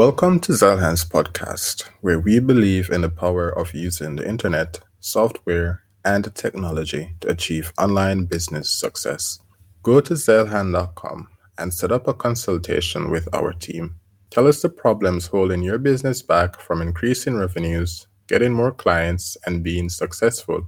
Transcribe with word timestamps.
Welcome 0.00 0.40
to 0.40 0.52
Zeilhan's 0.52 1.04
podcast, 1.04 1.82
where 2.00 2.18
we 2.18 2.38
believe 2.38 2.88
in 2.88 3.02
the 3.02 3.10
power 3.10 3.50
of 3.50 3.74
using 3.74 4.16
the 4.16 4.26
internet, 4.26 4.80
software, 5.00 5.82
and 6.06 6.34
technology 6.34 7.14
to 7.20 7.28
achieve 7.28 7.70
online 7.76 8.24
business 8.24 8.70
success. 8.70 9.40
Go 9.82 10.00
to 10.00 10.14
Zeilhan.com 10.14 11.28
and 11.58 11.74
set 11.74 11.92
up 11.92 12.08
a 12.08 12.14
consultation 12.14 13.10
with 13.10 13.28
our 13.34 13.52
team. 13.52 13.94
Tell 14.30 14.46
us 14.46 14.62
the 14.62 14.70
problems 14.70 15.26
holding 15.26 15.62
your 15.62 15.76
business 15.76 16.22
back 16.22 16.58
from 16.58 16.80
increasing 16.80 17.34
revenues, 17.34 18.06
getting 18.26 18.54
more 18.54 18.72
clients, 18.72 19.36
and 19.44 19.62
being 19.62 19.90
successful. 19.90 20.66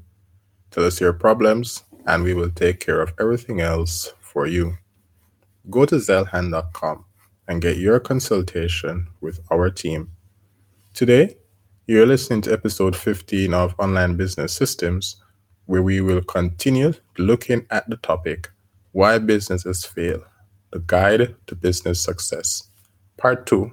Tell 0.70 0.84
us 0.84 1.00
your 1.00 1.14
problems, 1.14 1.84
and 2.06 2.22
we 2.22 2.34
will 2.34 2.50
take 2.50 2.80
care 2.80 3.00
of 3.00 3.14
everything 3.18 3.62
else 3.62 4.12
for 4.20 4.46
you. 4.46 4.76
Go 5.70 5.86
to 5.86 5.94
Zeilhan.com 5.94 7.06
and 7.52 7.60
get 7.60 7.76
your 7.76 8.00
consultation 8.00 9.06
with 9.20 9.38
our 9.50 9.68
team. 9.68 10.10
Today, 10.94 11.36
you're 11.86 12.06
listening 12.06 12.40
to 12.42 12.52
episode 12.52 12.96
15 12.96 13.52
of 13.52 13.74
Online 13.78 14.16
Business 14.16 14.54
Systems, 14.54 15.16
where 15.66 15.82
we 15.82 16.00
will 16.00 16.22
continue 16.22 16.94
looking 17.18 17.66
at 17.68 17.86
the 17.90 17.98
topic 17.98 18.48
Why 18.92 19.18
Businesses 19.18 19.84
Fail 19.84 20.24
The 20.70 20.78
Guide 20.78 21.34
to 21.46 21.54
Business 21.54 22.00
Success. 22.00 22.70
Part 23.18 23.44
2. 23.44 23.70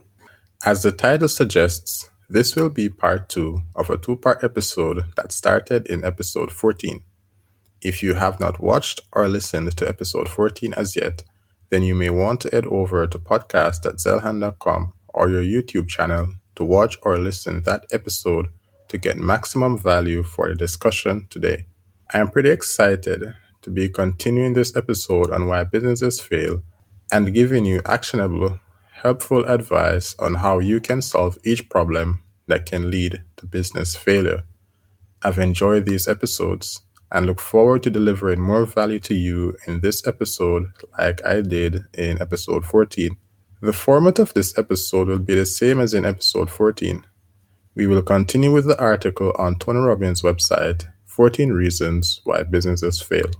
As 0.65 0.83
the 0.83 0.91
title 0.91 1.29
suggests, 1.29 2.09
this 2.29 2.57
will 2.57 2.69
be 2.69 2.89
part 2.89 3.29
2 3.29 3.61
of 3.77 3.89
a 3.89 3.97
two 3.97 4.17
part 4.17 4.43
episode 4.43 5.05
that 5.15 5.31
started 5.31 5.87
in 5.87 6.03
episode 6.03 6.51
14. 6.51 7.01
If 7.81 8.03
you 8.03 8.15
have 8.15 8.41
not 8.41 8.59
watched 8.59 8.99
or 9.13 9.29
listened 9.29 9.77
to 9.77 9.87
episode 9.87 10.27
14 10.27 10.73
as 10.73 10.97
yet, 10.97 11.23
then 11.69 11.83
you 11.83 11.95
may 11.95 12.09
want 12.09 12.41
to 12.41 12.49
head 12.51 12.65
over 12.65 13.05
to 13.07 13.19
podcast.zeilhan.com 13.19 14.93
or 15.13 15.29
your 15.29 15.43
YouTube 15.43 15.87
channel 15.87 16.33
to 16.55 16.63
watch 16.63 16.97
or 17.03 17.17
listen 17.17 17.63
that 17.63 17.85
episode 17.91 18.47
to 18.87 18.97
get 18.97 19.17
maximum 19.17 19.77
value 19.77 20.23
for 20.23 20.49
the 20.49 20.55
discussion 20.55 21.27
today. 21.29 21.65
I 22.13 22.19
am 22.19 22.29
pretty 22.29 22.49
excited 22.49 23.35
to 23.61 23.69
be 23.69 23.87
continuing 23.87 24.53
this 24.53 24.75
episode 24.75 25.31
on 25.31 25.45
why 25.45 25.63
businesses 25.63 26.19
fail 26.19 26.63
and 27.11 27.33
giving 27.33 27.65
you 27.65 27.81
actionable, 27.85 28.59
helpful 28.91 29.45
advice 29.45 30.15
on 30.19 30.35
how 30.35 30.59
you 30.59 30.79
can 30.79 31.01
solve 31.01 31.37
each 31.43 31.69
problem 31.69 32.23
that 32.47 32.65
can 32.65 32.89
lead 32.89 33.23
to 33.37 33.45
business 33.45 33.95
failure. 33.95 34.43
I've 35.21 35.39
enjoyed 35.39 35.85
these 35.85 36.07
episodes 36.07 36.81
and 37.11 37.25
look 37.25 37.39
forward 37.39 37.83
to 37.83 37.89
delivering 37.89 38.39
more 38.39 38.65
value 38.65 38.99
to 38.99 39.15
you 39.15 39.55
in 39.67 39.79
this 39.81 40.05
episode 40.05 40.65
like 40.97 41.25
I 41.25 41.41
did 41.41 41.83
in 41.93 42.21
episode 42.21 42.65
14. 42.65 43.17
The 43.61 43.73
format 43.73 44.19
of 44.19 44.33
this 44.33 44.57
episode 44.57 45.07
will 45.07 45.19
be 45.19 45.35
the 45.35 45.45
same 45.45 45.79
as 45.79 45.93
in 45.93 46.05
episode 46.05 46.49
14. 46.49 47.05
We 47.75 47.87
will 47.87 48.01
continue 48.01 48.51
with 48.51 48.65
the 48.65 48.79
article 48.79 49.33
on 49.37 49.57
Tony 49.57 49.79
Robbins' 49.79 50.21
website, 50.21 50.87
14 51.05 51.51
Reasons 51.51 52.21
Why 52.23 52.43
Businesses 52.43 53.01
Fail. 53.01 53.31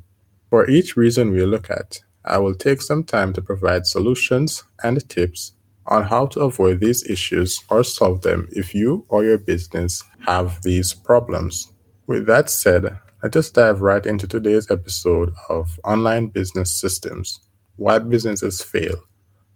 For 0.50 0.70
each 0.70 0.98
reason 0.98 1.32
we 1.32 1.46
look 1.46 1.70
at, 1.70 2.00
I 2.26 2.38
will 2.38 2.56
take 2.56 2.82
some 2.82 3.04
time 3.04 3.34
to 3.34 3.42
provide 3.42 3.86
solutions 3.86 4.64
and 4.84 5.08
tips 5.10 5.54
on 5.86 6.04
how 6.04 6.28
to 6.28 6.42
avoid 6.42 6.80
these 6.80 7.04
issues 7.10 7.64
or 7.70 7.84
solve 7.84 8.22
them 8.22 8.48
if 8.52 8.76
you 8.76 9.06
or 9.10 9.24
your 9.24 9.38
business 9.38 10.04
have 10.26 10.62
these 10.62 10.94
problems. 10.94 11.72
With 12.08 12.26
that 12.28 12.50
said, 12.50 13.00
let 13.22 13.36
us 13.36 13.50
dive 13.50 13.82
right 13.82 14.06
into 14.06 14.28
today's 14.28 14.72
episode 14.72 15.34
of 15.50 15.78
Online 15.84 16.28
Business 16.28 16.74
Systems 16.74 17.42
Why 17.76 18.00
Businesses 18.00 18.62
Fail 18.62 18.96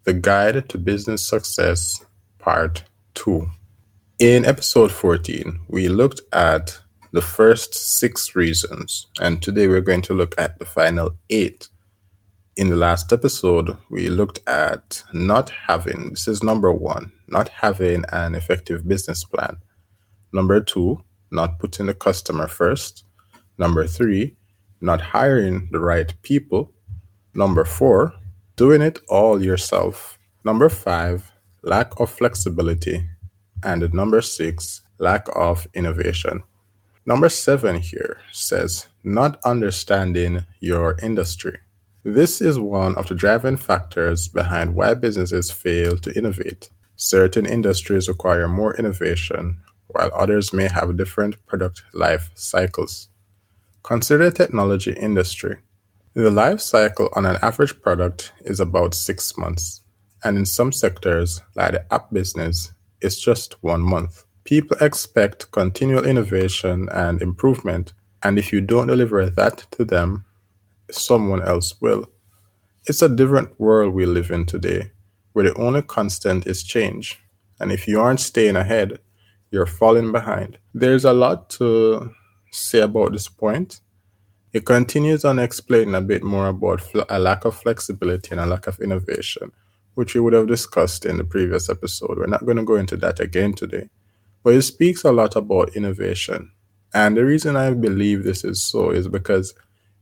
The 0.04 0.14
Guide 0.14 0.68
to 0.68 0.78
Business 0.78 1.26
Success, 1.26 2.06
Part 2.40 2.84
2. 3.14 3.48
In 4.20 4.44
episode 4.44 4.92
14, 4.92 5.62
we 5.70 5.88
looked 5.88 6.20
at 6.34 6.78
the 7.14 7.22
first 7.22 7.74
six 7.74 8.36
reasons, 8.36 9.08
and 9.22 9.42
today 9.42 9.70
we're 9.70 9.80
going 9.80 10.02
to 10.02 10.14
look 10.14 10.36
at 10.38 10.60
the 10.60 10.66
final 10.66 11.16
eight. 11.30 11.70
In 12.58 12.70
the 12.70 12.76
last 12.76 13.14
episode, 13.14 13.78
we 13.90 14.10
looked 14.10 14.42
at 14.46 15.02
not 15.14 15.50
having, 15.50 16.10
this 16.10 16.28
is 16.28 16.44
number 16.44 16.74
one, 16.74 17.14
not 17.30 17.48
having 17.48 18.04
an 18.12 18.36
effective 18.36 18.86
business 18.86 19.24
plan. 19.24 19.56
Number 20.34 20.60
two, 20.60 21.02
not 21.32 21.60
putting 21.60 21.86
the 21.86 21.94
customer 21.94 22.50
first. 22.50 23.06
Number 23.58 23.88
three, 23.88 24.36
not 24.82 25.02
hiring 25.02 25.70
the 25.72 25.80
right 25.80 26.14
people. 26.22 26.72
Number 27.34 27.66
four, 27.66 28.14
doing 28.56 28.82
it 28.82 29.00
all 29.10 29.42
yourself. 29.42 30.18
Number 30.44 30.70
five, 30.70 31.32
lack 31.62 32.00
of 32.00 32.10
flexibility. 32.10 33.08
And 33.64 33.94
number 33.94 34.22
six, 34.22 34.82
lack 35.00 35.28
of 35.36 35.68
innovation. 35.74 36.44
Number 37.06 37.30
seven 37.30 37.80
here 37.80 38.22
says 38.32 38.88
not 39.04 39.40
understanding 39.46 40.46
your 40.60 40.98
industry. 41.02 41.60
This 42.04 42.42
is 42.42 42.60
one 42.60 42.96
of 42.96 43.08
the 43.08 43.16
driving 43.16 43.58
factors 43.58 44.28
behind 44.28 44.76
why 44.76 44.94
businesses 44.94 45.52
fail 45.52 45.98
to 45.98 46.18
innovate. 46.18 46.70
Certain 46.96 47.46
industries 47.46 48.08
require 48.10 48.48
more 48.48 48.76
innovation, 48.76 49.58
while 49.88 50.12
others 50.14 50.54
may 50.54 50.68
have 50.68 50.98
different 50.98 51.36
product 51.46 51.84
life 51.94 52.30
cycles. 52.36 53.10
Consider 53.84 54.30
the 54.30 54.32
technology 54.32 54.94
industry. 54.94 55.58
The 56.14 56.32
life 56.32 56.62
cycle 56.62 57.10
on 57.18 57.26
an 57.26 57.38
average 57.42 57.82
product 57.82 58.32
is 58.46 58.62
about 58.62 58.94
six 58.94 59.38
months, 59.38 59.82
and 60.24 60.38
in 60.38 60.46
some 60.46 60.72
sectors, 60.72 61.42
like 61.56 61.74
the 61.74 61.94
app 61.94 62.10
business, 62.14 62.72
it's 63.02 63.20
just 63.20 63.62
one 63.62 63.82
month. 63.82 64.24
People 64.46 64.78
expect 64.80 65.52
continual 65.52 66.06
innovation 66.06 66.88
and 66.94 67.22
improvement, 67.22 67.92
and 68.24 68.40
if 68.40 68.54
you 68.54 68.62
don't 68.62 68.88
deliver 68.88 69.30
that 69.30 69.66
to 69.72 69.84
them, 69.84 70.24
someone 70.90 71.42
else 71.42 71.82
will. 71.82 72.10
It's 72.86 73.02
a 73.02 73.10
different 73.10 73.60
world 73.60 73.94
we 73.94 74.06
live 74.06 74.32
in 74.32 74.46
today, 74.46 74.92
where 75.34 75.44
the 75.44 75.56
only 75.56 75.82
constant 75.82 76.48
is 76.48 76.64
change, 76.64 77.20
and 77.60 77.70
if 77.70 77.86
you 77.86 78.00
aren't 78.00 78.22
staying 78.22 78.56
ahead, 78.56 79.00
you're 79.52 79.66
falling 79.66 80.14
behind. 80.14 80.58
There's 80.74 81.04
a 81.04 81.12
lot 81.12 81.50
to 81.52 82.14
say 82.54 82.82
about 82.82 83.12
this 83.12 83.28
point. 83.28 83.82
It 84.54 84.66
continues 84.66 85.26
on 85.26 85.40
explaining 85.40 85.96
a 85.96 86.02
bit 86.02 86.24
more 86.24 86.48
about 86.48 86.84
a 87.10 87.18
lack 87.18 87.46
of 87.46 87.56
flexibility 87.56 88.32
and 88.32 88.40
a 88.40 88.46
lack 88.46 88.68
of 88.68 88.80
innovation, 88.80 89.52
which 89.96 90.14
we 90.14 90.22
would 90.22 90.34
have 90.34 90.48
discussed 90.48 91.06
in 91.06 91.18
the 91.18 91.24
previous 91.24 91.70
episode. 91.70 92.18
We're 92.18 92.28
not 92.28 92.46
going 92.46 92.58
to 92.58 92.64
go 92.64 92.76
into 92.76 92.96
that 92.98 93.20
again 93.20 93.54
today. 93.54 93.90
But 94.44 94.54
it 94.54 94.62
speaks 94.62 95.04
a 95.04 95.12
lot 95.12 95.36
about 95.36 95.76
innovation. 95.76 96.52
And 96.94 97.18
the 97.18 97.26
reason 97.26 97.56
I 97.56 97.74
believe 97.74 98.24
this 98.24 98.44
is 98.44 98.62
so 98.62 98.92
is 98.92 99.08
because 99.08 99.56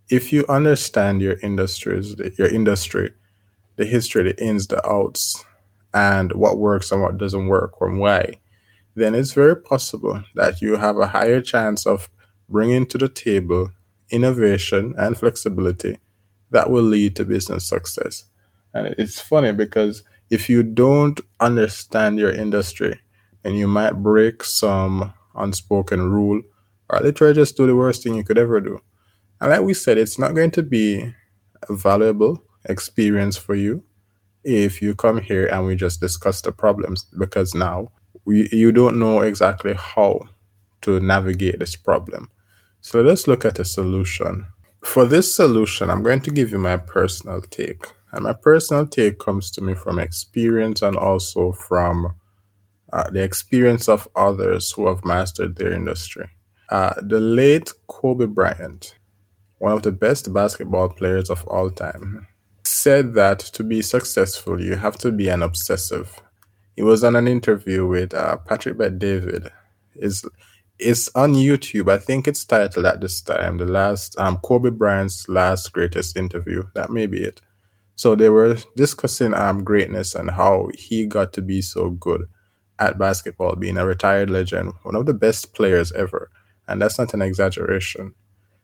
if 0.09 0.33
you 0.33 0.45
understand 0.49 1.21
your 1.21 1.37
industries, 1.41 2.15
your 2.37 2.49
industry, 2.49 3.11
the 3.77 3.85
history, 3.85 4.23
the 4.23 4.43
ins, 4.43 4.67
the 4.67 4.85
outs, 4.85 5.45
and 5.93 6.33
what 6.33 6.57
works 6.57 6.91
and 6.91 7.01
what 7.01 7.17
doesn't 7.17 7.47
work, 7.47 7.75
and 7.79 7.99
why, 7.99 8.33
then 8.95 9.15
it's 9.15 9.31
very 9.31 9.55
possible 9.55 10.21
that 10.35 10.61
you 10.61 10.75
have 10.75 10.97
a 10.97 11.07
higher 11.07 11.39
chance 11.39 11.85
of 11.85 12.09
bringing 12.51 12.85
to 12.87 12.97
the 12.97 13.09
table 13.09 13.71
innovation 14.09 14.93
and 14.97 15.17
flexibility 15.17 15.97
that 16.51 16.69
will 16.69 16.83
lead 16.83 17.15
to 17.15 17.25
business 17.25 17.67
success. 17.67 18.25
And 18.73 18.87
it's 18.97 19.19
funny 19.19 19.51
because 19.53 20.03
if 20.29 20.49
you 20.49 20.63
don't 20.63 21.19
understand 21.39 22.19
your 22.19 22.31
industry 22.31 22.99
and 23.43 23.57
you 23.57 23.67
might 23.67 23.93
break 23.93 24.43
some 24.43 25.13
unspoken 25.35 26.09
rule 26.09 26.41
or 26.89 26.99
literally 26.99 27.33
just 27.33 27.57
do 27.57 27.67
the 27.67 27.75
worst 27.75 28.03
thing 28.03 28.15
you 28.15 28.23
could 28.23 28.37
ever 28.37 28.59
do. 28.59 28.79
And 29.39 29.49
like 29.49 29.61
we 29.61 29.73
said, 29.73 29.97
it's 29.97 30.19
not 30.19 30.35
going 30.35 30.51
to 30.51 30.63
be 30.63 31.13
a 31.69 31.75
valuable 31.75 32.43
experience 32.65 33.37
for 33.37 33.55
you 33.55 33.83
if 34.43 34.81
you 34.81 34.95
come 34.95 35.19
here 35.19 35.47
and 35.47 35.65
we 35.65 35.75
just 35.75 35.99
discuss 35.99 36.41
the 36.41 36.51
problems 36.51 37.05
because 37.17 37.53
now 37.53 37.91
we, 38.25 38.49
you 38.51 38.71
don't 38.71 38.99
know 38.99 39.21
exactly 39.21 39.73
how 39.73 40.21
to 40.81 40.99
navigate 40.99 41.59
this 41.59 41.75
problem. 41.75 42.29
So 42.81 43.01
let's 43.01 43.27
look 43.27 43.45
at 43.45 43.59
a 43.59 43.65
solution. 43.65 44.45
For 44.83 45.05
this 45.05 45.33
solution, 45.33 45.89
I'm 45.89 46.01
going 46.01 46.21
to 46.21 46.31
give 46.31 46.51
you 46.51 46.57
my 46.57 46.77
personal 46.77 47.41
take. 47.41 47.85
And 48.11 48.23
my 48.23 48.33
personal 48.33 48.87
take 48.87 49.19
comes 49.19 49.51
to 49.51 49.61
me 49.61 49.75
from 49.75 49.99
experience 49.99 50.81
and 50.81 50.97
also 50.97 51.51
from 51.51 52.15
uh, 52.91 53.09
the 53.11 53.23
experience 53.23 53.87
of 53.87 54.07
others 54.15 54.71
who 54.71 54.87
have 54.87 55.05
mastered 55.05 55.55
their 55.55 55.71
industry. 55.71 56.27
Uh, 56.69 56.93
the 57.03 57.19
late 57.19 57.71
Kobe 57.87 58.25
Bryant, 58.25 58.95
one 59.59 59.73
of 59.73 59.83
the 59.83 59.91
best 59.91 60.33
basketball 60.33 60.89
players 60.89 61.29
of 61.29 61.47
all 61.47 61.69
time, 61.69 62.27
said 62.63 63.13
that 63.13 63.39
to 63.39 63.63
be 63.63 63.81
successful, 63.81 64.59
you 64.59 64.75
have 64.75 64.97
to 64.97 65.11
be 65.11 65.29
an 65.29 65.43
obsessive. 65.43 66.19
He 66.75 66.81
was 66.81 67.03
on 67.03 67.15
an 67.15 67.27
interview 67.27 67.85
with 67.85 68.13
uh, 68.13 68.37
Patrick 68.37 68.77
Bet-David. 68.77 69.51
Is 69.95 70.25
it's 70.81 71.09
on 71.15 71.33
YouTube. 71.35 71.91
I 71.91 71.99
think 71.99 72.27
it's 72.27 72.45
titled 72.45 72.85
at 72.85 73.01
this 73.01 73.21
time, 73.21 73.57
the 73.59 73.65
last 73.65 74.17
um 74.19 74.37
Kobe 74.39 74.71
Bryant's 74.71 75.29
last 75.29 75.71
greatest 75.73 76.17
interview. 76.17 76.63
That 76.75 76.91
may 76.91 77.07
be 77.07 77.23
it. 77.23 77.41
So 77.95 78.15
they 78.15 78.29
were 78.29 78.57
discussing 78.77 79.33
um 79.35 79.63
greatness 79.63 80.15
and 80.15 80.31
how 80.31 80.69
he 80.75 81.05
got 81.07 81.33
to 81.33 81.41
be 81.41 81.61
so 81.61 81.91
good. 81.91 82.27
at 82.79 82.97
basketball, 82.99 83.55
being 83.55 83.77
a 83.77 83.85
retired 83.85 84.29
legend, 84.29 84.73
one 84.83 84.95
of 84.97 85.05
the 85.05 85.13
best 85.13 85.53
players 85.53 85.93
ever. 85.93 86.29
And 86.67 86.81
that's 86.81 86.99
not 86.99 87.13
an 87.13 87.21
exaggeration. 87.21 88.15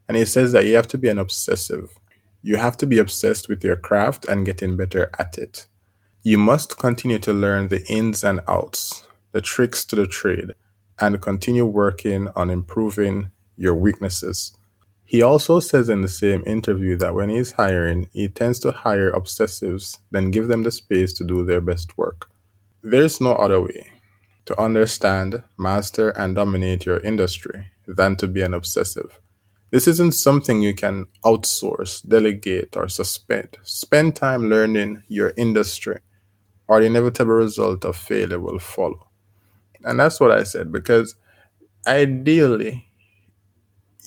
And 0.07 0.17
he 0.17 0.25
says 0.25 0.51
that 0.53 0.65
you 0.65 0.75
have 0.75 0.87
to 0.89 0.97
be 0.97 1.09
an 1.09 1.19
obsessive. 1.19 1.89
You 2.43 2.57
have 2.57 2.77
to 2.77 2.87
be 2.87 2.99
obsessed 2.99 3.49
with 3.49 3.63
your 3.63 3.77
craft 3.77 4.25
and 4.25 4.45
getting 4.45 4.77
better 4.77 5.11
at 5.19 5.37
it. 5.37 5.67
You 6.23 6.37
must 6.37 6.77
continue 6.79 7.19
to 7.19 7.33
learn 7.33 7.69
the 7.69 7.85
ins 7.91 8.23
and 8.23 8.41
outs, 8.47 9.05
the 9.33 9.41
tricks 9.41 9.85
to 9.85 9.95
the 9.95 10.07
trade, 10.07 10.55
and 10.99 11.21
continue 11.21 11.65
working 11.65 12.29
on 12.35 12.49
improving 12.49 13.31
your 13.57 13.75
weaknesses. 13.75 14.55
He 15.05 15.21
also 15.21 15.59
says 15.61 15.87
in 15.87 16.01
the 16.01 16.07
same 16.07 16.43
interview 16.45 16.97
that 16.97 17.15
when 17.15 17.29
he's 17.29 17.53
hiring, 17.53 18.09
he 18.11 18.27
tends 18.27 18.59
to 18.59 18.71
hire 18.71 19.11
obsessives, 19.11 19.97
then 20.11 20.31
give 20.31 20.49
them 20.49 20.63
the 20.63 20.71
space 20.71 21.13
to 21.13 21.23
do 21.23 21.45
their 21.45 21.61
best 21.61 21.97
work. 21.97 22.29
There's 22.83 23.21
no 23.21 23.33
other 23.33 23.61
way 23.61 23.87
to 24.45 24.59
understand, 24.59 25.43
master, 25.57 26.09
and 26.09 26.35
dominate 26.35 26.85
your 26.85 26.99
industry 26.99 27.67
than 27.87 28.15
to 28.17 28.27
be 28.27 28.41
an 28.41 28.53
obsessive. 28.53 29.19
This 29.71 29.87
isn't 29.87 30.13
something 30.13 30.61
you 30.61 30.73
can 30.73 31.07
outsource, 31.25 32.07
delegate, 32.07 32.75
or 32.77 32.87
suspend. 32.87 33.57
Spend 33.63 34.15
time 34.15 34.49
learning 34.49 35.03
your 35.09 35.33
industry, 35.35 35.99
or 36.67 36.79
the 36.79 36.85
inevitable 36.85 37.33
result 37.33 37.83
of 37.83 37.97
failure 37.97 38.39
will 38.39 38.59
follow. 38.59 39.06
And 39.87 39.99
that's 39.99 40.19
what 40.19 40.31
I 40.31 40.43
said 40.43 40.71
because 40.71 41.15
ideally, 41.87 42.87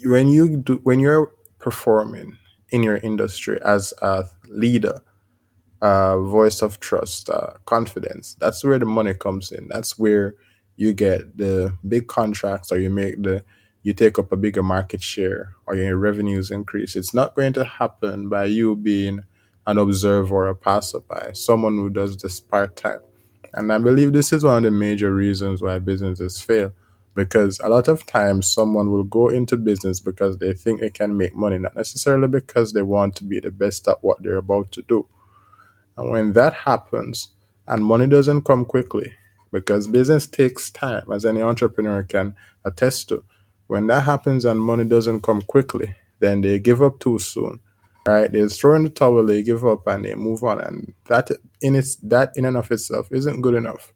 when 0.04 0.28
you 0.28 0.58
do 0.58 0.80
when 0.84 1.00
you're 1.00 1.32
performing 1.58 2.36
in 2.70 2.82
your 2.82 2.98
industry 2.98 3.58
as 3.64 3.92
a 4.02 4.24
leader 4.48 5.00
uh, 5.82 6.18
voice 6.20 6.62
of 6.62 6.78
trust 6.80 7.30
uh, 7.30 7.52
confidence 7.64 8.36
that's 8.38 8.62
where 8.62 8.78
the 8.78 8.84
money 8.84 9.14
comes 9.14 9.50
in. 9.50 9.66
That's 9.68 9.98
where 9.98 10.34
you 10.76 10.92
get 10.92 11.36
the 11.36 11.76
big 11.88 12.06
contracts 12.06 12.70
or 12.70 12.78
you 12.78 12.90
make 12.90 13.22
the 13.22 13.42
you 13.82 13.94
take 13.94 14.18
up 14.18 14.30
a 14.30 14.36
bigger 14.36 14.62
market 14.62 15.02
share 15.02 15.54
or 15.66 15.74
your 15.74 15.96
revenues 15.96 16.50
increase. 16.50 16.96
It's 16.96 17.14
not 17.14 17.34
going 17.34 17.54
to 17.54 17.64
happen 17.64 18.28
by 18.28 18.44
you 18.44 18.76
being 18.76 19.20
an 19.66 19.78
observer 19.78 20.34
or 20.34 20.48
a 20.48 20.54
passerby 20.54 21.34
someone 21.34 21.76
who 21.76 21.88
does 21.88 22.16
this 22.18 22.40
part-time 22.40 23.00
and 23.54 23.72
i 23.72 23.78
believe 23.78 24.12
this 24.12 24.32
is 24.32 24.44
one 24.44 24.58
of 24.58 24.62
the 24.64 24.70
major 24.70 25.14
reasons 25.14 25.62
why 25.62 25.78
businesses 25.78 26.40
fail 26.40 26.72
because 27.14 27.60
a 27.60 27.68
lot 27.68 27.88
of 27.88 28.06
times 28.06 28.50
someone 28.50 28.90
will 28.90 29.04
go 29.04 29.28
into 29.28 29.56
business 29.56 30.00
because 30.00 30.38
they 30.38 30.52
think 30.52 30.80
they 30.80 30.90
can 30.90 31.16
make 31.16 31.34
money, 31.34 31.58
not 31.58 31.76
necessarily 31.76 32.28
because 32.28 32.72
they 32.72 32.82
want 32.82 33.16
to 33.16 33.24
be 33.24 33.40
the 33.40 33.50
best 33.50 33.88
at 33.88 34.02
what 34.02 34.22
they're 34.22 34.36
about 34.36 34.70
to 34.72 34.82
do. 34.82 35.06
And 35.96 36.10
when 36.10 36.32
that 36.34 36.54
happens 36.54 37.28
and 37.66 37.84
money 37.84 38.06
doesn't 38.06 38.42
come 38.42 38.64
quickly, 38.64 39.12
because 39.52 39.88
business 39.88 40.26
takes 40.26 40.70
time, 40.70 41.10
as 41.12 41.26
any 41.26 41.42
entrepreneur 41.42 42.04
can 42.04 42.36
attest 42.64 43.08
to, 43.08 43.24
when 43.66 43.86
that 43.88 44.04
happens 44.04 44.44
and 44.44 44.60
money 44.60 44.84
doesn't 44.84 45.22
come 45.22 45.42
quickly, 45.42 45.94
then 46.20 46.40
they 46.40 46.58
give 46.58 46.82
up 46.82 47.00
too 47.00 47.18
soon. 47.18 47.60
Right? 48.06 48.30
They 48.30 48.46
throw 48.48 48.76
in 48.76 48.84
the 48.84 48.90
towel, 48.90 49.24
they 49.26 49.42
give 49.42 49.64
up 49.64 49.86
and 49.86 50.04
they 50.04 50.14
move 50.14 50.42
on. 50.42 50.60
And 50.60 50.94
that 51.08 51.30
in 51.60 51.76
its 51.76 51.96
that 51.96 52.32
in 52.36 52.44
and 52.44 52.56
of 52.56 52.70
itself 52.70 53.08
isn't 53.12 53.42
good 53.42 53.54
enough. 53.54 53.92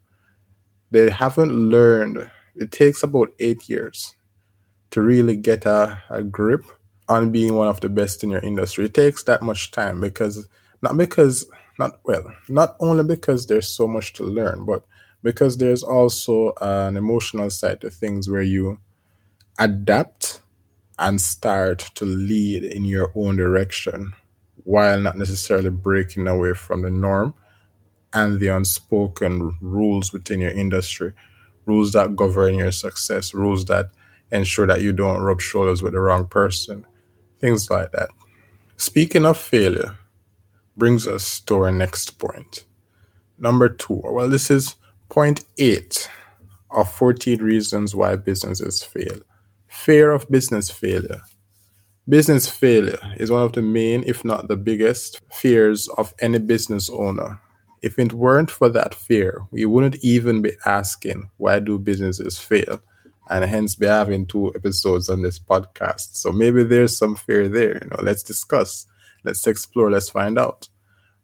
They 0.90 1.10
haven't 1.10 1.52
learned 1.52 2.30
it 2.56 2.70
takes 2.70 3.02
about 3.02 3.32
eight 3.40 3.68
years 3.68 4.14
to 4.90 5.02
really 5.02 5.36
get 5.36 5.66
a, 5.66 6.00
a 6.10 6.22
grip 6.22 6.64
on 7.08 7.32
being 7.32 7.54
one 7.54 7.68
of 7.68 7.80
the 7.80 7.88
best 7.88 8.22
in 8.22 8.30
your 8.30 8.40
industry. 8.40 8.86
It 8.86 8.94
takes 8.94 9.22
that 9.24 9.42
much 9.42 9.70
time 9.70 10.00
because 10.00 10.46
not 10.82 10.96
because 10.96 11.46
not 11.78 11.98
well, 12.04 12.24
not 12.48 12.76
only 12.80 13.04
because 13.04 13.46
there's 13.46 13.68
so 13.68 13.88
much 13.88 14.12
to 14.14 14.24
learn, 14.24 14.64
but 14.64 14.84
because 15.22 15.56
there's 15.56 15.82
also 15.82 16.52
an 16.60 16.96
emotional 16.96 17.50
side 17.50 17.80
to 17.80 17.90
things 17.90 18.28
where 18.28 18.42
you 18.42 18.78
adapt 19.58 20.40
and 20.98 21.20
start 21.20 21.78
to 21.94 22.04
lead 22.04 22.64
in 22.64 22.84
your 22.84 23.10
own 23.14 23.36
direction 23.36 24.12
while 24.64 25.00
not 25.00 25.18
necessarily 25.18 25.70
breaking 25.70 26.26
away 26.26 26.54
from 26.54 26.82
the 26.82 26.90
norm 26.90 27.34
and 28.12 28.38
the 28.38 28.48
unspoken 28.48 29.56
rules 29.60 30.12
within 30.12 30.40
your 30.40 30.52
industry 30.52 31.12
rules 31.66 31.92
that 31.92 32.16
govern 32.16 32.54
your 32.54 32.72
success, 32.72 33.34
rules 33.34 33.64
that 33.66 33.90
ensure 34.30 34.66
that 34.66 34.82
you 34.82 34.92
don't 34.92 35.22
rub 35.22 35.40
shoulders 35.40 35.82
with 35.82 35.92
the 35.92 36.00
wrong 36.00 36.26
person, 36.26 36.86
things 37.40 37.70
like 37.70 37.90
that. 37.92 38.08
Speaking 38.76 39.24
of 39.24 39.38
failure, 39.38 39.96
brings 40.76 41.06
us 41.06 41.40
to 41.40 41.54
our 41.56 41.70
next 41.70 42.18
point. 42.18 42.64
Number 43.38 43.68
two, 43.68 44.00
well, 44.04 44.28
this 44.28 44.50
is 44.50 44.74
point 45.08 45.44
eight 45.58 46.08
of 46.70 46.92
14 46.92 47.40
reasons 47.40 47.94
why 47.94 48.16
businesses 48.16 48.82
fail. 48.82 49.20
Fear 49.74 50.12
of 50.12 50.30
business 50.30 50.70
failure. 50.70 51.20
Business 52.08 52.48
failure 52.48 52.98
is 53.18 53.30
one 53.30 53.42
of 53.42 53.52
the 53.52 53.60
main, 53.60 54.02
if 54.06 54.24
not 54.24 54.48
the 54.48 54.56
biggest, 54.56 55.20
fears 55.30 55.88
of 55.98 56.14
any 56.20 56.38
business 56.38 56.88
owner. 56.88 57.38
If 57.82 57.98
it 57.98 58.14
weren't 58.14 58.50
for 58.50 58.70
that 58.70 58.94
fear, 58.94 59.42
we 59.50 59.66
wouldn't 59.66 60.02
even 60.02 60.40
be 60.40 60.52
asking 60.64 61.28
why 61.36 61.58
do 61.58 61.78
businesses 61.78 62.38
fail, 62.38 62.80
and 63.28 63.44
hence 63.44 63.74
be 63.74 63.86
having 63.86 64.24
two 64.26 64.54
episodes 64.54 65.10
on 65.10 65.20
this 65.20 65.38
podcast. 65.38 66.16
So 66.16 66.32
maybe 66.32 66.62
there's 66.62 66.96
some 66.96 67.16
fear 67.16 67.46
there. 67.48 67.74
You 67.82 67.90
know, 67.90 68.02
let's 68.02 68.22
discuss, 68.22 68.86
let's 69.24 69.46
explore, 69.46 69.90
let's 69.90 70.08
find 70.08 70.38
out. 70.38 70.66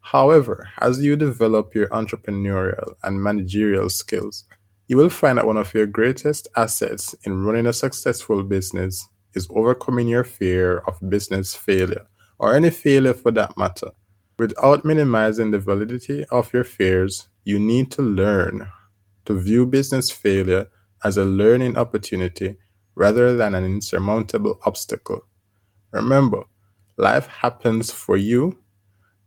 However, 0.00 0.68
as 0.80 1.02
you 1.02 1.16
develop 1.16 1.74
your 1.74 1.88
entrepreneurial 1.88 2.94
and 3.04 3.22
managerial 3.22 3.88
skills, 3.88 4.44
you 4.90 4.96
will 4.96 5.08
find 5.08 5.38
that 5.38 5.46
one 5.46 5.56
of 5.56 5.72
your 5.72 5.86
greatest 5.86 6.48
assets 6.56 7.14
in 7.22 7.44
running 7.44 7.68
a 7.68 7.72
successful 7.72 8.42
business 8.42 9.06
is 9.34 9.46
overcoming 9.50 10.08
your 10.08 10.24
fear 10.24 10.78
of 10.78 10.98
business 11.08 11.54
failure, 11.54 12.04
or 12.40 12.56
any 12.56 12.70
failure 12.70 13.14
for 13.14 13.30
that 13.30 13.56
matter. 13.56 13.92
Without 14.36 14.84
minimizing 14.84 15.52
the 15.52 15.60
validity 15.60 16.24
of 16.32 16.52
your 16.52 16.64
fears, 16.64 17.28
you 17.44 17.56
need 17.60 17.92
to 17.92 18.02
learn 18.02 18.68
to 19.26 19.38
view 19.38 19.64
business 19.64 20.10
failure 20.10 20.66
as 21.04 21.16
a 21.16 21.24
learning 21.24 21.78
opportunity 21.78 22.56
rather 22.96 23.36
than 23.36 23.54
an 23.54 23.64
insurmountable 23.64 24.58
obstacle. 24.66 25.24
Remember, 25.92 26.42
life 26.96 27.28
happens 27.28 27.92
for 27.92 28.16
you, 28.16 28.58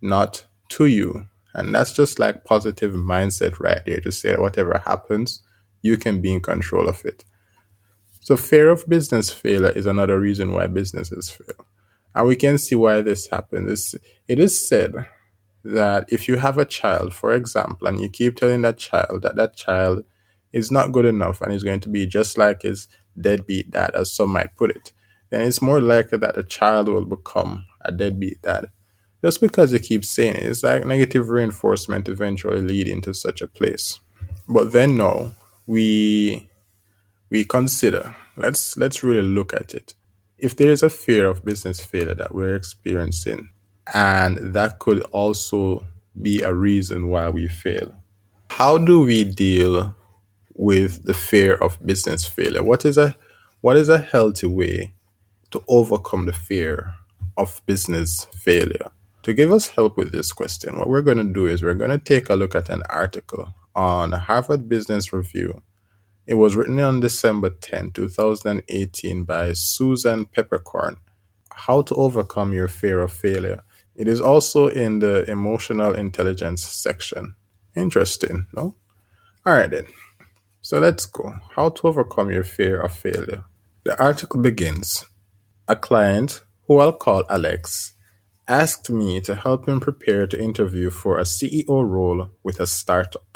not 0.01 0.43
to 0.71 0.88
you. 0.88 1.25
And 1.53 1.73
that's 1.73 1.93
just 1.93 2.19
like 2.19 2.43
positive 2.43 2.91
mindset 2.95 3.61
right 3.61 3.81
there 3.85 4.01
to 4.01 4.11
say 4.11 4.35
whatever 4.35 4.83
happens, 4.85 5.41
you 5.83 5.97
can 5.97 6.21
be 6.21 6.33
in 6.33 6.41
control 6.41 6.89
of 6.89 7.05
it. 7.05 7.23
So, 8.21 8.35
fear 8.37 8.69
of 8.69 8.87
business 8.87 9.29
failure 9.29 9.69
is 9.69 9.85
another 9.85 10.19
reason 10.19 10.53
why 10.53 10.65
businesses 10.67 11.29
fail. 11.29 11.67
And 12.15 12.27
we 12.27 12.35
can 12.35 12.57
see 12.57 12.75
why 12.75 13.01
this 13.01 13.27
happens. 13.27 13.95
it 14.27 14.39
is 14.39 14.67
said 14.67 14.93
that 15.63 16.05
if 16.09 16.27
you 16.27 16.37
have 16.37 16.57
a 16.57 16.65
child, 16.65 17.13
for 17.13 17.33
example, 17.33 17.87
and 17.87 17.99
you 17.99 18.09
keep 18.09 18.37
telling 18.37 18.61
that 18.61 18.77
child 18.77 19.21
that 19.23 19.35
that 19.35 19.55
child 19.55 20.03
is 20.51 20.71
not 20.71 20.91
good 20.91 21.05
enough 21.05 21.41
and 21.41 21.53
is 21.53 21.63
going 21.63 21.79
to 21.81 21.89
be 21.89 22.05
just 22.05 22.37
like 22.37 22.61
his 22.61 22.87
deadbeat 23.19 23.71
dad, 23.71 23.91
as 23.93 24.11
some 24.11 24.29
might 24.29 24.55
put 24.55 24.71
it, 24.71 24.93
then 25.29 25.41
it's 25.41 25.61
more 25.61 25.81
likely 25.81 26.17
that 26.19 26.35
the 26.35 26.43
child 26.43 26.87
will 26.87 27.05
become 27.05 27.65
a 27.81 27.91
deadbeat 27.91 28.41
dad. 28.41 28.69
Just 29.23 29.41
because 29.41 29.73
you 29.73 29.79
keep 29.79 30.05
saying 30.05 30.35
it, 30.35 30.43
it's 30.43 30.63
like 30.63 30.85
negative 30.85 31.29
reinforcement 31.29 32.07
eventually 32.09 32.61
leading 32.61 33.01
to 33.01 33.13
such 33.13 33.41
a 33.41 33.47
place. 33.47 33.99
But 34.47 34.73
then 34.73 34.97
no, 34.97 35.33
we 35.67 36.50
we 37.29 37.43
consider 37.43 38.15
let's 38.38 38.77
let's 38.77 39.03
really 39.03 39.27
look 39.27 39.53
at 39.53 39.74
it 39.74 39.93
if 40.43 40.58
there 40.58 40.72
is 40.72 40.84
a 40.84 40.89
fear 40.89 41.29
of 41.29 41.46
business 41.46 41.79
failure 41.79 42.15
that 42.15 42.36
we're 42.36 42.55
experiencing, 42.55 43.50
and 43.93 44.53
that 44.53 44.77
could 44.79 45.01
also 45.13 45.86
be 46.22 46.41
a 46.41 46.53
reason 46.53 47.08
why 47.08 47.29
we 47.29 47.48
fail, 47.48 47.96
how 48.50 48.77
do 48.77 49.01
we 49.01 49.24
deal 49.24 49.96
with 50.55 51.05
the 51.05 51.13
fear 51.13 51.55
of 51.55 51.84
business 51.86 52.25
failure? 52.27 52.62
What 52.62 52.84
is 52.84 52.98
a 52.98 53.15
what 53.62 53.77
is 53.77 53.88
a 53.88 53.98
healthy 54.00 54.48
way 54.48 54.93
to 55.51 55.63
overcome 55.70 56.25
the 56.25 56.34
fear 56.34 56.93
of 57.38 57.62
business 57.65 58.27
failure? 58.34 58.91
To 59.24 59.34
give 59.34 59.53
us 59.53 59.70
help 59.70 59.96
with 59.96 60.12
this 60.12 60.34
question, 60.34 60.77
what 60.77 60.89
we're 60.89 61.01
going 61.01 61.25
to 61.25 61.34
do 61.34 61.46
is 61.46 61.63
we're 61.63 61.74
going 61.74 61.98
to 61.98 61.98
take 61.98 62.29
a 62.29 62.36
look 62.36 62.53
at 62.53 62.67
an 62.67 62.84
article 62.89 63.55
on 63.75 64.11
Harvard 64.11 64.69
Business 64.69 65.13
Review 65.13 65.61
it 66.25 66.35
was 66.35 66.55
written 66.55 66.79
on 66.79 67.01
December 67.01 67.49
10, 67.49 67.91
2018 67.91 69.25
by 69.25 69.51
Susan 69.51 70.25
Peppercorn. 70.25 70.95
How 71.51 71.81
to 71.81 71.95
Overcome 71.95 72.53
Your 72.53 72.69
Fear 72.69 73.01
of 73.01 73.11
Failure. 73.11 73.61
It 73.95 74.07
is 74.07 74.21
also 74.21 74.67
in 74.67 74.99
the 74.99 75.29
emotional 75.29 75.93
intelligence 75.93 76.63
section. 76.63 77.35
Interesting, 77.75 78.47
no? 78.53 78.75
All 79.45 79.53
right, 79.53 79.69
then. 79.69 79.85
So 80.61 80.79
let's 80.79 81.05
go. 81.05 81.35
How 81.53 81.69
to 81.69 81.87
overcome 81.87 82.31
your 82.31 82.45
fear 82.45 82.79
of 82.79 82.93
failure. 82.93 83.43
The 83.83 84.01
article 84.01 84.41
begins 84.41 85.05
A 85.67 85.75
client, 85.75 86.41
who 86.67 86.79
I'll 86.79 86.93
call 86.93 87.25
Alex, 87.29 87.95
asked 88.47 88.89
me 88.89 89.19
to 89.21 89.35
help 89.35 89.67
him 89.67 89.81
prepare 89.81 90.25
to 90.27 90.41
interview 90.41 90.89
for 90.89 91.19
a 91.19 91.23
CEO 91.23 91.65
role 91.67 92.29
with 92.43 92.61
a 92.61 92.67
startup. 92.67 93.32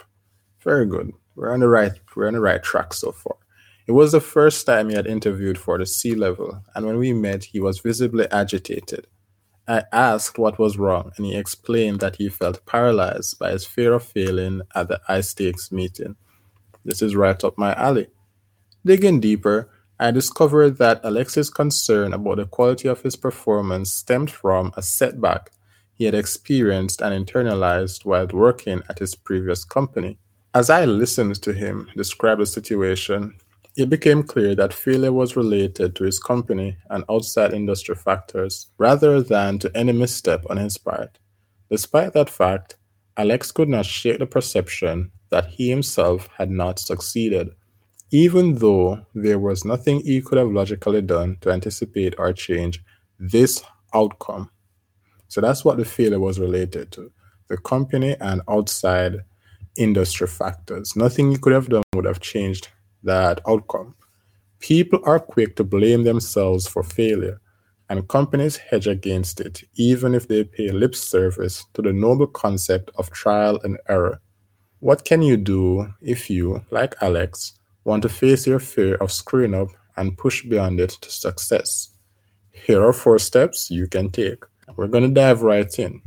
Very 0.67 0.85
good. 0.85 1.13
we're 1.35 1.53
on 1.53 1.61
the 1.61 1.69
right 1.69 1.93
we're 2.13 2.27
on 2.27 2.33
the 2.33 2.41
right 2.41 2.61
track 2.61 2.93
so 2.93 3.13
far. 3.13 3.37
It 3.87 3.93
was 3.93 4.11
the 4.11 4.19
first 4.19 4.65
time 4.65 4.89
he 4.89 4.97
had 4.97 5.07
interviewed 5.07 5.57
for 5.57 5.77
the 5.77 5.85
C 5.85 6.13
level, 6.13 6.61
and 6.75 6.85
when 6.85 6.97
we 6.97 7.13
met, 7.13 7.45
he 7.45 7.61
was 7.61 7.79
visibly 7.79 8.29
agitated. 8.31 9.07
I 9.65 9.83
asked 9.93 10.37
what 10.37 10.59
was 10.59 10.77
wrong, 10.77 11.13
and 11.15 11.25
he 11.25 11.37
explained 11.37 12.01
that 12.01 12.17
he 12.17 12.27
felt 12.27 12.65
paralyzed 12.65 13.39
by 13.39 13.51
his 13.51 13.65
fear 13.65 13.93
of 13.93 14.03
failing 14.03 14.61
at 14.75 14.89
the 14.89 14.99
high 15.07 15.21
stakes 15.21 15.71
meeting. 15.71 16.17
This 16.83 17.01
is 17.01 17.15
right 17.15 17.41
up 17.45 17.57
my 17.57 17.73
alley. 17.75 18.07
Digging 18.85 19.21
deeper, 19.21 19.69
I 19.97 20.11
discovered 20.11 20.79
that 20.79 21.05
Alex's 21.05 21.49
concern 21.49 22.11
about 22.11 22.39
the 22.39 22.45
quality 22.45 22.89
of 22.89 23.03
his 23.03 23.15
performance 23.15 23.93
stemmed 23.93 24.31
from 24.31 24.73
a 24.75 24.81
setback 24.81 25.51
he 25.93 26.03
had 26.03 26.13
experienced 26.13 27.01
and 27.01 27.25
internalized 27.25 28.03
while 28.03 28.27
working 28.27 28.83
at 28.89 28.99
his 28.99 29.15
previous 29.15 29.63
company. 29.63 30.19
As 30.53 30.69
I 30.69 30.85
listened 30.85 31.41
to 31.43 31.53
him 31.53 31.89
describe 31.95 32.39
the 32.39 32.45
situation, 32.45 33.35
it 33.75 33.89
became 33.89 34.23
clear 34.23 34.55
that 34.55 34.73
failure 34.73 35.13
was 35.13 35.35
related 35.35 35.95
to 35.95 36.03
his 36.03 36.19
company 36.19 36.77
and 36.89 37.03
outside 37.09 37.53
industry 37.53 37.95
factors 37.95 38.67
rather 38.77 39.21
than 39.21 39.59
to 39.59 39.71
any 39.75 39.91
misstep 39.91 40.45
on 40.49 40.57
his 40.57 40.77
part. 40.77 41.19
Despite 41.69 42.13
that 42.13 42.29
fact, 42.29 42.77
Alex 43.17 43.51
could 43.51 43.69
not 43.69 43.85
shake 43.85 44.19
the 44.19 44.25
perception 44.25 45.11
that 45.29 45.47
he 45.47 45.69
himself 45.69 46.27
had 46.37 46.49
not 46.49 46.79
succeeded 46.79 47.51
even 48.11 48.55
though 48.55 49.05
there 49.13 49.39
was 49.39 49.65
nothing 49.65 49.99
he 49.99 50.21
could 50.21 50.37
have 50.37 50.51
logically 50.51 51.01
done 51.01 51.37
to 51.41 51.51
anticipate 51.51 52.15
or 52.17 52.31
change 52.31 52.81
this 53.19 53.63
outcome. 53.93 54.49
So 55.27 55.41
that's 55.41 55.65
what 55.65 55.77
the 55.77 55.85
failure 55.85 56.19
was 56.19 56.39
related 56.39 56.91
to 56.93 57.11
the 57.49 57.57
company 57.57 58.15
and 58.21 58.41
outside 58.49 59.23
industry 59.77 60.27
factors. 60.27 60.95
Nothing 60.95 61.31
you 61.31 61.37
could 61.37 61.53
have 61.53 61.69
done 61.69 61.83
would 61.95 62.05
have 62.05 62.19
changed 62.19 62.69
that 63.03 63.41
outcome. 63.47 63.95
People 64.59 64.99
are 65.03 65.19
quick 65.19 65.55
to 65.55 65.63
blame 65.63 66.03
themselves 66.03 66.67
for 66.67 66.83
failure, 66.83 67.39
and 67.89 68.07
companies 68.07 68.57
hedge 68.57 68.87
against 68.87 69.39
it, 69.39 69.63
even 69.75 70.15
if 70.15 70.27
they 70.27 70.43
pay 70.43 70.69
lip 70.71 70.95
service 70.95 71.65
to 71.73 71.81
the 71.81 71.93
noble 71.93 72.27
concept 72.27 72.91
of 72.95 73.11
trial 73.11 73.59
and 73.63 73.77
error. 73.87 74.19
What 74.79 75.05
can 75.05 75.21
you 75.21 75.37
do 75.37 75.93
if 76.01 76.29
you, 76.29 76.61
like 76.71 76.95
Alex, 77.01 77.53
want 77.83 78.03
to 78.03 78.09
face 78.09 78.45
your 78.45 78.59
fear 78.59 78.95
of 78.95 79.11
screwing 79.11 79.53
up 79.53 79.69
and 79.95 80.17
push 80.17 80.43
beyond 80.43 80.79
it 80.79 80.91
to 81.01 81.09
success. 81.09 81.89
Here 82.51 82.83
are 82.83 82.93
four 82.93 83.17
steps 83.17 83.71
you 83.71 83.87
can 83.87 84.09
take. 84.11 84.43
We're 84.75 84.87
going 84.87 85.03
to 85.03 85.09
dive 85.09 85.41
right 85.41 85.79
in. 85.79 86.01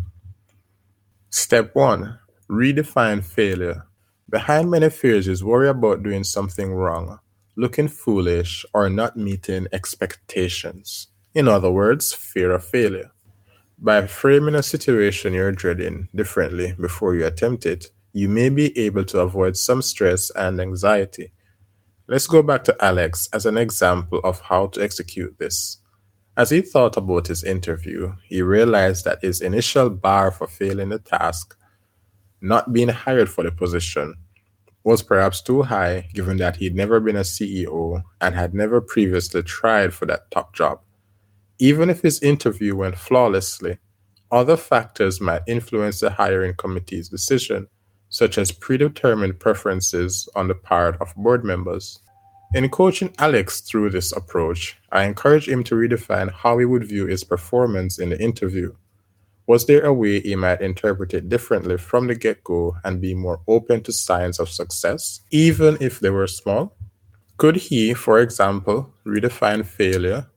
Step 1.31 1.75
one 1.75 2.19
redefine 2.51 3.23
failure. 3.23 3.87
Behind 4.29 4.71
many 4.71 4.91
fears 4.91 5.29
is 5.29 5.45
worry 5.45 5.69
about 5.69 6.03
doing 6.03 6.25
something 6.25 6.73
wrong, 6.73 7.21
looking 7.57 7.89
foolish, 7.89 8.65
or 8.75 8.91
not 8.91 9.17
meeting 9.17 9.67
expectations. 9.73 11.09
In 11.35 11.47
other 11.47 11.71
words, 11.71 12.13
fear 12.13 12.53
of 12.53 12.65
failure. 12.65 13.13
By 13.79 14.07
framing 14.07 14.57
a 14.57 14.63
situation 14.63 15.33
you're 15.33 15.53
dreading 15.53 16.09
differently 16.15 16.75
before 16.81 17.15
you 17.15 17.25
attempt 17.25 17.65
it, 17.67 17.87
you 18.13 18.29
may 18.29 18.49
be 18.49 18.77
able 18.77 19.05
to 19.05 19.21
avoid 19.21 19.57
some 19.57 19.81
stress 19.81 20.31
and 20.31 20.61
anxiety 20.61 21.33
Let's 22.11 22.27
go 22.27 22.43
back 22.43 22.65
to 22.65 22.77
Alex 22.81 23.29
as 23.33 23.47
an 23.47 23.57
example 23.57 24.19
of 24.25 24.41
how 24.41 24.67
to 24.67 24.83
execute 24.83 25.39
this. 25.39 25.79
As 26.37 26.51
he 26.51 26.61
thought 26.61 26.97
about 26.97 27.29
his 27.29 27.45
interview, 27.45 28.15
he 28.29 28.43
realized 28.43 29.05
that 29.05 29.23
his 29.23 29.41
initial 29.41 29.91
bar 29.91 30.33
for 30.33 30.49
failing 30.49 30.89
the 30.89 30.99
task, 30.99 31.57
not 32.41 32.73
being 32.73 32.89
hired 32.89 33.29
for 33.29 33.45
the 33.45 33.51
position, 33.51 34.15
was 34.83 35.03
perhaps 35.03 35.43
too 35.43 35.63
high 35.63 36.09
given 36.15 36.39
that 36.39 36.57
he'd 36.57 36.75
never 36.75 37.01
been 37.01 37.17
a 37.17 37.21
CEO 37.21 38.03
and 38.21 38.35
had 38.35 38.55
never 38.55 38.81
previously 38.81 39.43
tried 39.43 39.93
for 39.93 40.07
that 40.07 40.31
top 40.31 40.55
job. 40.55 40.81
Even 41.59 41.91
if 41.91 42.01
his 42.01 42.23
interview 42.23 42.75
went 42.75 42.97
flawlessly, 42.97 43.79
other 44.31 44.57
factors 44.57 45.21
might 45.21 45.43
influence 45.47 46.01
the 46.01 46.11
hiring 46.11 46.55
committee's 46.55 47.09
decision 47.09 47.67
such 48.11 48.37
as 48.37 48.53
predetermined 48.53 49.39
preferences 49.39 50.29
on 50.35 50.49
the 50.49 50.55
part 50.55 51.01
of 51.01 51.15
board 51.15 51.45
members. 51.45 52.01
In 52.53 52.69
coaching 52.69 53.15
Alex 53.19 53.61
through 53.61 53.91
this 53.91 54.13
approach, 54.13 54.77
I 54.91 55.05
encourage 55.05 55.49
him 55.49 55.63
to 55.65 55.77
redefine 55.77 56.33
how 56.33 56.59
he 56.59 56.65
would 56.65 56.85
view 56.85 57.07
his 57.07 57.23
performance 57.23 58.01
in 58.01 58.11
the 58.11 58.21
interview. 58.21 58.75
Was 59.51 59.67
there 59.67 59.85
a 59.85 59.93
way 59.93 60.21
he 60.21 60.37
might 60.37 60.61
interpret 60.61 61.13
it 61.13 61.29
differently 61.29 61.77
from 61.77 62.07
the 62.07 62.15
get 62.15 62.45
go 62.45 62.77
and 62.85 63.01
be 63.01 63.15
more 63.15 63.41
open 63.49 63.83
to 63.83 63.93
signs 63.93 64.39
of 64.39 64.49
success, 64.49 65.23
even 65.33 65.77
if 65.81 65.99
they 65.99 66.11
were 66.11 66.29
small? 66.29 66.77
Could 67.37 67.57
he, 67.57 67.93
for 67.93 68.21
example, 68.21 68.95
redefine 69.05 69.67
failure? 69.67 70.29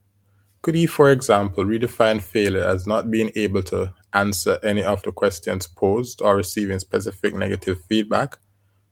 Could 0.62 0.74
he, 0.74 0.86
for 0.86 1.12
example, 1.12 1.64
redefine 1.64 2.20
failure 2.20 2.64
as 2.64 2.88
not 2.88 3.08
being 3.08 3.30
able 3.36 3.62
to 3.62 3.94
answer 4.14 4.58
any 4.64 4.82
of 4.82 5.00
the 5.04 5.12
questions 5.12 5.68
posed 5.68 6.20
or 6.20 6.34
receiving 6.34 6.80
specific 6.80 7.36
negative 7.36 7.84
feedback? 7.88 8.36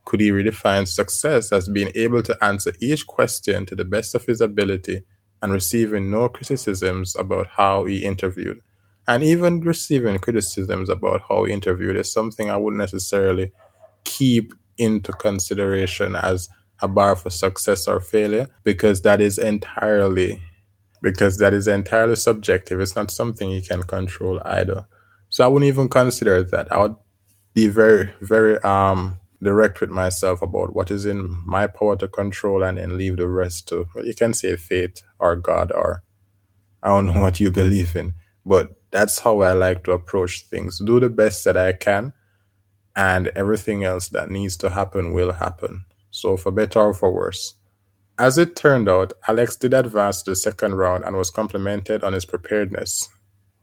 Could 0.05 0.21
he 0.21 0.31
redefine 0.31 0.87
success 0.87 1.51
as 1.51 1.69
being 1.69 1.91
able 1.97 2.23
to 2.23 2.45
answer 2.45 2.73
each 2.81 3.09
question 3.09 3.67
to 3.67 3.75
the 3.75 3.85
best 3.85 4.15
of 4.15 4.25
his 4.27 4.41
ability 4.41 5.03
and 5.43 5.53
receiving 5.53 6.13
no 6.13 6.29
criticisms 6.29 7.17
about 7.17 7.49
how 7.49 7.87
he 7.87 8.05
interviewed? 8.05 8.61
And 9.09 9.23
even 9.23 9.61
receiving 9.61 10.19
criticisms 10.19 10.89
about 10.89 11.23
how 11.29 11.43
we 11.43 11.53
interviewed 11.53 11.97
is 11.97 12.13
something 12.13 12.51
I 12.51 12.57
wouldn't 12.57 12.79
necessarily 12.79 13.53
keep 14.05 14.55
into 14.79 15.13
consideration 15.13 16.17
as 16.17 16.49
a 16.81 16.89
bar 16.89 17.17
for 17.17 17.31
success 17.31 17.87
or 17.89 18.01
failure 18.01 18.49
because 18.65 19.03
that 19.03 19.21
is 19.21 19.39
entirely 19.39 20.43
because 21.01 21.39
that 21.39 21.53
is 21.53 21.67
entirely 21.67 22.15
subjective. 22.17 22.81
It's 22.81 22.95
not 22.95 23.11
something 23.11 23.51
you 23.51 23.61
can 23.61 23.83
control 23.83 24.41
either. 24.45 24.87
So 25.31 25.45
I 25.45 25.49
wouldn't 25.49 25.69
even 25.69 25.89
consider 25.89 26.43
that. 26.45 26.71
I 26.73 26.79
would 26.79 26.97
be 27.55 27.69
very, 27.69 28.11
very 28.21 28.59
um 28.63 29.19
direct 29.43 29.81
with 29.81 29.91
myself 29.91 30.41
about 30.43 30.75
what 30.75 30.91
is 30.91 31.05
in 31.05 31.43
my 31.45 31.67
power 31.67 31.97
to 31.97 32.07
control 32.07 32.63
and 32.63 32.79
then 32.79 32.97
leave 32.97 33.17
the 33.17 33.27
rest 33.27 33.67
to 33.67 33.89
you 34.05 34.15
can 34.15 34.33
say 34.33 34.55
fate 34.57 35.03
or 35.19 35.35
God 35.35 35.73
or 35.73 36.05
I 36.83 36.89
don't 36.89 37.07
know 37.07 37.21
what 37.21 37.41
you 37.41 37.51
believe 37.51 37.97
in. 37.97 38.15
But 38.47 38.71
that's 38.93 39.19
how 39.19 39.41
I 39.41 39.53
like 39.53 39.85
to 39.85 39.93
approach 39.93 40.47
things. 40.47 40.79
Do 40.79 41.01
the 41.01 41.09
best 41.09 41.45
that 41.45 41.57
I 41.57 41.73
can 41.73 42.13
and 42.95 43.29
everything 43.29 43.85
else 43.85 44.09
that 44.11 44.31
needs 44.31 44.57
to 44.59 44.71
happen 44.71 45.13
will 45.13 45.33
happen. 45.33 45.85
So 46.11 46.37
for 46.37 46.53
better 46.53 46.79
or 46.79 46.95
for 46.95 47.13
worse. 47.13 47.55
As 48.19 48.37
it 48.37 48.55
turned 48.55 48.89
out, 48.89 49.15
Alex 49.27 49.57
did 49.57 49.73
advance 49.73 50.23
to 50.23 50.33
the 50.33 50.37
second 50.37 50.75
round 50.75 51.05
and 51.05 51.17
was 51.17 51.31
complimented 51.31 52.05
on 52.05 52.13
his 52.13 52.27
preparedness. 52.27 53.09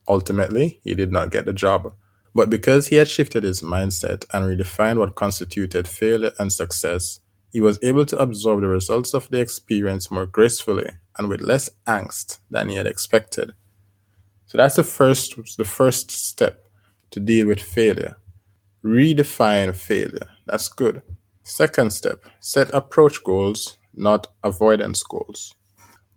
Ultimately, 0.08 0.82
he 0.84 0.96
did 0.96 1.12
not 1.12 1.32
get 1.32 1.46
the 1.46 1.54
job. 1.54 1.94
But 2.34 2.50
because 2.50 2.88
he 2.88 2.96
had 2.96 3.08
shifted 3.08 3.44
his 3.44 3.62
mindset 3.62 4.26
and 4.34 4.46
redefined 4.46 4.98
what 4.98 5.16
constituted 5.16 5.88
failure 5.88 6.32
and 6.40 6.52
success, 6.52 7.20
he 7.52 7.62
was 7.62 7.80
able 7.84 8.06
to 8.08 8.18
absorb 8.18 8.62
the 8.62 8.68
results 8.68 9.14
of 9.14 9.30
the 9.30 9.40
experience 9.40 10.12
more 10.12 10.26
gracefully 10.26 10.90
and 11.18 11.30
with 11.30 11.42
less 11.42 11.70
angst 11.88 12.40
than 12.50 12.70
he 12.70 12.76
had 12.76 12.88
expected. 12.88 13.54
So 14.50 14.58
that's 14.58 14.77
the 14.77 14.84
first 14.84 15.36
the 15.58 15.63
first 15.63 16.10
step 16.10 16.65
to 17.12 17.20
deal 17.20 17.46
with 17.46 17.62
failure. 17.62 18.18
Redefine 18.84 19.75
failure. 19.75 20.27
That's 20.48 20.70
good. 20.70 21.03
Second 21.44 21.94
step, 21.94 22.24
set 22.39 22.74
approach 22.74 23.24
goals, 23.24 23.77
not 23.94 24.25
avoidance 24.44 25.03
goals. 25.03 25.53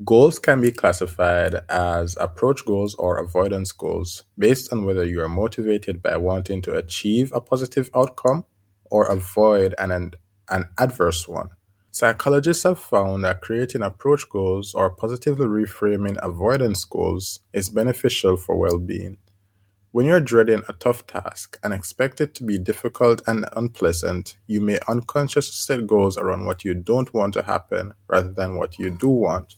Goals 0.07 0.39
can 0.39 0.63
be 0.63 0.73
classified 0.73 1.57
as 1.69 2.17
approach 2.19 2.65
goals 2.65 2.95
or 2.95 3.19
avoidance 3.19 3.71
goals 3.71 4.25
based 4.39 4.73
on 4.73 4.87
whether 4.87 5.05
you 5.05 5.21
are 5.21 5.29
motivated 5.29 6.03
by 6.03 6.17
wanting 6.17 6.63
to 6.63 6.77
achieve 6.77 7.33
a 7.35 7.41
positive 7.41 7.91
outcome 7.95 8.47
or 8.91 9.05
avoid 9.05 9.75
an, 9.79 10.11
an 10.49 10.69
adverse 10.79 11.29
one. 11.29 11.51
Psychologists 11.95 12.63
have 12.63 12.79
found 12.79 13.23
that 13.23 13.43
creating 13.43 13.83
approach 13.83 14.27
goals 14.31 14.73
or 14.73 14.89
positively 14.89 15.45
reframing 15.45 16.17
avoidance 16.23 16.87
goals 16.87 17.41
is 17.53 17.69
beneficial 17.69 18.35
for 18.39 18.57
well 18.57 18.79
being. 18.79 19.19
When 19.91 20.07
you're 20.07 20.19
dreading 20.19 20.63
a 20.71 20.73
tough 20.73 21.07
task 21.07 21.59
and 21.63 21.75
expect 21.75 22.23
it 22.23 22.35
to 22.37 22.45
be 22.45 22.57
difficult 22.57 23.21
and 23.27 23.45
unpleasant, 23.55 24.39
you 24.47 24.63
may 24.63 24.79
unconsciously 24.89 25.53
set 25.53 25.87
goals 25.87 26.17
around 26.17 26.47
what 26.47 26.65
you 26.65 26.73
don't 26.73 27.13
want 27.13 27.35
to 27.35 27.43
happen 27.43 27.93
rather 28.09 28.33
than 28.33 28.57
what 28.57 28.79
you 28.79 28.89
do 28.89 29.09
want. 29.09 29.57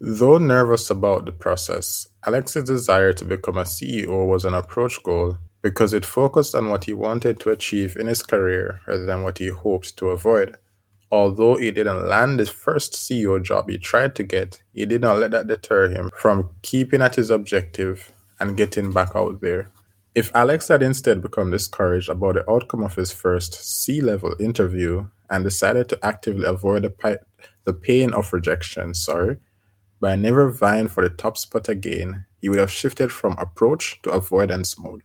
Though 0.00 0.38
nervous 0.38 0.88
about 0.88 1.24
the 1.26 1.32
process, 1.32 2.06
Alex's 2.24 2.62
desire 2.62 3.12
to 3.14 3.24
become 3.24 3.58
a 3.58 3.64
CEO 3.64 4.28
was 4.28 4.44
an 4.44 4.54
approach 4.54 5.02
goal 5.02 5.36
because 5.62 5.92
it 5.92 6.06
focused 6.06 6.54
on 6.54 6.68
what 6.70 6.84
he 6.84 6.92
wanted 6.92 7.40
to 7.40 7.50
achieve 7.50 7.96
in 7.96 8.06
his 8.06 8.22
career 8.22 8.80
rather 8.86 9.04
than 9.04 9.24
what 9.24 9.38
he 9.38 9.48
hoped 9.48 9.96
to 9.96 10.10
avoid. 10.10 10.56
Although 11.12 11.56
he 11.56 11.70
didn't 11.70 12.08
land 12.08 12.38
his 12.38 12.48
first 12.48 12.94
CEO 12.94 13.40
job 13.42 13.68
he 13.68 13.76
tried 13.76 14.14
to 14.14 14.22
get, 14.22 14.62
he 14.72 14.86
did 14.86 15.02
not 15.02 15.18
let 15.18 15.32
that 15.32 15.46
deter 15.46 15.90
him 15.90 16.08
from 16.16 16.48
keeping 16.62 17.02
at 17.02 17.16
his 17.16 17.28
objective 17.28 18.10
and 18.40 18.56
getting 18.56 18.90
back 18.92 19.10
out 19.14 19.42
there. 19.42 19.70
If 20.14 20.34
Alex 20.34 20.68
had 20.68 20.82
instead 20.82 21.20
become 21.20 21.50
discouraged 21.50 22.08
about 22.08 22.36
the 22.36 22.50
outcome 22.50 22.82
of 22.82 22.94
his 22.94 23.12
first 23.12 23.52
C 23.52 24.00
level 24.00 24.34
interview 24.40 25.06
and 25.28 25.44
decided 25.44 25.90
to 25.90 25.98
actively 26.02 26.46
avoid 26.46 26.84
the, 26.84 26.90
pi- 26.90 27.18
the 27.64 27.74
pain 27.74 28.14
of 28.14 28.32
rejection, 28.32 28.94
sorry, 28.94 29.36
by 30.00 30.16
never 30.16 30.50
vying 30.50 30.88
for 30.88 31.06
the 31.06 31.14
top 31.14 31.36
spot 31.36 31.68
again, 31.68 32.24
he 32.40 32.48
would 32.48 32.58
have 32.58 32.72
shifted 32.72 33.12
from 33.12 33.36
approach 33.38 34.00
to 34.02 34.10
avoidance 34.10 34.78
mode. 34.78 35.02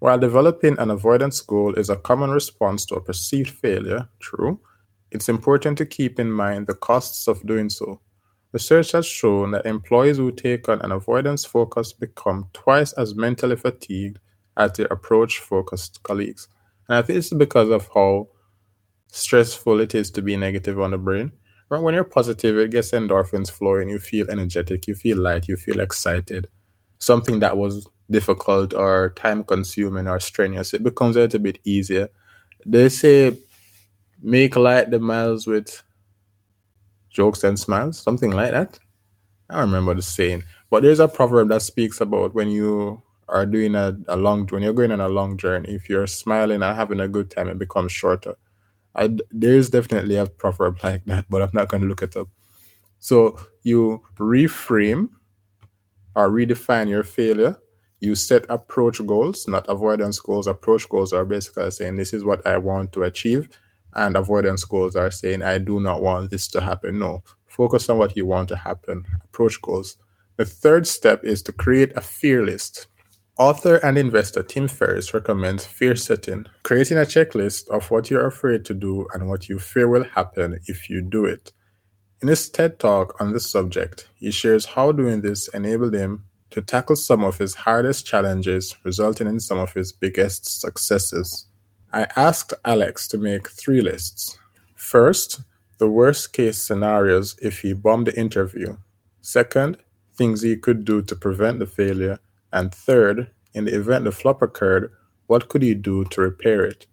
While 0.00 0.18
developing 0.18 0.78
an 0.78 0.90
avoidance 0.90 1.40
goal 1.40 1.74
is 1.74 1.88
a 1.88 1.96
common 1.96 2.30
response 2.30 2.84
to 2.86 2.96
a 2.96 3.00
perceived 3.00 3.50
failure, 3.50 4.08
true, 4.20 4.60
it's 5.10 5.28
important 5.28 5.78
to 5.78 5.86
keep 5.86 6.20
in 6.20 6.30
mind 6.30 6.66
the 6.66 6.74
costs 6.74 7.26
of 7.28 7.44
doing 7.46 7.68
so. 7.68 8.00
Research 8.52 8.92
has 8.92 9.06
shown 9.06 9.52
that 9.52 9.66
employees 9.66 10.16
who 10.16 10.32
take 10.32 10.68
on 10.68 10.80
an 10.82 10.92
avoidance 10.92 11.44
focus 11.44 11.92
become 11.92 12.48
twice 12.52 12.92
as 12.94 13.14
mentally 13.14 13.56
fatigued 13.56 14.18
as 14.56 14.72
their 14.72 14.86
approach 14.86 15.38
focused 15.38 16.02
colleagues. 16.02 16.48
And 16.88 16.98
I 16.98 17.02
think 17.02 17.16
this 17.16 17.26
is 17.26 17.38
because 17.38 17.70
of 17.70 17.88
how 17.94 18.28
stressful 19.08 19.80
it 19.80 19.94
is 19.94 20.10
to 20.12 20.22
be 20.22 20.36
negative 20.36 20.80
on 20.80 20.90
the 20.90 20.98
brain. 20.98 21.32
But 21.68 21.82
when 21.82 21.94
you're 21.94 22.04
positive, 22.04 22.58
it 22.58 22.72
gets 22.72 22.90
endorphins 22.90 23.50
flowing, 23.50 23.88
you 23.88 24.00
feel 24.00 24.28
energetic, 24.28 24.88
you 24.88 24.96
feel 24.96 25.18
light, 25.18 25.46
you 25.46 25.56
feel 25.56 25.78
excited. 25.78 26.48
Something 26.98 27.38
that 27.40 27.56
was 27.56 27.86
difficult 28.10 28.74
or 28.74 29.10
time 29.16 29.44
consuming 29.44 30.08
or 30.08 30.18
strenuous, 30.18 30.74
it 30.74 30.82
becomes 30.82 31.14
a 31.14 31.20
little 31.20 31.38
bit 31.38 31.60
easier. 31.64 32.08
They 32.66 32.88
say 32.88 33.38
make 34.22 34.56
light 34.56 34.90
the 34.90 34.98
miles 34.98 35.46
with 35.46 35.82
jokes 37.10 37.44
and 37.44 37.58
smiles, 37.58 37.98
something 37.98 38.30
like 38.30 38.52
that. 38.52 38.78
I 39.48 39.60
remember 39.60 39.94
the 39.94 40.02
saying. 40.02 40.44
But 40.70 40.82
there's 40.82 41.00
a 41.00 41.08
proverb 41.08 41.48
that 41.48 41.62
speaks 41.62 42.00
about 42.00 42.34
when 42.34 42.50
you 42.50 43.02
are 43.28 43.46
doing 43.46 43.74
a, 43.74 43.96
a 44.08 44.16
long 44.16 44.46
when 44.48 44.62
you're 44.62 44.72
going 44.72 44.92
on 44.92 45.00
a 45.00 45.08
long 45.08 45.36
journey, 45.36 45.70
if 45.70 45.88
you're 45.88 46.06
smiling 46.06 46.62
and 46.62 46.76
having 46.76 47.00
a 47.00 47.08
good 47.08 47.30
time, 47.30 47.48
it 47.48 47.58
becomes 47.58 47.92
shorter. 47.92 48.34
I, 48.94 49.16
there's 49.30 49.70
definitely 49.70 50.16
a 50.16 50.26
proverb 50.26 50.78
like 50.82 51.04
that, 51.04 51.26
but 51.30 51.42
I'm 51.42 51.50
not 51.52 51.68
going 51.68 51.82
to 51.82 51.88
look 51.88 52.02
it 52.02 52.16
up. 52.16 52.28
So 52.98 53.38
you 53.62 54.02
reframe 54.18 55.10
or 56.14 56.28
redefine 56.28 56.88
your 56.88 57.04
failure. 57.04 57.56
You 58.00 58.14
set 58.14 58.46
approach 58.48 59.04
goals, 59.06 59.46
not 59.46 59.68
avoidance 59.68 60.18
goals. 60.18 60.46
Approach 60.46 60.88
goals 60.88 61.12
are 61.12 61.24
basically 61.24 61.70
saying, 61.70 61.96
This 61.96 62.12
is 62.12 62.24
what 62.24 62.44
I 62.46 62.56
want 62.56 62.92
to 62.92 63.04
achieve 63.04 63.48
and 63.94 64.16
avoidance 64.16 64.64
goals 64.64 64.96
are 64.96 65.10
saying, 65.10 65.42
I 65.42 65.58
do 65.58 65.80
not 65.80 66.02
want 66.02 66.30
this 66.30 66.48
to 66.48 66.60
happen. 66.60 66.98
No, 66.98 67.22
focus 67.46 67.88
on 67.88 67.98
what 67.98 68.16
you 68.16 68.26
want 68.26 68.48
to 68.48 68.56
happen. 68.56 69.04
Approach 69.24 69.60
goals. 69.60 69.96
The 70.36 70.44
third 70.44 70.86
step 70.86 71.24
is 71.24 71.42
to 71.42 71.52
create 71.52 71.92
a 71.96 72.00
fear 72.00 72.44
list. 72.44 72.86
Author 73.38 73.76
and 73.76 73.96
investor 73.96 74.42
Tim 74.42 74.68
Ferriss 74.68 75.14
recommends 75.14 75.64
fear 75.64 75.96
setting, 75.96 76.44
creating 76.62 76.98
a 76.98 77.02
checklist 77.02 77.68
of 77.68 77.90
what 77.90 78.10
you're 78.10 78.26
afraid 78.26 78.64
to 78.66 78.74
do 78.74 79.06
and 79.14 79.28
what 79.28 79.48
you 79.48 79.58
fear 79.58 79.88
will 79.88 80.04
happen 80.04 80.60
if 80.66 80.90
you 80.90 81.00
do 81.00 81.24
it. 81.24 81.52
In 82.22 82.28
his 82.28 82.50
TED 82.50 82.78
talk 82.78 83.18
on 83.18 83.32
this 83.32 83.50
subject, 83.50 84.08
he 84.14 84.30
shares 84.30 84.66
how 84.66 84.92
doing 84.92 85.22
this 85.22 85.48
enabled 85.48 85.94
him 85.94 86.24
to 86.50 86.60
tackle 86.60 86.96
some 86.96 87.24
of 87.24 87.38
his 87.38 87.54
hardest 87.54 88.04
challenges, 88.04 88.76
resulting 88.84 89.26
in 89.26 89.40
some 89.40 89.58
of 89.58 89.72
his 89.72 89.92
biggest 89.92 90.60
successes. 90.60 91.46
I 91.92 92.06
asked 92.14 92.54
Alex 92.64 93.08
to 93.08 93.18
make 93.18 93.48
three 93.48 93.80
lists. 93.80 94.38
First, 94.76 95.40
the 95.78 95.88
worst 95.88 96.32
case 96.32 96.56
scenarios 96.58 97.36
if 97.42 97.60
he 97.60 97.72
bombed 97.72 98.06
the 98.06 98.16
interview. 98.16 98.76
Second, 99.22 99.76
things 100.14 100.42
he 100.42 100.56
could 100.56 100.84
do 100.84 101.02
to 101.02 101.16
prevent 101.16 101.58
the 101.58 101.66
failure. 101.66 102.20
And 102.52 102.72
third, 102.72 103.30
in 103.54 103.64
the 103.64 103.74
event 103.74 104.04
the 104.04 104.12
flop 104.12 104.40
occurred, 104.40 104.92
what 105.26 105.48
could 105.48 105.62
he 105.62 105.74
do 105.74 106.04
to 106.04 106.20
repair 106.20 106.64
it? 106.64 106.86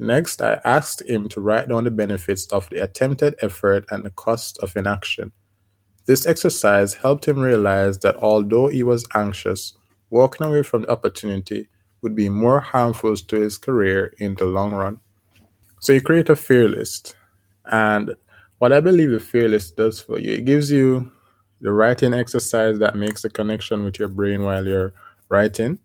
Next, 0.00 0.42
I 0.42 0.60
asked 0.64 1.02
him 1.02 1.28
to 1.28 1.40
write 1.40 1.68
down 1.68 1.84
the 1.84 1.92
benefits 1.92 2.46
of 2.46 2.68
the 2.70 2.82
attempted 2.82 3.36
effort 3.42 3.84
and 3.92 4.02
the 4.02 4.10
cost 4.10 4.58
of 4.58 4.76
inaction. 4.76 5.30
This 6.06 6.26
exercise 6.26 6.94
helped 6.94 7.28
him 7.28 7.38
realize 7.38 7.98
that 7.98 8.16
although 8.16 8.66
he 8.66 8.82
was 8.82 9.06
anxious, 9.14 9.74
walking 10.10 10.44
away 10.44 10.64
from 10.64 10.82
the 10.82 10.90
opportunity 10.90 11.68
would 12.02 12.14
be 12.14 12.28
more 12.28 12.60
harmful 12.60 13.16
to 13.16 13.36
his 13.36 13.56
career 13.58 14.12
in 14.18 14.34
the 14.34 14.44
long 14.44 14.72
run. 14.72 15.00
So 15.80 15.92
you 15.92 16.00
create 16.00 16.28
a 16.28 16.36
fear 16.36 16.68
list. 16.68 17.16
And 17.66 18.14
what 18.58 18.72
I 18.72 18.80
believe 18.80 19.12
a 19.12 19.20
fear 19.20 19.48
list 19.48 19.76
does 19.76 20.00
for 20.00 20.18
you, 20.18 20.32
it 20.34 20.44
gives 20.44 20.70
you 20.70 21.10
the 21.60 21.72
writing 21.72 22.12
exercise 22.12 22.78
that 22.80 22.96
makes 22.96 23.24
a 23.24 23.30
connection 23.30 23.84
with 23.84 23.98
your 23.98 24.08
brain 24.08 24.42
while 24.42 24.66
you're 24.66 24.92
writing, 25.28 25.78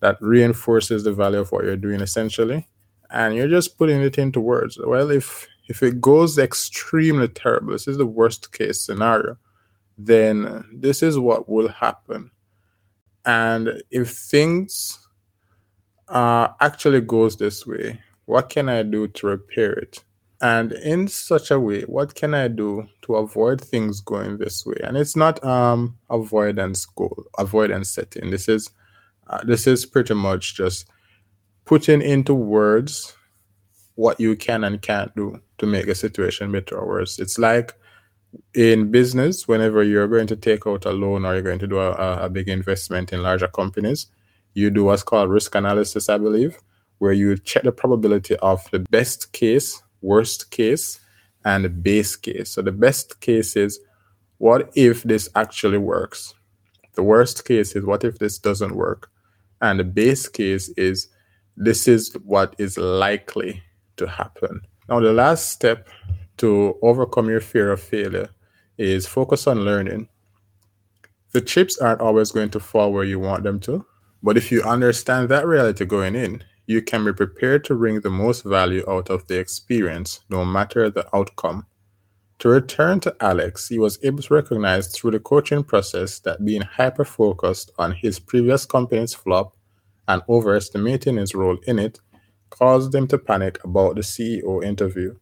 that 0.00 0.16
reinforces 0.20 1.04
the 1.04 1.12
value 1.12 1.40
of 1.40 1.52
what 1.52 1.64
you're 1.64 1.76
doing 1.76 2.00
essentially. 2.00 2.66
And 3.10 3.34
you're 3.34 3.48
just 3.48 3.76
putting 3.76 4.02
it 4.02 4.18
into 4.18 4.40
words. 4.40 4.78
Well, 4.78 5.10
if 5.10 5.46
if 5.68 5.82
it 5.82 6.00
goes 6.00 6.38
extremely 6.38 7.28
terrible, 7.28 7.72
this 7.72 7.88
is 7.88 7.96
the 7.96 8.06
worst 8.06 8.52
case 8.52 8.80
scenario, 8.80 9.36
then 9.98 10.64
this 10.72 11.02
is 11.02 11.18
what 11.18 11.48
will 11.48 11.68
happen. 11.68 12.30
And 13.24 13.82
if 13.90 14.10
things 14.10 15.05
uh, 16.08 16.48
actually 16.60 17.00
goes 17.00 17.36
this 17.36 17.66
way. 17.66 18.00
What 18.26 18.48
can 18.48 18.68
I 18.68 18.82
do 18.82 19.08
to 19.08 19.26
repair 19.26 19.72
it? 19.72 20.02
And 20.40 20.72
in 20.72 21.08
such 21.08 21.50
a 21.50 21.58
way, 21.58 21.82
what 21.82 22.14
can 22.14 22.34
I 22.34 22.48
do 22.48 22.86
to 23.02 23.16
avoid 23.16 23.60
things 23.60 24.00
going 24.00 24.36
this 24.36 24.66
way? 24.66 24.76
And 24.82 24.96
it's 24.96 25.16
not 25.16 25.42
um 25.44 25.96
avoidance 26.10 26.84
goal, 26.84 27.24
avoidance 27.38 27.90
setting. 27.90 28.30
This 28.30 28.48
is 28.48 28.70
uh, 29.28 29.42
this 29.44 29.66
is 29.66 29.86
pretty 29.86 30.14
much 30.14 30.54
just 30.54 30.86
putting 31.64 32.02
into 32.02 32.34
words 32.34 33.16
what 33.94 34.20
you 34.20 34.36
can 34.36 34.62
and 34.62 34.82
can't 34.82 35.14
do 35.16 35.40
to 35.58 35.66
make 35.66 35.88
a 35.88 35.94
situation 35.94 36.52
better 36.52 36.76
or 36.76 36.86
worse. 36.86 37.18
It's 37.18 37.38
like 37.38 37.74
in 38.54 38.90
business, 38.90 39.48
whenever 39.48 39.82
you're 39.82 40.08
going 40.08 40.26
to 40.26 40.36
take 40.36 40.66
out 40.66 40.84
a 40.84 40.92
loan 40.92 41.24
or 41.24 41.32
you're 41.32 41.42
going 41.42 41.58
to 41.60 41.66
do 41.66 41.78
a, 41.78 42.24
a 42.24 42.28
big 42.28 42.48
investment 42.48 43.12
in 43.12 43.22
larger 43.22 43.48
companies, 43.48 44.08
you 44.56 44.70
do 44.70 44.84
what's 44.84 45.02
called 45.02 45.28
risk 45.28 45.54
analysis, 45.54 46.08
I 46.08 46.16
believe, 46.16 46.56
where 46.96 47.12
you 47.12 47.36
check 47.36 47.64
the 47.64 47.72
probability 47.72 48.36
of 48.36 48.66
the 48.70 48.78
best 48.78 49.32
case, 49.32 49.82
worst 50.00 50.50
case, 50.50 50.98
and 51.44 51.82
base 51.82 52.16
case. 52.16 52.52
So 52.52 52.62
the 52.62 52.72
best 52.72 53.20
case 53.20 53.54
is 53.54 53.78
what 54.38 54.70
if 54.74 55.02
this 55.02 55.28
actually 55.34 55.76
works? 55.76 56.34
The 56.94 57.02
worst 57.02 57.44
case 57.44 57.76
is 57.76 57.84
what 57.84 58.02
if 58.02 58.18
this 58.18 58.38
doesn't 58.38 58.74
work? 58.74 59.10
And 59.60 59.78
the 59.78 59.84
base 59.84 60.26
case 60.26 60.70
is 60.70 61.08
this 61.58 61.86
is 61.86 62.16
what 62.24 62.54
is 62.56 62.78
likely 62.78 63.62
to 63.98 64.06
happen. 64.06 64.62
Now, 64.88 65.00
the 65.00 65.12
last 65.12 65.50
step 65.50 65.88
to 66.38 66.78
overcome 66.80 67.28
your 67.28 67.40
fear 67.42 67.72
of 67.72 67.82
failure 67.82 68.30
is 68.78 69.06
focus 69.06 69.46
on 69.46 69.66
learning. 69.66 70.08
The 71.32 71.42
chips 71.42 71.76
aren't 71.78 72.00
always 72.00 72.32
going 72.32 72.50
to 72.50 72.60
fall 72.60 72.90
where 72.90 73.04
you 73.04 73.18
want 73.18 73.42
them 73.42 73.60
to, 73.60 73.84
but 74.26 74.36
if 74.36 74.50
you 74.50 74.60
understand 74.64 75.28
that 75.28 75.46
reality 75.46 75.84
going 75.84 76.16
in, 76.16 76.42
you 76.66 76.82
can 76.82 77.04
be 77.04 77.12
prepared 77.12 77.62
to 77.62 77.76
wring 77.76 78.00
the 78.00 78.10
most 78.10 78.42
value 78.42 78.82
out 78.88 79.08
of 79.08 79.24
the 79.28 79.38
experience, 79.38 80.18
no 80.28 80.44
matter 80.44 80.90
the 80.90 81.06
outcome. 81.16 81.64
To 82.40 82.48
return 82.48 82.98
to 83.00 83.14
Alex, 83.20 83.68
he 83.68 83.78
was 83.78 84.00
able 84.02 84.24
to 84.24 84.34
recognize 84.34 84.88
through 84.88 85.12
the 85.12 85.20
coaching 85.20 85.62
process 85.62 86.18
that 86.18 86.44
being 86.44 86.62
hyper 86.62 87.04
focused 87.04 87.70
on 87.78 87.92
his 87.92 88.18
previous 88.18 88.66
company's 88.66 89.14
flop 89.14 89.56
and 90.08 90.22
overestimating 90.28 91.18
his 91.18 91.32
role 91.32 91.58
in 91.68 91.78
it 91.78 92.00
caused 92.50 92.92
him 92.92 93.06
to 93.06 93.18
panic 93.18 93.62
about 93.62 93.94
the 93.94 94.00
CEO 94.00 94.64
interview. 94.64 95.14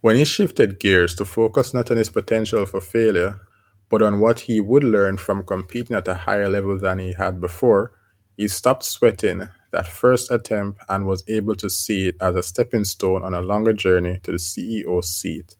When 0.00 0.14
he 0.14 0.24
shifted 0.24 0.78
gears 0.78 1.16
to 1.16 1.24
focus 1.24 1.74
not 1.74 1.90
on 1.90 1.96
his 1.96 2.08
potential 2.08 2.66
for 2.66 2.80
failure, 2.80 3.40
but 3.88 4.00
on 4.00 4.20
what 4.20 4.38
he 4.38 4.60
would 4.60 4.84
learn 4.84 5.16
from 5.16 5.42
competing 5.42 5.96
at 5.96 6.06
a 6.06 6.14
higher 6.14 6.48
level 6.48 6.78
than 6.78 7.00
he 7.00 7.14
had 7.14 7.40
before, 7.40 7.92
he 8.36 8.48
stopped 8.48 8.84
sweating 8.84 9.48
that 9.72 9.86
first 9.86 10.30
attempt 10.30 10.80
and 10.88 11.06
was 11.06 11.24
able 11.28 11.56
to 11.56 11.68
see 11.68 12.08
it 12.08 12.16
as 12.20 12.36
a 12.36 12.42
stepping 12.42 12.84
stone 12.84 13.22
on 13.22 13.34
a 13.34 13.40
longer 13.40 13.72
journey 13.72 14.20
to 14.22 14.32
the 14.32 14.38
CEO 14.38 15.02
seat. 15.02 15.56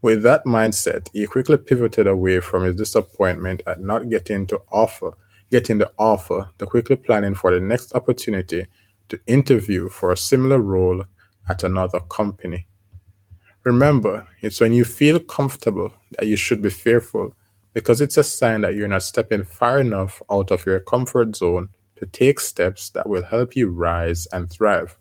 With 0.00 0.22
that 0.22 0.44
mindset, 0.44 1.08
he 1.12 1.26
quickly 1.26 1.58
pivoted 1.58 2.06
away 2.06 2.40
from 2.40 2.64
his 2.64 2.76
disappointment 2.76 3.62
at 3.66 3.80
not 3.80 4.08
getting 4.08 4.46
to 4.48 4.60
offer, 4.72 5.12
getting 5.50 5.78
the 5.78 5.92
offer, 5.98 6.50
to 6.58 6.66
quickly 6.66 6.96
planning 6.96 7.34
for 7.34 7.52
the 7.54 7.60
next 7.60 7.94
opportunity 7.94 8.66
to 9.08 9.20
interview 9.26 9.88
for 9.88 10.10
a 10.10 10.16
similar 10.16 10.58
role 10.58 11.04
at 11.48 11.62
another 11.62 12.00
company. 12.00 12.66
Remember, 13.64 14.26
it's 14.40 14.60
when 14.60 14.72
you 14.72 14.84
feel 14.84 15.20
comfortable 15.20 15.92
that 16.18 16.26
you 16.26 16.36
should 16.36 16.62
be 16.62 16.70
fearful 16.70 17.34
because 17.74 18.00
it's 18.00 18.16
a 18.16 18.24
sign 18.24 18.62
that 18.62 18.74
you're 18.74 18.88
not 18.88 19.02
stepping 19.02 19.44
far 19.44 19.78
enough 19.78 20.20
out 20.30 20.50
of 20.50 20.66
your 20.66 20.80
comfort 20.80 21.36
zone 21.36 21.68
to 22.02 22.06
take 22.06 22.40
steps 22.40 22.90
that 22.90 23.08
will 23.08 23.22
help 23.22 23.54
you 23.54 23.70
rise 23.70 24.26
and 24.32 24.50
thrive. 24.50 24.98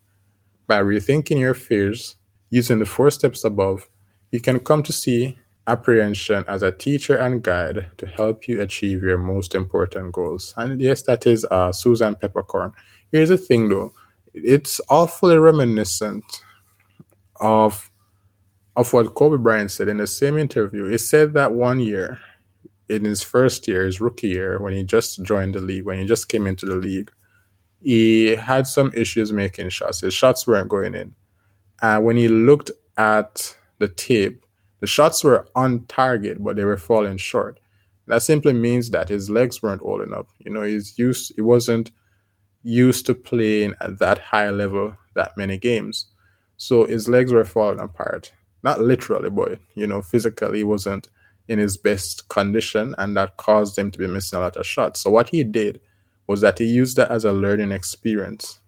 By 0.67 0.81
rethinking 0.81 1.39
your 1.39 1.55
fears, 1.55 2.15
using 2.51 2.77
the 2.77 2.85
four 2.85 3.09
steps 3.09 3.43
above, 3.43 3.89
you 4.29 4.39
can 4.39 4.59
come 4.59 4.83
to 4.83 4.93
see 4.93 5.39
apprehension 5.65 6.45
as 6.47 6.61
a 6.61 6.71
teacher 6.71 7.17
and 7.17 7.41
guide 7.41 7.89
to 7.97 8.05
help 8.05 8.47
you 8.47 8.61
achieve 8.61 9.01
your 9.01 9.17
most 9.17 9.55
important 9.55 10.11
goals. 10.11 10.53
And 10.57 10.79
yes, 10.79 11.01
that 11.03 11.25
is 11.25 11.43
uh, 11.49 11.71
Susan 11.71 12.13
Peppercorn. 12.13 12.71
Here's 13.11 13.29
the 13.29 13.37
thing 13.37 13.69
though, 13.69 13.93
it's 14.35 14.79
awfully 14.87 15.37
reminiscent 15.37 16.23
of 17.39 17.89
of 18.75 18.93
what 18.93 19.15
Kobe 19.15 19.41
Bryant 19.41 19.71
said 19.71 19.87
in 19.87 19.97
the 19.97 20.07
same 20.07 20.37
interview. 20.37 20.85
He 20.85 20.97
said 20.99 21.33
that 21.33 21.51
one 21.51 21.79
year, 21.79 22.19
in 22.91 23.05
his 23.05 23.23
first 23.23 23.67
year, 23.67 23.85
his 23.85 24.01
rookie 24.01 24.27
year, 24.27 24.59
when 24.59 24.73
he 24.73 24.83
just 24.83 25.23
joined 25.23 25.55
the 25.55 25.61
league, 25.61 25.85
when 25.85 25.99
he 25.99 26.05
just 26.05 26.27
came 26.27 26.45
into 26.45 26.65
the 26.65 26.75
league, 26.75 27.11
he 27.79 28.35
had 28.35 28.67
some 28.67 28.91
issues 28.93 29.31
making 29.31 29.69
shots. 29.69 30.01
His 30.01 30.13
shots 30.13 30.45
weren't 30.45 30.69
going 30.69 30.93
in. 30.93 31.15
And 31.81 32.05
when 32.05 32.17
he 32.17 32.27
looked 32.27 32.69
at 32.97 33.55
the 33.79 33.87
tape, 33.87 34.45
the 34.81 34.87
shots 34.87 35.23
were 35.23 35.47
on 35.55 35.85
target, 35.85 36.43
but 36.43 36.55
they 36.55 36.65
were 36.65 36.77
falling 36.77 37.17
short. 37.17 37.59
That 38.07 38.23
simply 38.23 38.53
means 38.53 38.89
that 38.89 39.09
his 39.09 39.29
legs 39.29 39.63
weren't 39.63 39.81
old 39.81 40.01
enough. 40.01 40.27
You 40.39 40.51
know, 40.51 40.63
he's 40.63 40.97
used 40.99 41.33
he 41.35 41.41
wasn't 41.41 41.91
used 42.63 43.05
to 43.05 43.15
playing 43.15 43.73
at 43.79 43.99
that 43.99 44.19
high 44.19 44.49
level 44.49 44.95
that 45.15 45.37
many 45.37 45.57
games. 45.57 46.07
So 46.57 46.85
his 46.85 47.07
legs 47.07 47.31
were 47.31 47.45
falling 47.45 47.79
apart. 47.79 48.31
Not 48.63 48.81
literally, 48.81 49.29
but 49.29 49.59
you 49.75 49.87
know, 49.87 50.01
physically 50.01 50.59
he 50.59 50.63
wasn't 50.63 51.09
in 51.51 51.59
his 51.59 51.75
best 51.75 52.29
condition, 52.29 52.95
and 52.97 53.17
that 53.17 53.35
caused 53.35 53.77
him 53.77 53.91
to 53.91 53.99
be 53.99 54.07
missing 54.07 54.37
a 54.37 54.41
lot 54.41 54.55
of 54.55 54.65
shots. 54.65 55.01
So 55.01 55.09
what 55.09 55.27
he 55.27 55.43
did 55.43 55.81
was 56.27 56.39
that 56.39 56.57
he 56.57 56.65
used 56.65 56.95
that 56.95 57.11
as 57.11 57.25
a 57.25 57.33
learning 57.33 57.73
experience. 57.73 58.61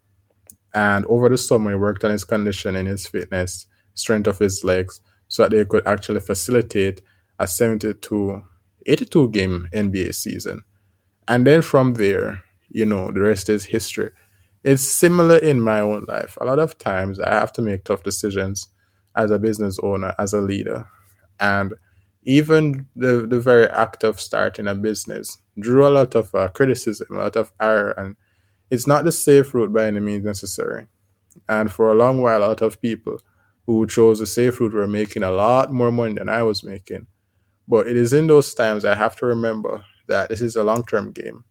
And 0.74 1.06
over 1.06 1.30
the 1.30 1.38
summer, 1.38 1.72
he 1.72 1.78
worked 1.78 2.04
on 2.04 2.12
his 2.12 2.26
condition 2.26 2.76
and 2.76 2.86
his 2.86 3.08
fitness, 3.08 3.68
strength 3.94 4.28
of 4.28 4.38
his 4.38 4.66
legs, 4.66 5.00
so 5.30 5.44
that 5.44 5.52
they 5.52 5.64
could 5.64 5.88
actually 5.88 6.20
facilitate 6.20 7.02
a 7.40 7.48
72 7.48 8.44
82 8.86 9.30
game 9.30 9.70
NBA 9.74 10.14
season. 10.14 10.62
And 11.30 11.48
then 11.48 11.62
from 11.62 11.94
there, 11.94 12.44
you 12.70 12.86
know, 12.86 13.12
the 13.12 13.22
rest 13.22 13.48
is 13.48 13.64
history. 13.64 14.12
It's 14.66 14.84
similar 14.84 15.38
in 15.38 15.62
my 15.62 15.80
own 15.80 16.04
life. 16.10 16.38
A 16.42 16.46
lot 16.46 16.60
of 16.60 16.78
times 16.78 17.18
I 17.18 17.34
have 17.34 17.54
to 17.54 17.62
make 17.62 17.86
tough 17.86 18.04
decisions 18.04 18.68
as 19.16 19.32
a 19.32 19.40
business 19.40 19.80
owner, 19.82 20.14
as 20.20 20.34
a 20.34 20.42
leader. 20.42 20.86
And 21.40 21.74
even 22.26 22.88
the, 22.96 23.28
the 23.28 23.40
very 23.40 23.68
act 23.68 24.04
of 24.04 24.20
starting 24.20 24.68
a 24.68 24.76
business 24.76 25.38
drew 25.60 25.88
a 25.88 25.90
lot 25.90 26.16
of 26.16 26.34
uh, 26.34 26.48
criticism, 26.50 27.08
a 27.12 27.20
lot 27.20 27.36
of 27.36 27.52
error, 27.60 27.92
and 27.92 28.16
it's 28.70 28.88
not 28.88 29.06
the 29.06 29.12
safe 29.12 29.54
route 29.54 29.74
by 29.74 29.86
any 29.86 30.00
means 30.00 30.24
necessary. 30.24 30.88
And 31.50 31.72
for 31.72 31.92
a 31.92 31.96
long 31.96 32.22
while, 32.22 32.44
a 32.44 32.48
lot 32.48 32.62
of 32.62 32.82
people 32.82 33.20
who 33.66 33.88
chose 33.88 34.20
the 34.20 34.26
safe 34.26 34.60
route 34.60 34.74
were 34.74 34.88
making 34.88 35.24
a 35.24 35.32
lot 35.32 35.72
more 35.72 35.92
money 35.92 36.14
than 36.14 36.30
I 36.30 36.44
was 36.44 36.64
making. 36.64 37.08
But 37.68 37.88
it 37.88 37.96
is 37.96 38.14
in 38.14 38.28
those 38.28 38.54
times 38.54 38.86
I 38.86 38.96
have 38.96 39.16
to 39.18 39.26
remember 39.26 39.84
that 40.08 40.30
this 40.30 40.42
is 40.42 40.56
a 40.56 40.64
long 40.64 40.86
term 40.86 41.12
game. 41.12 41.44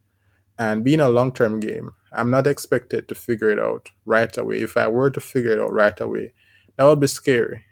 And 0.58 0.84
being 0.84 1.00
a 1.00 1.08
long 1.08 1.32
term 1.32 1.60
game, 1.60 1.90
I'm 2.12 2.30
not 2.30 2.46
expected 2.46 3.08
to 3.08 3.14
figure 3.14 3.50
it 3.50 3.58
out 3.58 3.90
right 4.04 4.36
away. 4.36 4.60
If 4.60 4.76
I 4.76 4.88
were 4.88 5.10
to 5.10 5.20
figure 5.20 5.52
it 5.52 5.60
out 5.60 5.72
right 5.72 5.98
away, 6.00 6.34
that 6.76 6.84
would 6.84 7.00
be 7.00 7.06
scary. 7.06 7.64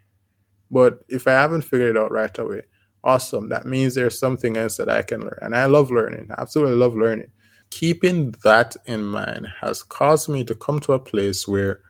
But 0.70 1.00
if 1.08 1.26
I 1.26 1.32
haven't 1.32 1.62
figured 1.62 1.96
it 1.96 2.00
out 2.00 2.12
right 2.12 2.36
away, 2.38 2.62
awesome. 3.04 3.48
That 3.48 3.66
means 3.66 3.94
there's 3.94 4.18
something 4.18 4.56
else 4.56 4.76
that 4.76 4.88
I 4.88 5.02
can 5.02 5.20
learn. 5.20 5.38
And 5.42 5.56
I 5.56 5.66
love 5.66 5.90
learning, 5.90 6.30
absolutely 6.38 6.76
love 6.76 6.94
learning. 6.94 7.30
Keeping 7.70 8.34
that 8.42 8.76
in 8.86 9.04
mind 9.04 9.46
has 9.60 9.82
caused 9.82 10.28
me 10.28 10.44
to 10.44 10.54
come 10.54 10.80
to 10.80 10.94
a 10.94 10.98
place 10.98 11.46
where 11.46 11.80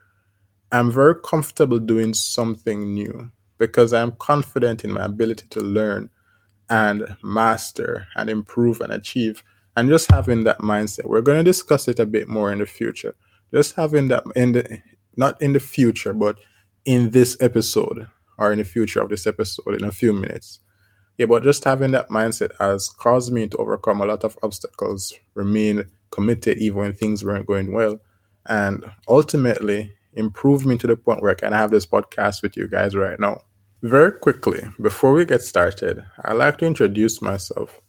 I'm 0.72 0.90
very 0.90 1.14
comfortable 1.24 1.78
doing 1.78 2.14
something 2.14 2.94
new 2.94 3.30
because 3.58 3.92
I'm 3.92 4.12
confident 4.12 4.84
in 4.84 4.92
my 4.92 5.04
ability 5.04 5.46
to 5.50 5.60
learn 5.60 6.10
and 6.68 7.16
master 7.22 8.06
and 8.16 8.30
improve 8.30 8.80
and 8.80 8.92
achieve. 8.92 9.42
And 9.76 9.88
just 9.88 10.10
having 10.10 10.44
that 10.44 10.58
mindset. 10.58 11.06
We're 11.06 11.22
going 11.22 11.38
to 11.38 11.44
discuss 11.44 11.88
it 11.88 12.00
a 12.00 12.06
bit 12.06 12.28
more 12.28 12.52
in 12.52 12.58
the 12.58 12.66
future. 12.66 13.14
Just 13.52 13.74
having 13.76 14.08
that 14.08 14.24
in 14.36 14.52
the 14.52 14.80
not 15.16 15.40
in 15.40 15.52
the 15.52 15.60
future, 15.60 16.12
but 16.12 16.38
in 16.84 17.10
this 17.10 17.36
episode 17.40 18.06
or 18.38 18.52
in 18.52 18.58
the 18.58 18.64
future 18.64 19.00
of 19.00 19.10
this 19.10 19.26
episode 19.26 19.74
in 19.74 19.84
a 19.84 19.92
few 19.92 20.12
minutes. 20.12 20.60
Yeah, 21.20 21.26
but 21.26 21.42
just 21.42 21.64
having 21.64 21.90
that 21.90 22.08
mindset 22.08 22.52
has 22.60 22.88
caused 22.88 23.30
me 23.30 23.46
to 23.46 23.56
overcome 23.58 24.00
a 24.00 24.06
lot 24.06 24.24
of 24.24 24.38
obstacles, 24.42 25.12
remain 25.34 25.84
committed 26.10 26.56
even 26.56 26.78
when 26.78 26.94
things 26.94 27.22
weren't 27.22 27.44
going 27.44 27.74
well, 27.74 28.00
and 28.46 28.90
ultimately 29.06 29.92
improved 30.14 30.64
me 30.64 30.78
to 30.78 30.86
the 30.86 30.96
point 30.96 31.20
where 31.20 31.32
I 31.32 31.34
can 31.34 31.52
have 31.52 31.70
this 31.70 31.84
podcast 31.84 32.40
with 32.40 32.56
you 32.56 32.68
guys 32.68 32.96
right 32.96 33.20
now. 33.20 33.42
Very 33.82 34.12
quickly, 34.12 34.62
before 34.80 35.12
we 35.12 35.26
get 35.26 35.42
started, 35.42 36.02
I'd 36.24 36.38
like 36.38 36.56
to 36.60 36.64
introduce 36.64 37.20
myself. 37.20 37.82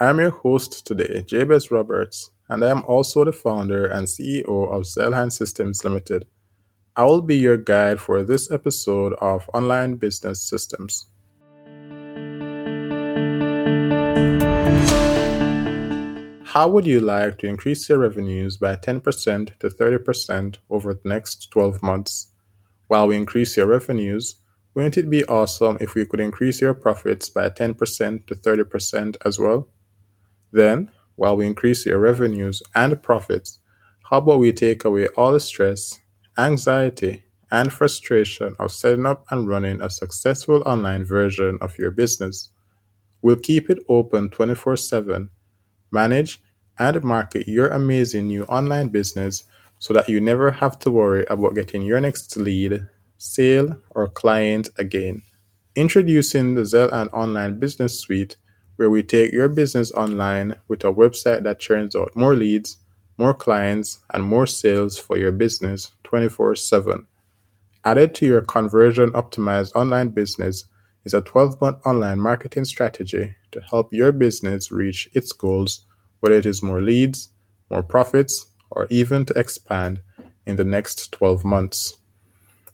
I'm 0.00 0.18
your 0.18 0.30
host 0.30 0.86
today, 0.86 1.24
Jabez 1.26 1.70
Roberts, 1.70 2.30
and 2.48 2.64
I 2.64 2.70
am 2.70 2.84
also 2.84 3.22
the 3.22 3.32
founder 3.32 3.84
and 3.84 4.06
CEO 4.06 4.72
of 4.72 4.84
Zeilhan 4.84 5.30
Systems 5.30 5.84
Limited. 5.84 6.24
I 6.96 7.04
will 7.04 7.20
be 7.20 7.36
your 7.36 7.58
guide 7.58 8.00
for 8.00 8.22
this 8.22 8.50
episode 8.50 9.12
of 9.20 9.46
Online 9.52 9.96
Business 9.96 10.40
Systems. 10.40 11.08
How 16.52 16.68
would 16.68 16.86
you 16.86 17.00
like 17.00 17.38
to 17.38 17.46
increase 17.46 17.88
your 17.88 17.96
revenues 17.96 18.58
by 18.58 18.76
10% 18.76 19.58
to 19.58 19.70
30% 19.70 20.58
over 20.68 20.92
the 20.92 21.08
next 21.08 21.50
12 21.50 21.82
months? 21.82 22.26
While 22.88 23.08
we 23.08 23.16
increase 23.16 23.56
your 23.56 23.68
revenues, 23.68 24.34
wouldn't 24.74 24.98
it 24.98 25.08
be 25.08 25.24
awesome 25.24 25.78
if 25.80 25.94
we 25.94 26.04
could 26.04 26.20
increase 26.20 26.60
your 26.60 26.74
profits 26.74 27.30
by 27.30 27.48
10% 27.48 28.26
to 28.26 28.34
30% 28.34 29.16
as 29.24 29.38
well? 29.38 29.66
Then, 30.52 30.90
while 31.16 31.38
we 31.38 31.46
increase 31.46 31.86
your 31.86 32.00
revenues 32.00 32.62
and 32.74 33.02
profits, 33.02 33.58
how 34.10 34.18
about 34.18 34.40
we 34.40 34.52
take 34.52 34.84
away 34.84 35.08
all 35.16 35.32
the 35.32 35.40
stress, 35.40 36.00
anxiety, 36.36 37.24
and 37.50 37.72
frustration 37.72 38.54
of 38.58 38.72
setting 38.72 39.06
up 39.06 39.24
and 39.30 39.48
running 39.48 39.80
a 39.80 39.88
successful 39.88 40.62
online 40.66 41.06
version 41.06 41.56
of 41.62 41.78
your 41.78 41.92
business? 41.92 42.50
We'll 43.22 43.36
keep 43.36 43.70
it 43.70 43.78
open 43.88 44.28
24 44.28 44.76
7 44.76 45.30
manage, 45.92 46.40
and 46.78 47.02
market 47.04 47.46
your 47.46 47.68
amazing 47.68 48.26
new 48.26 48.44
online 48.44 48.88
business 48.88 49.44
so 49.78 49.92
that 49.92 50.08
you 50.08 50.20
never 50.20 50.50
have 50.50 50.78
to 50.78 50.90
worry 50.90 51.24
about 51.28 51.54
getting 51.54 51.82
your 51.82 52.00
next 52.00 52.36
lead, 52.36 52.86
sale, 53.18 53.76
or 53.90 54.08
client 54.08 54.68
again. 54.78 55.22
Introducing 55.74 56.54
the 56.54 56.62
Zeilhan 56.62 57.12
Online 57.12 57.58
Business 57.58 57.98
Suite, 57.98 58.36
where 58.76 58.90
we 58.90 59.02
take 59.02 59.32
your 59.32 59.48
business 59.48 59.92
online 59.92 60.54
with 60.68 60.84
a 60.84 60.92
website 60.92 61.42
that 61.44 61.60
churns 61.60 61.96
out 61.96 62.14
more 62.14 62.34
leads, 62.34 62.78
more 63.18 63.34
clients, 63.34 64.00
and 64.12 64.24
more 64.24 64.46
sales 64.46 64.98
for 64.98 65.18
your 65.18 65.32
business 65.32 65.92
24 66.04 66.56
7. 66.56 67.06
Added 67.84 68.14
to 68.14 68.26
your 68.26 68.42
conversion 68.42 69.10
optimized 69.12 69.74
online 69.74 70.08
business 70.08 70.64
is 71.04 71.14
a 71.14 71.20
12 71.20 71.60
month 71.60 71.78
online 71.86 72.20
marketing 72.20 72.64
strategy 72.64 73.34
to 73.50 73.60
help 73.60 73.92
your 73.92 74.12
business 74.12 74.70
reach 74.70 75.08
its 75.12 75.32
goals, 75.32 75.84
whether 76.20 76.36
it 76.36 76.46
is 76.46 76.62
more 76.62 76.80
leads, 76.80 77.30
more 77.70 77.82
profits, 77.82 78.46
or 78.70 78.86
even 78.90 79.24
to 79.26 79.34
expand 79.34 80.00
in 80.46 80.56
the 80.56 80.64
next 80.64 81.12
12 81.12 81.44
months. 81.44 81.98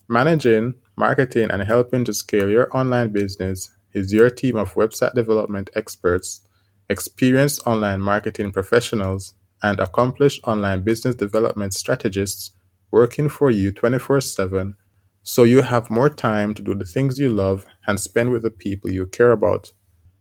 Managing, 0.08 0.74
marketing, 0.96 1.50
and 1.50 1.62
helping 1.62 2.04
to 2.04 2.14
scale 2.14 2.48
your 2.48 2.74
online 2.76 3.10
business 3.10 3.70
is 3.92 4.12
your 4.12 4.30
team 4.30 4.56
of 4.56 4.74
website 4.74 5.14
development 5.14 5.70
experts, 5.74 6.42
experienced 6.88 7.66
online 7.66 8.00
marketing 8.00 8.52
professionals, 8.52 9.34
and 9.62 9.80
accomplished 9.80 10.40
online 10.44 10.82
business 10.82 11.14
development 11.14 11.74
strategists 11.74 12.52
working 12.90 13.28
for 13.28 13.50
you 13.50 13.72
24 13.72 14.20
7 14.20 14.76
so 15.22 15.42
you 15.44 15.62
have 15.62 15.90
more 15.90 16.09
time 16.09 16.54
to 16.54 16.62
do 16.62 16.74
the 16.74 16.85
things 16.85 17.18
you 17.18 17.28
love 17.28 17.66
and 17.87 18.00
spend 18.00 18.31
with 18.31 18.42
the 18.42 18.50
people 18.50 18.90
you 18.90 19.07
care 19.07 19.33
about. 19.33 19.72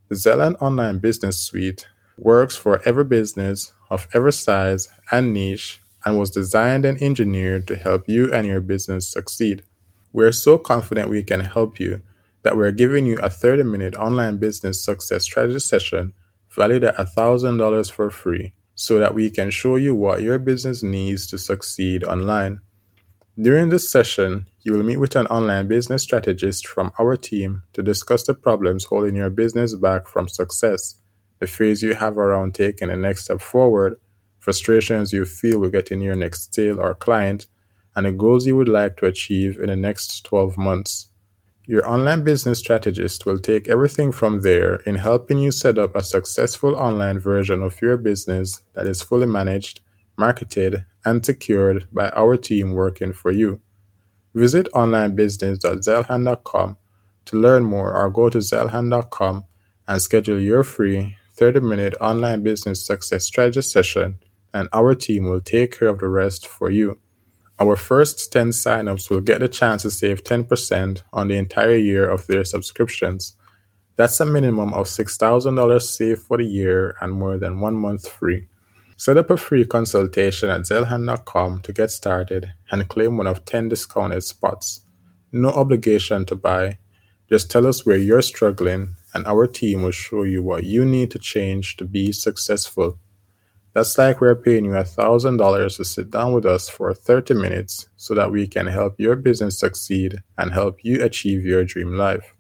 The 0.10 0.16
Zeilhan 0.16 0.62
Online 0.62 1.00
Business 1.00 1.38
Suite 1.38 1.88
works 2.18 2.56
for 2.56 2.82
every 2.86 3.04
business 3.04 3.74
of 3.90 4.08
every 4.14 4.34
size 4.34 4.90
and 5.12 5.34
niche 5.34 5.80
and 6.06 6.18
was 6.18 6.32
designed 6.32 6.86
and 6.86 7.02
engineered 7.02 7.68
to 7.68 7.76
help 7.76 8.08
you 8.08 8.34
and 8.34 8.48
your 8.48 8.62
business 8.62 9.08
succeed. 9.08 9.64
We're 10.14 10.32
so 10.32 10.58
confident 10.58 11.10
we 11.10 11.24
can 11.24 11.42
help 11.42 11.80
you 11.80 12.02
that 12.44 12.56
we're 12.56 12.72
giving 12.72 13.06
you 13.06 13.18
a 13.18 13.30
30 13.30 13.64
minute 13.64 13.96
online 13.96 14.38
business 14.38 14.84
success 14.84 15.24
strategy 15.24 15.60
session 15.60 16.14
valued 16.50 16.84
at 16.84 16.96
$1,000 16.98 17.92
for 17.92 18.10
free 18.10 18.54
so 18.76 19.00
that 19.00 19.14
we 19.14 19.30
can 19.30 19.50
show 19.50 19.76
you 19.76 19.94
what 19.94 20.22
your 20.22 20.40
business 20.40 20.82
needs 20.84 21.28
to 21.28 21.38
succeed 21.38 22.04
online. 22.04 22.60
During 23.40 23.70
this 23.70 23.88
session, 23.88 24.48
you 24.64 24.74
will 24.74 24.82
meet 24.82 24.98
with 24.98 25.16
an 25.16 25.28
online 25.28 25.68
business 25.68 26.02
strategist 26.02 26.66
from 26.66 26.92
our 26.98 27.16
team 27.16 27.62
to 27.74 27.84
discuss 27.84 28.24
the 28.24 28.34
problems 28.34 28.86
holding 28.86 29.16
your 29.16 29.30
business 29.30 29.76
back 29.76 30.08
from 30.08 30.28
success, 30.28 30.96
the 31.40 31.46
fears 31.46 31.84
you 31.84 31.94
have 31.94 32.18
around 32.18 32.56
taking 32.56 32.88
the 32.88 32.98
next 32.98 33.26
step 33.26 33.40
forward, 33.40 34.00
frustrations 34.40 35.14
you 35.14 35.24
feel 35.24 35.60
with 35.60 35.72
getting 35.72 36.02
your 36.02 36.16
next 36.16 36.56
sale 36.56 36.80
or 36.80 36.96
client, 36.96 37.46
and 37.96 38.08
the 38.08 38.12
goals 38.12 38.48
you 38.48 38.58
would 38.58 38.70
like 38.70 38.98
to 38.98 39.06
achieve 39.06 39.60
in 39.60 39.68
the 39.68 39.76
next 39.76 40.26
12 40.26 40.58
months. 40.58 41.10
Your 41.66 41.88
online 41.88 42.24
business 42.24 42.58
strategist 42.58 43.28
will 43.28 43.38
take 43.38 43.68
everything 43.68 44.12
from 44.12 44.42
there 44.42 44.78
in 44.88 44.96
helping 44.96 45.38
you 45.38 45.52
set 45.52 45.78
up 45.78 45.96
a 45.96 46.02
successful 46.02 46.76
online 46.76 47.20
version 47.20 47.62
of 47.62 47.80
your 47.84 47.98
business 47.98 48.64
that 48.74 48.88
is 48.88 49.04
fully 49.04 49.28
managed, 49.28 49.82
marketed, 50.18 50.86
and 51.06 51.26
secured 51.26 51.88
by 51.94 52.10
our 52.10 52.36
team 52.38 52.74
working 52.74 53.14
for 53.14 53.32
you. 53.32 53.62
Visit 54.34 54.68
onlinebusiness.zeilhan.com 54.74 56.78
to 57.26 57.38
learn 57.38 57.64
more 57.64 57.96
or 57.96 58.10
go 58.10 58.30
to 58.30 58.40
zeilhan.com 58.40 59.46
and 59.88 60.02
schedule 60.02 60.40
your 60.40 60.64
free 60.64 61.16
30 61.36 61.60
minute 61.62 61.94
online 62.02 62.44
business 62.44 62.86
success 62.86 63.26
strategy 63.26 63.62
session, 63.62 64.20
and 64.54 64.68
our 64.74 64.96
team 64.96 65.26
will 65.26 65.42
take 65.42 65.78
care 65.78 65.88
of 65.88 66.00
the 66.00 66.08
rest 66.08 66.48
for 66.48 66.72
you. 66.72 66.98
Our 67.60 67.76
first 67.76 68.32
10 68.32 68.50
signups 68.50 69.10
will 69.10 69.22
get 69.22 69.40
the 69.40 69.48
chance 69.48 69.82
to 69.82 69.92
save 69.92 70.24
10% 70.24 71.02
on 71.14 71.28
the 71.28 71.38
entire 71.38 71.76
year 71.76 72.10
of 72.10 72.28
their 72.28 72.44
subscriptions. 72.44 73.36
That's 73.96 74.20
a 74.20 74.26
minimum 74.26 74.74
of 74.74 74.86
$6,000 74.86 75.82
saved 75.82 76.22
for 76.22 76.38
the 76.38 76.46
year 76.46 76.96
and 77.02 77.14
more 77.14 77.38
than 77.38 77.60
one 77.60 77.76
month 77.76 78.08
free. 78.08 78.48
Set 79.00 79.16
up 79.16 79.30
a 79.30 79.38
free 79.38 79.64
consultation 79.64 80.50
at 80.50 80.62
zeilhan.com 80.62 81.62
to 81.62 81.72
get 81.72 81.92
started 81.92 82.52
and 82.72 82.90
claim 82.90 83.16
one 83.16 83.28
of 83.28 83.46
10 83.46 83.70
discounted 83.70 84.24
spots. 84.24 84.82
No 85.32 85.50
obligation 85.50 86.26
to 86.26 86.36
buy. 86.36 86.80
Just 87.30 87.52
tell 87.52 87.68
us 87.68 87.86
where 87.86 87.98
you're 87.98 88.24
struggling, 88.24 88.96
and 89.14 89.28
our 89.28 89.46
team 89.46 89.84
will 89.84 89.92
show 89.92 90.24
you 90.24 90.42
what 90.42 90.64
you 90.64 90.84
need 90.84 91.12
to 91.12 91.20
change 91.20 91.78
to 91.78 91.86
be 91.86 92.12
successful. 92.12 92.98
That's 93.74 93.96
like 94.00 94.20
we're 94.20 94.34
paying 94.34 94.66
you 94.66 94.72
$1,000 94.72 95.78
to 95.78 95.86
sit 95.86 96.10
down 96.10 96.34
with 96.34 96.48
us 96.48 96.68
for 96.68 96.92
30 96.96 97.36
minutes 97.36 97.90
so 97.98 98.16
that 98.16 98.32
we 98.32 98.48
can 98.48 98.66
help 98.66 99.00
your 99.00 99.16
business 99.16 99.60
succeed 99.60 100.24
and 100.40 100.52
help 100.52 100.84
you 100.84 101.04
achieve 101.04 101.46
your 101.46 101.64
dream 101.64 101.94
life. 101.94 102.34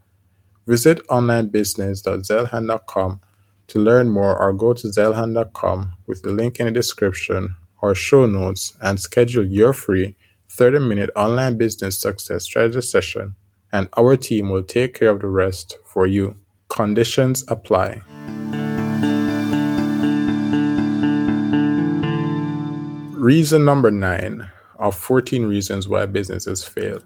Visit 0.65 1.05
onlinebusiness.zeilhan.com 1.07 3.21
to 3.67 3.79
learn 3.79 4.09
more 4.09 4.37
or 4.37 4.53
go 4.53 4.73
to 4.73 4.87
zeilhan.com 4.87 5.93
with 6.07 6.21
the 6.21 6.31
link 6.31 6.59
in 6.59 6.65
the 6.65 6.71
description 6.71 7.55
or 7.81 7.93
show 7.93 8.25
notes 8.25 8.73
and 8.81 8.99
schedule 8.99 9.45
your 9.45 9.73
free 9.73 10.15
30 10.49 10.79
minute 10.79 11.09
online 11.15 11.57
business 11.57 11.99
success 11.99 12.43
strategy 12.43 12.81
session, 12.81 13.35
and 13.71 13.89
our 13.97 14.15
team 14.15 14.49
will 14.49 14.63
take 14.63 14.97
care 14.97 15.09
of 15.09 15.19
the 15.19 15.27
rest 15.27 15.77
for 15.85 16.07
you. 16.07 16.35
Conditions 16.69 17.43
apply. 17.47 18.01
Reason 23.17 23.65
number 23.65 23.91
nine 23.91 24.49
of 24.79 24.95
14 24.95 25.45
reasons 25.45 25.87
why 25.87 26.05
businesses 26.05 26.63
fail. 26.63 27.01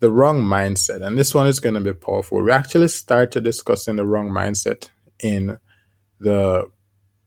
The 0.00 0.10
wrong 0.10 0.42
mindset. 0.42 1.02
And 1.02 1.18
this 1.18 1.34
one 1.34 1.46
is 1.46 1.60
going 1.60 1.74
to 1.74 1.80
be 1.80 1.92
powerful. 1.92 2.42
We 2.42 2.50
actually 2.50 2.88
started 2.88 3.44
discussing 3.44 3.96
the 3.96 4.06
wrong 4.06 4.30
mindset 4.30 4.88
in 5.22 5.58
the 6.20 6.70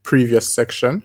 previous 0.04 0.54
section. 0.54 1.04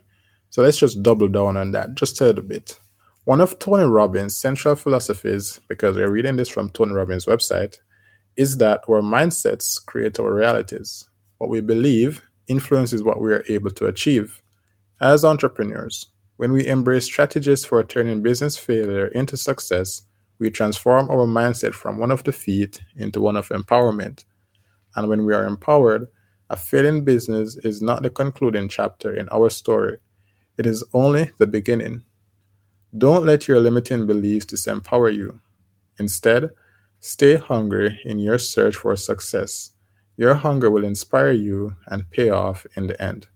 So 0.50 0.62
let's 0.62 0.78
just 0.78 1.02
double 1.02 1.28
down 1.28 1.56
on 1.56 1.72
that 1.72 1.94
just 1.94 2.20
a 2.20 2.24
little 2.24 2.44
bit. 2.44 2.78
One 3.24 3.40
of 3.40 3.58
Tony 3.58 3.84
Robbins' 3.84 4.38
central 4.38 4.74
philosophies, 4.74 5.60
because 5.68 5.96
we're 5.96 6.10
reading 6.10 6.36
this 6.36 6.48
from 6.48 6.70
Tony 6.70 6.92
Robbins' 6.92 7.26
website, 7.26 7.76
is 8.36 8.56
that 8.58 8.80
our 8.88 9.02
mindsets 9.02 9.84
create 9.84 10.18
our 10.18 10.32
realities. 10.32 11.04
What 11.38 11.50
we 11.50 11.60
believe 11.60 12.22
influences 12.46 13.02
what 13.02 13.20
we 13.20 13.32
are 13.32 13.44
able 13.48 13.70
to 13.72 13.86
achieve. 13.86 14.40
As 15.00 15.24
entrepreneurs, 15.24 16.06
when 16.38 16.52
we 16.52 16.66
embrace 16.66 17.04
strategies 17.04 17.64
for 17.64 17.82
turning 17.84 18.22
business 18.22 18.56
failure 18.56 19.08
into 19.08 19.36
success, 19.36 20.02
we 20.38 20.50
transform 20.50 21.10
our 21.10 21.26
mindset 21.26 21.74
from 21.74 21.98
one 21.98 22.10
of 22.10 22.22
defeat 22.22 22.80
into 22.96 23.20
one 23.20 23.36
of 23.36 23.48
empowerment. 23.48 24.24
And 24.96 25.08
when 25.08 25.26
we 25.26 25.34
are 25.34 25.44
empowered, 25.46 26.06
a 26.50 26.56
failing 26.56 27.04
business 27.04 27.56
is 27.58 27.82
not 27.82 28.02
the 28.02 28.10
concluding 28.10 28.68
chapter 28.68 29.14
in 29.14 29.28
our 29.30 29.50
story, 29.50 29.98
it 30.56 30.66
is 30.66 30.84
only 30.94 31.30
the 31.38 31.46
beginning. 31.46 32.02
Don't 32.96 33.26
let 33.26 33.46
your 33.46 33.60
limiting 33.60 34.06
beliefs 34.06 34.46
disempower 34.46 35.14
you. 35.14 35.38
Instead, 35.98 36.50
stay 37.00 37.36
hungry 37.36 38.00
in 38.04 38.18
your 38.18 38.38
search 38.38 38.76
for 38.76 38.96
success. 38.96 39.72
Your 40.16 40.34
hunger 40.34 40.70
will 40.70 40.84
inspire 40.84 41.32
you 41.32 41.76
and 41.86 42.10
pay 42.10 42.30
off 42.30 42.66
in 42.76 42.86
the 42.86 43.00
end. 43.00 43.28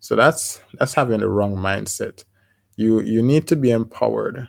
So 0.00 0.14
that's 0.14 0.60
that's 0.74 0.94
having 0.94 1.20
the 1.20 1.28
wrong 1.28 1.56
mindset. 1.56 2.24
You 2.76 3.00
you 3.00 3.22
need 3.22 3.48
to 3.48 3.56
be 3.56 3.70
empowered. 3.70 4.46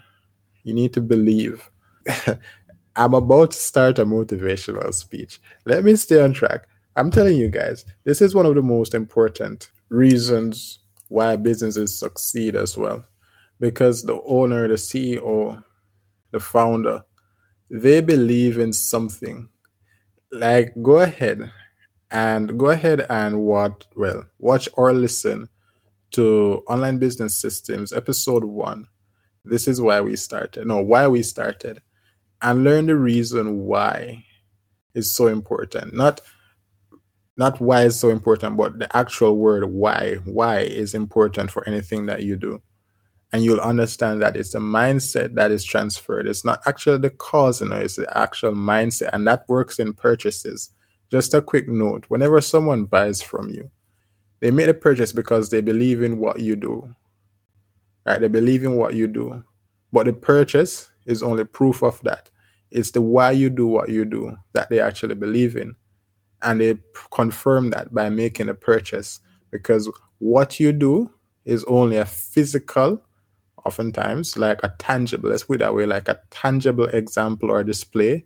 You 0.64 0.74
need 0.74 0.94
to 0.94 1.02
believe. 1.02 1.68
I'm 2.96 3.14
about 3.14 3.52
to 3.52 3.58
start 3.58 4.00
a 4.00 4.06
motivational 4.06 4.94
speech. 4.94 5.40
Let 5.66 5.84
me 5.84 5.96
stay 5.96 6.22
on 6.22 6.34
track. 6.34 6.68
I'm 6.98 7.12
telling 7.12 7.38
you 7.38 7.50
guys, 7.50 7.86
this 8.04 8.22
is 8.22 8.34
one 8.34 8.46
of 8.46 8.56
the 8.56 8.62
most 8.62 8.94
important 8.94 9.70
reasons 9.90 10.80
why 11.10 11.36
businesses 11.36 11.98
succeed 11.98 12.56
as 12.56 12.76
well. 12.76 13.06
Because 13.60 14.04
the 14.04 14.20
owner, 14.26 14.68
the 14.68 14.76
CEO, 14.76 15.64
the 16.32 16.40
founder, 16.40 17.04
they 17.70 18.02
believe 18.02 18.58
in 18.58 18.74
something. 18.74 19.48
Like, 20.32 20.74
go 20.82 21.00
ahead 21.00 21.52
and 22.12 22.58
go 22.58 22.70
ahead 22.70 23.06
and 23.10 23.42
what 23.42 23.86
well 23.96 24.24
watch 24.40 24.70
or 24.74 24.94
listen 24.94 25.48
to 26.12 26.64
online 26.68 26.98
business 26.98 27.36
systems 27.36 27.92
episode 27.92 28.46
one 28.46 28.88
this 29.44 29.68
is 29.68 29.82
why 29.82 30.00
we 30.00 30.16
started 30.16 30.66
no 30.66 30.82
why 30.82 31.06
we 31.08 31.22
started 31.22 31.82
and 32.42 32.64
learn 32.64 32.86
the 32.86 32.96
reason 32.96 33.66
why 33.66 34.24
is 34.94 35.12
so 35.12 35.28
important 35.28 35.94
not 35.94 36.22
not 37.38 37.60
why 37.62 37.84
it's 37.84 37.96
so 37.96 38.10
important 38.10 38.58
but 38.58 38.78
the 38.80 38.98
actual 38.98 39.38
word 39.38 39.66
why 39.66 40.16
why 40.26 40.60
is 40.60 40.94
important 40.94 41.52
for 41.52 41.68
anything 41.68 42.06
that 42.06 42.24
you 42.24 42.36
do 42.36 42.62
and 43.34 43.44
you'll 43.44 43.60
understand 43.60 44.22
that 44.22 44.38
it's 44.38 44.52
the 44.52 44.60
mindset 44.60 45.36
that 45.36 45.52
is 45.52 45.64
transferred 45.64 46.28
it's 46.28 46.46
not 46.46 46.62
actually 46.66 46.98
the 46.98 47.10
cause 47.10 47.62
you 47.62 47.70
know 47.70 47.76
it's 47.76 47.96
the 47.96 48.18
actual 48.18 48.54
mindset 48.54 49.10
and 49.14 49.28
that 49.28 49.44
works 49.48 49.80
in 49.80 49.94
purchases 49.94 50.72
just 51.10 51.34
a 51.34 51.42
quick 51.42 51.70
note 51.70 52.06
whenever 52.10 52.42
someone 52.42 52.86
buys 52.86 53.22
from 53.22 53.50
you, 53.50 53.72
they 54.40 54.52
make 54.52 54.68
a 54.68 54.74
purchase 54.74 55.12
because 55.12 55.50
they 55.50 55.62
believe 55.62 56.04
in 56.04 56.20
what 56.20 56.40
you 56.40 56.56
do. 56.56 56.94
Right? 58.06 58.20
They 58.20 58.28
believe 58.28 58.64
in 58.64 58.76
what 58.76 58.94
you 58.94 59.08
do. 59.08 59.44
But 59.92 60.06
the 60.06 60.14
purchase 60.14 60.90
is 61.06 61.24
only 61.24 61.46
proof 61.46 61.82
of 61.82 62.02
that. 62.04 62.30
It's 62.72 62.92
the 62.92 63.02
why 63.02 63.32
you 63.32 63.50
do 63.50 63.68
what 63.68 63.90
you 63.90 64.04
do 64.04 64.38
that 64.54 64.70
they 64.70 64.82
actually 64.82 65.16
believe 65.16 65.56
in. 65.56 65.76
And 66.42 66.62
they 66.62 66.78
confirm 67.12 67.72
that 67.72 67.94
by 67.94 68.10
making 68.10 68.50
a 68.50 68.54
purchase 68.54 69.20
because 69.52 69.90
what 70.20 70.60
you 70.60 70.72
do 70.72 71.12
is 71.46 71.64
only 71.66 71.98
a 71.98 72.06
physical, 72.06 73.02
oftentimes, 73.66 74.38
like 74.38 74.60
a 74.64 74.74
tangible, 74.78 75.30
let's 75.30 75.44
put 75.44 75.56
it 75.56 75.60
that 75.60 75.74
way, 75.76 75.86
like 75.86 76.08
a 76.08 76.20
tangible 76.30 76.86
example 76.86 77.50
or 77.52 77.64
display 77.64 78.26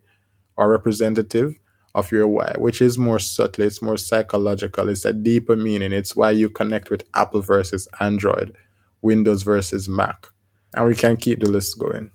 or 0.56 0.68
representative 0.70 1.54
of 1.94 2.10
your 2.10 2.26
why, 2.26 2.54
which 2.58 2.80
is 2.80 2.98
more 2.98 3.18
subtle, 3.18 3.64
it's 3.64 3.82
more 3.82 3.96
psychological, 3.96 4.88
it's 4.88 5.04
a 5.04 5.12
deeper 5.12 5.56
meaning. 5.56 5.92
It's 5.92 6.16
why 6.16 6.30
you 6.30 6.48
connect 6.48 6.90
with 6.90 7.04
Apple 7.14 7.42
versus 7.42 7.86
Android, 8.00 8.56
Windows 9.02 9.42
versus 9.42 9.88
Mac. 9.88 10.26
And 10.74 10.86
we 10.86 10.94
can 10.94 11.16
keep 11.16 11.40
the 11.40 11.50
list 11.50 11.78
going. 11.78 12.10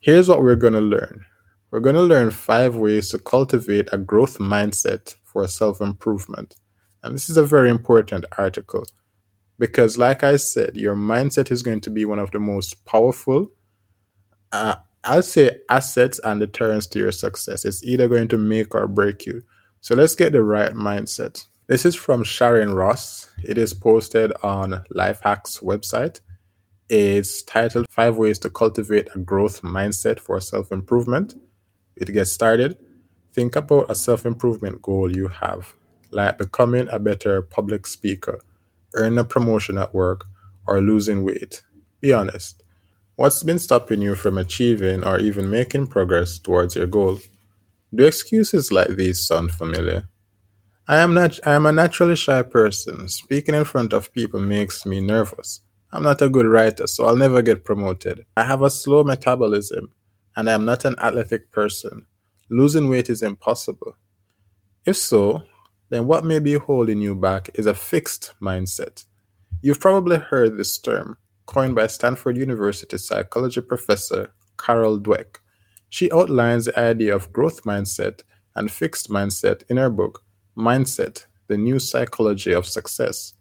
Here's 0.00 0.28
what 0.28 0.42
we're 0.42 0.56
going 0.56 0.74
to 0.74 0.80
learn 0.80 1.24
we're 1.70 1.80
going 1.80 1.96
to 1.96 2.02
learn 2.02 2.30
five 2.30 2.76
ways 2.76 3.10
to 3.10 3.18
cultivate 3.18 3.88
a 3.92 3.98
growth 3.98 4.38
mindset 4.38 5.14
for 5.24 5.46
self 5.46 5.80
improvement. 5.80 6.56
And 7.02 7.14
this 7.14 7.28
is 7.28 7.36
a 7.36 7.46
very 7.46 7.70
important 7.70 8.24
article 8.36 8.84
because, 9.58 9.98
like 9.98 10.24
I 10.24 10.36
said, 10.36 10.76
your 10.76 10.96
mindset 10.96 11.50
is 11.50 11.62
going 11.62 11.80
to 11.82 11.90
be 11.90 12.04
one 12.04 12.18
of 12.18 12.30
the 12.30 12.40
most 12.40 12.84
powerful 12.84 13.50
uh, 14.52 14.76
I'll 15.04 15.22
say 15.22 15.58
assets 15.70 16.20
and 16.24 16.40
deterrents 16.40 16.86
to 16.88 16.98
your 16.98 17.12
success. 17.12 17.64
It's 17.64 17.84
either 17.84 18.08
going 18.08 18.28
to 18.28 18.38
make 18.38 18.74
or 18.74 18.86
break 18.86 19.26
you. 19.26 19.42
So 19.80 19.94
let's 19.94 20.14
get 20.14 20.32
the 20.32 20.42
right 20.42 20.72
mindset. 20.72 21.46
This 21.66 21.84
is 21.84 21.94
from 21.94 22.24
Sharon 22.24 22.74
Ross. 22.74 23.30
It 23.44 23.58
is 23.58 23.74
posted 23.74 24.32
on 24.42 24.84
Lifehack's 24.94 25.60
website. 25.60 26.20
It's 26.88 27.42
titled 27.42 27.86
Five 27.90 28.16
Ways 28.16 28.38
to 28.40 28.50
Cultivate 28.50 29.08
a 29.14 29.18
Growth 29.18 29.62
Mindset 29.62 30.18
for 30.18 30.40
Self 30.40 30.72
Improvement. 30.72 31.36
It 32.00 32.12
gets 32.12 32.32
started. 32.32 32.78
Think 33.32 33.56
about 33.56 33.90
a 33.90 33.94
self 33.94 34.24
improvement 34.24 34.80
goal 34.82 35.14
you 35.14 35.28
have, 35.28 35.74
like 36.10 36.38
becoming 36.38 36.88
a 36.90 36.98
better 36.98 37.42
public 37.42 37.86
speaker, 37.86 38.40
earning 38.94 39.18
a 39.18 39.24
promotion 39.24 39.78
at 39.78 39.92
work, 39.94 40.24
or 40.66 40.80
losing 40.80 41.24
weight. 41.24 41.62
Be 42.00 42.12
honest. 42.12 42.62
What's 43.16 43.42
been 43.42 43.58
stopping 43.58 44.00
you 44.00 44.14
from 44.14 44.38
achieving 44.38 45.02
or 45.02 45.18
even 45.18 45.50
making 45.50 45.88
progress 45.88 46.38
towards 46.38 46.76
your 46.76 46.86
goal? 46.86 47.18
Do 47.92 48.06
excuses 48.06 48.70
like 48.70 48.90
these 48.90 49.26
sound 49.26 49.50
familiar? 49.50 50.08
I 50.86 50.98
am 50.98 51.14
not 51.14 51.38
I 51.44 51.54
am 51.54 51.66
a 51.66 51.72
naturally 51.72 52.14
shy 52.14 52.42
person. 52.42 53.08
Speaking 53.08 53.56
in 53.56 53.64
front 53.64 53.92
of 53.92 54.12
people 54.12 54.40
makes 54.40 54.86
me 54.86 55.00
nervous. 55.00 55.62
I'm 55.90 56.04
not 56.04 56.22
a 56.22 56.28
good 56.28 56.46
writer, 56.46 56.86
so 56.86 57.06
I'll 57.06 57.16
never 57.16 57.42
get 57.42 57.64
promoted. 57.64 58.24
I 58.36 58.44
have 58.44 58.62
a 58.62 58.70
slow 58.70 59.02
metabolism 59.02 59.90
and 60.38 60.48
I 60.48 60.52
am 60.52 60.64
not 60.64 60.84
an 60.84 60.94
athletic 61.00 61.50
person. 61.50 62.06
Losing 62.48 62.88
weight 62.88 63.10
is 63.10 63.22
impossible. 63.22 63.96
If 64.86 64.96
so, 64.96 65.42
then 65.90 66.06
what 66.06 66.24
may 66.24 66.38
be 66.38 66.54
holding 66.54 67.00
you 67.00 67.16
back 67.16 67.50
is 67.54 67.66
a 67.66 67.74
fixed 67.74 68.34
mindset. 68.40 69.04
You've 69.62 69.80
probably 69.80 70.18
heard 70.18 70.56
this 70.56 70.78
term 70.78 71.18
coined 71.46 71.74
by 71.74 71.88
Stanford 71.88 72.36
University 72.36 72.98
psychology 72.98 73.60
professor 73.60 74.32
Carol 74.56 75.00
Dweck. 75.00 75.38
She 75.88 76.08
outlines 76.12 76.66
the 76.66 76.78
idea 76.78 77.16
of 77.16 77.32
growth 77.32 77.64
mindset 77.64 78.20
and 78.54 78.70
fixed 78.70 79.10
mindset 79.10 79.64
in 79.68 79.76
her 79.76 79.90
book, 79.90 80.22
Mindset 80.56 81.26
The 81.48 81.56
New 81.56 81.80
Psychology 81.80 82.52
of 82.52 82.64
Success. 82.64 83.34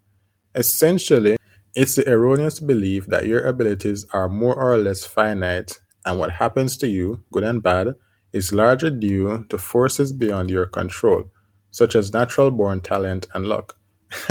Essentially, 0.55 1.37
it's 1.75 1.93
the 1.93 2.09
erroneous 2.09 2.59
belief 2.59 3.05
that 3.05 3.27
your 3.27 3.45
abilities 3.45 4.07
are 4.13 4.27
more 4.27 4.55
or 4.55 4.77
less 4.77 5.05
finite 5.05 5.79
and 6.07 6.17
what 6.17 6.31
happens 6.31 6.77
to 6.77 6.87
you, 6.87 7.21
good 7.33 7.43
and 7.43 7.61
bad, 7.61 7.93
is 8.31 8.53
largely 8.53 8.91
due 8.91 9.45
to 9.49 9.57
forces 9.57 10.13
beyond 10.13 10.49
your 10.49 10.65
control, 10.65 11.25
such 11.71 11.95
as 11.95 12.13
natural 12.13 12.49
born 12.49 12.79
talent 12.79 13.27
and 13.33 13.45
luck. 13.45 13.77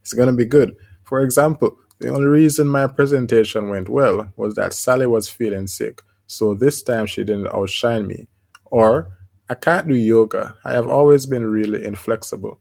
it's 0.00 0.12
going 0.12 0.26
to 0.28 0.34
be 0.34 0.44
good. 0.44 0.74
For 1.04 1.20
example, 1.20 1.78
the 2.00 2.08
only 2.08 2.26
reason 2.26 2.66
my 2.66 2.88
presentation 2.88 3.68
went 3.68 3.88
well 3.88 4.32
was 4.36 4.54
that 4.56 4.72
Sally 4.74 5.06
was 5.06 5.28
feeling 5.28 5.68
sick, 5.68 6.02
so 6.26 6.54
this 6.54 6.82
time 6.82 7.06
she 7.06 7.22
didn't 7.22 7.54
outshine 7.54 8.06
me. 8.06 8.26
Or, 8.66 9.16
I 9.48 9.54
can't 9.54 9.86
do 9.86 9.94
yoga. 9.94 10.56
I 10.64 10.72
have 10.72 10.88
always 10.88 11.24
been 11.24 11.46
really 11.46 11.84
inflexible. 11.84 12.58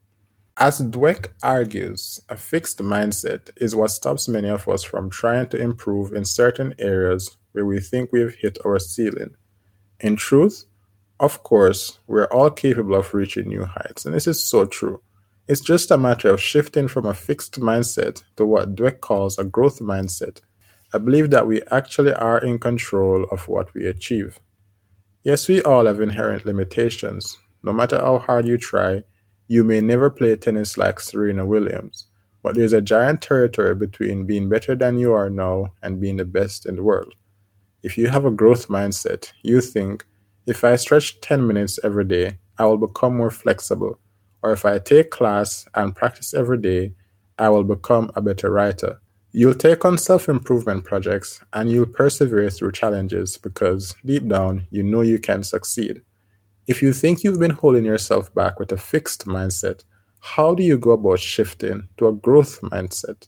As 0.57 0.81
Dweck 0.81 1.29
argues, 1.41 2.19
a 2.29 2.35
fixed 2.35 2.79
mindset 2.79 3.49
is 3.57 3.75
what 3.75 3.91
stops 3.91 4.27
many 4.27 4.49
of 4.49 4.67
us 4.67 4.83
from 4.83 5.09
trying 5.09 5.47
to 5.49 5.57
improve 5.57 6.13
in 6.13 6.25
certain 6.25 6.75
areas 6.77 7.37
where 7.51 7.65
we 7.65 7.79
think 7.79 8.11
we've 8.11 8.35
hit 8.35 8.57
our 8.65 8.79
ceiling. 8.79 9.35
In 9.99 10.15
truth, 10.15 10.65
of 11.19 11.43
course, 11.43 11.99
we're 12.07 12.25
all 12.25 12.49
capable 12.49 12.95
of 12.95 13.13
reaching 13.13 13.49
new 13.49 13.65
heights, 13.65 14.05
and 14.05 14.15
this 14.15 14.27
is 14.27 14.45
so 14.45 14.65
true. 14.65 15.01
It's 15.47 15.61
just 15.61 15.91
a 15.91 15.97
matter 15.97 16.29
of 16.29 16.39
shifting 16.39 16.87
from 16.87 17.05
a 17.05 17.13
fixed 17.13 17.59
mindset 17.59 18.23
to 18.37 18.45
what 18.45 18.75
Dweck 18.75 19.01
calls 19.01 19.37
a 19.37 19.43
growth 19.43 19.79
mindset, 19.79 20.41
a 20.93 20.99
belief 20.99 21.31
that 21.31 21.47
we 21.47 21.61
actually 21.71 22.13
are 22.13 22.37
in 22.37 22.59
control 22.59 23.25
of 23.31 23.47
what 23.47 23.73
we 23.73 23.85
achieve. 23.87 24.39
Yes, 25.23 25.47
we 25.47 25.61
all 25.63 25.85
have 25.85 25.99
inherent 25.99 26.45
limitations. 26.45 27.37
No 27.63 27.73
matter 27.73 27.97
how 27.97 28.19
hard 28.19 28.47
you 28.47 28.57
try, 28.57 29.03
you 29.47 29.63
may 29.63 29.81
never 29.81 30.09
play 30.09 30.35
tennis 30.35 30.77
like 30.77 30.99
Serena 30.99 31.45
Williams, 31.45 32.07
but 32.43 32.55
there's 32.55 32.71
a 32.71 32.81
giant 32.81 33.21
territory 33.21 33.75
between 33.75 34.25
being 34.25 34.47
better 34.47 34.75
than 34.75 34.99
you 34.99 35.11
are 35.11 35.29
now 35.29 35.73
and 35.81 35.99
being 35.99 36.17
the 36.17 36.25
best 36.25 36.65
in 36.67 36.75
the 36.75 36.83
world. 36.83 37.13
If 37.81 37.97
you 37.97 38.09
have 38.09 38.25
a 38.25 38.31
growth 38.31 38.67
mindset, 38.67 39.31
you 39.41 39.61
think, 39.61 40.05
if 40.45 40.63
I 40.63 40.75
stretch 40.75 41.21
10 41.21 41.47
minutes 41.47 41.79
every 41.83 42.03
day, 42.03 42.39
I 42.57 42.65
will 42.65 42.77
become 42.77 43.15
more 43.15 43.31
flexible. 43.31 43.99
Or 44.41 44.51
if 44.51 44.65
I 44.65 44.79
take 44.79 45.11
class 45.11 45.65
and 45.75 45.95
practice 45.95 46.33
every 46.33 46.57
day, 46.57 46.93
I 47.37 47.47
will 47.49 47.63
become 47.63 48.11
a 48.15 48.21
better 48.21 48.51
writer. 48.51 48.99
You'll 49.31 49.53
take 49.53 49.85
on 49.85 49.97
self 49.97 50.27
improvement 50.27 50.83
projects 50.83 51.39
and 51.53 51.71
you'll 51.71 51.85
persevere 51.85 52.49
through 52.49 52.73
challenges 52.73 53.37
because 53.37 53.95
deep 54.03 54.27
down, 54.27 54.67
you 54.71 54.83
know 54.83 55.01
you 55.01 55.19
can 55.19 55.43
succeed. 55.43 56.01
If 56.67 56.81
you 56.81 56.91
think 56.93 57.23
you've 57.23 57.39
been 57.39 57.51
holding 57.51 57.85
yourself 57.85 58.33
back 58.35 58.59
with 58.59 58.71
a 58.71 58.77
fixed 58.77 59.25
mindset, 59.25 59.83
how 60.19 60.53
do 60.53 60.63
you 60.63 60.77
go 60.77 60.91
about 60.91 61.19
shifting 61.19 61.87
to 61.97 62.07
a 62.07 62.13
growth 62.13 62.59
mindset? 62.61 63.27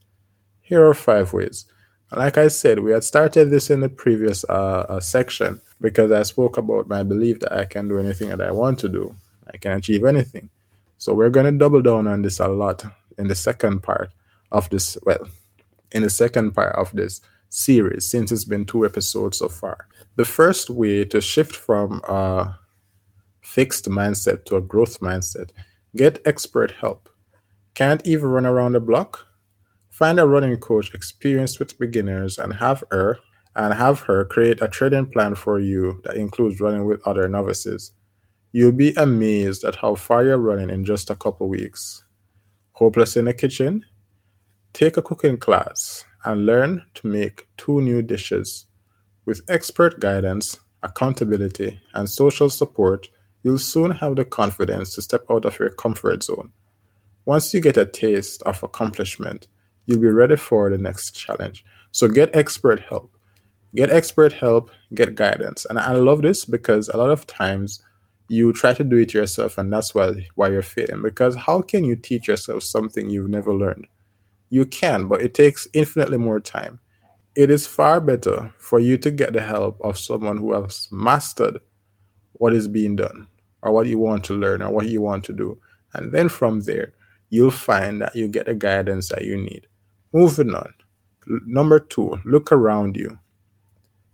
Here 0.59 0.85
are 0.85 0.93
five 0.93 1.31
ways. 1.31 1.65
Like 2.13 2.37
I 2.37 2.49
said, 2.49 2.79
we 2.79 2.91
had 2.91 3.05
started 3.05 3.49
this 3.49 3.69
in 3.69 3.79
the 3.79 3.87
previous 3.87 4.43
uh, 4.49 4.85
uh, 4.89 4.99
section 4.99 5.61
because 5.79 6.11
I 6.11 6.23
spoke 6.23 6.57
about 6.57 6.89
my 6.89 7.03
belief 7.03 7.39
that 7.39 7.53
I 7.53 7.65
can 7.65 7.87
do 7.87 7.99
anything 7.99 8.29
that 8.29 8.41
I 8.41 8.51
want 8.51 8.79
to 8.79 8.89
do. 8.89 9.15
I 9.53 9.57
can 9.57 9.71
achieve 9.71 10.03
anything. 10.03 10.49
So 10.97 11.13
we're 11.13 11.29
going 11.29 11.45
to 11.45 11.57
double 11.57 11.81
down 11.81 12.07
on 12.07 12.21
this 12.21 12.39
a 12.39 12.47
lot 12.47 12.83
in 13.17 13.27
the 13.27 13.35
second 13.35 13.81
part 13.81 14.11
of 14.51 14.69
this. 14.69 14.97
Well, 15.03 15.25
in 15.93 16.03
the 16.03 16.09
second 16.09 16.51
part 16.51 16.75
of 16.75 16.91
this 16.91 17.21
series, 17.49 18.09
since 18.09 18.31
it's 18.31 18.45
been 18.45 18.65
two 18.65 18.85
episodes 18.85 19.37
so 19.37 19.47
far. 19.47 19.87
The 20.17 20.25
first 20.25 20.69
way 20.69 21.05
to 21.05 21.21
shift 21.21 21.55
from 21.55 22.01
a 22.07 22.57
fixed 23.41 23.85
mindset 23.85 24.45
to 24.45 24.57
a 24.57 24.61
growth 24.61 24.99
mindset, 24.99 25.51
get 25.95 26.21
expert 26.25 26.71
help. 26.71 27.09
Can't 27.73 28.05
even 28.05 28.29
run 28.29 28.45
around 28.45 28.73
the 28.73 28.81
block? 28.81 29.27
Find 30.01 30.19
a 30.19 30.25
running 30.25 30.57
coach 30.57 30.95
experienced 30.95 31.59
with 31.59 31.77
beginners 31.77 32.39
and 32.39 32.55
have 32.55 32.83
her 32.89 33.19
and 33.55 33.71
have 33.71 33.99
her 33.99 34.25
create 34.25 34.59
a 34.59 34.67
training 34.67 35.11
plan 35.11 35.35
for 35.35 35.59
you 35.59 36.01
that 36.05 36.15
includes 36.15 36.59
running 36.59 36.85
with 36.85 37.05
other 37.05 37.27
novices. 37.27 37.91
You'll 38.51 38.71
be 38.71 38.95
amazed 38.95 39.63
at 39.63 39.75
how 39.75 39.93
far 39.93 40.23
you're 40.23 40.39
running 40.39 40.71
in 40.71 40.85
just 40.85 41.11
a 41.11 41.15
couple 41.15 41.47
weeks. 41.49 42.03
Hopeless 42.71 43.15
in 43.15 43.25
the 43.25 43.33
kitchen? 43.35 43.85
Take 44.73 44.97
a 44.97 45.03
cooking 45.03 45.37
class 45.37 46.03
and 46.25 46.47
learn 46.47 46.83
to 46.95 47.05
make 47.05 47.47
two 47.57 47.79
new 47.79 48.01
dishes. 48.01 48.65
With 49.27 49.43
expert 49.47 49.99
guidance, 49.99 50.59
accountability, 50.81 51.79
and 51.93 52.09
social 52.09 52.49
support, 52.49 53.07
you'll 53.43 53.59
soon 53.59 53.91
have 53.91 54.15
the 54.15 54.25
confidence 54.25 54.95
to 54.95 55.03
step 55.03 55.25
out 55.29 55.45
of 55.45 55.59
your 55.59 55.69
comfort 55.69 56.23
zone. 56.23 56.53
Once 57.23 57.53
you 57.53 57.61
get 57.61 57.77
a 57.77 57.85
taste 57.85 58.41
of 58.47 58.63
accomplishment, 58.63 59.45
you'll 59.85 59.99
be 59.99 60.07
ready 60.07 60.35
for 60.35 60.69
the 60.69 60.77
next 60.77 61.11
challenge. 61.11 61.65
So 61.91 62.07
get 62.07 62.35
expert 62.35 62.81
help. 62.81 63.11
Get 63.73 63.89
expert 63.89 64.33
help, 64.33 64.69
get 64.93 65.15
guidance. 65.15 65.65
And 65.69 65.79
I 65.79 65.93
love 65.93 66.21
this 66.21 66.43
because 66.43 66.89
a 66.89 66.97
lot 66.97 67.09
of 67.09 67.25
times 67.25 67.81
you 68.27 68.51
try 68.53 68.73
to 68.73 68.83
do 68.83 68.97
it 68.97 69.13
yourself 69.13 69.57
and 69.57 69.71
that's 69.71 69.95
why 69.95 70.27
why 70.35 70.49
you're 70.49 70.61
failing. 70.61 71.01
Because 71.01 71.35
how 71.35 71.61
can 71.61 71.83
you 71.83 71.95
teach 71.95 72.27
yourself 72.27 72.63
something 72.63 73.09
you've 73.09 73.29
never 73.29 73.53
learned? 73.53 73.87
You 74.49 74.65
can, 74.65 75.07
but 75.07 75.21
it 75.21 75.33
takes 75.33 75.67
infinitely 75.73 76.17
more 76.17 76.39
time. 76.39 76.79
It 77.35 77.49
is 77.49 77.65
far 77.65 78.01
better 78.01 78.53
for 78.57 78.79
you 78.79 78.97
to 78.97 79.11
get 79.11 79.31
the 79.31 79.41
help 79.41 79.79
of 79.81 79.97
someone 79.97 80.37
who 80.37 80.53
has 80.53 80.89
mastered 80.91 81.59
what 82.33 82.53
is 82.53 82.67
being 82.67 82.97
done 82.97 83.27
or 83.61 83.71
what 83.71 83.87
you 83.87 83.99
want 83.99 84.25
to 84.25 84.33
learn 84.33 84.61
or 84.61 84.71
what 84.71 84.87
you 84.87 85.01
want 85.01 85.23
to 85.25 85.33
do. 85.33 85.57
And 85.93 86.11
then 86.11 86.27
from 86.27 86.61
there, 86.61 86.93
you'll 87.29 87.51
find 87.51 88.01
that 88.01 88.15
you 88.15 88.27
get 88.27 88.47
the 88.47 88.53
guidance 88.53 89.07
that 89.09 89.23
you 89.23 89.37
need. 89.37 89.67
Moving 90.13 90.53
on. 90.53 90.73
Number 91.25 91.79
two, 91.79 92.19
look 92.25 92.51
around 92.51 92.97
you. 92.97 93.17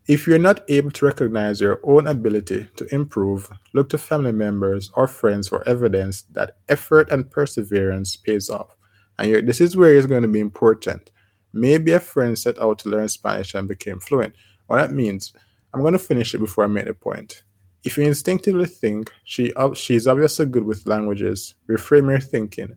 If 0.08 0.28
you're 0.28 0.38
not 0.40 0.64
able 0.70 0.92
to 0.92 1.06
recognize 1.06 1.60
your 1.60 1.80
own 1.84 2.08
ability 2.08 2.68
to 2.76 2.94
improve, 2.94 3.50
look 3.74 3.90
to 3.90 3.98
family 3.98 4.32
members 4.32 4.92
or 4.94 5.08
friends 5.08 5.48
for 5.48 5.68
evidence 5.68 6.22
that 6.32 6.58
effort 6.70 7.12
and 7.12 7.30
perseverance 7.30 8.16
pays 8.16 8.50
off. 8.50 8.76
And 9.20 9.48
this 9.48 9.60
is 9.60 9.76
where 9.76 9.96
it's 9.96 10.08
going 10.08 10.22
to 10.22 10.28
be 10.28 10.40
important. 10.40 11.10
Maybe 11.52 11.92
a 11.94 12.00
friend 12.00 12.38
set 12.38 12.60
out 12.60 12.80
to 12.80 12.90
learn 12.90 13.10
Spanish 13.10 13.56
and 13.56 13.68
became 13.68 14.00
fluent. 14.00 14.36
What 14.68 14.78
that 14.78 14.92
means, 14.92 15.34
I'm 15.74 15.82
going 15.82 15.94
to 15.94 16.00
finish 16.00 16.34
it 16.36 16.40
before 16.40 16.66
I 16.66 16.68
make 16.68 16.86
the 16.86 16.94
point. 16.94 17.44
If 17.84 17.98
you 17.98 18.04
instinctively 18.04 18.66
think 18.66 19.12
she 19.24 19.52
she's 19.74 20.08
obviously 20.08 20.46
good 20.46 20.64
with 20.64 20.86
languages, 20.86 21.56
reframe 21.70 22.10
your 22.10 22.20
thinking 22.20 22.76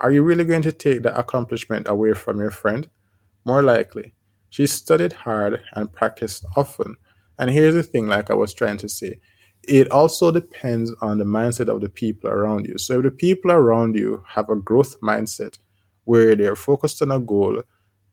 are 0.00 0.10
you 0.10 0.22
really 0.22 0.44
going 0.44 0.62
to 0.62 0.72
take 0.72 1.02
the 1.02 1.16
accomplishment 1.18 1.88
away 1.88 2.14
from 2.14 2.38
your 2.38 2.50
friend? 2.50 2.88
More 3.44 3.62
likely. 3.62 4.14
She 4.50 4.66
studied 4.66 5.12
hard 5.12 5.60
and 5.74 5.92
practiced 5.92 6.44
often. 6.56 6.96
And 7.38 7.50
here's 7.50 7.74
the 7.74 7.82
thing, 7.82 8.08
like 8.08 8.30
I 8.30 8.34
was 8.34 8.52
trying 8.52 8.78
to 8.78 8.88
say, 8.88 9.20
it 9.62 9.90
also 9.90 10.30
depends 10.30 10.92
on 11.00 11.18
the 11.18 11.24
mindset 11.24 11.68
of 11.68 11.80
the 11.80 11.88
people 11.88 12.30
around 12.30 12.66
you. 12.66 12.78
So 12.78 12.98
if 12.98 13.04
the 13.04 13.10
people 13.10 13.52
around 13.52 13.96
you 13.96 14.22
have 14.26 14.48
a 14.48 14.56
growth 14.56 15.00
mindset 15.00 15.58
where 16.04 16.34
they're 16.34 16.56
focused 16.56 17.02
on 17.02 17.10
a 17.12 17.20
goal 17.20 17.62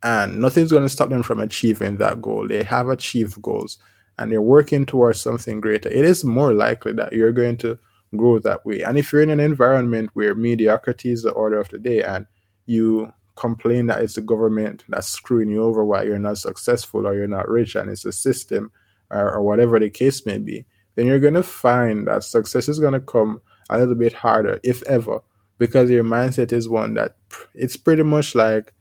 and 0.04 0.40
nothing's 0.40 0.72
going 0.72 0.84
to 0.84 0.90
stop 0.90 1.10
them 1.10 1.24
from 1.24 1.40
achieving 1.40 1.98
that 1.98 2.22
goal, 2.22 2.48
they 2.48 2.64
have 2.64 2.90
achieved 2.90 3.42
goals 3.42 3.78
and 4.20 4.32
they're 4.32 4.42
working 4.42 4.86
towards 4.86 5.22
something 5.22 5.62
greater, 5.62 5.90
it 5.90 6.06
is 6.06 6.24
more 6.24 6.54
likely 6.54 6.92
that 6.94 7.14
you're 7.14 7.32
going 7.32 7.58
to 7.58 7.78
grow 8.16 8.40
that 8.40 8.66
way. 8.66 8.82
And 8.82 8.98
if 8.98 9.12
you're 9.12 9.22
in 9.22 9.30
an 9.30 9.40
environment 9.40 10.12
where 10.14 10.36
mediocrity 10.36 11.12
is 11.12 11.24
the 11.24 11.32
order 11.32 11.60
of 11.60 11.70
the 11.70 11.78
day 11.78 12.02
and 12.02 12.26
you 12.66 13.12
complain 13.36 13.88
that 13.88 14.02
it's 14.02 14.16
the 14.16 14.22
government 14.22 14.84
that's 14.90 15.10
screwing 15.10 15.50
you 15.50 15.64
over 15.64 15.86
while 15.86 16.06
you're 16.06 16.20
not 16.20 16.38
successful 16.38 17.08
or 17.08 17.16
you're 17.16 17.28
not 17.28 17.48
rich 17.48 17.76
and 17.76 17.90
it's 17.90 18.06
a 18.06 18.12
system 18.12 18.72
or, 19.12 19.34
or 19.34 19.42
whatever 19.42 19.80
the 19.80 19.90
case 19.90 20.26
may 20.26 20.38
be, 20.38 20.66
then 20.96 21.06
you're 21.06 21.20
going 21.20 21.34
to 21.34 21.44
find 21.44 22.08
that 22.08 22.24
success 22.24 22.68
is 22.68 22.80
going 22.80 22.94
to 22.94 23.00
come 23.00 23.42
a 23.70 23.78
little 23.78 23.96
bit 23.96 24.14
harder, 24.14 24.60
if 24.64 24.82
ever, 24.84 25.20
because 25.58 25.90
your 25.90 26.04
mindset 26.04 26.52
is 26.52 26.70
one 26.70 26.94
that 26.96 27.16
it's 27.54 27.78
pretty 27.78 28.04
much 28.04 28.36
like 28.36 28.74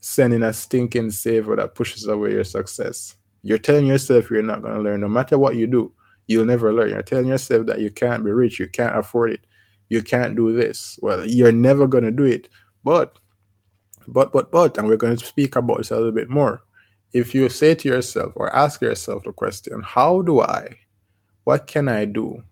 sending 0.00 0.42
a 0.42 0.52
stinking 0.52 1.10
savor 1.10 1.56
that 1.56 1.74
pushes 1.74 2.06
away 2.06 2.32
your 2.32 2.44
success. 2.44 3.16
You're 3.42 3.58
telling 3.58 3.86
yourself 3.86 4.30
you're 4.30 4.42
not 4.42 4.62
going 4.62 4.74
to 4.74 4.80
learn 4.80 5.00
no 5.00 5.08
matter 5.08 5.38
what 5.38 5.56
you 5.56 5.66
do 5.66 5.92
you'll 6.26 6.44
never 6.44 6.72
learn. 6.72 6.90
You're 6.90 7.02
telling 7.02 7.26
yourself 7.26 7.66
that 7.66 7.80
you 7.80 7.90
can't 7.90 8.24
be 8.24 8.32
rich, 8.32 8.58
you 8.58 8.68
can't 8.68 8.96
afford 8.96 9.32
it, 9.32 9.46
you 9.88 10.02
can't 10.02 10.36
do 10.36 10.54
this. 10.54 10.98
Well, 11.02 11.26
you're 11.26 11.52
never 11.52 11.86
going 11.86 12.04
to 12.04 12.10
do 12.10 12.24
it. 12.24 12.48
But, 12.84 13.18
but, 14.08 14.32
but, 14.32 14.50
but, 14.50 14.78
and 14.78 14.88
we're 14.88 14.96
going 14.96 15.16
to 15.16 15.26
speak 15.26 15.56
about 15.56 15.78
this 15.78 15.90
a 15.90 15.96
little 15.96 16.12
bit 16.12 16.30
more. 16.30 16.62
If 17.12 17.34
you 17.34 17.48
say 17.48 17.74
to 17.74 17.88
yourself 17.88 18.32
or 18.36 18.54
ask 18.54 18.80
yourself 18.80 19.24
the 19.24 19.32
question, 19.32 19.82
how 19.82 20.22
do 20.22 20.40
I, 20.40 20.78
what 21.44 21.66
can 21.66 21.88
I 21.88 22.04
do? 22.04 22.42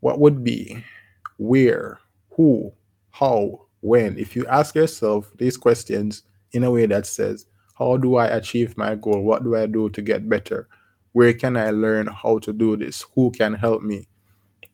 What 0.00 0.20
would 0.20 0.44
be, 0.44 0.84
where, 1.38 2.00
who, 2.30 2.72
how, 3.10 3.66
when? 3.80 4.18
If 4.18 4.36
you 4.36 4.46
ask 4.46 4.74
yourself 4.74 5.30
these 5.36 5.56
questions 5.56 6.24
in 6.52 6.64
a 6.64 6.70
way 6.70 6.86
that 6.86 7.06
says, 7.06 7.46
How 7.74 7.96
do 7.96 8.16
I 8.16 8.26
achieve 8.26 8.76
my 8.76 8.94
goal? 8.94 9.22
What 9.22 9.44
do 9.44 9.56
I 9.56 9.66
do 9.66 9.88
to 9.90 10.02
get 10.02 10.28
better? 10.28 10.68
Where 11.14 11.32
can 11.32 11.56
I 11.56 11.70
learn 11.70 12.08
how 12.08 12.40
to 12.40 12.52
do 12.52 12.76
this? 12.76 13.06
Who 13.14 13.30
can 13.30 13.54
help 13.54 13.82
me? 13.82 14.08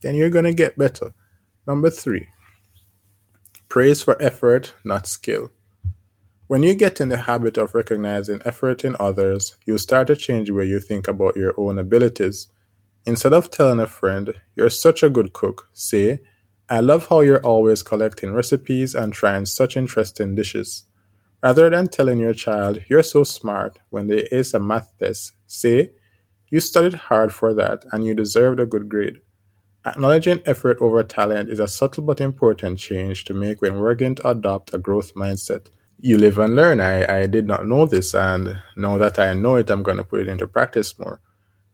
Then 0.01 0.15
you're 0.15 0.31
going 0.31 0.47
to 0.47 0.55
get 0.55 0.79
better. 0.79 1.13
Number 1.67 1.91
three, 1.91 2.29
praise 3.69 4.03
for 4.03 4.21
effort, 4.23 4.73
not 4.83 5.07
skill. 5.07 5.51
When 6.47 6.63
you 6.63 6.75
get 6.75 6.99
in 6.99 7.11
the 7.11 7.19
habit 7.19 7.59
of 7.59 7.75
recognizing 7.75 8.41
effort 8.47 8.87
in 8.87 8.97
others, 8.99 9.59
you 9.67 9.77
start 9.77 10.07
to 10.07 10.17
change 10.17 10.51
way 10.51 10.65
you 10.65 10.81
think 10.81 11.09
about 11.09 11.37
your 11.37 11.53
own 11.59 11.79
abilities. 11.79 12.49
Instead 13.05 13.35
of 13.35 13.51
telling 13.51 13.79
a 13.79 13.87
friend, 13.87 14.33
You're 14.57 14.71
such 14.71 15.03
a 15.03 15.11
good 15.11 15.35
cook, 15.35 15.69
say, 15.75 16.21
I 16.71 16.81
love 16.81 17.07
how 17.09 17.21
you're 17.21 17.45
always 17.45 17.83
collecting 17.83 18.33
recipes 18.33 18.95
and 18.95 19.13
trying 19.13 19.45
such 19.45 19.77
interesting 19.77 20.35
dishes. 20.35 20.85
Rather 21.43 21.69
than 21.69 21.89
telling 21.89 22.19
your 22.19 22.35
child, 22.35 22.83
You're 22.89 23.03
so 23.03 23.25
smart, 23.25 23.79
when 23.91 24.07
they 24.07 24.27
ace 24.33 24.55
a 24.55 24.59
math 24.59 24.91
test, 24.99 25.33
say, 25.47 25.91
you 26.51 26.59
studied 26.61 26.95
hard 26.95 27.33
for 27.33 27.55
that 27.55 27.85
and 27.93 28.05
you 28.05 28.15
deserved 28.15 28.59
a 28.59 28.67
good 28.67 28.89
grade. 28.89 29.21
Acknowledging 29.87 30.43
effort 30.45 30.77
over 30.81 31.03
talent 31.03 31.49
is 31.49 31.61
a 31.61 31.69
subtle 31.69 32.03
but 32.03 32.21
important 32.21 32.79
change 32.79 33.25
to 33.25 33.33
make 33.33 33.63
when 33.63 33.79
we're 33.79 33.95
going 33.95 34.17
to 34.17 34.29
adopt 34.29 34.75
a 34.75 34.79
growth 34.79 35.15
mindset. 35.15 35.69
You 36.01 36.19
live 36.19 36.39
and 36.39 36.57
learn. 36.57 36.81
I, 36.81 37.23
I 37.23 37.27
did 37.27 37.47
not 37.47 37.67
know 37.67 37.87
this, 37.87 38.15
and 38.15 38.59
now 38.77 38.99
that 38.99 39.19
I 39.19 39.33
know 39.33 39.57
it, 39.57 39.71
I'm 39.71 39.83
going 39.83 39.97
to 39.99 40.05
put 40.05 40.21
it 40.21 40.29
into 40.29 40.47
practice 40.47 40.99
more. 40.99 41.21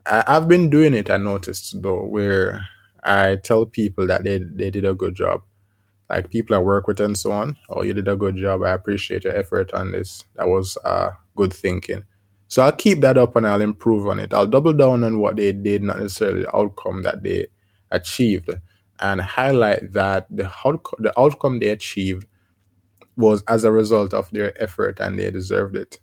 I, 0.05 0.23
I've 0.27 0.47
been 0.47 0.69
doing 0.69 0.95
it, 0.95 1.11
I 1.11 1.17
noticed 1.17 1.81
though, 1.83 2.05
where 2.05 2.69
I 3.03 3.37
tell 3.37 3.67
people 3.67 4.07
that 4.09 4.25
they, 4.25 4.39
they 4.39 4.71
did 4.71 4.85
a 4.85 4.95
good 4.95 5.15
job. 5.15 5.43
Like 6.11 6.31
people 6.31 6.55
I 6.55 6.61
work 6.61 6.87
with 6.87 7.01
and 7.01 7.19
so 7.19 7.33
on. 7.33 7.57
Oh, 7.69 7.83
you 7.83 7.93
did 7.93 8.07
a 8.07 8.17
good 8.17 8.37
job. 8.37 8.63
I 8.63 8.73
appreciate 8.73 9.25
your 9.25 9.35
effort 9.37 9.73
on 9.73 9.91
this. 9.91 10.23
That 10.37 10.47
was 10.47 10.77
uh, 10.85 11.11
good 11.35 11.53
thinking 11.53 12.05
so 12.49 12.63
I'll 12.63 12.73
keep 12.73 13.01
that 13.01 13.19
up 13.19 13.37
and 13.37 13.47
I'll 13.47 13.61
improve 13.61 14.07
on 14.07 14.19
it. 14.19 14.33
I'll 14.33 14.47
double 14.47 14.73
down 14.73 15.05
on 15.05 15.19
what 15.19 15.37
they 15.37 15.53
did, 15.53 15.83
not 15.83 15.99
necessarily 15.99 16.43
the 16.43 16.57
outcome 16.57 17.03
that 17.03 17.23
they 17.23 17.47
achieved, 17.91 18.51
and 19.01 19.21
highlight 19.21 19.93
that 19.93 20.27
the 20.31 20.51
outcome, 20.65 20.99
the 21.01 21.19
outcome 21.19 21.59
they 21.59 21.69
achieved 21.69 22.27
was 23.17 23.43
as 23.49 23.65
a 23.65 23.73
result 23.73 24.15
of 24.15 24.31
their 24.31 24.61
effort 24.63 25.01
and 25.01 25.19
they 25.19 25.31
deserved 25.31 25.77
it. 25.77 25.99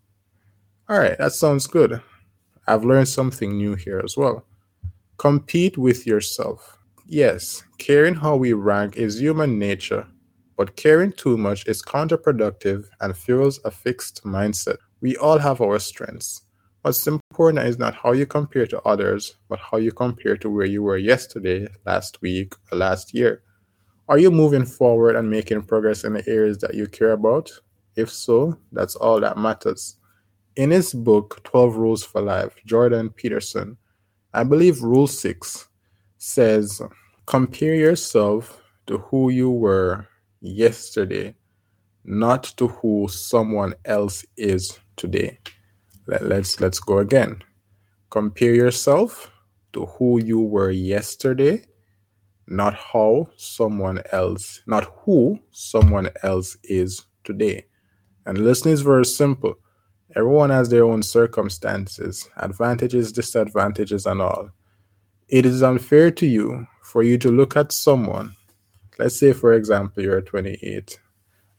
All 0.90 1.00
right, 1.00 1.18
that 1.18 1.34
sounds 1.34 1.68
good. 1.68 2.02
I've 2.68 2.84
learned 2.84 3.08
something 3.08 3.58
new 3.58 3.76
here 3.76 4.02
as 4.04 4.18
well. 4.18 4.46
Compete 5.18 5.78
with 5.78 6.06
yourself. 6.06 6.78
Yes, 7.08 7.64
caring 7.78 8.16
how 8.16 8.36
we 8.36 8.54
rank 8.54 8.98
is 8.98 9.20
human 9.20 9.60
nature, 9.60 10.08
but 10.58 10.76
caring 10.76 11.12
too 11.14 11.38
much 11.38 11.68
is 11.68 11.82
counterproductive 11.82 12.88
and 13.02 13.16
fuels 13.16 13.60
a 13.64 13.72
fixed 13.72 14.24
mindset. 14.24 14.78
We 15.04 15.18
all 15.18 15.38
have 15.38 15.60
our 15.60 15.80
strengths. 15.80 16.44
What's 16.82 17.06
important 17.08 17.68
is 17.68 17.78
not 17.78 17.94
how 17.94 18.14
you 18.14 18.26
compare 18.26 18.66
to 18.68 18.82
others, 18.84 19.36
but 19.50 19.60
how 19.60 19.76
you 19.76 19.92
compare 19.92 20.38
to 20.38 20.50
where 20.50 20.66
you 20.66 20.82
were 20.82 20.96
yesterday, 20.96 21.68
last 21.86 22.22
week, 22.22 22.56
or 22.72 22.78
last 22.78 23.14
year. 23.14 23.44
Are 24.08 24.18
you 24.18 24.32
moving 24.32 24.64
forward 24.64 25.18
and 25.18 25.30
making 25.30 25.64
progress 25.64 26.06
in 26.06 26.14
the 26.14 26.24
areas 26.26 26.60
that 26.60 26.74
you 26.74 26.88
care 26.88 27.12
about? 27.12 27.52
If 27.98 28.10
so, 28.12 28.58
that's 28.72 28.96
all 28.96 29.20
that 29.20 29.38
matters. 29.38 29.98
In 30.56 30.72
his 30.72 30.94
book, 30.94 31.44
12 31.44 31.76
Rules 31.76 32.06
for 32.06 32.22
Life, 32.22 32.56
Jordan 32.66 33.10
Peterson, 33.10 33.76
I 34.34 34.46
believe 34.46 34.82
Rule 34.82 35.08
6 35.08 35.68
says, 36.18 36.82
Compare 37.26 37.76
yourself 37.76 38.62
to 38.88 39.00
who 39.00 39.32
you 39.32 39.52
were 39.52 40.08
yesterday, 40.40 41.36
not 42.06 42.44
to 42.56 42.70
who 42.70 43.10
someone 43.10 43.74
else 43.84 44.26
is 44.38 44.80
today. 44.98 45.40
Let, 46.08 46.26
let's 46.26 46.60
let's 46.60 46.80
go 46.80 47.00
again. 47.00 47.42
Compare 48.10 48.54
yourself 48.54 49.32
to 49.74 49.86
who 49.86 50.24
you 50.24 50.40
were 50.40 50.72
yesterday, 50.72 51.64
not 52.48 52.76
how 52.76 53.30
someone 53.38 54.02
else, 54.12 54.62
not 54.68 54.92
who 55.04 55.40
someone 55.52 56.10
else 56.22 56.58
is 56.64 57.06
today. 57.24 57.66
And 58.26 58.38
listening 58.38 58.74
is 58.74 58.82
very 58.82 59.06
simple. 59.06 59.56
Everyone 60.16 60.52
has 60.52 60.70
their 60.70 60.84
own 60.86 61.02
circumstances, 61.02 62.30
advantages, 62.38 63.12
disadvantages, 63.12 64.06
and 64.06 64.22
all. 64.22 64.50
It 65.28 65.46
is 65.46 65.64
unfair 65.64 66.12
to 66.12 66.28
you 66.28 66.68
for 66.84 67.02
you 67.02 67.18
to 67.18 67.32
look 67.32 67.58
at 67.58 67.72
someone. 67.72 68.36
Let's 69.00 69.20
say, 69.20 69.34
for 69.34 69.54
example, 69.54 70.04
you're 70.04 70.22
28 70.22 71.00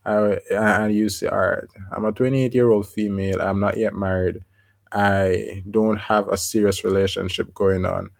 I, 0.07 0.39
and 0.51 0.95
you 0.95 1.09
say, 1.09 1.29
all 1.29 1.39
right, 1.39 1.65
I'm 1.93 2.05
a 2.05 2.13
28 2.13 2.55
year 2.55 2.71
old 2.71 2.89
female. 2.89 3.41
I'm 3.41 3.61
not 3.61 3.77
yet 3.77 3.95
married. 3.95 4.45
I 4.93 5.63
don't 5.71 5.97
have 5.97 6.29
a 6.29 6.37
serious 6.37 6.85
relationship 6.85 7.53
going 7.55 7.85
on, 7.85 8.11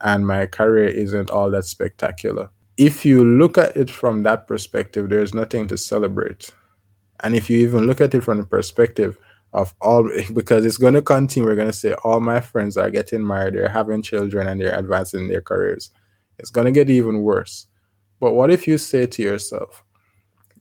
and 0.00 0.26
my 0.26 0.46
career 0.46 0.86
isn't 0.86 1.30
all 1.30 1.50
that 1.50 1.64
spectacular. 1.64 2.48
If 2.78 3.04
you 3.04 3.24
look 3.24 3.58
at 3.58 3.76
it 3.76 3.90
from 3.90 4.22
that 4.22 4.46
perspective, 4.46 5.10
there's 5.10 5.34
nothing 5.34 5.68
to 5.68 5.76
celebrate. 5.76 6.50
And 7.20 7.36
if 7.36 7.50
you 7.50 7.58
even 7.58 7.86
look 7.86 8.00
at 8.00 8.14
it 8.14 8.22
from 8.22 8.38
the 8.38 8.46
perspective 8.46 9.18
of 9.52 9.74
all, 9.80 10.08
because 10.34 10.64
it's 10.64 10.78
going 10.78 10.94
to 10.94 11.02
continue, 11.02 11.48
we're 11.48 11.56
going 11.56 11.68
to 11.68 11.72
say, 11.72 11.92
all 12.04 12.20
my 12.20 12.40
friends 12.40 12.76
are 12.76 12.90
getting 12.90 13.26
married, 13.26 13.54
they're 13.54 13.68
having 13.68 14.02
children, 14.02 14.48
and 14.48 14.60
they're 14.60 14.78
advancing 14.78 15.28
their 15.28 15.42
careers. 15.42 15.90
It's 16.38 16.50
going 16.50 16.64
to 16.64 16.72
get 16.72 16.88
even 16.88 17.22
worse. 17.22 17.66
But 18.20 18.32
what 18.32 18.50
if 18.50 18.66
you 18.66 18.78
say 18.78 19.06
to 19.06 19.22
yourself, 19.22 19.84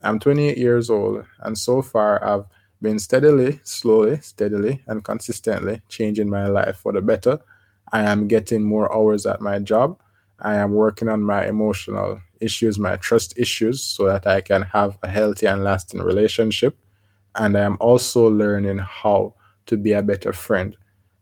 I'm 0.04 0.20
28 0.20 0.58
years 0.58 0.89
old, 0.89 1.26
and 1.41 1.58
so 1.58 1.82
far 1.82 2.24
I've 2.24 2.45
been 2.82 2.97
steadily, 2.97 3.60
slowly, 3.64 4.20
steadily, 4.22 4.82
and 4.88 5.04
consistently 5.04 5.82
changing 5.89 6.30
my 6.30 6.47
life 6.47 6.78
for 6.78 6.91
the 6.91 7.02
better. 7.02 7.39
I 7.91 8.02
am 8.02 8.28
getting 8.28 8.64
more 8.64 8.91
hours 8.93 9.28
at 9.28 9.41
my 9.41 9.60
job. 9.60 9.99
I 10.39 10.56
am 10.56 10.72
working 10.72 11.08
on 11.08 11.22
my 11.22 11.45
emotional 11.45 12.20
issues, 12.39 12.80
my 12.80 12.95
trust 12.97 13.38
issues, 13.38 13.84
so 13.84 14.06
that 14.08 14.26
I 14.26 14.41
can 14.41 14.64
have 14.64 14.97
a 15.04 15.08
healthy 15.08 15.45
and 15.45 15.64
lasting 15.64 16.02
relationship. 16.02 16.76
And 17.36 17.56
I 17.56 17.62
am 17.62 17.78
also 17.80 18.28
learning 18.28 18.80
how 18.80 19.36
to 19.68 19.78
be 19.78 19.93
a 19.93 20.02
better 20.02 20.34
friend. 20.34 20.76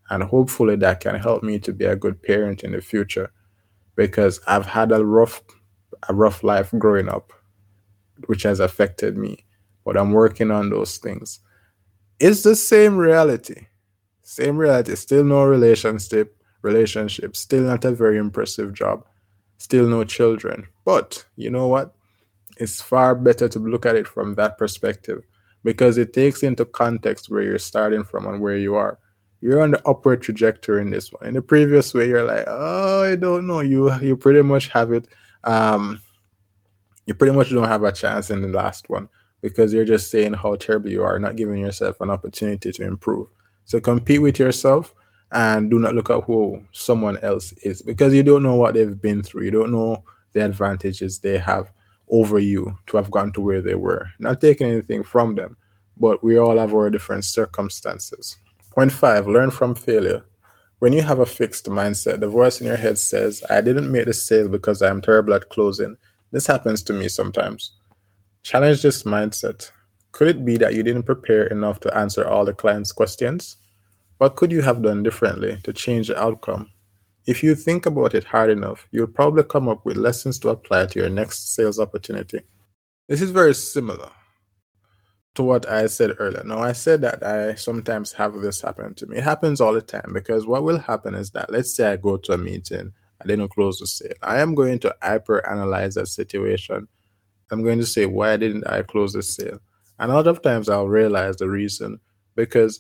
And 0.10 0.24
hopefully 0.24 0.78
that 0.78 1.02
can 1.02 1.16
help 1.16 1.44
me 1.44 1.60
to 1.60 1.74
be 1.74 1.86
a 1.86 1.98
good 1.98 2.24
parent 2.24 2.64
in 2.64 2.72
the 2.72 2.82
future 2.82 3.32
because 3.96 4.40
I've 4.48 4.66
had 4.66 4.92
a 4.94 5.06
rough 5.06 5.42
a 6.08 6.14
rough 6.14 6.44
life 6.44 6.72
growing 6.78 7.10
up 7.10 7.34
which 8.28 8.44
has 8.44 8.60
affected 8.60 9.18
me. 9.18 9.46
But 9.86 9.98
I'm 9.98 10.12
working 10.12 10.52
on 10.52 10.70
those 10.70 10.98
things. 10.98 11.40
It's 12.20 12.44
the 12.44 12.56
same 12.56 12.98
reality. 12.98 13.68
Same 14.24 14.58
reality. 14.58 14.96
Still 14.96 15.24
no 15.24 15.44
relationship, 15.44 16.36
relationship. 16.62 17.36
Still 17.36 17.64
not 17.64 17.86
a 17.86 17.92
very 17.92 18.18
impressive 18.18 18.74
job. 18.74 19.06
Still 19.58 19.88
no 19.88 20.04
children. 20.04 20.68
But 20.86 21.26
you 21.36 21.50
know 21.50 21.68
what? 21.68 21.96
It's 22.58 22.82
far 22.82 23.16
better 23.16 23.48
to 23.50 23.60
look 23.60 23.86
at 23.86 23.96
it 23.96 24.08
from 24.08 24.36
that 24.36 24.58
perspective 24.58 25.24
because 25.64 25.98
it 25.98 26.14
takes 26.14 26.44
into 26.44 26.66
context 26.66 27.30
where 27.30 27.42
you're 27.42 27.58
starting 27.58 28.04
from 28.04 28.28
and 28.28 28.42
where 28.42 28.58
you 28.58 28.76
are. 28.76 29.00
You're 29.42 29.62
on 29.62 29.72
the 29.72 29.88
upward 29.88 30.22
trajectory 30.22 30.82
in 30.82 30.90
this 30.90 31.12
one. 31.14 31.26
In 31.26 31.34
the 31.34 31.42
previous 31.42 31.94
way, 31.94 32.10
you're 32.10 32.26
like, 32.26 32.44
oh, 32.48 33.04
I 33.04 33.16
don't 33.16 33.48
know. 33.48 33.62
You 33.62 33.94
you 34.02 34.18
pretty 34.18 34.42
much 34.42 34.68
have 34.70 34.92
it 34.92 35.08
um 35.46 36.02
you 37.10 37.16
pretty 37.16 37.36
much 37.36 37.50
don't 37.50 37.68
have 37.68 37.84
a 37.84 37.92
chance 37.92 38.30
in 38.30 38.44
the 38.44 38.48
last 38.48 38.88
one 38.88 39.10
because 39.42 39.74
you're 39.74 39.84
just 39.84 40.12
saying 40.12 40.34
how 40.34 40.56
terrible 40.56 40.92
you 40.92 41.04
are, 41.04 41.18
not 41.18 41.36
giving 41.36 41.58
yourself 41.58 42.00
an 42.02 42.12
opportunity 42.12 42.72
to 42.72 42.84
improve. 42.84 43.28
So 43.66 43.80
compete 43.80 44.22
with 44.22 44.38
yourself 44.38 44.94
and 45.32 45.72
do 45.72 45.80
not 45.80 45.96
look 45.96 46.12
at 46.12 46.24
who 46.26 46.64
someone 46.72 47.18
else 47.18 47.52
is 47.64 47.82
because 47.82 48.14
you 48.14 48.22
don't 48.22 48.44
know 48.44 48.54
what 48.54 48.76
they've 48.76 49.02
been 49.02 49.24
through. 49.24 49.46
You 49.46 49.52
don't 49.52 49.72
know 49.72 50.04
the 50.34 50.46
advantages 50.46 51.18
they 51.18 51.40
have 51.40 51.72
over 52.10 52.38
you 52.38 52.78
to 52.86 52.98
have 52.98 53.10
gone 53.10 53.32
to 53.34 53.42
where 53.42 53.64
they 53.64 53.76
were. 53.76 54.08
Not 54.20 54.40
taking 54.40 54.68
anything 54.68 55.04
from 55.04 55.34
them, 55.34 55.58
but 55.98 56.24
we 56.24 56.38
all 56.38 56.60
have 56.60 56.76
our 56.76 56.92
different 56.92 57.26
circumstances. 57.26 58.38
Point 58.70 58.92
five, 58.92 59.28
learn 59.28 59.50
from 59.50 59.74
failure. 59.74 60.24
When 60.78 60.94
you 60.94 61.02
have 61.02 61.20
a 61.20 61.26
fixed 61.26 61.66
mindset, 61.66 62.20
the 62.20 62.28
voice 62.28 62.62
in 62.62 62.68
your 62.68 62.78
head 62.78 63.00
says, 63.00 63.44
I 63.50 63.62
didn't 63.62 63.92
make 63.92 64.06
the 64.06 64.14
sale 64.14 64.48
because 64.48 64.84
I'm 64.84 65.02
terrible 65.02 65.34
at 65.34 65.50
closing. 65.50 65.98
This 66.32 66.48
happens 66.48 66.84
to 66.84 66.94
me 66.94 67.08
sometimes. 67.08 67.72
Challenge 68.44 68.82
this 68.82 69.04
mindset. 69.04 69.72
Could 70.12 70.28
it 70.28 70.46
be 70.46 70.58
that 70.58 70.74
you 70.76 70.84
didn't 70.84 71.04
prepare 71.04 71.48
enough 71.48 71.80
to 71.82 71.98
answer 71.98 72.28
all 72.28 72.46
the 72.46 72.54
client's 72.54 72.92
questions? 72.92 73.58
What 74.18 74.36
could 74.36 74.52
you 74.52 74.62
have 74.62 74.82
done 74.82 75.04
differently 75.04 75.60
to 75.64 75.74
change 75.74 76.08
the 76.08 76.22
outcome? 76.22 76.70
If 77.26 77.44
you 77.44 77.56
think 77.56 77.86
about 77.86 78.16
it 78.16 78.24
hard 78.24 78.50
enough, 78.50 78.88
you'll 78.92 79.08
probably 79.08 79.44
come 79.44 79.70
up 79.70 79.86
with 79.86 79.98
lessons 79.98 80.40
to 80.40 80.50
apply 80.50 80.88
to 80.88 81.00
your 81.00 81.10
next 81.10 81.54
sales 81.54 81.80
opportunity. 81.80 82.42
This 83.08 83.22
is 83.22 83.32
very 83.32 83.54
similar 83.54 84.10
to 85.36 85.44
what 85.44 85.70
I 85.70 85.88
said 85.88 86.16
earlier. 86.20 86.44
Now, 86.44 86.60
I 86.60 86.74
said 86.74 87.02
that 87.02 87.24
I 87.24 87.56
sometimes 87.56 88.12
have 88.14 88.34
this 88.42 88.62
happen 88.62 88.94
to 88.96 89.08
me. 89.08 89.18
It 89.18 89.24
happens 89.24 89.62
all 89.62 89.74
the 89.74 89.82
time 89.82 90.12
because 90.14 90.46
what 90.46 90.64
will 90.64 90.80
happen 90.80 91.16
is 91.16 91.32
that 91.32 91.52
let's 91.52 91.74
say 91.74 91.92
I 91.92 91.98
go 91.98 92.18
to 92.18 92.34
a 92.34 92.38
meeting 92.38 92.94
I 93.22 93.28
didn't 93.28 93.50
close 93.50 93.80
the 93.80 93.88
sale. 93.88 94.14
I 94.22 94.40
am 94.40 94.56
going 94.56 94.80
to 94.80 94.96
hyper 95.02 95.48
analyze 95.50 95.96
that 95.96 96.08
situation. 96.08 96.88
I'm 97.52 97.64
going 97.64 97.80
to 97.80 97.86
say, 97.86 98.06
why 98.06 98.38
didn't 98.38 98.68
I 98.68 98.84
close 98.84 99.14
the 99.14 99.24
sale? 99.24 99.60
And 100.00 100.12
a 100.12 100.16
lot 100.16 100.28
of 100.28 100.42
times 100.42 100.70
I'll 100.70 100.88
realize 100.88 101.38
the 101.38 101.50
reason 101.50 102.00
because 102.36 102.80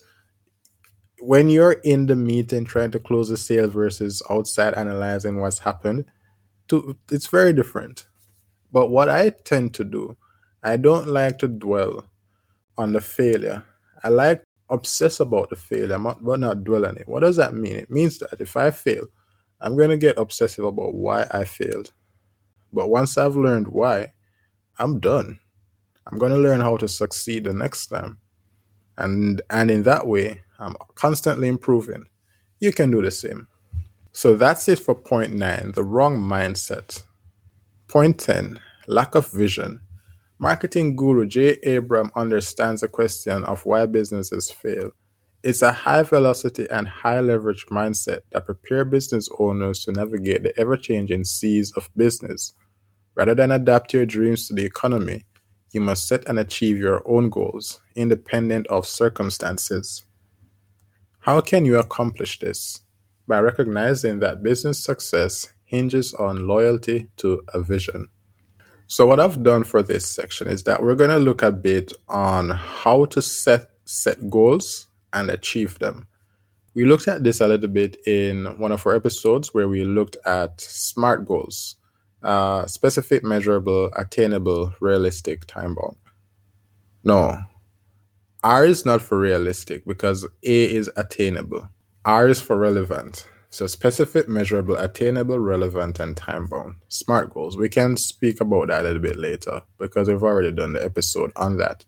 when 1.21 1.49
you're 1.49 1.73
in 1.83 2.05
the 2.05 2.15
meeting 2.15 2.63
trying 2.63 2.91
to 2.91 2.99
close 2.99 3.27
the 3.29 3.37
sale 3.37 3.67
versus 3.67 4.21
outside 4.29 4.73
analyzing 4.75 5.41
what's 5.41 5.59
happened, 5.59 6.05
to, 6.69 6.95
it's 7.11 7.27
very 7.27 7.51
different. 7.51 8.07
But 8.71 8.89
what 8.89 9.09
I 9.09 9.31
tend 9.31 9.73
to 9.75 9.83
do, 9.83 10.15
I 10.63 10.77
don't 10.77 11.07
like 11.07 11.39
to 11.39 11.47
dwell 11.47 12.05
on 12.77 12.93
the 12.93 13.01
failure. 13.01 13.63
I 14.03 14.09
like 14.09 14.43
obsess 14.69 15.19
about 15.19 15.49
the 15.49 15.55
failure, 15.55 15.97
but 15.99 16.39
not 16.39 16.63
dwell 16.63 16.85
on 16.85 16.97
it. 16.97 17.07
What 17.07 17.21
does 17.21 17.35
that 17.35 17.53
mean? 17.53 17.75
It 17.75 17.89
means 17.89 18.19
that 18.19 18.39
if 18.39 18.55
I 18.55 18.71
fail, 18.71 19.07
I'm 19.61 19.75
going 19.75 19.89
to 19.89 19.97
get 19.97 20.17
obsessive 20.17 20.65
about 20.65 20.93
why 20.93 21.27
I 21.31 21.43
failed. 21.43 21.91
But 22.71 22.89
once 22.89 23.17
I've 23.17 23.35
learned 23.35 23.67
why, 23.67 24.13
I'm 24.77 24.99
done. 24.99 25.39
I'm 26.07 26.17
going 26.17 26.31
to 26.31 26.37
learn 26.37 26.61
how 26.61 26.77
to 26.77 26.87
succeed 26.87 27.43
the 27.43 27.53
next 27.53 27.87
time. 27.87 28.17
And 28.97 29.41
and 29.49 29.71
in 29.71 29.83
that 29.83 30.05
way, 30.05 30.41
I'm 30.59 30.75
constantly 30.95 31.47
improving. 31.47 32.05
You 32.59 32.73
can 32.73 32.91
do 32.91 33.01
the 33.01 33.11
same. 33.11 33.47
So 34.11 34.35
that's 34.35 34.67
it 34.67 34.79
for 34.79 34.95
point 34.95 35.33
9, 35.33 35.73
the 35.73 35.83
wrong 35.83 36.17
mindset. 36.17 37.03
Point 37.87 38.19
10, 38.19 38.59
lack 38.87 39.15
of 39.15 39.31
vision. 39.31 39.79
Marketing 40.39 40.95
guru 40.95 41.25
Jay 41.25 41.57
Abraham 41.63 42.11
understands 42.15 42.81
the 42.81 42.87
question 42.87 43.43
of 43.45 43.65
why 43.65 43.85
businesses 43.85 44.49
fail. 44.49 44.91
It's 45.41 45.61
a 45.61 45.71
high 45.71 46.03
velocity 46.03 46.67
and 46.69 46.85
high 46.85 47.21
leverage 47.21 47.65
mindset 47.67 48.19
that 48.31 48.45
prepare 48.45 48.83
business 48.83 49.29
owners 49.39 49.85
to 49.85 49.93
navigate 49.93 50.43
the 50.43 50.59
ever 50.59 50.75
changing 50.75 51.23
seas 51.23 51.71
of 51.77 51.89
business. 51.95 52.53
Rather 53.15 53.33
than 53.33 53.51
adapt 53.51 53.93
your 53.93 54.05
dreams 54.05 54.47
to 54.47 54.53
the 54.53 54.65
economy, 54.65 55.23
you 55.71 55.79
must 55.79 56.09
set 56.09 56.27
and 56.27 56.39
achieve 56.39 56.77
your 56.77 57.01
own 57.05 57.29
goals, 57.29 57.79
independent 57.95 58.67
of 58.67 58.85
circumstances. 58.85 60.03
How 61.19 61.39
can 61.39 61.63
you 61.63 61.79
accomplish 61.79 62.39
this? 62.39 62.81
By 63.25 63.39
recognizing 63.39 64.19
that 64.19 64.43
business 64.43 64.83
success 64.83 65.53
hinges 65.63 66.13
on 66.15 66.47
loyalty 66.47 67.07
to 67.17 67.41
a 67.53 67.61
vision. 67.61 68.09
So, 68.87 69.05
what 69.05 69.21
I've 69.21 69.43
done 69.43 69.63
for 69.63 69.83
this 69.83 70.05
section 70.05 70.47
is 70.47 70.63
that 70.63 70.83
we're 70.83 70.95
going 70.95 71.11
to 71.11 71.17
look 71.17 71.43
a 71.43 71.51
bit 71.51 71.93
on 72.09 72.49
how 72.49 73.05
to 73.05 73.21
set 73.21 73.69
set 73.85 74.29
goals 74.29 74.88
and 75.13 75.29
achieve 75.29 75.79
them. 75.79 76.07
We 76.75 76.85
looked 76.85 77.07
at 77.07 77.23
this 77.23 77.41
a 77.41 77.47
little 77.47 77.67
bit 77.67 77.97
in 78.05 78.45
one 78.57 78.71
of 78.71 78.85
our 78.85 78.95
episodes 78.95 79.53
where 79.53 79.67
we 79.67 79.83
looked 79.83 80.17
at 80.25 80.61
SMART 80.61 81.25
goals 81.25 81.75
uh, 82.23 82.65
specific, 82.67 83.23
measurable, 83.23 83.89
attainable, 83.95 84.73
realistic, 84.81 85.45
time 85.45 85.75
bound. 85.75 85.95
No, 87.03 87.37
R 88.43 88.65
is 88.65 88.85
not 88.85 89.01
for 89.01 89.19
realistic 89.19 89.85
because 89.85 90.25
A 90.43 90.75
is 90.75 90.89
attainable. 90.95 91.69
R 92.05 92.27
is 92.27 92.41
for 92.41 92.57
relevant. 92.57 93.25
So 93.51 93.67
specific, 93.67 94.29
measurable, 94.29 94.75
attainable, 94.75 95.39
relevant, 95.39 95.99
and 95.99 96.15
time 96.15 96.45
bound. 96.45 96.75
SMART 96.89 97.33
goals. 97.33 97.57
We 97.57 97.67
can 97.67 97.97
speak 97.97 98.41
about 98.41 98.67
that 98.67 98.81
a 98.81 98.83
little 98.83 99.01
bit 99.01 99.17
later 99.17 99.61
because 99.77 100.07
we've 100.07 100.23
already 100.23 100.51
done 100.51 100.73
the 100.73 100.83
episode 100.83 101.31
on 101.35 101.57
that. 101.57 101.83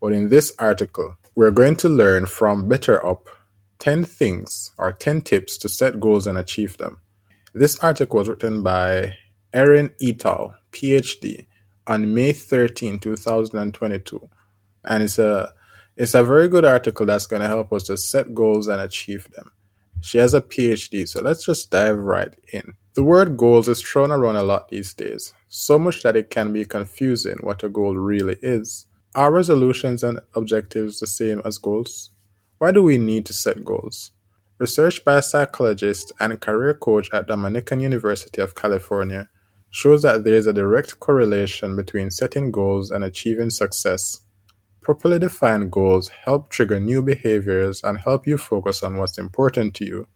But 0.00 0.12
in 0.12 0.28
this 0.28 0.52
article, 0.58 1.16
we're 1.34 1.50
going 1.50 1.76
to 1.76 1.88
learn 1.88 2.26
from 2.26 2.68
BetterUp 2.68 3.26
10 3.78 4.04
things 4.04 4.72
or 4.78 4.92
10 4.92 5.22
tips 5.22 5.58
to 5.58 5.68
set 5.68 5.98
goals 5.98 6.26
and 6.26 6.38
achieve 6.38 6.76
them. 6.78 7.00
This 7.54 7.78
article 7.80 8.18
was 8.18 8.28
written 8.28 8.62
by 8.62 9.14
Erin 9.52 9.90
Eatough 10.00 10.54
PhD, 10.72 11.46
on 11.86 12.14
May 12.14 12.32
13, 12.32 12.98
2022. 12.98 14.28
And 14.84 15.02
it's 15.02 15.18
a 15.18 15.52
it's 15.96 16.14
a 16.14 16.24
very 16.24 16.48
good 16.48 16.64
article 16.64 17.04
that's 17.04 17.26
going 17.26 17.42
to 17.42 17.48
help 17.48 17.72
us 17.72 17.82
to 17.84 17.96
set 17.96 18.34
goals 18.34 18.68
and 18.68 18.80
achieve 18.80 19.28
them. 19.32 19.52
She 20.00 20.18
has 20.18 20.32
a 20.32 20.40
PhD, 20.40 21.06
so 21.06 21.20
let's 21.20 21.44
just 21.44 21.70
dive 21.70 21.98
right 21.98 22.32
in. 22.52 22.72
The 22.94 23.04
word 23.04 23.36
goals 23.36 23.68
is 23.68 23.82
thrown 23.82 24.10
around 24.10 24.36
a 24.36 24.42
lot 24.42 24.68
these 24.68 24.94
days, 24.94 25.34
so 25.48 25.78
much 25.78 26.02
that 26.02 26.16
it 26.16 26.30
can 26.30 26.52
be 26.52 26.64
confusing 26.64 27.36
what 27.42 27.62
a 27.62 27.68
goal 27.68 27.94
really 27.94 28.36
is. 28.42 28.86
Are 29.14 29.30
resolutions 29.30 30.02
and 30.04 30.20
objectives 30.34 30.98
the 30.98 31.06
same 31.06 31.42
as 31.44 31.58
goals? 31.58 32.12
Why 32.56 32.72
do 32.72 32.82
we 32.82 32.96
need 32.96 33.26
to 33.26 33.34
set 33.34 33.62
goals? 33.62 34.10
Research 34.58 35.04
by 35.04 35.18
a 35.18 35.22
psychologist 35.22 36.12
and 36.18 36.40
career 36.40 36.72
coach 36.72 37.10
at 37.12 37.26
Dominican 37.26 37.80
University 37.80 38.40
of 38.40 38.54
California 38.54 39.28
shows 39.68 40.00
that 40.00 40.24
there 40.24 40.32
is 40.32 40.46
a 40.46 40.52
direct 40.54 40.98
correlation 40.98 41.76
between 41.76 42.10
setting 42.10 42.50
goals 42.50 42.90
and 42.90 43.04
achieving 43.04 43.50
success. 43.50 44.20
Properly 44.80 45.18
defined 45.18 45.70
goals 45.70 46.08
help 46.08 46.48
trigger 46.48 46.80
new 46.80 47.02
behaviors 47.02 47.82
and 47.84 47.98
help 47.98 48.26
you 48.26 48.38
focus 48.38 48.82
on 48.82 48.96
what's 48.96 49.18
important 49.18 49.74
to 49.74 49.84
you. 49.84 50.06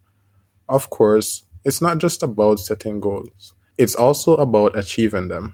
Of 0.69 0.89
course, 0.89 1.43
it's 1.63 1.83
not 1.83 1.99
just 1.99 2.23
about 2.23 2.59
setting 2.59 2.99
goals, 2.99 3.53
it's 3.77 3.93
also 3.93 4.37
about 4.37 4.75
achieving 4.75 5.27
them. 5.27 5.53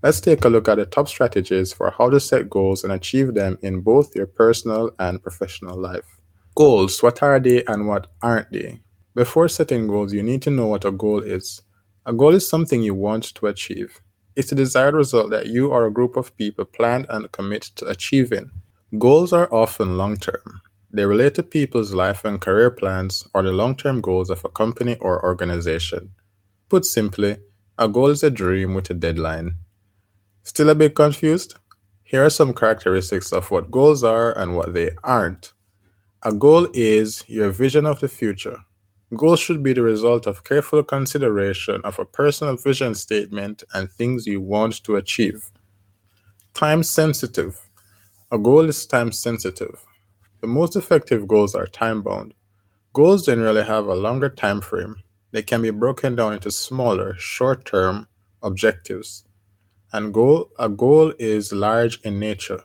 Let's 0.00 0.20
take 0.20 0.44
a 0.44 0.48
look 0.48 0.68
at 0.68 0.76
the 0.76 0.86
top 0.86 1.08
strategies 1.08 1.72
for 1.72 1.90
how 1.90 2.08
to 2.08 2.20
set 2.20 2.48
goals 2.48 2.84
and 2.84 2.92
achieve 2.92 3.34
them 3.34 3.58
in 3.62 3.80
both 3.80 4.14
your 4.14 4.26
personal 4.26 4.92
and 5.00 5.20
professional 5.20 5.76
life. 5.76 6.20
Goals 6.54 7.02
what 7.02 7.20
are 7.20 7.40
they 7.40 7.64
and 7.64 7.88
what 7.88 8.06
aren't 8.22 8.52
they? 8.52 8.78
Before 9.16 9.48
setting 9.48 9.88
goals, 9.88 10.12
you 10.12 10.22
need 10.22 10.40
to 10.42 10.50
know 10.50 10.68
what 10.68 10.84
a 10.84 10.92
goal 10.92 11.20
is. 11.20 11.62
A 12.06 12.12
goal 12.12 12.32
is 12.36 12.48
something 12.48 12.80
you 12.80 12.94
want 12.94 13.34
to 13.34 13.48
achieve. 13.48 14.00
It's 14.36 14.52
a 14.52 14.54
desired 14.54 14.94
result 14.94 15.30
that 15.30 15.48
you 15.48 15.70
or 15.70 15.86
a 15.86 15.92
group 15.92 16.16
of 16.16 16.36
people 16.36 16.64
plan 16.64 17.04
and 17.08 17.32
commit 17.32 17.62
to 17.74 17.86
achieving. 17.86 18.52
Goals 18.98 19.32
are 19.32 19.52
often 19.52 19.98
long 19.98 20.16
term. 20.16 20.60
They 20.92 21.06
relate 21.06 21.34
to 21.34 21.42
people's 21.42 21.92
life 21.92 22.24
and 22.24 22.40
career 22.40 22.70
plans 22.70 23.26
or 23.34 23.42
the 23.42 23.50
long 23.50 23.74
term 23.74 24.00
goals 24.00 24.30
of 24.30 24.44
a 24.44 24.48
company 24.48 24.96
or 25.00 25.24
organization. 25.24 26.12
Put 26.68 26.84
simply, 26.84 27.38
a 27.76 27.88
goal 27.88 28.10
is 28.10 28.22
a 28.22 28.30
dream 28.30 28.74
with 28.74 28.90
a 28.90 28.94
deadline. 28.94 29.56
Still 30.48 30.70
a 30.70 30.74
bit 30.74 30.94
confused? 30.94 31.56
Here 32.04 32.24
are 32.24 32.30
some 32.30 32.54
characteristics 32.54 33.32
of 33.32 33.50
what 33.50 33.70
goals 33.70 34.02
are 34.02 34.36
and 34.38 34.56
what 34.56 34.74
they 34.74 34.90
aren't. 35.04 35.52
A 36.22 36.32
goal 36.32 36.68
is 36.72 37.22
your 37.28 37.50
vision 37.50 37.86
of 37.86 38.00
the 38.00 38.08
future, 38.08 38.58
Goals 39.16 39.40
should 39.40 39.62
be 39.62 39.72
the 39.72 39.80
result 39.80 40.26
of 40.26 40.44
careful 40.44 40.82
consideration 40.82 41.80
of 41.82 41.98
a 41.98 42.04
personal 42.04 42.58
vision 42.58 42.94
statement 42.94 43.64
and 43.72 43.90
things 43.90 44.26
you 44.26 44.38
want 44.38 44.84
to 44.84 44.96
achieve. 44.96 45.50
Time 46.52 46.82
sensitive. 46.82 47.58
A 48.30 48.38
goal 48.38 48.68
is 48.68 48.84
time 48.84 49.10
sensitive. 49.10 49.82
The 50.42 50.46
most 50.46 50.76
effective 50.76 51.26
goals 51.26 51.54
are 51.54 51.66
time 51.66 52.02
bound. 52.02 52.34
Goals 52.92 53.24
generally 53.24 53.64
have 53.64 53.86
a 53.86 53.94
longer 53.94 54.28
time 54.28 54.60
frame. 54.60 54.96
They 55.30 55.42
can 55.42 55.62
be 55.62 55.70
broken 55.70 56.14
down 56.14 56.34
into 56.34 56.50
smaller, 56.50 57.14
short 57.14 57.64
term 57.64 58.08
objectives. 58.42 59.24
And 59.92 60.12
goal, 60.12 60.50
a 60.58 60.68
goal 60.68 61.14
is 61.18 61.52
large 61.52 62.00
in 62.02 62.18
nature. 62.18 62.62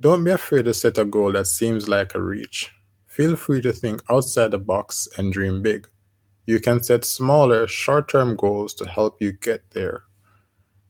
Don't 0.00 0.24
be 0.24 0.30
afraid 0.30 0.64
to 0.64 0.74
set 0.74 0.98
a 0.98 1.04
goal 1.04 1.32
that 1.32 1.46
seems 1.46 1.88
like 1.88 2.14
a 2.14 2.22
reach. 2.22 2.72
Feel 3.06 3.36
free 3.36 3.60
to 3.62 3.72
think 3.72 4.02
outside 4.10 4.52
the 4.52 4.58
box 4.58 5.08
and 5.16 5.32
dream 5.32 5.62
big. 5.62 5.88
You 6.46 6.60
can 6.60 6.82
set 6.82 7.04
smaller, 7.04 7.66
short 7.66 8.08
term 8.08 8.36
goals 8.36 8.74
to 8.74 8.88
help 8.88 9.20
you 9.20 9.32
get 9.32 9.70
there. 9.70 10.04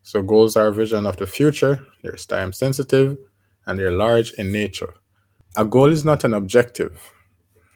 So, 0.03 0.23
goals 0.23 0.57
are 0.57 0.69
a 0.69 0.73
vision 0.73 1.05
of 1.05 1.17
the 1.17 1.27
future, 1.27 1.85
they're 2.03 2.13
time 2.13 2.53
sensitive, 2.53 3.19
and 3.67 3.79
they're 3.79 3.91
large 3.91 4.33
in 4.35 4.53
nature. 4.53 4.95
A 5.57 5.65
goal 5.65 5.91
is 5.91 6.05
not 6.05 6.25
an 6.25 6.33
objective. 6.33 7.13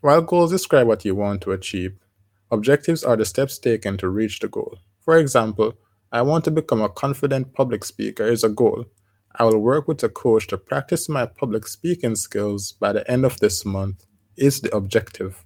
While 0.00 0.22
goals 0.22 0.50
describe 0.50 0.86
what 0.86 1.04
you 1.04 1.14
want 1.14 1.42
to 1.42 1.52
achieve, 1.52 1.98
objectives 2.50 3.04
are 3.04 3.16
the 3.16 3.24
steps 3.24 3.58
taken 3.58 3.96
to 3.98 4.08
reach 4.08 4.40
the 4.40 4.48
goal. 4.48 4.78
For 5.00 5.18
example, 5.18 5.74
I 6.14 6.20
want 6.20 6.44
to 6.44 6.50
become 6.50 6.82
a 6.82 6.90
confident 6.90 7.54
public 7.54 7.86
speaker 7.86 8.24
is 8.24 8.44
a 8.44 8.50
goal. 8.50 8.84
I 9.36 9.44
will 9.44 9.58
work 9.58 9.88
with 9.88 10.02
a 10.02 10.10
coach 10.10 10.46
to 10.48 10.58
practice 10.58 11.08
my 11.08 11.24
public 11.24 11.66
speaking 11.66 12.16
skills 12.16 12.72
by 12.72 12.92
the 12.92 13.10
end 13.10 13.24
of 13.24 13.40
this 13.40 13.64
month 13.64 14.04
is 14.36 14.60
the 14.60 14.76
objective. 14.76 15.42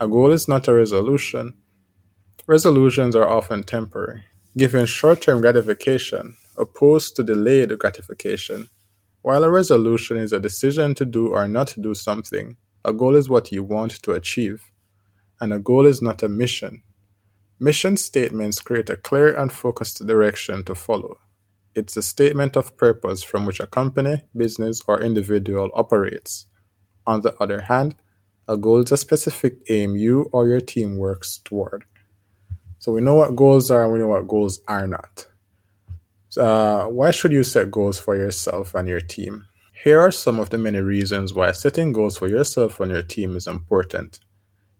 A 0.00 0.08
goal 0.08 0.32
is 0.32 0.48
not 0.48 0.66
a 0.66 0.74
resolution. 0.74 1.54
Resolutions 2.48 3.14
are 3.14 3.28
often 3.28 3.62
temporary, 3.62 4.24
giving 4.56 4.84
short 4.84 5.20
term 5.20 5.40
gratification 5.40 6.36
opposed 6.56 7.14
to 7.14 7.22
delayed 7.22 7.78
gratification. 7.78 8.68
While 9.22 9.44
a 9.44 9.50
resolution 9.50 10.16
is 10.16 10.32
a 10.32 10.40
decision 10.40 10.96
to 10.96 11.04
do 11.04 11.28
or 11.28 11.46
not 11.46 11.68
to 11.68 11.80
do 11.80 11.94
something, 11.94 12.56
a 12.84 12.92
goal 12.92 13.14
is 13.14 13.28
what 13.28 13.52
you 13.52 13.62
want 13.62 14.02
to 14.02 14.12
achieve, 14.12 14.60
and 15.40 15.52
a 15.52 15.60
goal 15.60 15.86
is 15.86 16.02
not 16.02 16.24
a 16.24 16.28
mission. 16.28 16.82
Mission 17.60 17.96
statements 17.96 18.60
create 18.60 18.90
a 18.90 18.96
clear 18.96 19.34
and 19.34 19.52
focused 19.52 20.04
direction 20.06 20.64
to 20.64 20.74
follow. 20.74 21.18
It's 21.74 21.96
a 21.96 22.02
statement 22.02 22.56
of 22.56 22.76
purpose 22.76 23.22
from 23.22 23.46
which 23.46 23.60
a 23.60 23.66
company, 23.66 24.22
business, 24.36 24.82
or 24.88 25.00
individual 25.00 25.70
operates. 25.74 26.46
On 27.06 27.20
the 27.20 27.34
other 27.40 27.60
hand, 27.60 27.94
a 28.48 28.56
goal 28.56 28.80
is 28.80 28.92
a 28.92 28.96
specific 28.96 29.58
aim 29.70 29.96
you 29.96 30.28
or 30.32 30.48
your 30.48 30.60
team 30.60 30.96
works 30.96 31.38
toward. 31.44 31.84
So 32.78 32.92
we 32.92 33.00
know 33.00 33.14
what 33.14 33.36
goals 33.36 33.70
are 33.70 33.84
and 33.84 33.92
we 33.92 34.00
know 34.00 34.08
what 34.08 34.28
goals 34.28 34.60
are 34.68 34.86
not. 34.86 35.26
Uh, 36.36 36.86
why 36.86 37.12
should 37.12 37.32
you 37.32 37.44
set 37.44 37.70
goals 37.70 37.98
for 37.98 38.16
yourself 38.16 38.74
and 38.74 38.88
your 38.88 39.00
team? 39.00 39.46
Here 39.84 40.00
are 40.00 40.10
some 40.10 40.40
of 40.40 40.50
the 40.50 40.58
many 40.58 40.80
reasons 40.80 41.34
why 41.34 41.52
setting 41.52 41.92
goals 41.92 42.18
for 42.18 42.28
yourself 42.28 42.80
and 42.80 42.90
your 42.90 43.02
team 43.02 43.36
is 43.36 43.46
important. 43.46 44.18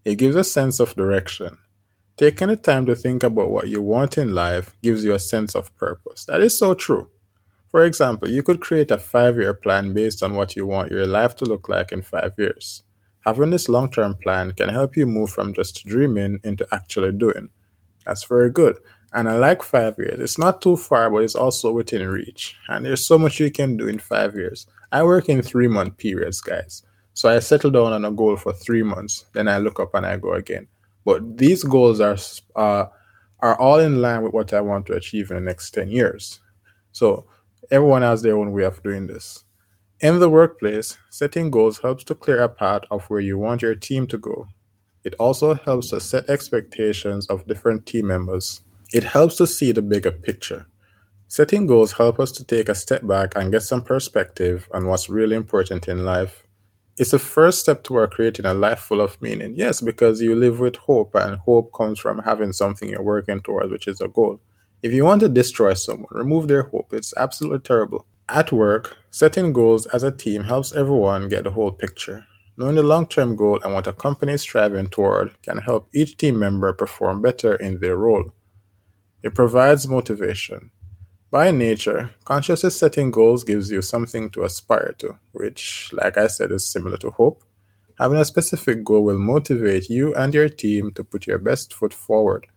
It 0.03 0.15
gives 0.15 0.35
a 0.35 0.43
sense 0.43 0.79
of 0.79 0.95
direction. 0.95 1.57
Taking 2.17 2.47
the 2.47 2.55
time 2.55 2.85
to 2.85 2.95
think 2.95 3.23
about 3.23 3.51
what 3.51 3.67
you 3.67 3.81
want 3.81 4.17
in 4.17 4.33
life 4.33 4.73
gives 4.81 5.03
you 5.03 5.13
a 5.13 5.19
sense 5.19 5.53
of 5.53 5.75
purpose. 5.75 6.23
That 6.25 6.39
is 6.39 6.57
so 6.57 6.73
true. 6.73 7.09
For 7.67 7.83
example, 7.83 8.29
you 8.29 8.41
could 8.41 8.61
create 8.61 8.89
a 8.91 8.97
five 8.97 9.35
year 9.35 9.53
plan 9.53 9.93
based 9.93 10.23
on 10.23 10.33
what 10.33 10.55
you 10.55 10.65
want 10.65 10.91
your 10.91 11.05
life 11.05 11.35
to 11.37 11.45
look 11.45 11.67
like 11.67 11.91
in 11.91 12.01
five 12.01 12.31
years. 12.37 12.83
Having 13.25 13.49
this 13.49 13.67
long 13.67 13.91
term 13.91 14.15
plan 14.15 14.53
can 14.53 14.69
help 14.69 14.95
you 14.95 15.05
move 15.05 15.29
from 15.29 15.53
just 15.53 15.85
dreaming 15.85 16.39
into 16.45 16.65
actually 16.71 17.11
doing. 17.11 17.49
That's 18.05 18.23
very 18.23 18.49
good. 18.49 18.77
And 19.11 19.27
I 19.27 19.37
like 19.37 19.61
five 19.61 19.95
years. 19.97 20.21
It's 20.21 20.37
not 20.37 20.61
too 20.61 20.77
far, 20.77 21.09
but 21.09 21.23
it's 21.23 21.35
also 21.35 21.73
within 21.73 22.07
reach. 22.07 22.55
And 22.69 22.85
there's 22.85 23.05
so 23.05 23.17
much 23.17 23.41
you 23.41 23.51
can 23.51 23.75
do 23.75 23.89
in 23.89 23.99
five 23.99 24.35
years. 24.35 24.67
I 24.93 25.03
work 25.03 25.27
in 25.27 25.41
three 25.41 25.67
month 25.67 25.97
periods, 25.97 26.39
guys. 26.39 26.83
So 27.13 27.27
I 27.27 27.39
settle 27.39 27.71
down 27.71 27.91
on 27.91 28.05
a 28.05 28.11
goal 28.11 28.37
for 28.37 28.53
three 28.53 28.83
months, 28.83 29.25
then 29.33 29.49
I 29.49 29.57
look 29.57 29.81
up 29.81 29.95
and 29.95 30.05
I 30.05 30.15
go 30.15 30.33
again. 30.33 30.67
But 31.05 31.37
these 31.37 31.63
goals 31.63 32.01
are 32.01 32.17
uh, 32.55 32.87
are 33.39 33.59
all 33.59 33.79
in 33.79 34.01
line 34.01 34.23
with 34.23 34.33
what 34.33 34.53
I 34.53 34.61
want 34.61 34.87
to 34.87 34.93
achieve 34.93 35.29
in 35.29 35.37
the 35.37 35.41
next 35.41 35.71
10 35.71 35.89
years. 35.89 36.39
So 36.91 37.25
everyone 37.69 38.01
has 38.01 38.21
their 38.21 38.37
own 38.37 38.51
way 38.51 38.63
of 38.63 38.81
doing 38.81 39.07
this. 39.07 39.43
In 40.01 40.19
the 40.19 40.29
workplace, 40.29 40.97
setting 41.09 41.51
goals 41.51 41.79
helps 41.79 42.03
to 42.05 42.15
clear 42.15 42.41
a 42.41 42.49
path 42.49 42.81
of 42.91 43.05
where 43.05 43.19
you 43.19 43.37
want 43.37 43.61
your 43.61 43.75
team 43.75 44.07
to 44.07 44.17
go. 44.17 44.47
It 45.03 45.13
also 45.19 45.53
helps 45.53 45.91
to 45.91 45.99
set 45.99 46.29
expectations 46.29 47.27
of 47.27 47.45
different 47.45 47.85
team 47.85 48.07
members. 48.07 48.61
It 48.91 49.03
helps 49.03 49.35
to 49.37 49.47
see 49.47 49.71
the 49.71 49.81
bigger 49.81 50.11
picture. 50.11 50.65
Setting 51.27 51.67
goals 51.67 51.93
help 51.93 52.19
us 52.19 52.31
to 52.33 52.43
take 52.43 52.69
a 52.69 52.75
step 52.75 53.05
back 53.05 53.33
and 53.35 53.51
get 53.51 53.61
some 53.61 53.83
perspective 53.83 54.67
on 54.73 54.87
what's 54.87 55.09
really 55.09 55.35
important 55.35 55.87
in 55.87 56.03
life 56.03 56.44
it's 56.97 57.13
a 57.13 57.19
first 57.19 57.59
step 57.59 57.83
toward 57.83 58.11
creating 58.11 58.45
a 58.45 58.53
life 58.53 58.79
full 58.79 59.01
of 59.01 59.21
meaning. 59.21 59.53
Yes, 59.55 59.81
because 59.81 60.21
you 60.21 60.35
live 60.35 60.59
with 60.59 60.77
hope, 60.77 61.13
and 61.15 61.37
hope 61.39 61.73
comes 61.73 61.99
from 61.99 62.19
having 62.19 62.53
something 62.53 62.89
you're 62.89 63.01
working 63.01 63.41
towards, 63.41 63.71
which 63.71 63.87
is 63.87 64.01
a 64.01 64.07
goal. 64.07 64.39
If 64.81 64.93
you 64.93 65.03
want 65.03 65.21
to 65.21 65.29
destroy 65.29 65.73
someone, 65.73 66.07
remove 66.11 66.47
their 66.47 66.63
hope. 66.63 66.93
It's 66.93 67.13
absolutely 67.17 67.59
terrible. 67.59 68.05
At 68.29 68.51
work, 68.51 68.97
setting 69.11 69.51
goals 69.53 69.85
as 69.87 70.03
a 70.03 70.11
team 70.11 70.43
helps 70.43 70.73
everyone 70.73 71.27
get 71.29 71.43
the 71.43 71.51
whole 71.51 71.71
picture. 71.71 72.25
Knowing 72.57 72.75
the 72.75 72.83
long 72.83 73.07
term 73.07 73.35
goal 73.35 73.59
and 73.63 73.73
what 73.73 73.87
a 73.87 73.93
company 73.93 74.33
is 74.33 74.41
striving 74.41 74.87
toward 74.87 75.31
can 75.41 75.57
help 75.57 75.89
each 75.93 76.15
team 76.17 76.39
member 76.39 76.71
perform 76.71 77.21
better 77.21 77.55
in 77.55 77.79
their 77.79 77.97
role. 77.97 78.31
It 79.23 79.35
provides 79.35 79.87
motivation. 79.87 80.71
By 81.35 81.51
nature, 81.51 82.11
consciously 82.23 82.69
setting 82.69 83.11
goals 83.11 83.43
gives 83.43 83.69
you 83.69 83.81
something 83.81 84.29
to 84.29 84.45
aspire 84.45 84.95
to, 84.99 85.19
which, 85.33 85.89
like 85.91 86.17
I 86.17 86.27
said, 86.27 86.49
is 86.53 86.65
similar 86.65 86.95
to 86.99 87.09
hope. 87.09 87.43
Having 87.99 88.19
a 88.19 88.23
specific 88.23 88.85
goal 88.85 89.03
will 89.03 89.19
motivate 89.19 89.89
you 89.89 90.15
and 90.15 90.33
your 90.33 90.47
team 90.47 90.91
to 90.93 91.03
put 91.03 91.27
your 91.27 91.37
best 91.37 91.73
foot 91.73 91.93
forward. 91.93 92.47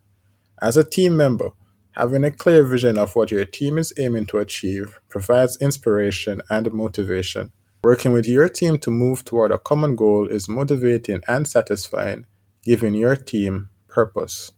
As 0.61 0.77
a 0.77 0.85
team 0.85 1.17
member, 1.17 1.49
having 1.91 2.23
a 2.23 2.31
clear 2.31 2.63
vision 2.63 2.97
of 2.97 3.17
what 3.17 3.31
your 3.31 3.43
team 3.43 3.77
is 3.77 3.91
aiming 3.97 4.27
to 4.27 4.37
achieve 4.37 4.97
provides 5.09 5.57
inspiration 5.59 6.41
and 6.49 6.71
motivation. 6.71 7.51
Working 7.83 8.13
with 8.13 8.29
your 8.29 8.47
team 8.47 8.77
to 8.77 8.91
move 8.91 9.25
toward 9.25 9.51
a 9.51 9.59
common 9.59 9.97
goal 9.97 10.25
is 10.25 10.47
motivating 10.47 11.19
and 11.27 11.45
satisfying, 11.45 12.25
giving 12.63 12.93
your 12.93 13.17
team 13.17 13.71
purpose. 13.89 14.53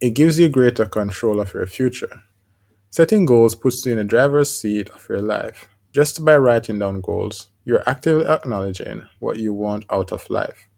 It 0.00 0.10
gives 0.10 0.38
you 0.38 0.48
greater 0.48 0.86
control 0.86 1.40
of 1.40 1.52
your 1.52 1.66
future. 1.66 2.22
Setting 2.92 3.24
goals 3.24 3.54
puts 3.54 3.86
you 3.86 3.92
in 3.92 3.98
the 3.98 4.04
driver's 4.04 4.50
seat 4.50 4.90
of 4.90 5.08
your 5.08 5.22
life. 5.22 5.68
Just 5.92 6.24
by 6.24 6.36
writing 6.36 6.80
down 6.80 7.00
goals, 7.00 7.46
you're 7.64 7.88
actively 7.88 8.26
acknowledging 8.26 9.06
what 9.20 9.38
you 9.38 9.54
want 9.54 9.84
out 9.90 10.10
of 10.10 10.28
life. 10.28 10.68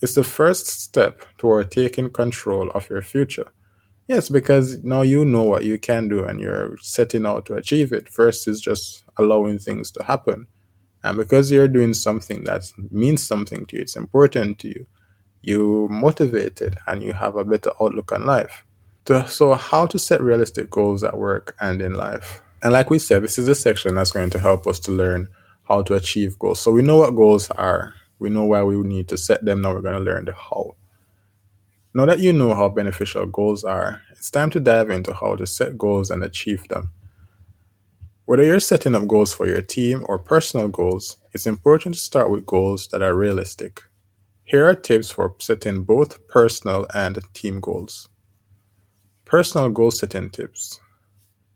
It's 0.00 0.14
the 0.14 0.24
first 0.24 0.66
step 0.66 1.26
toward 1.36 1.70
taking 1.70 2.08
control 2.08 2.70
of 2.70 2.88
your 2.88 3.02
future. 3.02 3.52
Yes, 4.06 4.30
because 4.30 4.82
now 4.82 5.02
you 5.02 5.26
know 5.26 5.42
what 5.42 5.64
you 5.64 5.78
can 5.78 6.08
do 6.08 6.24
and 6.24 6.40
you're 6.40 6.78
setting 6.80 7.26
out 7.26 7.44
to 7.46 7.54
achieve 7.56 7.92
it 7.92 8.08
versus 8.14 8.62
just 8.62 9.04
allowing 9.18 9.58
things 9.58 9.90
to 9.90 10.02
happen. 10.02 10.46
And 11.04 11.18
because 11.18 11.50
you're 11.50 11.68
doing 11.68 11.92
something 11.92 12.44
that 12.44 12.72
means 12.90 13.22
something 13.22 13.66
to 13.66 13.76
you, 13.76 13.82
it's 13.82 13.96
important 13.96 14.58
to 14.60 14.68
you, 14.68 14.86
you're 15.42 15.88
motivated 15.90 16.78
and 16.86 17.02
you 17.02 17.12
have 17.12 17.36
a 17.36 17.44
better 17.44 17.72
outlook 17.78 18.12
on 18.12 18.24
life. 18.24 18.64
So, 19.26 19.54
how 19.54 19.86
to 19.86 19.98
set 19.98 20.20
realistic 20.20 20.70
goals 20.70 21.02
at 21.02 21.16
work 21.16 21.56
and 21.60 21.80
in 21.80 21.94
life. 21.94 22.42
And 22.62 22.72
like 22.72 22.90
we 22.90 22.98
said, 22.98 23.22
this 23.22 23.38
is 23.38 23.48
a 23.48 23.54
section 23.54 23.94
that's 23.94 24.12
going 24.12 24.30
to 24.30 24.38
help 24.38 24.66
us 24.66 24.78
to 24.80 24.92
learn 24.92 25.28
how 25.66 25.82
to 25.82 25.94
achieve 25.94 26.38
goals. 26.38 26.60
So, 26.60 26.70
we 26.70 26.82
know 26.82 26.98
what 26.98 27.16
goals 27.16 27.50
are, 27.52 27.94
we 28.18 28.28
know 28.28 28.44
why 28.44 28.62
we 28.62 28.76
need 28.76 29.08
to 29.08 29.16
set 29.16 29.44
them. 29.44 29.62
Now, 29.62 29.72
we're 29.74 29.80
going 29.80 29.94
to 29.94 30.00
learn 30.00 30.26
the 30.26 30.34
how. 30.34 30.74
Now 31.94 32.04
that 32.04 32.20
you 32.20 32.32
know 32.32 32.54
how 32.54 32.68
beneficial 32.68 33.26
goals 33.26 33.64
are, 33.64 34.02
it's 34.12 34.30
time 34.30 34.50
to 34.50 34.60
dive 34.60 34.90
into 34.90 35.14
how 35.14 35.36
to 35.36 35.46
set 35.46 35.78
goals 35.78 36.10
and 36.10 36.22
achieve 36.22 36.68
them. 36.68 36.90
Whether 38.26 38.44
you're 38.44 38.60
setting 38.60 38.94
up 38.94 39.08
goals 39.08 39.32
for 39.32 39.46
your 39.46 39.62
team 39.62 40.04
or 40.06 40.18
personal 40.18 40.68
goals, 40.68 41.16
it's 41.32 41.46
important 41.46 41.94
to 41.94 42.00
start 42.00 42.30
with 42.30 42.44
goals 42.44 42.88
that 42.88 43.02
are 43.02 43.14
realistic. 43.14 43.82
Here 44.44 44.68
are 44.68 44.74
tips 44.74 45.10
for 45.10 45.34
setting 45.38 45.82
both 45.82 46.28
personal 46.28 46.86
and 46.94 47.18
team 47.32 47.58
goals. 47.58 48.08
Personal 49.28 49.68
goal 49.68 49.90
setting 49.90 50.30
tips. 50.30 50.80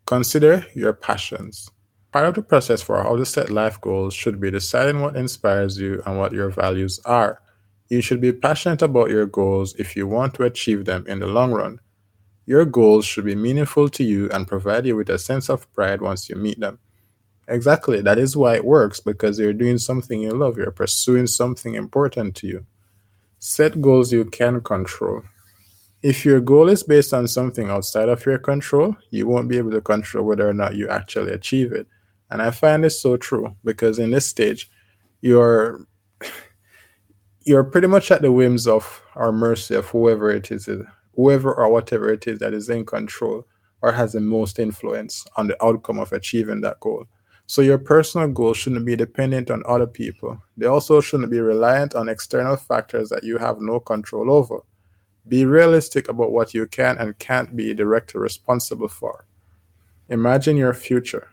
Consider 0.05 0.67
your 0.75 0.93
passions. 0.93 1.71
Part 2.13 2.27
of 2.27 2.35
the 2.35 2.43
process 2.43 2.83
for 2.83 3.03
how 3.03 3.17
to 3.17 3.25
set 3.25 3.49
life 3.49 3.81
goals 3.81 4.13
should 4.13 4.39
be 4.39 4.51
deciding 4.51 5.01
what 5.01 5.17
inspires 5.17 5.79
you 5.79 6.03
and 6.05 6.19
what 6.19 6.33
your 6.33 6.51
values 6.51 7.01
are. 7.07 7.41
You 7.89 8.03
should 8.03 8.21
be 8.21 8.31
passionate 8.31 8.83
about 8.83 9.09
your 9.09 9.25
goals 9.25 9.75
if 9.77 9.97
you 9.97 10.07
want 10.07 10.35
to 10.35 10.43
achieve 10.43 10.85
them 10.85 11.07
in 11.07 11.21
the 11.21 11.27
long 11.27 11.51
run. 11.51 11.81
Your 12.45 12.67
goals 12.67 13.07
should 13.07 13.25
be 13.25 13.35
meaningful 13.35 13.89
to 13.89 14.05
you 14.05 14.29
and 14.29 14.47
provide 14.47 14.85
you 14.85 14.95
with 14.95 15.09
a 15.09 15.19
sense 15.19 15.49
of 15.49 15.73
pride 15.73 16.03
once 16.03 16.29
you 16.29 16.37
meet 16.37 16.61
them. 16.61 16.79
Exactly, 17.49 18.03
that 18.03 18.19
is 18.19 18.37
why 18.37 18.57
it 18.57 18.67
works 18.67 19.01
because 19.01 19.39
you're 19.39 19.55
doing 19.55 19.79
something 19.79 20.21
you 20.21 20.33
love, 20.33 20.59
you're 20.59 20.73
pursuing 20.73 21.27
something 21.27 21.75
important 21.75 22.35
to 22.37 22.47
you. 22.47 22.67
Set 23.39 23.81
goals 23.81 24.13
you 24.13 24.27
can 24.27 24.61
control. 24.61 25.23
If 26.03 26.25
your 26.25 26.41
goal 26.41 26.69
is 26.69 26.83
based 26.83 27.15
on 27.15 27.29
something 27.29 27.71
outside 27.71 28.09
of 28.09 28.27
your 28.27 28.39
control, 28.39 28.97
you 29.11 29.27
won't 29.29 29.49
be 29.49 29.59
able 29.59 29.71
to 29.71 29.81
control 29.81 30.27
whether 30.27 30.49
or 30.49 30.55
not 30.55 30.75
you 30.75 30.89
actually 30.89 31.33
achieve 31.33 31.73
it. 31.73 31.87
And 32.31 32.43
I 32.43 32.51
find 32.51 32.83
this 32.83 33.01
so 33.01 33.17
true 33.17 33.55
because 33.65 33.99
in 33.99 34.11
this 34.11 34.27
stage, 34.27 34.69
you're 35.21 35.87
you're 37.45 37.65
pretty 37.65 37.87
much 37.87 38.11
at 38.11 38.23
the 38.23 38.33
whims 38.33 38.67
of 38.67 39.03
or 39.15 39.33
mercy 39.33 39.75
of 39.75 39.87
whoever 39.87 40.31
it 40.31 40.51
is, 40.51 40.69
whoever 41.15 41.55
or 41.55 41.69
whatever 41.69 42.13
it 42.13 42.27
is 42.27 42.39
that 42.41 42.55
is 42.55 42.69
in 42.69 42.85
control 42.85 43.47
or 43.83 43.93
has 43.93 44.13
the 44.13 44.21
most 44.21 44.59
influence 44.59 45.25
on 45.37 45.49
the 45.49 45.65
outcome 45.65 45.99
of 45.99 46.13
achieving 46.13 46.61
that 46.63 46.81
goal. 46.81 47.05
So 47.47 47.61
your 47.63 47.79
personal 47.79 48.29
goals 48.29 48.57
shouldn't 48.57 48.87
be 48.87 48.97
dependent 48.97 49.51
on 49.51 49.63
other 49.67 49.87
people. 49.87 50.41
They 50.57 50.67
also 50.67 51.01
shouldn't 51.01 51.31
be 51.31 51.41
reliant 51.41 51.95
on 51.95 52.09
external 52.09 52.57
factors 52.57 53.09
that 53.11 53.25
you 53.25 53.39
have 53.39 53.61
no 53.61 53.79
control 53.81 54.31
over. 54.31 54.61
Be 55.29 55.45
realistic 55.45 56.09
about 56.09 56.33
what 56.33 56.53
you 56.53 56.67
can 56.67 56.99
and 56.99 57.19
can't 57.19 57.55
be 57.55 57.75
directly 57.75 58.21
responsible 58.21 58.89
for. 58.89 59.25
Imagine 60.09 60.57
your 60.57 60.75
future. 60.75 61.29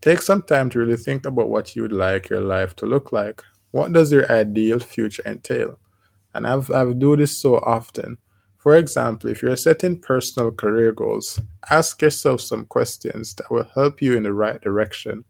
Take 0.00 0.22
some 0.22 0.42
time 0.42 0.70
to 0.70 0.78
really 0.78 0.96
think 0.96 1.26
about 1.26 1.48
what 1.48 1.74
you'd 1.74 1.92
like 1.92 2.28
your 2.28 2.40
life 2.40 2.76
to 2.76 2.86
look 2.86 3.12
like. 3.12 3.42
What 3.72 3.92
does 3.92 4.12
your 4.12 4.30
ideal 4.30 4.78
future 4.78 5.22
entail? 5.26 5.78
And 6.34 6.46
I've, 6.46 6.70
I've 6.70 6.98
do 6.98 7.16
this 7.16 7.36
so 7.36 7.56
often. 7.56 8.18
For 8.58 8.76
example, 8.76 9.30
if 9.30 9.42
you're 9.42 9.56
setting 9.56 9.98
personal 9.98 10.50
career 10.52 10.92
goals, 10.92 11.40
ask 11.70 12.00
yourself 12.02 12.40
some 12.40 12.66
questions 12.66 13.34
that 13.34 13.50
will 13.50 13.68
help 13.74 14.00
you 14.00 14.16
in 14.16 14.22
the 14.22 14.32
right 14.32 14.60
direction. 14.60 15.24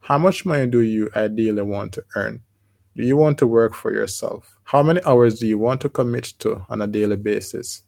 How 0.00 0.18
much 0.18 0.44
money 0.44 0.66
do 0.66 0.80
you 0.80 1.10
ideally 1.16 1.62
want 1.62 1.92
to 1.94 2.04
earn? 2.16 2.42
Do 2.96 3.04
you 3.04 3.16
want 3.16 3.38
to 3.38 3.46
work 3.46 3.74
for 3.74 3.92
yourself? 3.92 4.51
How 4.72 4.82
many 4.82 5.02
hours 5.04 5.38
do 5.38 5.46
you 5.46 5.58
want 5.58 5.82
to 5.82 5.90
commit 5.90 6.32
to 6.38 6.64
on 6.70 6.80
a 6.80 6.86
daily 6.86 7.16
basis? 7.16 7.82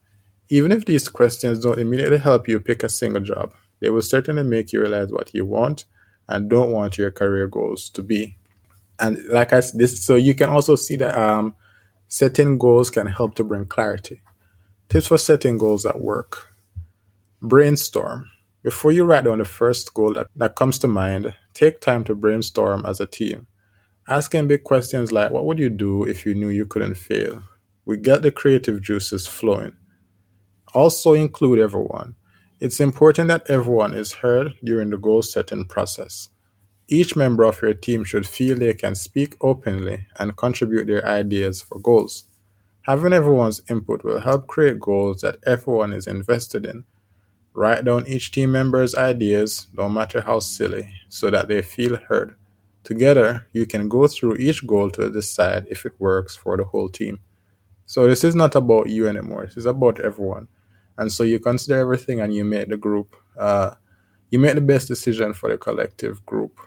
Even 0.50 0.70
if 0.70 0.84
these 0.84 1.08
questions 1.08 1.60
don't 1.60 1.78
immediately 1.78 2.18
help 2.18 2.46
you 2.46 2.60
pick 2.60 2.82
a 2.82 2.90
single 2.90 3.22
job, 3.22 3.54
they 3.80 3.88
will 3.88 4.02
certainly 4.02 4.42
make 4.42 4.70
you 4.70 4.82
realize 4.82 5.10
what 5.10 5.34
you 5.34 5.46
want 5.46 5.86
and 6.28 6.50
don't 6.50 6.72
want 6.72 6.98
your 6.98 7.10
career 7.10 7.46
goals 7.46 7.88
to 7.88 8.02
be. 8.02 8.36
And 8.98 9.16
like 9.30 9.54
I 9.54 9.60
said, 9.60 9.80
this, 9.80 10.04
so 10.04 10.16
you 10.16 10.34
can 10.34 10.50
also 10.50 10.76
see 10.76 10.96
that 10.96 11.16
um, 11.16 11.54
setting 12.08 12.58
goals 12.58 12.90
can 12.90 13.06
help 13.06 13.34
to 13.36 13.44
bring 13.44 13.64
clarity. 13.64 14.20
Tips 14.90 15.06
for 15.06 15.16
setting 15.16 15.56
goals 15.56 15.86
at 15.86 16.02
work. 16.02 16.54
Brainstorm. 17.40 18.30
Before 18.62 18.92
you 18.92 19.06
write 19.06 19.24
down 19.24 19.38
the 19.38 19.46
first 19.46 19.94
goal 19.94 20.12
that, 20.12 20.26
that 20.36 20.54
comes 20.54 20.78
to 20.80 20.86
mind, 20.86 21.34
take 21.54 21.80
time 21.80 22.04
to 22.04 22.14
brainstorm 22.14 22.84
as 22.84 23.00
a 23.00 23.06
team. 23.06 23.46
Asking 24.06 24.48
big 24.48 24.64
questions 24.64 25.12
like, 25.12 25.30
what 25.30 25.46
would 25.46 25.58
you 25.58 25.70
do 25.70 26.04
if 26.04 26.26
you 26.26 26.34
knew 26.34 26.50
you 26.50 26.66
couldn't 26.66 26.96
fail? 26.96 27.42
We 27.86 27.96
get 27.96 28.20
the 28.20 28.30
creative 28.30 28.82
juices 28.82 29.26
flowing. 29.26 29.72
Also, 30.74 31.14
include 31.14 31.58
everyone. 31.58 32.14
It's 32.60 32.80
important 32.80 33.28
that 33.28 33.48
everyone 33.48 33.94
is 33.94 34.12
heard 34.12 34.54
during 34.62 34.90
the 34.90 34.98
goal 34.98 35.22
setting 35.22 35.64
process. 35.64 36.28
Each 36.88 37.16
member 37.16 37.44
of 37.44 37.62
your 37.62 37.72
team 37.72 38.04
should 38.04 38.28
feel 38.28 38.58
they 38.58 38.74
can 38.74 38.94
speak 38.94 39.36
openly 39.40 40.06
and 40.18 40.36
contribute 40.36 40.86
their 40.86 41.06
ideas 41.06 41.62
for 41.62 41.78
goals. 41.78 42.24
Having 42.82 43.14
everyone's 43.14 43.62
input 43.70 44.04
will 44.04 44.20
help 44.20 44.46
create 44.48 44.80
goals 44.80 45.22
that 45.22 45.38
everyone 45.46 45.94
is 45.94 46.06
invested 46.06 46.66
in. 46.66 46.84
Write 47.54 47.86
down 47.86 48.06
each 48.06 48.32
team 48.32 48.52
member's 48.52 48.94
ideas, 48.94 49.68
no 49.72 49.88
matter 49.88 50.20
how 50.20 50.40
silly, 50.40 50.92
so 51.08 51.30
that 51.30 51.48
they 51.48 51.62
feel 51.62 51.96
heard. 51.96 52.36
Together, 52.84 53.46
you 53.52 53.64
can 53.64 53.88
go 53.88 54.06
through 54.06 54.36
each 54.36 54.66
goal 54.66 54.90
to 54.90 55.10
decide 55.10 55.66
if 55.70 55.86
it 55.86 55.94
works 55.98 56.36
for 56.36 56.56
the 56.56 56.64
whole 56.64 56.88
team. 56.88 57.18
So, 57.86 58.06
this 58.06 58.24
is 58.24 58.34
not 58.34 58.54
about 58.54 58.90
you 58.90 59.08
anymore, 59.08 59.46
this 59.46 59.56
is 59.56 59.66
about 59.66 60.00
everyone. 60.00 60.48
And 60.98 61.10
so, 61.10 61.24
you 61.24 61.40
consider 61.40 61.78
everything 61.80 62.20
and 62.20 62.34
you 62.34 62.44
make 62.44 62.68
the 62.68 62.76
group, 62.76 63.16
uh, 63.38 63.72
you 64.30 64.38
make 64.38 64.54
the 64.54 64.60
best 64.60 64.88
decision 64.88 65.32
for 65.32 65.48
the 65.50 65.56
collective 65.56 66.24
group 66.26 66.58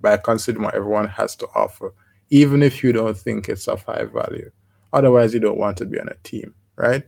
by 0.00 0.16
considering 0.16 0.64
what 0.64 0.74
everyone 0.74 1.08
has 1.08 1.34
to 1.36 1.48
offer, 1.54 1.92
even 2.30 2.62
if 2.62 2.84
you 2.84 2.92
don't 2.92 3.18
think 3.18 3.48
it's 3.48 3.66
of 3.66 3.82
high 3.82 4.04
value. 4.04 4.50
Otherwise, 4.92 5.34
you 5.34 5.40
don't 5.40 5.58
want 5.58 5.76
to 5.78 5.84
be 5.84 6.00
on 6.00 6.08
a 6.08 6.14
team, 6.22 6.54
right? 6.76 7.02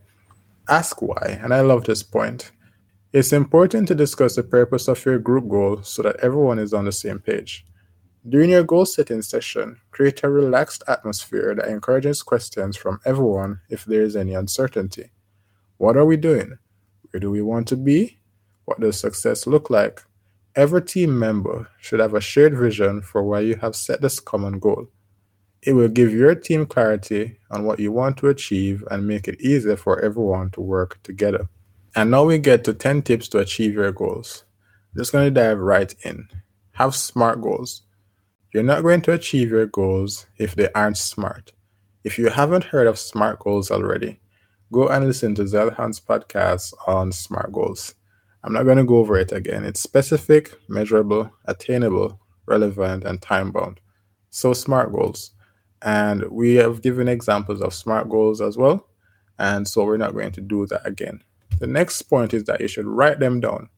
Ask 0.67 1.01
why. 1.01 1.39
And 1.41 1.53
I 1.53 1.61
love 1.61 1.85
this 1.85 2.03
point. 2.03 2.51
It's 3.13 3.33
important 3.33 3.87
to 3.87 3.95
discuss 3.95 4.35
the 4.35 4.43
purpose 4.43 4.87
of 4.87 5.03
your 5.05 5.19
group 5.19 5.47
goal 5.49 5.83
so 5.83 6.01
that 6.03 6.17
everyone 6.17 6.59
is 6.59 6.73
on 6.73 6.85
the 6.85 6.91
same 6.91 7.19
page. 7.19 7.65
During 8.29 8.51
your 8.51 8.63
goal 8.63 8.85
setting 8.85 9.23
session, 9.23 9.81
create 9.89 10.23
a 10.23 10.29
relaxed 10.29 10.83
atmosphere 10.87 11.55
that 11.55 11.67
encourages 11.67 12.21
questions 12.21 12.77
from 12.77 12.99
everyone 13.03 13.61
if 13.69 13.83
there 13.85 14.03
is 14.03 14.15
any 14.15 14.35
uncertainty. 14.35 15.09
What 15.77 15.97
are 15.97 16.05
we 16.05 16.17
doing? 16.17 16.55
Where 17.09 17.19
do 17.19 17.31
we 17.31 17.41
want 17.41 17.67
to 17.69 17.77
be? 17.77 18.19
What 18.65 18.79
does 18.79 18.99
success 18.99 19.47
look 19.47 19.71
like? 19.71 20.03
Every 20.55 20.83
team 20.83 21.17
member 21.17 21.67
should 21.79 21.99
have 21.99 22.13
a 22.13 22.21
shared 22.21 22.55
vision 22.55 23.01
for 23.01 23.23
why 23.23 23.39
you 23.39 23.55
have 23.55 23.75
set 23.75 24.01
this 24.01 24.19
common 24.19 24.59
goal. 24.59 24.85
It 25.63 25.73
will 25.73 25.89
give 25.89 26.13
your 26.13 26.35
team 26.35 26.67
clarity 26.67 27.39
on 27.49 27.63
what 27.63 27.79
you 27.79 27.91
want 27.91 28.17
to 28.17 28.27
achieve 28.27 28.83
and 28.91 29.07
make 29.07 29.27
it 29.27 29.41
easier 29.41 29.77
for 29.77 29.99
everyone 29.99 30.51
to 30.51 30.61
work 30.61 31.01
together. 31.01 31.49
And 31.95 32.11
now 32.11 32.25
we 32.25 32.37
get 32.37 32.63
to 32.65 32.73
10 32.75 33.01
tips 33.01 33.27
to 33.29 33.39
achieve 33.39 33.73
your 33.73 33.91
goals. 33.91 34.43
I'm 34.93 34.99
just 34.99 35.11
going 35.11 35.25
to 35.25 35.31
dive 35.31 35.57
right 35.57 35.93
in. 36.03 36.27
Have 36.73 36.95
SMART 36.95 37.41
goals. 37.41 37.81
You're 38.53 38.63
not 38.63 38.83
going 38.83 39.01
to 39.03 39.13
achieve 39.13 39.49
your 39.49 39.65
goals 39.67 40.25
if 40.37 40.55
they 40.55 40.69
aren't 40.73 40.97
smart. 40.97 41.53
If 42.03 42.19
you 42.19 42.29
haven't 42.29 42.65
heard 42.65 42.85
of 42.85 42.99
SMART 42.99 43.39
goals 43.39 43.71
already, 43.71 44.19
go 44.73 44.89
and 44.89 45.05
listen 45.05 45.33
to 45.35 45.43
Zeilhan's 45.43 46.01
podcast 46.01 46.73
on 46.85 47.13
SMART 47.13 47.53
goals. 47.53 47.95
I'm 48.43 48.51
not 48.51 48.63
going 48.63 48.77
to 48.77 48.83
go 48.83 48.97
over 48.97 49.17
it 49.17 49.31
again. 49.31 49.63
It's 49.63 49.79
specific, 49.79 50.51
measurable, 50.67 51.31
attainable, 51.45 52.19
relevant, 52.45 53.05
and 53.05 53.21
time 53.21 53.51
bound. 53.51 53.79
So, 54.31 54.51
SMART 54.51 54.91
goals. 54.91 55.31
And 55.83 56.23
we 56.29 56.55
have 56.55 56.81
given 56.81 57.07
examples 57.07 57.61
of 57.61 57.73
SMART 57.73 58.09
goals 58.09 58.41
as 58.41 58.57
well. 58.57 58.89
And 59.39 59.65
so, 59.65 59.85
we're 59.85 59.95
not 59.95 60.13
going 60.13 60.33
to 60.33 60.41
do 60.41 60.65
that 60.67 60.85
again. 60.85 61.23
The 61.59 61.67
next 61.67 62.01
point 62.01 62.33
is 62.33 62.43
that 62.45 62.59
you 62.59 62.67
should 62.67 62.85
write 62.85 63.19
them 63.19 63.39
down. 63.39 63.69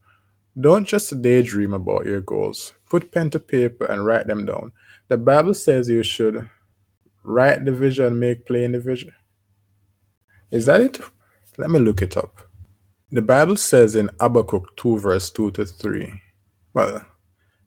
Don't 0.59 0.87
just 0.87 1.21
daydream 1.21 1.73
about 1.73 2.07
your 2.07 2.21
goals. 2.21 2.73
Put 2.93 3.11
pen 3.11 3.31
to 3.31 3.39
paper 3.39 3.85
and 3.85 4.05
write 4.05 4.27
them 4.27 4.45
down. 4.45 4.71
The 5.07 5.17
Bible 5.17 5.55
says 5.55 5.89
you 5.89 6.03
should 6.03 6.47
write 7.23 7.65
the 7.65 7.71
vision, 7.71 8.19
make 8.19 8.45
plain 8.45 8.73
the 8.73 8.79
vision. 8.79 9.11
Is 10.51 10.67
that 10.67 10.79
it? 10.79 10.99
Let 11.57 11.71
me 11.71 11.79
look 11.79 12.03
it 12.03 12.15
up. 12.15 12.47
The 13.09 13.23
Bible 13.23 13.57
says 13.57 13.95
in 13.95 14.11
Habakkuk 14.19 14.77
2, 14.77 14.99
verse 14.99 15.31
2 15.31 15.49
to 15.53 15.65
3. 15.65 16.21
Well, 16.75 17.03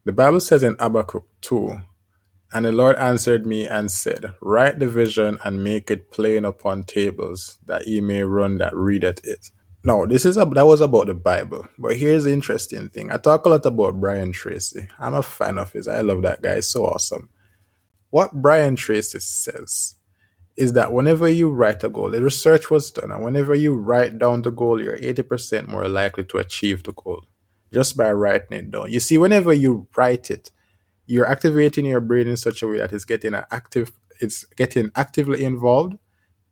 the 0.04 0.12
Bible 0.12 0.38
says 0.38 0.62
in 0.62 0.76
Habakkuk 0.78 1.26
2, 1.40 1.76
and 2.52 2.64
the 2.64 2.70
Lord 2.70 2.94
answered 2.94 3.46
me 3.46 3.66
and 3.66 3.90
said, 3.90 4.32
Write 4.40 4.78
the 4.78 4.86
vision 4.86 5.40
and 5.44 5.64
make 5.64 5.90
it 5.90 6.12
plain 6.12 6.44
upon 6.44 6.84
tables, 6.84 7.58
that 7.66 7.88
ye 7.88 8.00
may 8.00 8.22
run 8.22 8.58
that 8.58 8.76
readeth 8.76 9.26
it. 9.26 9.50
No, 9.86 10.04
this 10.04 10.26
is 10.26 10.36
a, 10.36 10.44
that 10.44 10.66
was 10.66 10.80
about 10.80 11.06
the 11.06 11.14
Bible. 11.14 11.64
But 11.78 11.96
here's 11.96 12.24
the 12.24 12.32
interesting 12.32 12.88
thing. 12.88 13.12
I 13.12 13.18
talk 13.18 13.46
a 13.46 13.50
lot 13.50 13.64
about 13.64 14.00
Brian 14.00 14.32
Tracy. 14.32 14.88
I'm 14.98 15.14
a 15.14 15.22
fan 15.22 15.58
of 15.58 15.72
his. 15.72 15.86
I 15.86 16.00
love 16.00 16.22
that 16.22 16.42
guy. 16.42 16.56
He's 16.56 16.66
so 16.66 16.86
awesome. 16.86 17.28
What 18.10 18.32
Brian 18.32 18.74
Tracy 18.74 19.20
says 19.20 19.94
is 20.56 20.72
that 20.72 20.92
whenever 20.92 21.28
you 21.28 21.50
write 21.50 21.84
a 21.84 21.88
goal, 21.88 22.10
the 22.10 22.20
research 22.20 22.68
was 22.68 22.90
done, 22.90 23.12
and 23.12 23.22
whenever 23.22 23.54
you 23.54 23.74
write 23.74 24.18
down 24.18 24.42
the 24.42 24.50
goal, 24.50 24.82
you're 24.82 24.98
80% 24.98 25.68
more 25.68 25.86
likely 25.86 26.24
to 26.24 26.38
achieve 26.38 26.82
the 26.82 26.92
goal 26.92 27.22
just 27.72 27.96
by 27.96 28.10
writing 28.10 28.58
it 28.58 28.72
down. 28.72 28.90
You 28.90 28.98
see, 28.98 29.18
whenever 29.18 29.52
you 29.52 29.86
write 29.96 30.32
it, 30.32 30.50
you're 31.06 31.28
activating 31.28 31.84
your 31.86 32.00
brain 32.00 32.26
in 32.26 32.36
such 32.36 32.60
a 32.64 32.66
way 32.66 32.78
that 32.78 32.92
it's 32.92 33.04
getting 33.04 33.34
an 33.34 33.44
active, 33.52 33.92
it's 34.20 34.42
getting 34.56 34.90
actively 34.96 35.44
involved 35.44 35.96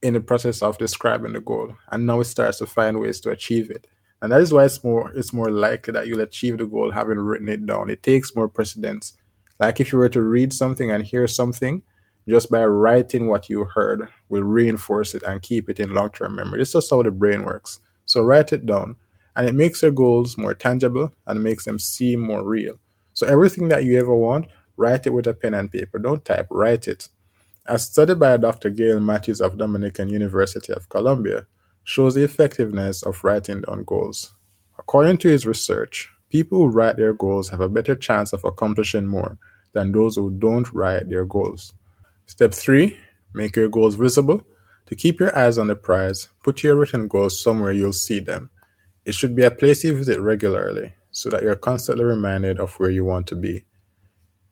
in 0.04 0.12
the 0.12 0.20
process 0.20 0.60
of 0.60 0.76
describing 0.76 1.32
the 1.32 1.40
goal 1.40 1.74
and 1.90 2.06
now 2.06 2.20
it 2.20 2.24
starts 2.24 2.58
to 2.58 2.66
find 2.66 3.00
ways 3.00 3.20
to 3.20 3.30
achieve 3.30 3.70
it. 3.70 3.86
And 4.20 4.30
that 4.30 4.42
is 4.42 4.52
why 4.52 4.64
it's 4.64 4.84
more 4.84 5.10
it's 5.14 5.32
more 5.32 5.50
likely 5.50 5.92
that 5.92 6.06
you'll 6.06 6.20
achieve 6.20 6.58
the 6.58 6.66
goal 6.66 6.90
having 6.90 7.18
written 7.18 7.48
it 7.48 7.64
down. 7.64 7.88
It 7.88 8.02
takes 8.02 8.36
more 8.36 8.48
precedence. 8.48 9.14
Like 9.58 9.80
if 9.80 9.92
you 9.92 9.98
were 9.98 10.10
to 10.10 10.20
read 10.20 10.52
something 10.52 10.90
and 10.90 11.02
hear 11.02 11.26
something 11.26 11.82
just 12.28 12.50
by 12.50 12.64
writing 12.66 13.28
what 13.28 13.48
you 13.48 13.64
heard 13.64 14.08
will 14.28 14.42
reinforce 14.42 15.14
it 15.14 15.22
and 15.22 15.40
keep 15.40 15.70
it 15.70 15.80
in 15.80 15.94
long-term 15.94 16.36
memory. 16.36 16.58
This 16.58 16.74
is 16.74 16.90
how 16.90 17.02
the 17.02 17.10
brain 17.10 17.42
works. 17.42 17.80
So 18.04 18.22
write 18.22 18.52
it 18.52 18.66
down 18.66 18.96
and 19.36 19.48
it 19.48 19.54
makes 19.54 19.82
your 19.82 19.90
goals 19.90 20.36
more 20.36 20.54
tangible 20.54 21.12
and 21.26 21.42
makes 21.42 21.64
them 21.64 21.78
seem 21.78 22.20
more 22.20 22.44
real. 22.44 22.78
So 23.14 23.26
everything 23.26 23.68
that 23.68 23.84
you 23.84 23.98
ever 23.98 24.14
want 24.14 24.48
write 24.76 25.06
it 25.06 25.14
with 25.14 25.28
a 25.28 25.34
pen 25.34 25.54
and 25.54 25.72
paper. 25.72 25.98
Don't 25.98 26.24
type 26.24 26.48
write 26.50 26.88
it 26.88 27.08
a 27.66 27.78
study 27.78 28.14
by 28.14 28.36
Dr. 28.36 28.68
Gail 28.68 29.00
Matthews 29.00 29.40
of 29.40 29.56
Dominican 29.56 30.10
University 30.10 30.72
of 30.72 30.88
Columbia 30.90 31.46
shows 31.84 32.14
the 32.14 32.22
effectiveness 32.22 33.02
of 33.02 33.22
writing 33.24 33.62
down 33.62 33.84
goals. 33.84 34.34
According 34.78 35.18
to 35.18 35.28
his 35.28 35.46
research, 35.46 36.10
people 36.28 36.58
who 36.58 36.66
write 36.66 36.96
their 36.96 37.14
goals 37.14 37.48
have 37.48 37.60
a 37.60 37.68
better 37.68 37.94
chance 37.94 38.34
of 38.34 38.44
accomplishing 38.44 39.06
more 39.06 39.38
than 39.72 39.92
those 39.92 40.16
who 40.16 40.30
don't 40.30 40.70
write 40.74 41.08
their 41.08 41.24
goals. 41.24 41.72
Step 42.26 42.52
three, 42.52 42.98
make 43.32 43.56
your 43.56 43.68
goals 43.68 43.94
visible. 43.94 44.42
To 44.86 44.94
keep 44.94 45.18
your 45.18 45.36
eyes 45.36 45.56
on 45.56 45.68
the 45.68 45.76
prize, 45.76 46.28
put 46.42 46.62
your 46.62 46.76
written 46.76 47.08
goals 47.08 47.42
somewhere 47.42 47.72
you'll 47.72 47.94
see 47.94 48.20
them. 48.20 48.50
It 49.06 49.14
should 49.14 49.34
be 49.34 49.44
a 49.44 49.50
place 49.50 49.84
you 49.84 49.96
visit 49.96 50.20
regularly 50.20 50.92
so 51.12 51.30
that 51.30 51.42
you're 51.42 51.56
constantly 51.56 52.04
reminded 52.04 52.60
of 52.60 52.74
where 52.74 52.90
you 52.90 53.04
want 53.04 53.26
to 53.28 53.36
be. 53.36 53.64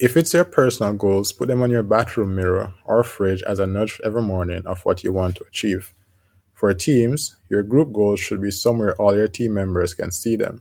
If 0.02 0.16
it's 0.16 0.34
your 0.34 0.44
personal 0.44 0.94
goals, 0.94 1.30
put 1.30 1.46
them 1.46 1.62
on 1.62 1.70
your 1.70 1.84
bathroom 1.84 2.34
mirror 2.34 2.74
or 2.86 3.04
fridge 3.04 3.40
as 3.44 3.60
a 3.60 3.68
nudge 3.68 4.00
every 4.02 4.20
morning 4.20 4.66
of 4.66 4.84
what 4.84 5.04
you 5.04 5.12
want 5.12 5.36
to 5.36 5.44
achieve. 5.44 5.94
For 6.54 6.74
teams, 6.74 7.36
your 7.50 7.62
group 7.62 7.92
goals 7.92 8.18
should 8.18 8.42
be 8.42 8.50
somewhere 8.50 8.96
all 8.96 9.14
your 9.14 9.28
team 9.28 9.54
members 9.54 9.94
can 9.94 10.10
see 10.10 10.34
them. 10.34 10.60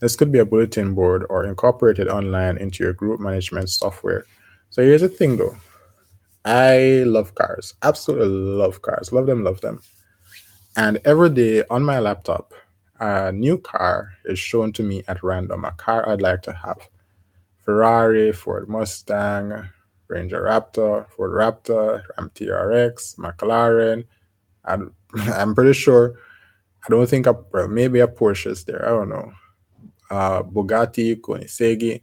This 0.00 0.16
could 0.16 0.32
be 0.32 0.38
a 0.38 0.46
bulletin 0.46 0.94
board 0.94 1.26
or 1.28 1.44
incorporated 1.44 2.08
online 2.08 2.56
into 2.56 2.82
your 2.82 2.94
group 2.94 3.20
management 3.20 3.68
software. 3.68 4.24
So 4.70 4.80
here's 4.80 5.02
the 5.02 5.10
thing 5.10 5.36
though. 5.36 5.58
I 6.46 7.02
love 7.04 7.34
cars. 7.34 7.74
Absolutely 7.82 8.28
love 8.28 8.80
cars. 8.80 9.12
Love 9.12 9.26
them, 9.26 9.44
love 9.44 9.60
them. 9.60 9.82
And 10.78 10.98
every 11.04 11.28
day 11.28 11.62
on 11.68 11.84
my 11.84 11.98
laptop, 11.98 12.54
a 13.00 13.32
new 13.32 13.58
car 13.58 14.14
is 14.24 14.38
shown 14.38 14.72
to 14.72 14.82
me 14.82 15.04
at 15.08 15.22
random, 15.22 15.66
a 15.66 15.72
car 15.72 16.08
I'd 16.08 16.22
like 16.22 16.40
to 16.44 16.54
have. 16.54 16.88
Ferrari, 17.68 18.32
Ford 18.32 18.66
Mustang, 18.66 19.68
Ranger 20.08 20.40
Raptor, 20.40 21.06
Ford 21.10 21.32
Raptor, 21.32 22.02
Ram 22.16 22.30
TRX, 22.34 23.18
McLaren. 23.18 24.06
I'm, 24.64 24.94
I'm 25.14 25.54
pretty 25.54 25.74
sure. 25.74 26.14
I 26.82 26.88
don't 26.88 27.06
think 27.06 27.26
a 27.26 27.36
well, 27.52 27.68
maybe 27.68 28.00
a 28.00 28.08
Porsche 28.08 28.46
is 28.52 28.64
there. 28.64 28.86
I 28.86 28.88
don't 28.88 29.10
know. 29.10 29.32
Uh, 30.10 30.42
Bugatti, 30.44 31.20
Koenigsegg. 31.20 32.00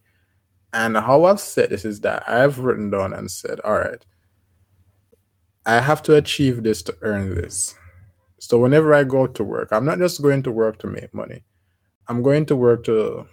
And 0.72 0.98
how 0.98 1.24
I've 1.26 1.40
said 1.40 1.72
this 1.72 1.84
is 1.84 2.00
that 2.02 2.30
I've 2.30 2.60
written 2.60 2.92
down 2.92 3.14
and 3.14 3.32
said, 3.32 3.60
all 3.62 3.80
right, 3.80 4.06
I 5.66 5.80
have 5.80 6.04
to 6.04 6.14
achieve 6.14 6.62
this 6.62 6.84
to 6.84 6.96
earn 7.02 7.34
this. 7.34 7.74
So 8.40 8.60
whenever 8.60 8.94
I 8.94 9.04
go 9.04 9.26
to 9.26 9.44
work, 9.44 9.70
I'm 9.72 9.86
not 9.86 9.98
just 9.98 10.22
going 10.22 10.44
to 10.44 10.52
work 10.52 10.78
to 10.82 10.88
make 10.88 11.12
money. 11.12 11.44
I'm 12.08 12.22
going 12.22 12.46
to 12.46 12.56
work 12.56 12.84
to 12.84 13.26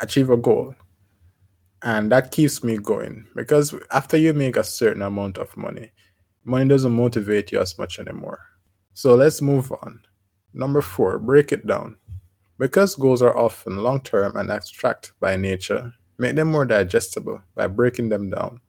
achieve 0.00 0.28
a 0.28 0.36
goal 0.36 0.74
and 1.84 2.10
that 2.10 2.30
keeps 2.30 2.64
me 2.64 2.78
going 2.78 3.26
because 3.36 3.74
after 3.92 4.16
you 4.16 4.32
make 4.32 4.56
a 4.56 4.64
certain 4.64 5.02
amount 5.02 5.36
of 5.36 5.54
money 5.56 5.92
money 6.44 6.68
doesn't 6.68 6.92
motivate 6.92 7.52
you 7.52 7.60
as 7.60 7.78
much 7.78 7.98
anymore. 7.98 8.40
So 8.94 9.14
let's 9.14 9.40
move 9.40 9.70
on. 9.72 10.00
Number 10.52 10.80
four 10.80 11.18
break 11.18 11.52
it 11.52 11.66
down. 11.66 11.96
Because 12.58 12.94
goals 12.94 13.22
are 13.22 13.36
often 13.36 13.78
long 13.78 14.00
term 14.00 14.36
and 14.36 14.50
abstract 14.50 15.12
by 15.20 15.36
nature 15.36 15.92
make 16.18 16.36
them 16.36 16.50
more 16.50 16.64
digestible 16.64 17.42
by 17.54 17.66
breaking 17.66 18.08
them 18.08 18.30
down. 18.30 18.60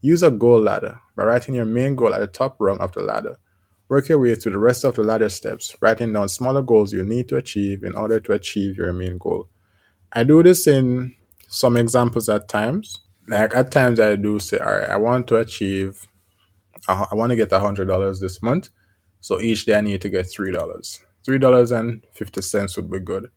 Use 0.00 0.22
a 0.22 0.30
goal 0.30 0.60
ladder 0.60 0.98
by 1.16 1.24
writing 1.24 1.54
your 1.54 1.64
main 1.64 1.94
goal 1.94 2.14
at 2.14 2.20
the 2.20 2.26
top 2.26 2.56
rung 2.58 2.78
of 2.78 2.92
the 2.92 3.02
ladder. 3.02 3.36
Work 3.88 4.08
your 4.08 4.18
way 4.18 4.34
through 4.34 4.52
the 4.52 4.58
rest 4.58 4.84
of 4.84 4.96
the 4.96 5.02
ladder 5.02 5.28
steps 5.28 5.76
writing 5.80 6.12
down 6.12 6.28
smaller 6.28 6.62
goals 6.62 6.92
you 6.92 7.04
need 7.04 7.28
to 7.28 7.36
achieve 7.36 7.84
in 7.84 7.94
order 7.94 8.20
to 8.20 8.32
achieve 8.32 8.76
your 8.76 8.92
main 8.92 9.18
goal. 9.18 9.48
I 10.12 10.24
do 10.24 10.42
this 10.42 10.66
in 10.66 11.14
some 11.48 11.76
examples 11.76 12.28
at 12.28 12.48
times. 12.48 13.00
Like 13.26 13.54
at 13.54 13.72
times 13.72 14.00
I 14.00 14.16
do 14.16 14.38
say, 14.38 14.58
all 14.58 14.72
right, 14.72 14.88
I 14.88 14.96
want 14.96 15.26
to 15.28 15.36
achieve, 15.36 16.06
I 16.86 17.14
want 17.14 17.30
to 17.30 17.36
get 17.36 17.52
a 17.52 17.58
hundred 17.58 17.88
dollars 17.88 18.20
this 18.20 18.40
month. 18.42 18.70
So 19.20 19.40
each 19.40 19.66
day 19.66 19.76
I 19.76 19.80
need 19.80 20.00
to 20.02 20.08
get 20.08 20.30
three 20.30 20.52
dollars. 20.52 21.00
Three 21.24 21.38
dollars 21.38 21.72
and 21.72 22.06
fifty 22.14 22.40
cents 22.40 22.76
would 22.76 22.90
be 22.90 23.00
good. 23.00 23.30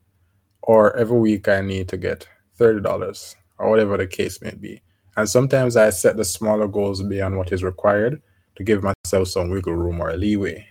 Or 0.62 0.96
every 0.96 1.18
week 1.20 1.48
I 1.48 1.62
need 1.62 1.90
to 1.90 1.98
get 1.98 2.28
thirty 2.56 2.80
dollars, 2.80 3.36
or 3.58 3.70
whatever 3.70 3.98
the 3.98 4.08
case 4.08 4.42
may 4.42 4.52
be. 4.52 4.82
And 5.18 5.28
sometimes 5.28 5.76
I 5.76 5.90
set 5.90 6.16
the 6.16 6.24
smaller 6.24 6.68
goals 6.68 7.02
beyond 7.04 7.38
what 7.38 7.52
is 7.52 7.64
required 7.64 8.22
to 8.56 8.64
give 8.64 8.84
myself 8.84 9.28
some 9.28 9.50
wiggle 9.50 9.76
room 9.76 10.00
or 10.00 10.16
leeway 10.16 10.66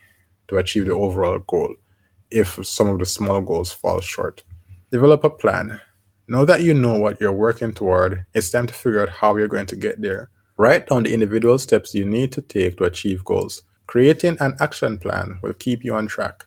to 0.48 0.58
achieve 0.58 0.86
the 0.86 0.94
overall 0.94 1.40
goal 1.40 1.74
if 2.30 2.64
some 2.64 2.88
of 2.88 2.98
the 2.98 3.06
small 3.06 3.40
goals 3.40 3.72
fall 3.72 4.00
short. 4.00 4.42
Develop 4.90 5.24
a 5.24 5.30
plan. 5.30 5.80
Now 6.30 6.44
that 6.44 6.62
you 6.62 6.74
know 6.74 6.96
what 6.96 7.20
you're 7.20 7.32
working 7.32 7.72
toward, 7.72 8.24
it's 8.34 8.50
time 8.50 8.68
to 8.68 8.72
figure 8.72 9.02
out 9.02 9.08
how 9.08 9.34
you're 9.34 9.48
going 9.48 9.66
to 9.66 9.74
get 9.74 10.00
there. 10.00 10.30
Write 10.58 10.86
down 10.86 11.02
the 11.02 11.12
individual 11.12 11.58
steps 11.58 11.92
you 11.92 12.04
need 12.04 12.30
to 12.30 12.40
take 12.40 12.76
to 12.76 12.84
achieve 12.84 13.24
goals. 13.24 13.62
Creating 13.88 14.36
an 14.38 14.54
action 14.60 14.96
plan 14.96 15.40
will 15.42 15.54
keep 15.54 15.82
you 15.82 15.92
on 15.92 16.06
track. 16.06 16.46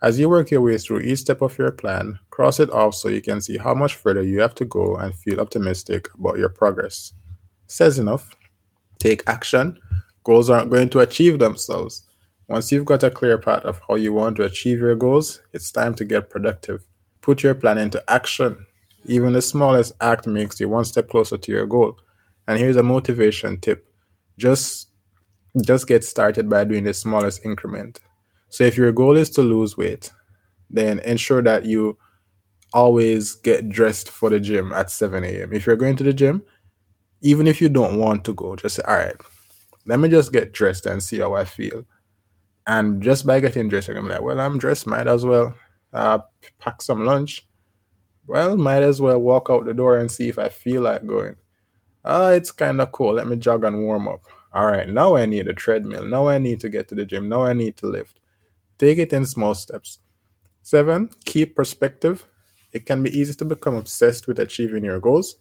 As 0.00 0.18
you 0.18 0.30
work 0.30 0.50
your 0.50 0.62
way 0.62 0.78
through 0.78 1.00
each 1.00 1.18
step 1.18 1.42
of 1.42 1.58
your 1.58 1.70
plan, 1.70 2.18
cross 2.30 2.60
it 2.60 2.70
off 2.70 2.94
so 2.94 3.10
you 3.10 3.20
can 3.20 3.42
see 3.42 3.58
how 3.58 3.74
much 3.74 3.96
further 3.96 4.22
you 4.22 4.40
have 4.40 4.54
to 4.54 4.64
go 4.64 4.96
and 4.96 5.14
feel 5.14 5.38
optimistic 5.38 6.08
about 6.14 6.38
your 6.38 6.48
progress. 6.48 7.12
Says 7.66 7.98
enough. 7.98 8.34
Take 8.98 9.22
action. 9.26 9.78
Goals 10.24 10.48
aren't 10.48 10.70
going 10.70 10.88
to 10.88 11.00
achieve 11.00 11.38
themselves. 11.38 12.04
Once 12.48 12.72
you've 12.72 12.86
got 12.86 13.02
a 13.02 13.10
clear 13.10 13.36
path 13.36 13.66
of 13.66 13.82
how 13.86 13.96
you 13.96 14.14
want 14.14 14.36
to 14.36 14.44
achieve 14.44 14.78
your 14.78 14.96
goals, 14.96 15.42
it's 15.52 15.70
time 15.70 15.94
to 15.96 16.06
get 16.06 16.30
productive. 16.30 16.86
Put 17.20 17.42
your 17.42 17.54
plan 17.54 17.76
into 17.76 18.02
action. 18.10 18.64
Even 19.06 19.32
the 19.32 19.42
smallest 19.42 19.92
act 20.00 20.26
makes 20.26 20.60
you 20.60 20.68
one 20.68 20.84
step 20.84 21.08
closer 21.08 21.38
to 21.38 21.52
your 21.52 21.66
goal. 21.66 21.98
And 22.46 22.58
here's 22.58 22.76
a 22.76 22.82
motivation 22.82 23.58
tip. 23.60 23.86
Just 24.38 24.88
just 25.62 25.88
get 25.88 26.04
started 26.04 26.48
by 26.48 26.64
doing 26.64 26.84
the 26.84 26.94
smallest 26.94 27.44
increment. 27.44 28.00
So 28.50 28.64
if 28.64 28.76
your 28.76 28.92
goal 28.92 29.16
is 29.16 29.30
to 29.30 29.42
lose 29.42 29.76
weight, 29.76 30.12
then 30.68 31.00
ensure 31.00 31.42
that 31.42 31.64
you 31.64 31.98
always 32.72 33.34
get 33.34 33.68
dressed 33.68 34.08
for 34.08 34.30
the 34.30 34.38
gym 34.38 34.72
at 34.72 34.90
7 34.90 35.24
a.m. 35.24 35.52
If 35.52 35.66
you're 35.66 35.76
going 35.76 35.96
to 35.96 36.04
the 36.04 36.12
gym, 36.12 36.42
even 37.20 37.46
if 37.46 37.60
you 37.60 37.68
don't 37.68 37.98
want 37.98 38.24
to 38.24 38.34
go, 38.34 38.56
just 38.56 38.76
say, 38.76 38.82
all 38.86 38.96
right, 38.96 39.16
let 39.86 39.98
me 39.98 40.08
just 40.08 40.32
get 40.32 40.52
dressed 40.52 40.86
and 40.86 41.02
see 41.02 41.18
how 41.18 41.34
I 41.34 41.44
feel. 41.44 41.84
And 42.66 43.02
just 43.02 43.26
by 43.26 43.40
getting 43.40 43.68
dressed, 43.68 43.88
I'm 43.88 44.08
like, 44.08 44.22
well, 44.22 44.40
I'm 44.40 44.58
dressed, 44.58 44.86
might 44.86 45.08
as 45.08 45.24
well 45.24 45.54
uh, 45.92 46.20
pack 46.58 46.82
some 46.82 47.04
lunch. 47.04 47.46
Well, 48.30 48.56
might 48.56 48.84
as 48.84 49.00
well 49.00 49.18
walk 49.18 49.48
out 49.50 49.64
the 49.64 49.74
door 49.74 49.98
and 49.98 50.08
see 50.08 50.28
if 50.28 50.38
I 50.38 50.50
feel 50.50 50.82
like 50.82 51.04
going. 51.04 51.34
Oh, 52.04 52.28
it's 52.28 52.52
kind 52.52 52.80
of 52.80 52.92
cool. 52.92 53.14
Let 53.14 53.26
me 53.26 53.34
jog 53.34 53.64
and 53.64 53.82
warm 53.82 54.06
up. 54.06 54.22
All 54.52 54.66
right, 54.66 54.88
now 54.88 55.16
I 55.16 55.26
need 55.26 55.48
a 55.48 55.52
treadmill. 55.52 56.04
Now 56.04 56.28
I 56.28 56.38
need 56.38 56.60
to 56.60 56.68
get 56.68 56.86
to 56.90 56.94
the 56.94 57.04
gym. 57.04 57.28
Now 57.28 57.42
I 57.42 57.54
need 57.54 57.76
to 57.78 57.88
lift. 57.88 58.20
Take 58.78 58.98
it 58.98 59.12
in 59.12 59.26
small 59.26 59.56
steps. 59.56 59.98
Seven, 60.62 61.10
keep 61.24 61.56
perspective. 61.56 62.24
It 62.72 62.86
can 62.86 63.02
be 63.02 63.10
easy 63.18 63.34
to 63.34 63.44
become 63.44 63.74
obsessed 63.74 64.28
with 64.28 64.38
achieving 64.38 64.84
your 64.84 65.00
goals. 65.00 65.34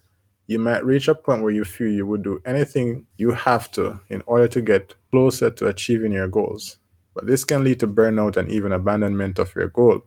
You 0.47 0.57
might 0.57 0.83
reach 0.83 1.07
a 1.09 1.13
point 1.13 1.43
where 1.43 1.53
you 1.53 1.65
feel 1.65 1.91
you 1.91 2.07
would 2.07 2.23
do 2.23 2.41
anything 2.43 3.05
you 3.17 3.29
have 3.29 3.69
to 3.73 3.99
in 4.09 4.23
order 4.25 4.47
to 4.47 4.61
get 4.61 4.95
closer 5.11 5.51
to 5.51 5.67
achieving 5.67 6.11
your 6.11 6.27
goals. 6.27 6.77
But 7.13 7.27
this 7.27 7.45
can 7.45 7.63
lead 7.63 7.81
to 7.81 7.87
burnout 7.87 8.35
and 8.35 8.49
even 8.49 8.71
abandonment 8.71 9.37
of 9.37 9.53
your 9.53 9.67
goal. 9.67 10.01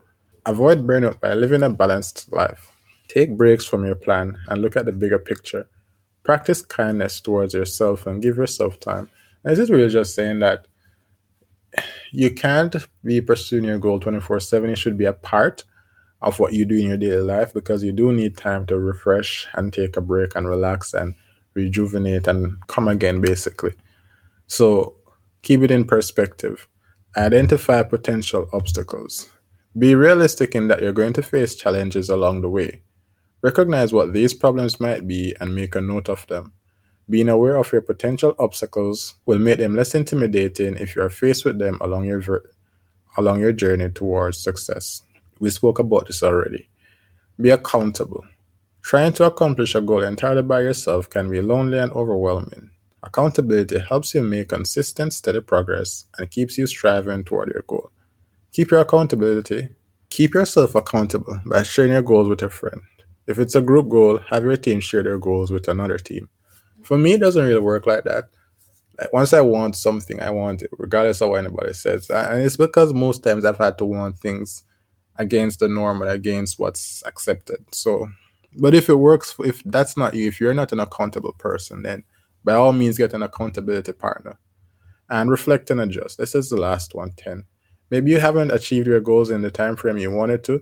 Avoid 0.45 0.85
burnout 0.85 1.21
by 1.21 1.33
living 1.33 1.63
a 1.63 1.69
balanced 1.69 2.29
life. 2.33 2.72
Take 3.13 3.37
breaks 3.37 3.63
from 3.63 3.85
your 3.85 3.93
plan 3.93 4.39
and 4.47 4.59
look 4.59 4.75
at 4.75 4.85
the 4.85 4.91
bigger 4.91 5.19
picture. 5.19 5.67
Practice 6.23 6.63
kindness 6.63 7.21
towards 7.21 7.53
yourself 7.53 8.07
and 8.07 8.23
give 8.23 8.37
yourself 8.37 8.79
time. 8.79 9.07
And 9.43 9.51
this 9.51 9.59
is 9.59 9.69
really 9.69 9.91
just 9.91 10.15
saying 10.15 10.39
that 10.39 10.65
you 12.11 12.33
can't 12.33 12.75
be 13.03 13.21
pursuing 13.21 13.65
your 13.65 13.77
goal 13.77 13.99
24 13.99 14.39
7. 14.39 14.67
It 14.67 14.77
should 14.79 14.97
be 14.97 15.05
a 15.05 15.13
part 15.13 15.63
of 16.23 16.39
what 16.39 16.53
you 16.53 16.65
do 16.65 16.75
in 16.75 16.87
your 16.87 16.97
daily 16.97 17.21
life 17.21 17.53
because 17.53 17.83
you 17.83 17.91
do 17.91 18.11
need 18.11 18.35
time 18.35 18.65
to 18.65 18.79
refresh 18.79 19.47
and 19.53 19.71
take 19.71 19.95
a 19.95 20.01
break 20.01 20.35
and 20.35 20.49
relax 20.49 20.95
and 20.95 21.13
rejuvenate 21.53 22.27
and 22.27 22.55
come 22.65 22.87
again, 22.87 23.21
basically. 23.21 23.73
So 24.47 24.95
keep 25.43 25.61
it 25.61 25.69
in 25.69 25.85
perspective. 25.85 26.67
Identify 27.15 27.83
potential 27.83 28.49
obstacles. 28.53 29.29
Be 29.77 29.93
realistic 29.93 30.55
in 30.55 30.67
that 30.69 30.81
you're 30.81 30.93
going 30.93 31.13
to 31.13 31.21
face 31.21 31.53
challenges 31.53 32.09
along 32.09 32.41
the 32.41 32.49
way. 32.49 32.81
Recognize 33.43 33.91
what 33.91 34.13
these 34.13 34.33
problems 34.33 34.79
might 34.79 35.05
be 35.05 35.35
and 35.41 35.53
make 35.53 35.75
a 35.75 35.81
note 35.81 36.07
of 36.07 36.25
them. 36.27 36.53
Being 37.09 37.27
aware 37.27 37.57
of 37.57 37.69
your 37.73 37.81
potential 37.81 38.33
obstacles 38.39 39.15
will 39.25 39.37
make 39.37 39.57
them 39.57 39.75
less 39.75 39.93
intimidating 39.93 40.77
if 40.77 40.95
you 40.95 41.01
are 41.01 41.09
faced 41.09 41.43
with 41.43 41.59
them 41.59 41.77
along 41.81 42.05
your 42.05 42.21
ver- 42.21 42.49
along 43.17 43.41
your 43.41 43.51
journey 43.51 43.89
towards 43.89 44.37
success. 44.37 45.01
We 45.41 45.49
spoke 45.49 45.79
about 45.79 46.07
this 46.07 46.23
already. 46.23 46.69
Be 47.39 47.49
accountable. 47.49 48.23
Trying 48.81 49.11
to 49.13 49.25
accomplish 49.25 49.75
a 49.75 49.81
goal 49.81 50.03
entirely 50.03 50.41
by 50.41 50.61
yourself 50.61 51.09
can 51.09 51.29
be 51.29 51.41
lonely 51.41 51.79
and 51.79 51.91
overwhelming. 51.91 52.69
Accountability 53.03 53.79
helps 53.79 54.15
you 54.15 54.23
make 54.23 54.49
consistent, 54.49 55.11
steady 55.11 55.41
progress 55.41 56.05
and 56.17 56.31
keeps 56.31 56.57
you 56.57 56.65
striving 56.65 57.25
toward 57.25 57.49
your 57.49 57.63
goal. 57.67 57.91
Keep 58.53 58.71
your 58.71 58.79
accountability. 58.79 59.67
Keep 60.09 60.33
yourself 60.35 60.75
accountable 60.75 61.41
by 61.45 61.63
sharing 61.63 61.91
your 61.91 62.01
goals 62.01 62.29
with 62.29 62.41
a 62.43 62.49
friend. 62.49 62.81
If 63.27 63.39
it's 63.39 63.55
a 63.55 63.61
group 63.61 63.89
goal, 63.89 64.19
have 64.29 64.43
your 64.43 64.57
team 64.57 64.79
share 64.79 65.03
their 65.03 65.17
goals 65.17 65.51
with 65.51 65.67
another 65.67 65.97
team. 65.97 66.29
For 66.81 66.97
me, 66.97 67.13
it 67.13 67.21
doesn't 67.21 67.45
really 67.45 67.59
work 67.59 67.87
like 67.87 68.03
that. 68.03 68.25
Like 68.99 69.13
once 69.13 69.33
I 69.33 69.41
want 69.41 69.75
something, 69.75 70.21
I 70.21 70.29
want 70.29 70.61
it, 70.61 70.69
regardless 70.77 71.21
of 71.21 71.29
what 71.29 71.39
anybody 71.39 71.73
says. 71.73 72.09
And 72.09 72.43
it's 72.43 72.57
because 72.57 72.93
most 72.93 73.23
times 73.23 73.45
I've 73.45 73.57
had 73.57 73.77
to 73.77 73.85
want 73.85 74.19
things 74.19 74.63
against 75.17 75.59
the 75.59 75.67
norm 75.67 76.03
or 76.03 76.07
against 76.07 76.59
what's 76.59 77.01
accepted. 77.05 77.63
So, 77.71 78.07
but 78.57 78.75
if 78.75 78.89
it 78.89 78.95
works, 78.95 79.35
if 79.39 79.63
that's 79.65 79.95
not 79.97 80.13
you, 80.13 80.27
if 80.27 80.39
you're 80.39 80.53
not 80.53 80.73
an 80.73 80.79
accountable 80.79 81.33
person, 81.33 81.81
then 81.81 82.03
by 82.43 82.53
all 82.53 82.73
means 82.73 82.97
get 82.97 83.13
an 83.13 83.23
accountability 83.23 83.93
partner 83.93 84.37
and 85.09 85.29
reflect 85.29 85.71
and 85.71 85.81
adjust. 85.81 86.17
This 86.17 86.35
is 86.35 86.49
the 86.49 86.57
last 86.57 86.93
one, 86.93 87.13
10. 87.17 87.45
Maybe 87.89 88.11
you 88.11 88.19
haven't 88.19 88.51
achieved 88.51 88.87
your 88.87 88.99
goals 88.99 89.29
in 89.29 89.41
the 89.41 89.51
time 89.51 89.75
frame 89.75 89.97
you 89.97 90.11
wanted 90.11 90.43
to. 90.45 90.61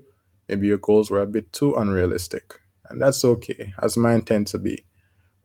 Maybe 0.52 0.68
your 0.68 0.80
goals 0.80 1.10
were 1.10 1.22
a 1.22 1.26
bit 1.26 1.52
too 1.54 1.76
unrealistic. 1.76 2.60
And 2.90 3.02
that's 3.02 3.24
okay, 3.24 3.74
as 3.82 3.96
mine 3.96 4.24
tend 4.24 4.48
to 4.48 4.58
be. 4.58 4.84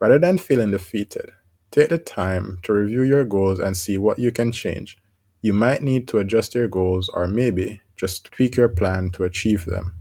Rather 0.01 0.19
than 0.19 0.37
feeling 0.37 0.73
defeated, 0.73 1.31
take 1.71 1.91
the 1.91 1.99
time 1.99 2.59
to 2.65 2.73
review 2.73 3.03
your 3.03 3.25
goals 3.25 3.61
and 3.61 3.77
see 3.77 3.99
what 3.99 4.19
you 4.19 4.33
can 4.33 4.51
change. 4.51 4.99
You 5.43 5.53
might 5.53 5.81
need 5.81 6.09
to 6.09 6.19
adjust 6.19 6.57
your 6.57 6.67
goals 6.67 7.09
or 7.09 7.29
maybe 7.29 7.81
just 7.97 8.33
tweak 8.33 8.57
your 8.57 8.69
plan 8.69 9.11
to 9.11 9.23
achieve 9.23 9.65
them. 9.65 9.95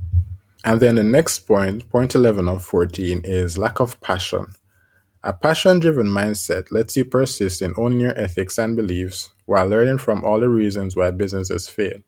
And 0.63 0.81
then 0.81 0.95
the 0.95 1.03
next 1.03 1.41
point, 1.41 1.87
point 1.91 2.15
11 2.15 2.47
of 2.47 2.65
14, 2.65 3.21
is 3.23 3.59
lack 3.59 3.79
of 3.79 4.01
passion. 4.01 4.47
A 5.23 5.33
passion 5.33 5.79
driven 5.79 6.07
mindset 6.07 6.71
lets 6.71 6.97
you 6.97 7.05
persist 7.05 7.61
in 7.61 7.75
owning 7.77 7.99
your 7.99 8.17
ethics 8.17 8.57
and 8.57 8.75
beliefs 8.75 9.29
while 9.45 9.67
learning 9.67 9.99
from 9.99 10.23
all 10.23 10.39
the 10.39 10.49
reasons 10.49 10.95
why 10.95 11.11
businesses 11.11 11.67
fail. 11.67 11.99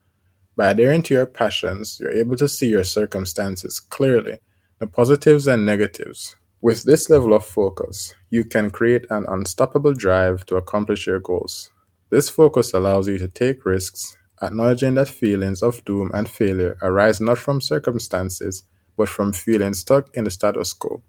By 0.57 0.71
adhering 0.71 1.03
to 1.03 1.13
your 1.13 1.27
passions, 1.27 1.99
you're 2.01 2.11
able 2.11 2.35
to 2.35 2.49
see 2.49 2.67
your 2.67 2.83
circumstances 2.83 3.79
clearly, 3.79 4.39
the 4.79 4.87
positives 4.87 5.47
and 5.47 5.65
negatives, 5.65 6.35
with 6.61 6.83
this 6.83 7.09
level 7.11 7.35
of 7.35 7.45
focus, 7.45 8.15
you 8.31 8.43
can 8.43 8.71
create 8.71 9.05
an 9.11 9.25
unstoppable 9.29 9.93
drive 9.93 10.45
to 10.47 10.55
accomplish 10.55 11.05
your 11.05 11.19
goals. 11.19 11.69
This 12.09 12.29
focus 12.29 12.73
allows 12.73 13.07
you 13.07 13.19
to 13.19 13.27
take 13.27 13.65
risks, 13.65 14.17
acknowledging 14.41 14.95
that 14.95 15.07
feelings 15.07 15.61
of 15.61 15.85
doom 15.85 16.09
and 16.15 16.27
failure 16.27 16.75
arise 16.81 17.21
not 17.21 17.37
from 17.37 17.61
circumstances, 17.61 18.63
but 18.97 19.07
from 19.07 19.33
feeling 19.33 19.75
stuck 19.75 20.09
in 20.15 20.23
the 20.23 20.31
status 20.31 20.73
quo. 20.73 21.03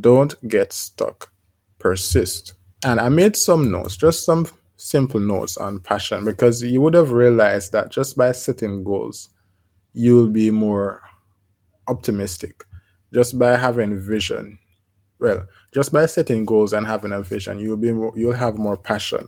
Don't 0.00 0.34
get 0.48 0.72
stuck. 0.72 1.30
Persist. 1.78 2.54
And 2.84 2.98
I 2.98 3.08
made 3.08 3.36
some 3.36 3.70
notes, 3.70 3.96
just 3.96 4.24
some 4.24 4.48
simple 4.84 5.18
notes 5.18 5.56
on 5.56 5.80
passion, 5.80 6.26
because 6.26 6.62
you 6.62 6.78
would 6.78 6.92
have 6.92 7.10
realized 7.10 7.72
that 7.72 7.90
just 7.90 8.18
by 8.18 8.30
setting 8.32 8.84
goals, 8.84 9.30
you'll 9.94 10.28
be 10.28 10.50
more 10.50 11.00
optimistic. 11.88 12.64
Just 13.10 13.38
by 13.38 13.56
having 13.56 13.98
vision, 13.98 14.58
well, 15.20 15.46
just 15.72 15.90
by 15.90 16.04
setting 16.04 16.44
goals 16.44 16.74
and 16.74 16.86
having 16.86 17.12
a 17.12 17.22
vision, 17.22 17.58
you'll 17.58 17.78
be 17.78 17.92
more, 17.92 18.12
you'll 18.14 18.34
have 18.34 18.58
more 18.58 18.76
passion. 18.76 19.26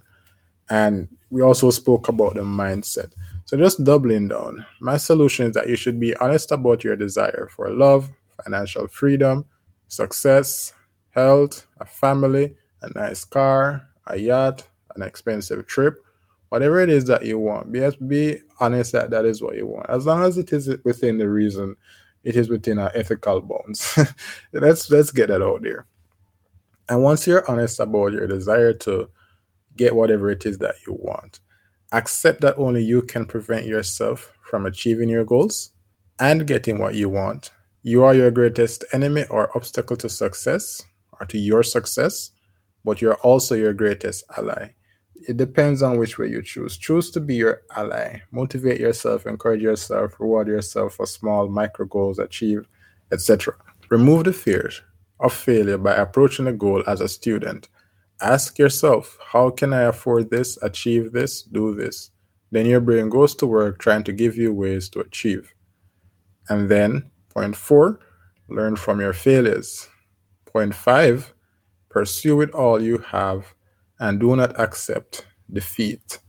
And 0.68 1.08
we 1.30 1.40
also 1.40 1.70
spoke 1.70 2.08
about 2.08 2.34
the 2.34 2.42
mindset. 2.42 3.12
So 3.46 3.56
just 3.56 3.82
doubling 3.82 4.28
down. 4.28 4.66
My 4.80 4.98
solution 4.98 5.46
is 5.46 5.54
that 5.54 5.70
you 5.70 5.76
should 5.76 5.98
be 5.98 6.14
honest 6.16 6.52
about 6.52 6.84
your 6.84 6.96
desire 6.96 7.48
for 7.50 7.70
love, 7.70 8.10
financial 8.44 8.88
freedom, 8.88 9.46
success, 9.88 10.74
health, 11.10 11.66
a 11.80 11.86
family, 11.86 12.56
a 12.82 12.90
nice 12.98 13.24
car, 13.24 13.88
a 14.06 14.18
yacht, 14.18 14.68
an 14.96 15.02
expensive 15.02 15.66
trip, 15.66 16.04
whatever 16.48 16.80
it 16.80 16.88
is 16.88 17.04
that 17.04 17.24
you 17.24 17.38
want. 17.38 17.70
Be 17.72 17.88
be 18.06 18.38
honest 18.60 18.92
that 18.92 19.10
that 19.10 19.24
is 19.24 19.42
what 19.42 19.56
you 19.56 19.66
want. 19.66 19.88
As 19.88 20.06
long 20.06 20.24
as 20.24 20.38
it 20.38 20.52
is 20.52 20.68
within 20.84 21.18
the 21.18 21.28
reason 21.28 21.76
it 22.26 22.34
is 22.34 22.48
within 22.48 22.80
our 22.80 22.90
ethical 22.92 23.40
bounds. 23.40 23.96
let's 24.52 24.90
let's 24.90 25.12
get 25.12 25.28
that 25.28 25.42
out 25.42 25.62
there. 25.62 25.86
And 26.88 27.02
once 27.02 27.24
you're 27.24 27.48
honest 27.48 27.78
about 27.78 28.12
your 28.12 28.26
desire 28.26 28.72
to 28.72 29.08
get 29.76 29.94
whatever 29.94 30.30
it 30.30 30.44
is 30.44 30.58
that 30.58 30.74
you 30.86 30.94
want, 30.98 31.38
accept 31.92 32.40
that 32.40 32.58
only 32.58 32.82
you 32.82 33.02
can 33.02 33.26
prevent 33.26 33.66
yourself 33.66 34.32
from 34.42 34.66
achieving 34.66 35.08
your 35.08 35.24
goals 35.24 35.70
and 36.18 36.48
getting 36.48 36.78
what 36.78 36.96
you 36.96 37.08
want. 37.08 37.52
You 37.84 38.02
are 38.02 38.14
your 38.14 38.32
greatest 38.32 38.84
enemy 38.92 39.24
or 39.30 39.56
obstacle 39.56 39.96
to 39.98 40.08
success 40.08 40.82
or 41.20 41.26
to 41.26 41.38
your 41.38 41.62
success, 41.62 42.32
but 42.84 43.00
you're 43.00 43.20
also 43.22 43.54
your 43.54 43.72
greatest 43.72 44.24
ally. 44.36 44.70
It 45.28 45.36
depends 45.36 45.82
on 45.82 45.98
which 45.98 46.18
way 46.18 46.28
you 46.28 46.40
choose. 46.40 46.76
Choose 46.76 47.10
to 47.10 47.20
be 47.20 47.34
your 47.34 47.62
ally. 47.74 48.20
Motivate 48.30 48.78
yourself, 48.78 49.26
encourage 49.26 49.60
yourself, 49.60 50.20
reward 50.20 50.46
yourself 50.46 50.94
for 50.94 51.06
small 51.06 51.48
micro 51.48 51.84
goals 51.86 52.20
achieved, 52.20 52.68
etc. 53.10 53.54
Remove 53.90 54.24
the 54.24 54.32
fears 54.32 54.82
of 55.18 55.32
failure 55.32 55.78
by 55.78 55.94
approaching 55.94 56.46
a 56.46 56.52
goal 56.52 56.84
as 56.86 57.00
a 57.00 57.08
student. 57.08 57.68
Ask 58.20 58.56
yourself, 58.56 59.18
how 59.32 59.50
can 59.50 59.72
I 59.72 59.82
afford 59.82 60.30
this, 60.30 60.58
achieve 60.62 61.12
this, 61.12 61.42
do 61.42 61.74
this? 61.74 62.10
Then 62.52 62.66
your 62.66 62.80
brain 62.80 63.08
goes 63.08 63.34
to 63.36 63.46
work 63.46 63.80
trying 63.80 64.04
to 64.04 64.12
give 64.12 64.36
you 64.36 64.54
ways 64.54 64.88
to 64.90 65.00
achieve. 65.00 65.52
And 66.48 66.68
then, 66.68 67.10
point 67.30 67.56
four, 67.56 67.98
learn 68.48 68.76
from 68.76 69.00
your 69.00 69.12
failures. 69.12 69.88
Point 70.44 70.72
five, 70.72 71.34
pursue 71.90 72.36
with 72.36 72.50
all 72.50 72.80
you 72.80 72.98
have 72.98 73.55
and 73.98 74.20
do 74.20 74.36
not 74.36 74.58
accept 74.58 75.26
defeat. 75.52 76.20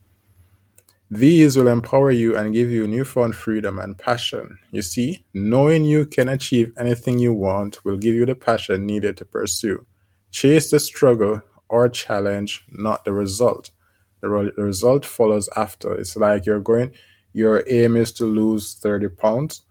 These 1.09 1.55
will 1.55 1.69
empower 1.69 2.11
you 2.11 2.35
and 2.35 2.53
give 2.53 2.69
you 2.69 2.85
newfound 2.85 3.35
freedom 3.35 3.79
and 3.79 3.97
passion. 3.97 4.57
You 4.71 4.81
see, 4.81 5.23
knowing 5.33 5.85
you 5.85 6.05
can 6.05 6.27
achieve 6.29 6.73
anything 6.77 7.17
you 7.17 7.33
want 7.33 7.83
will 7.85 7.97
give 7.97 8.13
you 8.13 8.25
the 8.25 8.35
passion 8.35 8.85
needed 8.85 9.15
to 9.17 9.25
pursue. 9.25 9.85
Chase 10.31 10.69
the 10.69 10.79
struggle 10.79 11.41
or 11.69 11.87
challenge, 11.87 12.65
not 12.71 13.05
the 13.05 13.13
result. 13.13 13.71
The, 14.19 14.29
re- 14.29 14.51
the 14.55 14.63
result 14.63 15.05
follows 15.05 15.47
after. 15.55 15.93
It's 15.93 16.17
like 16.17 16.45
you're 16.45 16.59
going, 16.59 16.91
your 17.31 17.63
aim 17.69 17.95
is 17.95 18.11
to 18.13 18.25
lose 18.25 18.73
30 18.75 19.09
pounds. 19.09 19.61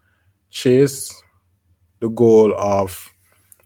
Chase 0.50 1.22
the 2.00 2.08
goal 2.08 2.54
of 2.56 3.12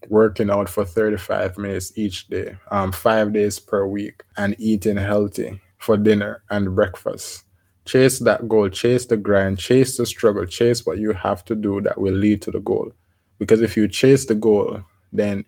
working 0.08 0.50
out 0.50 0.68
for 0.68 0.84
35 0.84 1.58
minutes 1.58 1.92
each 1.96 2.28
day, 2.28 2.56
um, 2.70 2.92
five 2.92 3.32
days 3.32 3.58
per 3.58 3.86
week, 3.86 4.22
and 4.36 4.56
eating 4.58 4.96
healthy 4.96 5.60
for 5.78 5.96
dinner 5.96 6.42
and 6.50 6.74
breakfast 6.74 7.44
chase 7.90 8.20
that 8.20 8.48
goal, 8.48 8.68
chase 8.68 9.06
the 9.06 9.16
grind, 9.16 9.58
chase 9.58 9.96
the 9.96 10.06
struggle, 10.06 10.46
chase 10.46 10.86
what 10.86 10.98
you 10.98 11.12
have 11.12 11.44
to 11.44 11.56
do 11.56 11.80
that 11.80 12.00
will 12.00 12.14
lead 12.14 12.40
to 12.42 12.50
the 12.50 12.60
goal. 12.60 12.92
Because 13.38 13.62
if 13.62 13.76
you 13.76 13.88
chase 13.88 14.26
the 14.26 14.34
goal, 14.34 14.82
then 15.12 15.44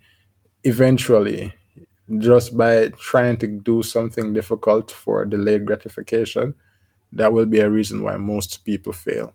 eventually, 0.63 1.53
just 2.17 2.57
by 2.57 2.89
trying 2.99 3.37
to 3.37 3.47
do 3.47 3.81
something 3.81 4.33
difficult 4.33 4.91
for 4.91 5.25
delayed 5.25 5.65
gratification, 5.65 6.53
that 7.13 7.31
will 7.31 7.45
be 7.45 7.59
a 7.59 7.69
reason 7.69 8.03
why 8.03 8.17
most 8.17 8.65
people 8.65 8.91
fail. 8.91 9.33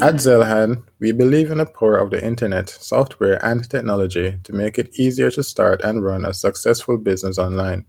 At 0.00 0.14
Zeilhan, 0.14 0.84
we 1.00 1.10
believe 1.10 1.50
in 1.50 1.58
the 1.58 1.66
power 1.66 1.96
of 1.96 2.10
the 2.10 2.24
internet, 2.24 2.68
software, 2.68 3.44
and 3.44 3.68
technology 3.68 4.38
to 4.44 4.52
make 4.52 4.78
it 4.78 4.96
easier 4.96 5.28
to 5.32 5.42
start 5.42 5.80
and 5.82 6.04
run 6.04 6.24
a 6.24 6.32
successful 6.32 6.96
business 6.96 7.36
online. 7.36 7.84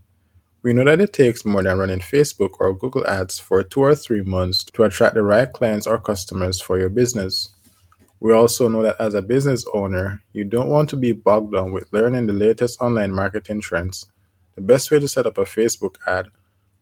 We 0.63 0.73
know 0.73 0.83
that 0.85 1.01
it 1.01 1.13
takes 1.13 1.45
more 1.45 1.61
than 1.61 1.77
running 1.77 1.99
Facebook 1.99 2.53
or 2.59 2.75
Google 2.75 3.05
Ads 3.05 3.37
for 3.37 3.61
two 3.61 3.81
or 3.81 3.93
three 3.93 4.23
months 4.23 4.63
to 4.63 4.83
attract 4.85 5.13
the 5.13 5.21
right 5.21 5.53
clients 5.53 5.85
or 5.85 5.99
customers 5.99 6.59
for 6.59 6.79
your 6.79 6.89
business. 6.89 7.49
We 8.19 8.33
also 8.33 8.67
know 8.67 8.81
that 8.81 8.99
as 8.99 9.13
a 9.13 9.21
business 9.21 9.63
owner, 9.75 10.23
you 10.33 10.45
don't 10.45 10.69
want 10.69 10.89
to 10.89 10.97
be 10.97 11.11
bogged 11.11 11.53
down 11.53 11.71
with 11.71 11.93
learning 11.93 12.25
the 12.25 12.33
latest 12.33 12.81
online 12.81 13.13
marketing 13.13 13.61
trends. 13.61 14.07
The 14.55 14.61
best 14.61 14.89
way 14.89 14.99
to 14.99 15.07
set 15.07 15.27
up 15.27 15.37
a 15.37 15.45
Facebook 15.45 15.97
ad 16.07 16.29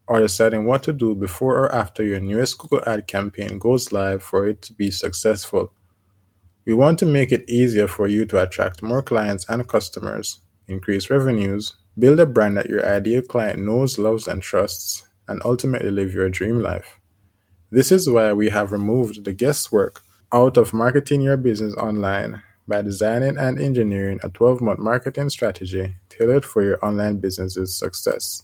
or 0.07 0.19
deciding 0.19 0.65
what 0.65 0.83
to 0.83 0.93
do 0.93 1.13
before 1.13 1.57
or 1.57 1.73
after 1.73 2.03
your 2.03 2.19
newest 2.19 2.57
Google 2.57 2.81
ad 2.87 3.07
campaign 3.07 3.59
goes 3.59 3.91
live 3.91 4.23
for 4.23 4.47
it 4.47 4.61
to 4.63 4.73
be 4.73 4.89
successful. 4.89 5.71
We 6.65 6.73
want 6.73 6.99
to 6.99 7.05
make 7.05 7.31
it 7.31 7.49
easier 7.49 7.87
for 7.87 8.07
you 8.07 8.25
to 8.25 8.41
attract 8.41 8.83
more 8.83 9.01
clients 9.01 9.45
and 9.49 9.67
customers, 9.67 10.41
increase 10.67 11.09
revenues, 11.09 11.75
build 11.99 12.19
a 12.19 12.25
brand 12.25 12.57
that 12.57 12.69
your 12.69 12.85
ideal 12.85 13.21
client 13.21 13.59
knows, 13.59 13.97
loves, 13.97 14.27
and 14.27 14.41
trusts, 14.41 15.03
and 15.27 15.41
ultimately 15.45 15.91
live 15.91 16.13
your 16.13 16.29
dream 16.29 16.61
life. 16.61 16.99
This 17.69 17.91
is 17.91 18.09
why 18.09 18.31
we 18.33 18.49
have 18.49 18.71
removed 18.71 19.25
the 19.25 19.33
guesswork 19.33 20.01
out 20.33 20.57
of 20.57 20.73
marketing 20.73 21.21
your 21.21 21.37
business 21.37 21.73
online 21.75 22.41
by 22.67 22.81
designing 22.81 23.37
and 23.37 23.59
engineering 23.59 24.19
a 24.23 24.29
12 24.29 24.61
month 24.61 24.79
marketing 24.79 25.29
strategy 25.29 25.95
tailored 26.09 26.45
for 26.45 26.63
your 26.63 26.83
online 26.85 27.17
business's 27.17 27.77
success. 27.77 28.43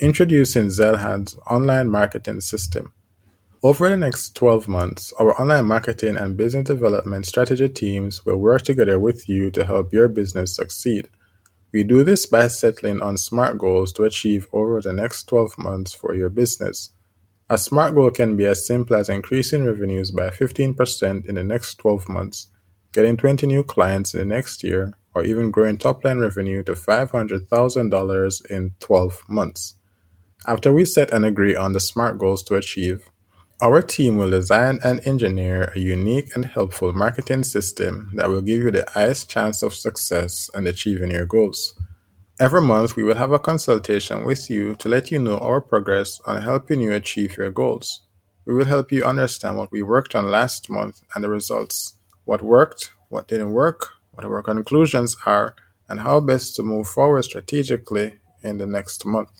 Introducing 0.00 0.70
Zeilhan's 0.70 1.38
online 1.48 1.88
marketing 1.88 2.40
system. 2.40 2.92
Over 3.62 3.88
the 3.88 3.96
next 3.96 4.34
12 4.34 4.66
months, 4.66 5.12
our 5.20 5.40
online 5.40 5.66
marketing 5.66 6.16
and 6.16 6.36
business 6.36 6.66
development 6.66 7.26
strategy 7.26 7.68
teams 7.68 8.26
will 8.26 8.38
work 8.38 8.62
together 8.62 8.98
with 8.98 9.28
you 9.28 9.52
to 9.52 9.64
help 9.64 9.92
your 9.92 10.08
business 10.08 10.56
succeed. 10.56 11.08
We 11.72 11.84
do 11.84 12.02
this 12.02 12.26
by 12.26 12.48
settling 12.48 13.02
on 13.02 13.16
SMART 13.16 13.56
goals 13.58 13.92
to 13.92 14.02
achieve 14.02 14.48
over 14.52 14.80
the 14.80 14.92
next 14.92 15.28
12 15.28 15.56
months 15.58 15.94
for 15.94 16.16
your 16.16 16.28
business. 16.28 16.90
A 17.48 17.56
SMART 17.56 17.94
goal 17.94 18.10
can 18.10 18.36
be 18.36 18.46
as 18.46 18.66
simple 18.66 18.96
as 18.96 19.08
increasing 19.08 19.64
revenues 19.64 20.10
by 20.10 20.28
15% 20.30 21.26
in 21.26 21.36
the 21.36 21.44
next 21.44 21.76
12 21.76 22.08
months, 22.08 22.48
getting 22.90 23.16
20 23.16 23.46
new 23.46 23.62
clients 23.62 24.12
in 24.12 24.18
the 24.18 24.34
next 24.34 24.64
year, 24.64 24.92
or 25.14 25.22
even 25.22 25.52
growing 25.52 25.78
top 25.78 26.04
line 26.04 26.18
revenue 26.18 26.64
to 26.64 26.72
$500,000 26.72 28.46
in 28.46 28.74
12 28.80 29.22
months. 29.28 29.76
After 30.46 30.74
we 30.74 30.84
set 30.84 31.10
and 31.10 31.24
agree 31.24 31.56
on 31.56 31.72
the 31.72 31.80
SMART 31.80 32.18
goals 32.18 32.42
to 32.44 32.56
achieve, 32.56 33.08
our 33.62 33.80
team 33.80 34.18
will 34.18 34.30
design 34.30 34.78
and 34.84 35.00
engineer 35.06 35.72
a 35.74 35.78
unique 35.78 36.36
and 36.36 36.44
helpful 36.44 36.92
marketing 36.92 37.44
system 37.44 38.10
that 38.14 38.28
will 38.28 38.42
give 38.42 38.62
you 38.62 38.70
the 38.70 38.84
highest 38.92 39.30
chance 39.30 39.62
of 39.62 39.72
success 39.72 40.50
and 40.52 40.68
achieving 40.68 41.12
your 41.12 41.24
goals. 41.24 41.72
Every 42.38 42.60
month, 42.60 42.94
we 42.94 43.04
will 43.04 43.14
have 43.14 43.32
a 43.32 43.38
consultation 43.38 44.26
with 44.26 44.50
you 44.50 44.74
to 44.76 44.88
let 44.90 45.10
you 45.10 45.18
know 45.18 45.38
our 45.38 45.62
progress 45.62 46.20
on 46.26 46.42
helping 46.42 46.80
you 46.80 46.92
achieve 46.92 47.38
your 47.38 47.50
goals. 47.50 48.02
We 48.44 48.52
will 48.54 48.66
help 48.66 48.92
you 48.92 49.02
understand 49.02 49.56
what 49.56 49.72
we 49.72 49.82
worked 49.82 50.14
on 50.14 50.30
last 50.30 50.68
month 50.68 51.00
and 51.14 51.24
the 51.24 51.30
results, 51.30 51.94
what 52.26 52.42
worked, 52.42 52.90
what 53.08 53.28
didn't 53.28 53.52
work, 53.52 53.88
what 54.12 54.26
our 54.26 54.42
conclusions 54.42 55.16
are, 55.24 55.54
and 55.88 56.00
how 56.00 56.20
best 56.20 56.54
to 56.56 56.62
move 56.62 56.86
forward 56.86 57.22
strategically 57.22 58.18
in 58.42 58.58
the 58.58 58.66
next 58.66 59.06
month. 59.06 59.30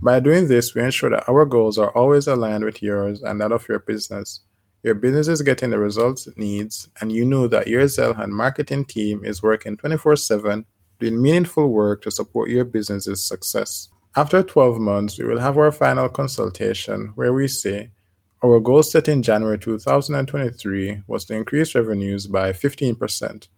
By 0.00 0.20
doing 0.20 0.46
this, 0.46 0.74
we 0.74 0.82
ensure 0.82 1.10
that 1.10 1.28
our 1.28 1.44
goals 1.46 1.78
are 1.78 1.90
always 1.96 2.26
aligned 2.26 2.64
with 2.64 2.82
yours 2.82 3.22
and 3.22 3.40
that 3.40 3.52
of 3.52 3.66
your 3.68 3.78
business. 3.78 4.40
Your 4.82 4.94
business 4.94 5.26
is 5.26 5.42
getting 5.42 5.70
the 5.70 5.78
results 5.78 6.26
it 6.26 6.36
needs, 6.36 6.88
and 7.00 7.10
you 7.10 7.24
know 7.24 7.48
that 7.48 7.66
your 7.66 7.84
Zeilhan 7.84 8.28
marketing 8.28 8.84
team 8.84 9.24
is 9.24 9.42
working 9.42 9.76
24 9.76 10.16
7, 10.16 10.64
doing 11.00 11.20
meaningful 11.20 11.68
work 11.68 12.02
to 12.02 12.10
support 12.10 12.50
your 12.50 12.64
business's 12.64 13.26
success. 13.26 13.88
After 14.14 14.42
12 14.42 14.78
months, 14.78 15.18
we 15.18 15.24
will 15.24 15.40
have 15.40 15.58
our 15.58 15.72
final 15.72 16.08
consultation 16.08 17.12
where 17.16 17.32
we 17.32 17.48
say, 17.48 17.90
our 18.44 18.60
goal 18.60 18.82
set 18.82 19.08
in 19.08 19.22
January 19.22 19.58
2023 19.58 21.02
was 21.06 21.24
to 21.24 21.34
increase 21.34 21.74
revenues 21.74 22.26
by 22.26 22.52
15%. 22.52 23.48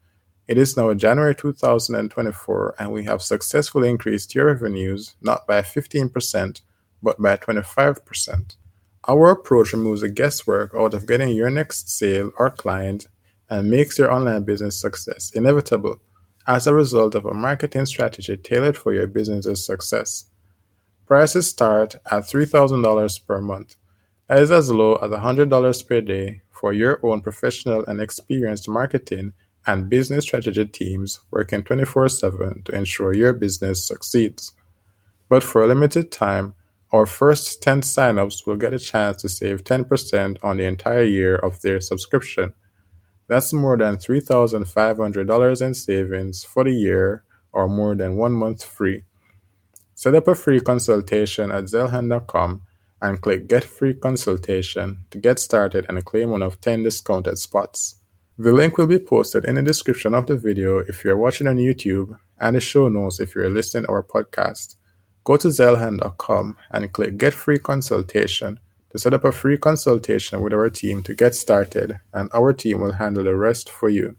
It 0.49 0.57
is 0.57 0.79
now 0.79 0.95
January 0.95 1.35
2024, 1.35 2.77
and 2.79 2.91
we 2.91 3.05
have 3.05 3.21
successfully 3.21 3.91
increased 3.91 4.35
your 4.35 4.47
revenues 4.47 5.15
not 5.21 5.47
by 5.47 5.61
15%, 5.61 6.63
but 7.03 7.21
by 7.21 7.37
25%. 7.37 8.57
Our 9.07 9.31
approach 9.31 9.75
removes 9.75 10.01
the 10.01 10.09
guesswork 10.09 10.75
out 10.75 10.95
of 10.95 11.07
getting 11.07 11.29
your 11.37 11.51
next 11.51 11.91
sale 11.91 12.33
or 12.39 12.49
client 12.49 13.09
and 13.51 13.71
makes 13.71 13.99
your 13.99 14.11
online 14.11 14.45
business 14.45 14.81
success 14.81 15.33
inevitable 15.35 16.01
as 16.47 16.67
a 16.67 16.73
result 16.73 17.15
of 17.15 17.27
a 17.27 17.35
marketing 17.35 17.85
strategy 17.85 18.39
tailored 18.39 18.79
for 18.79 18.95
your 18.95 19.07
business's 19.07 19.67
success. 19.67 20.31
Prices 21.07 21.47
start 21.47 21.95
at 22.11 22.23
$3,000 22.23 23.27
per 23.27 23.43
month. 23.43 23.77
That 24.29 24.39
is 24.39 24.51
as 24.51 24.71
low 24.71 24.95
as 24.97 25.11
$100 25.11 25.87
per 25.87 26.01
day 26.01 26.41
for 26.51 26.73
your 26.73 27.01
own 27.03 27.21
professional 27.21 27.85
and 27.85 28.01
experienced 28.01 28.67
marketing 28.67 29.35
and 29.69 29.91
business 29.91 30.25
strategy 30.25 30.65
teams 30.65 31.21
working 31.31 31.63
24 31.63 32.09
7 32.09 32.63
to 32.65 32.75
ensure 32.75 33.13
your 33.13 33.35
business 33.35 33.87
succeeds. 33.87 34.55
But 35.29 35.45
for 35.45 35.63
a 35.63 35.67
limited 35.67 36.11
time, 36.11 36.55
our 36.91 37.05
first 37.05 37.63
10 37.63 37.83
signups 37.83 38.47
will 38.47 38.57
get 38.57 38.73
a 38.73 38.79
chance 38.79 39.21
to 39.21 39.29
save 39.29 39.65
10% 39.65 40.39
on 40.43 40.57
the 40.57 40.65
entire 40.65 41.03
year 41.03 41.37
of 41.37 41.61
their 41.61 41.83
subscription. 41.83 42.55
That's 43.29 43.53
more 43.53 43.77
than 43.77 43.99
$3,500 43.99 45.63
in 45.63 45.75
savings 45.75 46.45
for 46.45 46.65
the 46.65 46.73
year 46.73 47.25
or 47.53 47.69
more 47.69 47.95
than 47.95 48.17
one 48.17 48.33
month 48.33 48.65
free. 48.65 49.05
Set 49.95 50.15
up 50.15 50.29
a 50.29 50.35
free 50.35 50.61
consultation 50.61 51.53
at 51.53 51.65
zeilhan.com 51.65 52.63
and 53.03 53.21
click 53.21 53.47
Get 53.49 53.65
Free 53.65 53.93
Consultation 53.93 55.05
to 55.11 55.19
get 55.19 55.39
started 55.39 55.85
and 55.91 56.03
claim 56.07 56.31
one 56.31 56.43
of 56.43 56.59
10 56.63 56.85
discounted 56.85 57.37
spots. 57.37 57.98
The 58.41 58.53
link 58.53 58.79
will 58.79 58.87
be 58.87 59.01
posted 59.01 59.47
in 59.47 59.57
the 59.57 59.63
description 59.63 60.15
of 60.15 60.29
the 60.29 60.37
video 60.37 60.79
if 60.79 61.03
you're 61.03 61.17
watching 61.17 61.49
on 61.49 61.57
YouTube 61.57 62.17
and 62.39 62.55
the 62.55 62.61
show 62.61 62.89
notes 62.89 63.19
if 63.19 63.35
you're 63.35 63.51
listening 63.51 63.87
to 63.87 63.91
our 63.91 64.05
podcast. 64.05 64.77
Go 65.25 65.37
to 65.37 65.49
Zeilhan.com 65.49 66.57
and 66.71 66.93
click 66.93 67.19
Get 67.19 67.35
Free 67.35 67.59
Consultation 67.59 68.61
to 68.91 68.99
set 69.01 69.13
up 69.13 69.25
a 69.25 69.33
free 69.33 69.59
consultation 69.59 70.41
with 70.41 70.53
our 70.53 70.71
team 70.71 71.03
to 71.03 71.17
get 71.17 71.35
started, 71.35 71.99
and 72.15 72.31
our 72.33 72.53
team 72.53 72.81
will 72.81 72.93
handle 72.93 73.25
the 73.25 73.35
rest 73.35 73.71
for 73.71 73.89
you. 73.89 74.15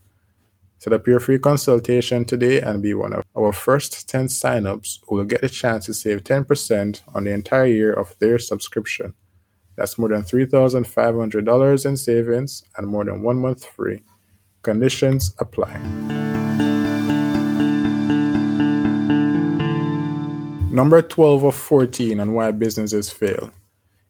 Set 0.80 0.92
up 0.92 1.08
your 1.08 1.22
free 1.22 1.40
consultation 1.40 2.26
today 2.26 2.60
and 2.60 2.84
be 2.84 2.94
one 2.94 3.14
of 3.14 3.24
our 3.38 3.54
first 3.54 4.10
10 4.10 4.28
signups 4.28 5.00
who 5.08 5.16
will 5.16 5.24
get 5.24 5.46
a 5.46 5.50
chance 5.50 5.86
to 5.86 5.94
save 5.94 6.26
10% 6.26 7.02
on 7.16 7.24
the 7.24 7.32
entire 7.32 7.68
year 7.68 7.94
of 7.94 8.14
their 8.20 8.38
subscription. 8.38 9.14
That's 9.80 9.98
more 9.98 10.10
than 10.10 10.24
$3,500 10.24 11.86
in 11.86 11.96
savings 11.96 12.64
and 12.76 12.86
more 12.86 13.06
than 13.06 13.22
one 13.22 13.38
month 13.38 13.64
free. 13.64 14.04
Conditions 14.62 15.34
apply. 15.40 15.78
Number 20.70 21.02
12 21.02 21.46
of 21.46 21.56
14 21.56 22.20
on 22.20 22.34
why 22.34 22.52
businesses 22.52 23.10
fail. 23.10 23.52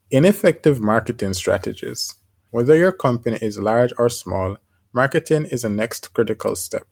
Ineffective 0.09 0.81
marketing 0.81 1.35
strategies. 1.35 2.15
Whether 2.49 2.75
your 2.75 2.91
company 2.91 3.37
is 3.39 3.59
large 3.59 3.93
or 3.99 4.09
small, 4.09 4.57
marketing 4.91 5.45
is 5.45 5.61
the 5.61 5.69
next 5.69 6.15
critical 6.15 6.55
step. 6.55 6.87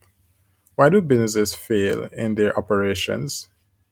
Why 0.76 0.90
do 0.90 1.02
businesses 1.02 1.56
fail 1.56 2.04
in 2.16 2.36
their 2.36 2.56
operations? 2.56 3.50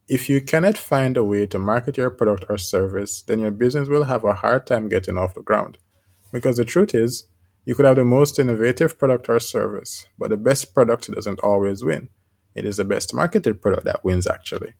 If 0.08 0.30
you 0.30 0.40
cannot 0.40 0.78
find 0.78 1.18
a 1.18 1.24
way 1.24 1.48
to 1.48 1.58
market 1.58 1.98
your 1.98 2.12
product 2.12 2.46
or 2.48 2.60
service, 2.60 3.24
then 3.24 3.40
your 3.40 3.50
business 3.50 3.88
will 3.88 4.04
have 4.04 4.24
a 4.24 4.36
hard 4.36 4.68
time 4.68 4.88
getting 4.88 5.18
off 5.18 5.34
the 5.34 5.42
ground. 5.42 5.80
Because 6.32 6.58
the 6.58 6.66
truth 6.66 6.94
is, 6.94 7.26
you 7.66 7.74
could 7.74 7.86
have 7.86 7.96
the 7.96 8.06
most 8.06 8.38
innovative 8.38 9.00
product 9.00 9.28
or 9.30 9.40
service, 9.40 10.06
but 10.20 10.30
the 10.30 10.38
best 10.38 10.76
product 10.76 11.12
doesn't 11.12 11.40
always 11.40 11.84
win. 11.84 12.10
It 12.54 12.66
is 12.66 12.78
the 12.78 12.86
best 12.86 13.16
marketed 13.16 13.64
product 13.64 13.86
that 13.86 14.04
wins, 14.04 14.28
actually. 14.28 14.74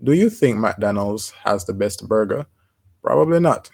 Do 0.00 0.12
you 0.12 0.30
think 0.30 0.58
McDonald's 0.58 1.30
has 1.42 1.64
the 1.64 1.74
best 1.74 2.06
burger? 2.06 2.46
Probably 3.02 3.40
not, 3.40 3.70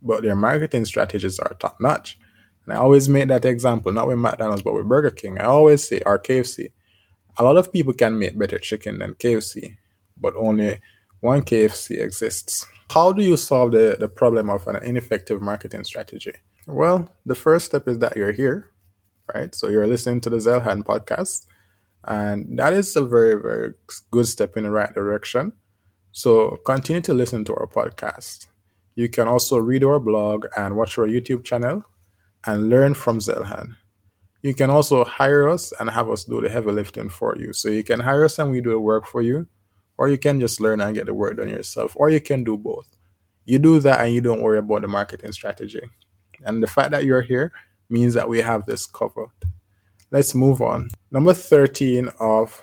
but 0.00 0.22
their 0.22 0.36
marketing 0.36 0.84
strategies 0.84 1.40
are 1.40 1.56
top 1.58 1.80
notch. 1.80 2.18
And 2.64 2.74
I 2.74 2.76
always 2.76 3.08
make 3.08 3.26
that 3.28 3.44
example, 3.44 3.90
not 3.90 4.06
with 4.06 4.18
McDonald's, 4.18 4.62
but 4.62 4.74
with 4.74 4.88
Burger 4.88 5.10
King. 5.10 5.40
I 5.40 5.46
always 5.46 5.88
say, 5.88 6.02
or 6.06 6.20
KFC. 6.20 6.70
A 7.36 7.42
lot 7.42 7.56
of 7.56 7.72
people 7.72 7.92
can 7.92 8.16
make 8.16 8.38
better 8.38 8.58
chicken 8.58 9.00
than 9.00 9.14
KFC, 9.14 9.76
but 10.16 10.34
only 10.36 10.80
one 11.20 11.42
KFC 11.42 12.00
exists. 12.00 12.66
How 12.90 13.12
do 13.12 13.22
you 13.22 13.36
solve 13.36 13.72
the, 13.72 13.96
the 13.98 14.08
problem 14.08 14.48
of 14.50 14.66
an 14.68 14.82
ineffective 14.82 15.42
marketing 15.42 15.84
strategy? 15.84 16.32
Well, 16.66 17.08
the 17.24 17.34
first 17.34 17.66
step 17.66 17.88
is 17.88 17.98
that 17.98 18.16
you're 18.16 18.32
here, 18.32 18.70
right? 19.34 19.54
So 19.54 19.68
you're 19.68 19.86
listening 19.86 20.20
to 20.22 20.30
the 20.30 20.36
Zeilhan 20.36 20.82
podcast, 20.82 21.46
and 22.04 22.58
that 22.58 22.72
is 22.72 22.94
a 22.96 23.04
very, 23.04 23.40
very 23.40 23.74
good 24.10 24.26
step 24.26 24.56
in 24.56 24.64
the 24.64 24.70
right 24.70 24.92
direction. 24.94 25.52
So 26.12 26.56
continue 26.64 27.02
to 27.02 27.14
listen 27.14 27.44
to 27.44 27.54
our 27.54 27.66
podcast. 27.66 28.46
You 28.94 29.08
can 29.08 29.28
also 29.28 29.58
read 29.58 29.84
our 29.84 30.00
blog 30.00 30.46
and 30.56 30.76
watch 30.76 30.96
our 30.98 31.06
YouTube 31.06 31.44
channel 31.44 31.84
and 32.46 32.70
learn 32.70 32.94
from 32.94 33.18
Zeilhan. 33.18 33.76
You 34.42 34.54
can 34.54 34.70
also 34.70 35.04
hire 35.04 35.48
us 35.48 35.72
and 35.78 35.90
have 35.90 36.08
us 36.08 36.24
do 36.24 36.40
the 36.40 36.48
heavy 36.48 36.70
lifting 36.70 37.08
for 37.08 37.36
you. 37.36 37.52
So 37.52 37.68
you 37.68 37.84
can 37.84 38.00
hire 38.00 38.24
us 38.24 38.38
and 38.38 38.50
we 38.50 38.60
do 38.60 38.70
the 38.70 38.80
work 38.80 39.06
for 39.06 39.22
you, 39.22 39.46
or 39.98 40.08
you 40.08 40.18
can 40.18 40.40
just 40.40 40.60
learn 40.60 40.80
and 40.80 40.94
get 40.94 41.06
the 41.06 41.14
work 41.14 41.36
done 41.36 41.48
yourself, 41.48 41.92
or 41.96 42.10
you 42.10 42.20
can 42.20 42.44
do 42.44 42.56
both. 42.56 42.86
You 43.44 43.58
do 43.58 43.80
that 43.80 44.00
and 44.00 44.14
you 44.14 44.20
don't 44.20 44.42
worry 44.42 44.58
about 44.58 44.82
the 44.82 44.88
marketing 44.88 45.32
strategy. 45.32 45.82
And 46.44 46.62
the 46.62 46.66
fact 46.66 46.90
that 46.90 47.04
you're 47.04 47.22
here 47.22 47.52
means 47.88 48.14
that 48.14 48.28
we 48.28 48.40
have 48.40 48.66
this 48.66 48.86
covered. 48.86 49.30
Let's 50.10 50.34
move 50.34 50.60
on. 50.60 50.90
Number 51.10 51.32
13 51.32 52.08
of 52.20 52.62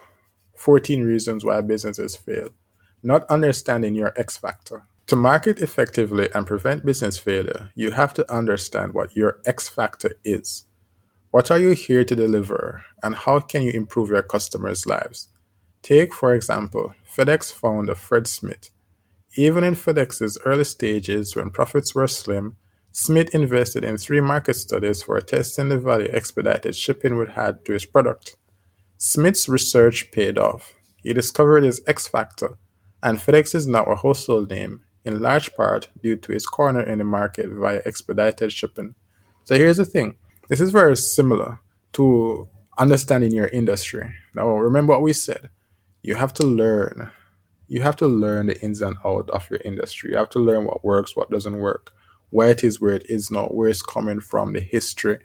14 0.57 1.03
reasons 1.03 1.43
why 1.43 1.61
businesses 1.61 2.15
fail. 2.15 2.49
Not 3.01 3.29
understanding 3.29 3.95
your 3.95 4.13
X 4.17 4.37
factor. 4.37 4.83
To 5.07 5.15
market 5.17 5.59
effectively 5.59 6.29
and 6.33 6.47
prevent 6.47 6.85
business 6.85 7.17
failure, 7.17 7.69
you 7.75 7.91
have 7.91 8.13
to 8.13 8.33
understand 8.33 8.93
what 8.93 9.15
your 9.15 9.39
X 9.45 9.67
factor 9.67 10.13
is. 10.23 10.65
What 11.31 11.51
are 11.51 11.59
you 11.59 11.71
here 11.71 12.05
to 12.05 12.15
deliver, 12.15 12.85
and 13.01 13.13
how 13.15 13.39
can 13.41 13.63
you 13.63 13.71
improve 13.71 14.09
your 14.09 14.21
customers' 14.21 14.85
lives? 14.85 15.27
Take, 15.83 16.13
for 16.13 16.33
example, 16.33 16.95
FedEx 17.13 17.51
founder 17.51 17.93
Fred 17.93 18.25
Smith. 18.25 18.71
Even 19.35 19.65
in 19.65 19.75
FedEx's 19.75 20.37
early 20.45 20.63
stages, 20.63 21.35
when 21.35 21.49
profits 21.49 21.93
were 21.93 22.07
slim, 22.07 22.55
Smith 22.93 23.35
invested 23.35 23.83
in 23.83 23.97
three 23.97 24.21
market 24.21 24.53
studies 24.53 25.03
for 25.03 25.19
testing 25.19 25.67
the 25.67 25.77
value 25.77 26.07
expedited 26.13 26.73
shipping 26.73 27.17
would 27.17 27.31
add 27.31 27.65
to 27.65 27.73
his 27.73 27.85
product. 27.85 28.37
Smith's 28.97 29.49
research 29.49 30.09
paid 30.11 30.37
off. 30.37 30.73
He 31.03 31.11
discovered 31.11 31.63
his 31.63 31.81
X 31.85 32.07
factor, 32.07 32.57
and 33.01 33.17
FedEx 33.17 33.53
is 33.53 33.67
now 33.67 33.83
a 33.83 33.97
household 33.97 34.51
name, 34.51 34.85
in 35.03 35.21
large 35.21 35.53
part 35.53 35.89
due 36.01 36.15
to 36.15 36.31
its 36.31 36.45
corner 36.45 36.81
in 36.81 36.99
the 36.99 37.03
market 37.03 37.49
via 37.49 37.81
expedited 37.85 38.53
shipping. 38.53 38.95
So 39.43 39.55
here's 39.55 39.77
the 39.77 39.85
thing 39.85 40.15
this 40.47 40.61
is 40.61 40.71
very 40.71 40.95
similar 40.95 41.59
to 41.93 42.47
understanding 42.77 43.33
your 43.33 43.47
industry. 43.47 44.09
Now, 44.33 44.47
remember 44.55 44.93
what 44.93 45.01
we 45.01 45.11
said. 45.11 45.49
You 46.03 46.15
have 46.15 46.33
to 46.35 46.43
learn. 46.43 47.09
You 47.67 47.81
have 47.81 47.95
to 47.97 48.07
learn 48.07 48.47
the 48.47 48.61
ins 48.61 48.81
and 48.81 48.95
outs 49.03 49.31
of 49.31 49.49
your 49.49 49.59
industry. 49.65 50.11
You 50.11 50.17
have 50.17 50.29
to 50.31 50.39
learn 50.39 50.65
what 50.65 50.85
works, 50.85 51.15
what 51.15 51.31
doesn't 51.31 51.57
work 51.57 51.91
where 52.33 52.49
it 52.49 52.63
is, 52.63 52.81
where 52.81 52.95
it 52.95 53.05
is 53.09 53.29
not, 53.29 53.53
where 53.53 53.69
it's 53.69 53.83
coming 53.83 54.19
from, 54.19 54.53
the 54.53 54.59
history, 54.59 55.19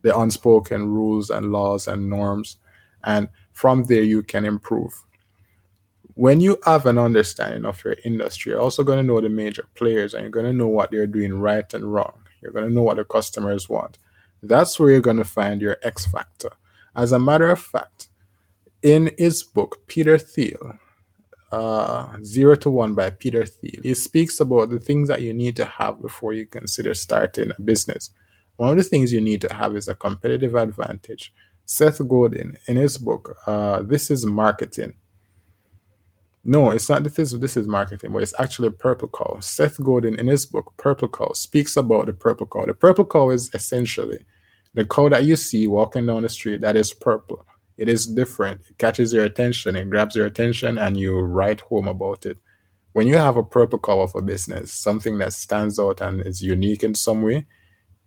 the 0.00 0.18
unspoken 0.18 0.88
rules 0.88 1.28
and 1.28 1.52
laws 1.52 1.86
and 1.86 2.08
norms. 2.08 2.56
And 3.04 3.28
from 3.52 3.84
there, 3.84 4.02
you 4.02 4.22
can 4.22 4.46
improve. 4.46 4.94
When 6.14 6.40
you 6.40 6.56
have 6.64 6.86
an 6.86 6.96
understanding 6.96 7.66
of 7.66 7.84
your 7.84 7.96
industry, 8.06 8.52
you're 8.52 8.60
also 8.60 8.82
going 8.82 8.96
to 8.96 9.02
know 9.02 9.20
the 9.20 9.28
major 9.28 9.66
players 9.74 10.14
and 10.14 10.22
you're 10.22 10.30
going 10.30 10.46
to 10.46 10.52
know 10.54 10.66
what 10.66 10.90
they're 10.90 11.06
doing 11.06 11.34
right 11.34 11.72
and 11.74 11.92
wrong. 11.92 12.22
You're 12.40 12.52
going 12.52 12.66
to 12.66 12.74
know 12.74 12.82
what 12.82 12.96
the 12.96 13.04
customers 13.04 13.68
want. 13.68 13.98
That's 14.42 14.80
where 14.80 14.90
you're 14.90 15.00
going 15.00 15.18
to 15.18 15.24
find 15.24 15.60
your 15.60 15.76
X 15.82 16.06
factor. 16.06 16.52
As 16.94 17.12
a 17.12 17.18
matter 17.18 17.50
of 17.50 17.60
fact, 17.60 18.05
in 18.86 19.10
his 19.18 19.42
book, 19.42 19.80
Peter 19.88 20.16
Thiel, 20.16 20.78
uh, 21.50 22.16
Zero 22.22 22.54
to 22.54 22.70
One 22.70 22.94
by 22.94 23.10
Peter 23.10 23.44
Thiel. 23.44 23.80
He 23.82 23.94
speaks 23.94 24.38
about 24.38 24.70
the 24.70 24.78
things 24.78 25.08
that 25.08 25.22
you 25.22 25.34
need 25.34 25.56
to 25.56 25.64
have 25.64 26.00
before 26.00 26.34
you 26.34 26.46
consider 26.46 26.94
starting 26.94 27.50
a 27.50 27.62
business. 27.62 28.10
One 28.58 28.70
of 28.70 28.76
the 28.76 28.84
things 28.84 29.12
you 29.12 29.20
need 29.20 29.40
to 29.40 29.52
have 29.52 29.74
is 29.74 29.88
a 29.88 29.96
competitive 29.96 30.54
advantage. 30.54 31.32
Seth 31.64 31.98
Godin, 32.06 32.56
in 32.68 32.76
his 32.76 32.96
book, 32.96 33.36
uh, 33.48 33.82
This 33.82 34.08
is 34.08 34.24
Marketing. 34.24 34.94
No, 36.44 36.70
it's 36.70 36.88
not 36.88 37.02
this 37.02 37.18
is 37.18 37.36
this 37.40 37.56
is 37.56 37.66
marketing, 37.66 38.12
but 38.12 38.22
it's 38.22 38.38
actually 38.38 38.70
purple 38.70 39.08
cow. 39.08 39.38
Seth 39.40 39.82
Godin, 39.82 40.16
in 40.20 40.28
his 40.28 40.46
book, 40.46 40.72
Purple 40.76 41.08
Cow, 41.08 41.32
speaks 41.32 41.76
about 41.76 42.06
the 42.06 42.12
purple 42.12 42.46
cow. 42.46 42.64
The 42.64 42.72
purple 42.72 43.04
cow 43.04 43.30
is 43.30 43.50
essentially 43.52 44.24
the 44.74 44.84
cow 44.84 45.08
that 45.08 45.24
you 45.24 45.34
see 45.34 45.66
walking 45.66 46.06
down 46.06 46.22
the 46.22 46.28
street 46.28 46.60
that 46.60 46.76
is 46.76 46.94
purple 46.94 47.44
it 47.76 47.88
is 47.88 48.06
different. 48.06 48.62
It 48.68 48.78
catches 48.78 49.12
your 49.12 49.24
attention, 49.24 49.76
it 49.76 49.90
grabs 49.90 50.16
your 50.16 50.26
attention, 50.26 50.78
and 50.78 50.96
you 50.96 51.18
write 51.18 51.60
home 51.60 51.88
about 51.88 52.26
it. 52.26 52.38
When 52.92 53.06
you 53.06 53.16
have 53.16 53.36
a 53.36 53.42
purple 53.42 53.78
cover 53.78 54.08
for 54.08 54.22
business, 54.22 54.72
something 54.72 55.18
that 55.18 55.34
stands 55.34 55.78
out 55.78 56.00
and 56.00 56.26
is 56.26 56.40
unique 56.40 56.82
in 56.82 56.94
some 56.94 57.22
way, 57.22 57.46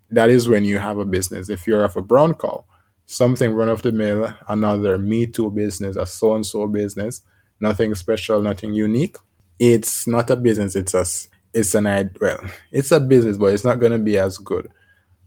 that 0.09 0.29
is 0.29 0.49
when 0.49 0.65
you 0.65 0.79
have 0.79 0.97
a 0.97 1.05
business. 1.05 1.49
If 1.49 1.67
you're 1.67 1.83
of 1.83 1.95
a 1.95 2.01
brown 2.01 2.33
cow, 2.33 2.65
something 3.05 3.53
run 3.53 3.69
of 3.69 3.81
the 3.83 3.91
mill, 3.91 4.33
another 4.47 4.97
me 4.97 5.27
too 5.27 5.51
business, 5.51 5.95
a 5.95 6.05
so 6.05 6.35
and 6.35 6.45
so 6.45 6.67
business, 6.67 7.21
nothing 7.59 7.93
special, 7.95 8.41
nothing 8.41 8.73
unique. 8.73 9.17
It's 9.59 10.07
not 10.07 10.29
a 10.29 10.35
business. 10.35 10.75
It's 10.75 10.93
a 10.93 11.05
it's 11.53 11.75
an 11.75 12.11
well, 12.21 12.39
it's 12.71 12.91
a 12.91 12.99
business, 12.99 13.37
but 13.37 13.53
it's 13.53 13.65
not 13.65 13.79
going 13.79 13.91
to 13.91 13.99
be 13.99 14.17
as 14.17 14.37
good 14.37 14.69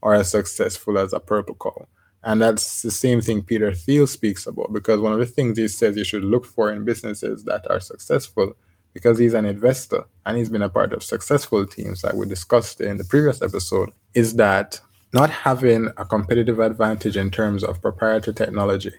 or 0.00 0.14
as 0.14 0.30
successful 0.30 0.98
as 0.98 1.12
a 1.12 1.20
purple 1.20 1.56
cow. 1.60 1.86
And 2.24 2.40
that's 2.40 2.82
the 2.82 2.90
same 2.90 3.20
thing 3.20 3.42
Peter 3.42 3.74
Thiel 3.74 4.06
speaks 4.06 4.46
about 4.46 4.72
because 4.72 5.00
one 5.00 5.12
of 5.12 5.18
the 5.18 5.26
things 5.26 5.58
he 5.58 5.66
says 5.68 5.96
you 5.96 6.04
should 6.04 6.24
look 6.24 6.46
for 6.46 6.72
in 6.72 6.84
businesses 6.84 7.44
that 7.44 7.68
are 7.68 7.80
successful 7.80 8.54
because 8.94 9.18
he's 9.18 9.34
an 9.34 9.44
investor 9.44 10.04
and 10.26 10.36
he's 10.36 10.50
been 10.50 10.62
a 10.62 10.68
part 10.68 10.92
of 10.92 11.02
successful 11.02 11.66
teams 11.66 12.04
like 12.04 12.14
we 12.14 12.26
discussed 12.26 12.80
in 12.80 12.96
the 12.96 13.04
previous 13.04 13.42
episode 13.42 13.90
is 14.14 14.36
that 14.36 14.80
not 15.12 15.30
having 15.30 15.88
a 15.96 16.04
competitive 16.04 16.58
advantage 16.58 17.16
in 17.16 17.30
terms 17.30 17.64
of 17.64 17.82
proprietary 17.82 18.34
technology 18.34 18.92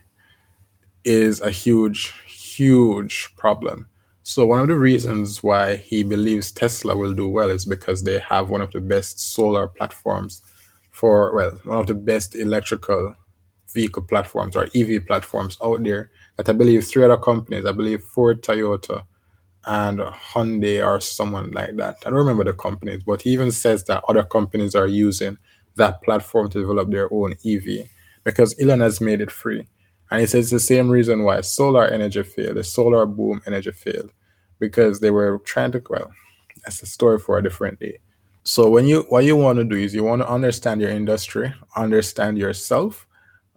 is 1.06 1.42
a 1.42 1.52
huge 1.52 2.14
huge 2.28 3.30
problem. 3.38 3.88
So 4.24 4.46
one 4.46 4.62
of 4.62 4.68
the 4.68 4.78
reasons 4.78 5.44
why 5.44 5.78
he 5.78 6.04
believes 6.04 6.52
tesla 6.52 6.96
will 6.96 7.14
do 7.14 7.28
well 7.28 7.50
is 7.50 7.66
because 7.66 8.04
they 8.04 8.20
have 8.20 8.50
one 8.50 8.62
of 8.62 8.72
the 8.72 8.80
best 8.80 9.34
solar 9.34 9.68
platforms 9.68 10.42
for 10.94 11.36
well 11.36 11.52
one 11.66 11.80
of 11.80 11.88
the 11.88 11.94
best 11.94 12.36
electrical 12.36 13.16
vehicle 13.74 14.04
platforms 14.04 14.56
or 14.56 14.70
EV 14.76 15.06
platforms 15.06 15.58
out 15.62 15.84
there 15.84 16.12
that 16.38 16.48
I 16.48 16.54
believe 16.54 16.86
three 16.86 17.04
other 17.04 17.18
companies, 17.18 17.66
I 17.66 17.74
believe 17.74 18.04
Ford, 18.04 18.42
Toyota, 18.44 19.04
and 19.66 20.00
Hyundai 20.00 20.86
or 20.86 21.02
someone 21.02 21.52
like 21.52 21.76
that. 21.78 21.98
I 22.06 22.10
don't 22.10 22.20
remember 22.20 22.44
the 22.44 22.54
companies, 22.54 23.02
but 23.04 23.24
he 23.24 23.32
even 23.32 23.52
says 23.52 23.84
that 23.86 24.04
other 24.08 24.24
companies 24.24 24.76
are 24.76 24.88
using 24.88 25.38
that 25.76 26.02
platform 26.04 26.50
to 26.52 26.60
develop 26.62 26.92
their 26.92 27.12
own 27.14 27.36
EV. 27.46 27.90
because 28.24 28.56
Elon 28.62 28.80
has 28.82 29.02
made 29.02 29.22
it 29.22 29.32
free. 29.32 29.68
And 30.12 30.22
he 30.22 30.28
says 30.28 30.50
the 30.50 30.60
same 30.60 30.90
reason 30.90 31.24
why 31.24 31.42
solar 31.42 31.86
energy 31.86 32.24
failed, 32.24 32.58
the 32.58 32.64
solar 32.64 33.06
boom 33.06 33.42
energy 33.48 33.72
failed, 33.72 34.12
because 34.60 35.00
they 35.00 35.12
were 35.12 35.40
trying 35.46 35.72
to, 35.72 35.82
well, 35.90 36.12
that's 36.64 36.84
a 36.84 36.86
story 36.86 37.20
for 37.20 37.38
a 37.38 37.44
different 37.44 37.80
day. 37.80 37.98
So 38.44 38.70
when 38.70 38.86
you 38.86 39.06
what 39.10 39.24
you 39.24 39.38
want 39.38 39.58
to 39.60 39.64
do 39.64 39.76
is 39.76 39.96
you 39.96 40.04
want 40.04 40.22
to 40.22 40.30
understand 40.30 40.82
your 40.82 40.90
industry, 40.90 41.54
understand 41.76 42.38
yourself, 42.38 43.08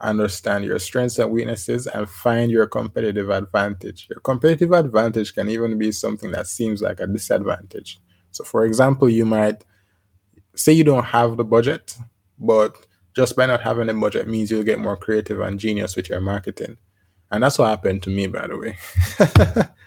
understand 0.01 0.65
your 0.65 0.79
strengths 0.79 1.19
and 1.19 1.31
weaknesses, 1.33 1.89
and 1.89 2.09
find 2.09 2.51
your 2.53 2.67
competitive 2.67 3.31
advantage. 3.31 4.07
Your 4.09 4.21
competitive 4.21 4.73
advantage 4.73 5.35
can 5.35 5.51
even 5.51 5.77
be 5.77 5.91
something 5.91 6.31
that 6.31 6.47
seems 6.47 6.83
like 6.83 7.01
a 7.01 7.07
disadvantage. 7.07 7.99
So 8.31 8.45
for 8.45 8.65
example, 8.65 9.09
you 9.09 9.27
might 9.27 9.65
say 10.55 10.73
you 10.73 10.85
don't 10.85 11.05
have 11.05 11.37
the 11.37 11.45
budget, 11.45 11.97
but 12.39 12.87
just 13.15 13.35
by 13.35 13.47
not 13.47 13.63
having 13.63 13.89
a 13.89 13.95
budget 13.95 14.29
means 14.29 14.51
you'll 14.51 14.63
get 14.63 14.79
more 14.79 14.97
creative 14.97 15.41
and 15.41 15.59
genius 15.59 15.97
with 15.97 16.09
your 16.09 16.21
marketing. 16.21 16.77
And 17.31 17.43
that's 17.43 17.59
what 17.59 17.69
happened 17.69 18.05
to 18.05 18.11
me, 18.11 18.29
by 18.29 18.47
the 18.47 18.57
way. 18.57 19.69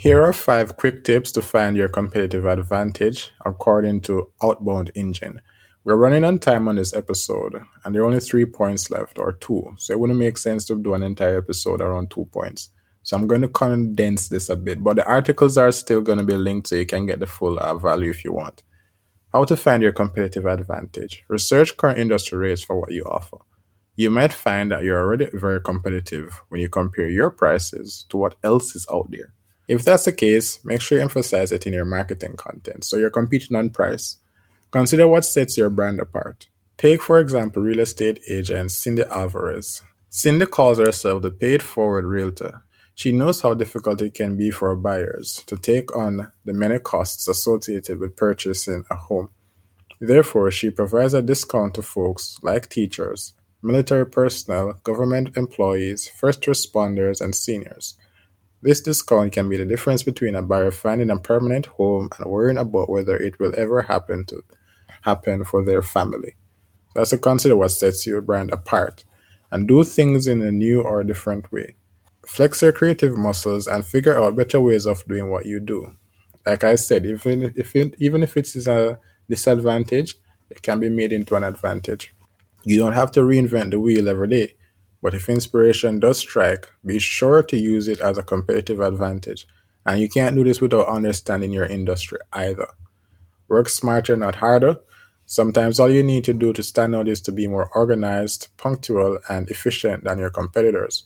Here 0.00 0.22
are 0.22 0.32
five 0.32 0.76
quick 0.76 1.02
tips 1.02 1.32
to 1.32 1.42
find 1.42 1.76
your 1.76 1.88
competitive 1.88 2.46
advantage 2.46 3.32
according 3.44 4.02
to 4.02 4.30
Outbound 4.40 4.92
Engine. 4.94 5.40
We're 5.82 5.96
running 5.96 6.22
on 6.22 6.38
time 6.38 6.68
on 6.68 6.76
this 6.76 6.94
episode, 6.94 7.60
and 7.84 7.92
there 7.92 8.02
are 8.02 8.06
only 8.06 8.20
three 8.20 8.44
points 8.44 8.92
left, 8.92 9.18
or 9.18 9.32
two. 9.32 9.74
So 9.76 9.92
it 9.92 9.98
wouldn't 9.98 10.20
make 10.20 10.38
sense 10.38 10.66
to 10.66 10.76
do 10.76 10.94
an 10.94 11.02
entire 11.02 11.38
episode 11.38 11.80
around 11.80 12.12
two 12.12 12.26
points. 12.26 12.70
So 13.02 13.16
I'm 13.16 13.26
going 13.26 13.40
to 13.40 13.48
condense 13.48 14.28
this 14.28 14.48
a 14.48 14.54
bit, 14.54 14.84
but 14.84 14.94
the 14.94 15.04
articles 15.04 15.58
are 15.58 15.72
still 15.72 16.00
going 16.00 16.18
to 16.18 16.24
be 16.24 16.36
linked 16.36 16.68
so 16.68 16.76
you 16.76 16.86
can 16.86 17.04
get 17.04 17.18
the 17.18 17.26
full 17.26 17.58
uh, 17.58 17.74
value 17.74 18.10
if 18.10 18.24
you 18.24 18.32
want. 18.32 18.62
How 19.32 19.42
to 19.46 19.56
find 19.56 19.82
your 19.82 19.90
competitive 19.90 20.46
advantage. 20.46 21.24
Research 21.26 21.76
current 21.76 21.98
industry 21.98 22.38
rates 22.38 22.62
for 22.62 22.78
what 22.78 22.92
you 22.92 23.02
offer. 23.02 23.38
You 23.96 24.10
might 24.10 24.32
find 24.32 24.70
that 24.70 24.84
you're 24.84 25.00
already 25.00 25.28
very 25.34 25.60
competitive 25.60 26.40
when 26.50 26.60
you 26.60 26.68
compare 26.68 27.08
your 27.08 27.30
prices 27.30 28.06
to 28.10 28.16
what 28.16 28.36
else 28.44 28.76
is 28.76 28.86
out 28.92 29.10
there. 29.10 29.34
If 29.68 29.84
that's 29.84 30.06
the 30.06 30.12
case, 30.12 30.64
make 30.64 30.80
sure 30.80 30.98
you 30.98 31.04
emphasize 31.04 31.52
it 31.52 31.66
in 31.66 31.74
your 31.74 31.84
marketing 31.84 32.36
content. 32.36 32.84
So 32.84 32.96
you're 32.96 33.10
competing 33.10 33.56
on 33.56 33.70
price. 33.70 34.16
Consider 34.70 35.06
what 35.06 35.26
sets 35.26 35.58
your 35.58 35.70
brand 35.70 36.00
apart. 36.00 36.48
Take, 36.78 37.02
for 37.02 37.20
example, 37.20 37.62
real 37.62 37.80
estate 37.80 38.20
agent 38.28 38.70
Cindy 38.70 39.02
Alvarez. 39.02 39.82
Cindy 40.08 40.46
calls 40.46 40.78
herself 40.78 41.22
the 41.22 41.30
paid 41.30 41.62
forward 41.62 42.06
realtor. 42.06 42.62
She 42.94 43.12
knows 43.12 43.42
how 43.42 43.54
difficult 43.54 44.02
it 44.02 44.14
can 44.14 44.36
be 44.36 44.50
for 44.50 44.74
buyers 44.74 45.44
to 45.46 45.56
take 45.56 45.94
on 45.94 46.32
the 46.44 46.52
many 46.52 46.78
costs 46.78 47.28
associated 47.28 48.00
with 48.00 48.16
purchasing 48.16 48.84
a 48.90 48.96
home. 48.96 49.28
Therefore, 50.00 50.50
she 50.50 50.70
provides 50.70 51.14
a 51.14 51.22
discount 51.22 51.74
to 51.74 51.82
folks 51.82 52.38
like 52.42 52.68
teachers, 52.68 53.34
military 53.62 54.06
personnel, 54.06 54.80
government 54.82 55.36
employees, 55.36 56.08
first 56.08 56.42
responders, 56.42 57.20
and 57.20 57.34
seniors. 57.34 57.94
This 58.60 58.80
discount 58.80 59.32
can 59.32 59.48
be 59.48 59.56
the 59.56 59.64
difference 59.64 60.02
between 60.02 60.34
a 60.34 60.42
buyer 60.42 60.70
finding 60.70 61.10
a 61.10 61.18
permanent 61.18 61.66
home 61.66 62.08
and 62.18 62.30
worrying 62.30 62.58
about 62.58 62.90
whether 62.90 63.16
it 63.16 63.38
will 63.38 63.54
ever 63.56 63.82
happen 63.82 64.24
to 64.26 64.42
happen 65.02 65.44
for 65.44 65.64
their 65.64 65.82
family. 65.82 66.34
That's 66.94 67.10
to 67.10 67.18
consider 67.18 67.56
what 67.56 67.70
sets 67.70 68.06
your 68.06 68.20
brand 68.20 68.50
apart 68.52 69.04
and 69.52 69.68
do 69.68 69.84
things 69.84 70.26
in 70.26 70.42
a 70.42 70.50
new 70.50 70.82
or 70.82 71.04
different 71.04 71.50
way. 71.52 71.76
Flex 72.26 72.60
your 72.60 72.72
creative 72.72 73.16
muscles 73.16 73.68
and 73.68 73.86
figure 73.86 74.18
out 74.20 74.36
better 74.36 74.60
ways 74.60 74.86
of 74.86 75.06
doing 75.06 75.30
what 75.30 75.46
you 75.46 75.60
do. 75.60 75.92
Like 76.44 76.64
I 76.64 76.74
said, 76.74 77.06
even 77.06 77.52
if 77.56 77.76
it, 77.76 77.94
even 77.98 78.22
if 78.22 78.36
it 78.36 78.54
is 78.56 78.66
a 78.66 78.98
disadvantage, 79.30 80.16
it 80.50 80.62
can 80.62 80.80
be 80.80 80.88
made 80.88 81.12
into 81.12 81.36
an 81.36 81.44
advantage. 81.44 82.12
You 82.64 82.78
don't 82.78 82.92
have 82.92 83.12
to 83.12 83.20
reinvent 83.20 83.70
the 83.70 83.80
wheel 83.80 84.08
every 84.08 84.28
day. 84.28 84.54
But 85.02 85.14
if 85.14 85.28
inspiration 85.28 86.00
does 86.00 86.18
strike, 86.18 86.68
be 86.84 86.98
sure 86.98 87.42
to 87.42 87.56
use 87.56 87.88
it 87.88 88.00
as 88.00 88.18
a 88.18 88.22
competitive 88.22 88.80
advantage. 88.80 89.46
And 89.86 90.00
you 90.00 90.08
can't 90.08 90.36
do 90.36 90.44
this 90.44 90.60
without 90.60 90.88
understanding 90.88 91.52
your 91.52 91.66
industry 91.66 92.18
either. 92.32 92.68
Work 93.48 93.68
smarter, 93.68 94.16
not 94.16 94.34
harder. 94.34 94.76
Sometimes 95.24 95.78
all 95.78 95.90
you 95.90 96.02
need 96.02 96.24
to 96.24 96.34
do 96.34 96.52
to 96.52 96.62
stand 96.62 96.96
out 96.96 97.06
is 97.06 97.20
to 97.22 97.32
be 97.32 97.46
more 97.46 97.70
organized, 97.74 98.48
punctual, 98.56 99.18
and 99.28 99.48
efficient 99.50 100.04
than 100.04 100.18
your 100.18 100.30
competitors. 100.30 101.04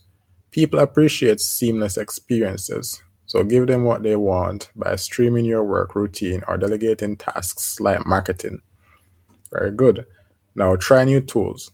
People 0.51 0.79
appreciate 0.79 1.41
seamless 1.41 1.97
experiences, 1.97 3.01
so 3.25 3.43
give 3.43 3.67
them 3.67 3.83
what 3.83 4.03
they 4.03 4.15
want 4.15 4.69
by 4.75 4.95
streaming 4.95 5.45
your 5.45 5.63
work 5.63 5.95
routine 5.95 6.43
or 6.47 6.57
delegating 6.57 7.17
tasks 7.17 7.79
like 7.79 8.05
marketing. 8.05 8.61
Very 9.51 9.71
good. 9.71 10.05
Now 10.55 10.75
try 10.75 11.03
new 11.03 11.21
tools. 11.21 11.71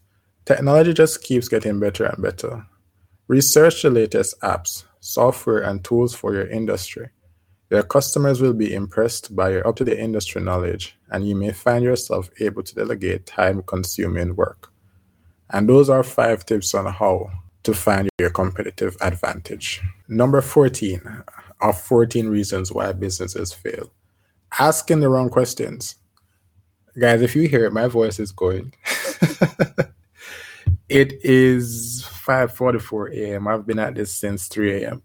Technology 0.50 0.92
just 0.92 1.22
keeps 1.22 1.46
getting 1.46 1.78
better 1.78 2.06
and 2.06 2.20
better. 2.20 2.66
Research 3.28 3.82
the 3.82 3.88
latest 3.88 4.40
apps, 4.40 4.82
software, 4.98 5.58
and 5.60 5.84
tools 5.84 6.12
for 6.12 6.34
your 6.34 6.48
industry. 6.48 7.10
Your 7.70 7.84
customers 7.84 8.40
will 8.40 8.52
be 8.52 8.74
impressed 8.74 9.36
by 9.36 9.50
your 9.50 9.64
up 9.64 9.76
to 9.76 9.84
date 9.84 10.00
industry 10.00 10.42
knowledge, 10.42 10.96
and 11.12 11.24
you 11.24 11.36
may 11.36 11.52
find 11.52 11.84
yourself 11.84 12.30
able 12.40 12.64
to 12.64 12.74
delegate 12.74 13.26
time 13.26 13.62
consuming 13.62 14.34
work. 14.34 14.72
And 15.50 15.68
those 15.68 15.88
are 15.88 16.02
five 16.02 16.44
tips 16.44 16.74
on 16.74 16.92
how 16.92 17.30
to 17.62 17.72
find 17.72 18.08
your 18.18 18.30
competitive 18.30 18.96
advantage. 19.00 19.80
Number 20.08 20.40
14 20.40 21.22
are 21.60 21.72
14 21.72 22.28
reasons 22.28 22.72
why 22.72 22.90
businesses 22.90 23.52
fail. 23.52 23.92
Asking 24.58 24.98
the 24.98 25.10
wrong 25.10 25.30
questions. 25.30 25.94
Guys, 26.98 27.22
if 27.22 27.36
you 27.36 27.46
hear 27.46 27.66
it, 27.66 27.72
my 27.72 27.86
voice 27.86 28.18
is 28.18 28.32
going. 28.32 28.74
It 30.90 31.24
is 31.24 32.04
5:44 32.26 33.14
a.m. 33.16 33.46
I've 33.46 33.64
been 33.64 33.78
at 33.78 33.94
this 33.94 34.12
since 34.12 34.48
3 34.48 34.82
a.m. 34.82 35.02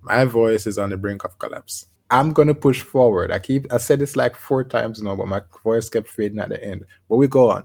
My 0.00 0.24
voice 0.24 0.68
is 0.68 0.78
on 0.78 0.90
the 0.90 0.96
brink 0.96 1.24
of 1.24 1.36
collapse. 1.40 1.86
I'm 2.10 2.32
gonna 2.32 2.54
push 2.54 2.82
forward. 2.82 3.32
I 3.32 3.40
keep 3.40 3.72
I 3.72 3.78
said 3.78 3.98
this 3.98 4.14
like 4.14 4.36
four 4.36 4.62
times 4.62 5.02
now, 5.02 5.16
but 5.16 5.26
my 5.26 5.42
voice 5.64 5.88
kept 5.88 6.08
fading 6.08 6.38
at 6.38 6.50
the 6.50 6.62
end. 6.62 6.84
But 7.08 7.16
we 7.16 7.26
go 7.26 7.50
on. 7.50 7.64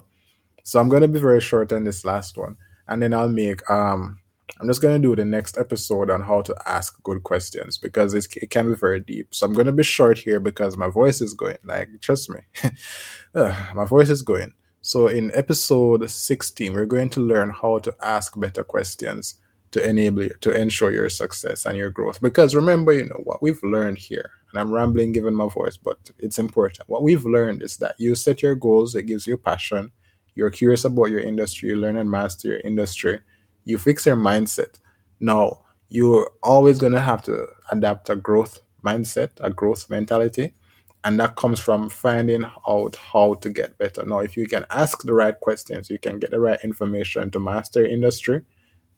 So 0.63 0.79
I'm 0.79 0.89
gonna 0.89 1.07
be 1.07 1.19
very 1.19 1.39
short 1.39 1.71
on 1.71 1.83
this 1.83 2.03
last 2.03 2.35
one, 2.35 2.57
and 2.87 2.99
then 2.99 3.13
I'll 3.13 3.29
make 3.29 3.69
um 3.69 4.17
I'm 4.59 4.67
just 4.67 4.81
gonna 4.81 4.97
do 4.97 5.15
the 5.15 5.23
next 5.23 5.59
episode 5.59 6.09
on 6.09 6.21
how 6.21 6.41
to 6.41 6.55
ask 6.65 7.01
good 7.03 7.21
questions 7.21 7.77
because 7.77 8.15
it 8.15 8.27
can 8.49 8.69
be 8.69 8.75
very 8.75 9.01
deep. 9.01 9.35
So 9.35 9.45
I'm 9.45 9.53
gonna 9.53 9.71
be 9.71 9.83
short 9.83 10.17
here 10.17 10.39
because 10.39 10.77
my 10.77 10.89
voice 10.89 11.21
is 11.21 11.35
going. 11.35 11.57
Like 11.63 11.89
trust 12.01 12.27
me, 12.31 12.39
my 13.35 13.85
voice 13.85 14.09
is 14.09 14.23
going. 14.23 14.51
So, 14.83 15.07
in 15.07 15.31
episode 15.35 16.09
16, 16.09 16.73
we're 16.73 16.87
going 16.87 17.11
to 17.11 17.19
learn 17.19 17.51
how 17.51 17.77
to 17.79 17.95
ask 18.01 18.39
better 18.39 18.63
questions 18.63 19.35
to 19.69 19.87
enable 19.87 20.23
you 20.23 20.33
to 20.41 20.51
ensure 20.59 20.91
your 20.91 21.07
success 21.07 21.67
and 21.67 21.77
your 21.77 21.91
growth. 21.91 22.19
Because 22.19 22.55
remember, 22.55 22.91
you 22.91 23.05
know, 23.05 23.21
what 23.23 23.43
we've 23.43 23.61
learned 23.61 23.99
here, 23.99 24.31
and 24.51 24.59
I'm 24.59 24.71
rambling 24.71 25.11
given 25.11 25.35
my 25.35 25.47
voice, 25.47 25.77
but 25.77 25.97
it's 26.17 26.39
important. 26.39 26.89
What 26.89 27.03
we've 27.03 27.25
learned 27.25 27.61
is 27.61 27.77
that 27.77 27.93
you 27.99 28.15
set 28.15 28.41
your 28.41 28.55
goals, 28.55 28.95
it 28.95 29.03
gives 29.03 29.27
you 29.27 29.37
passion. 29.37 29.91
You're 30.33 30.49
curious 30.49 30.83
about 30.83 31.11
your 31.11 31.19
industry, 31.19 31.69
you 31.69 31.75
learn 31.75 31.97
and 31.97 32.09
master 32.09 32.47
your 32.47 32.59
industry, 32.61 33.19
you 33.65 33.77
fix 33.77 34.07
your 34.07 34.17
mindset. 34.17 34.79
Now, 35.19 35.59
you're 35.89 36.31
always 36.41 36.79
going 36.79 36.93
to 36.93 37.01
have 37.01 37.21
to 37.25 37.45
adapt 37.71 38.09
a 38.09 38.15
growth 38.15 38.59
mindset, 38.83 39.29
a 39.41 39.51
growth 39.51 39.91
mentality 39.91 40.55
and 41.03 41.19
that 41.19 41.35
comes 41.35 41.59
from 41.59 41.89
finding 41.89 42.45
out 42.67 42.95
how 42.95 43.33
to 43.35 43.49
get 43.49 43.77
better. 43.77 44.05
Now 44.05 44.19
if 44.19 44.37
you 44.37 44.47
can 44.47 44.65
ask 44.69 45.03
the 45.03 45.13
right 45.13 45.39
questions 45.39 45.89
you 45.89 45.99
can 45.99 46.19
get 46.19 46.31
the 46.31 46.39
right 46.39 46.59
information 46.63 47.31
to 47.31 47.39
master 47.39 47.85
industry 47.85 48.41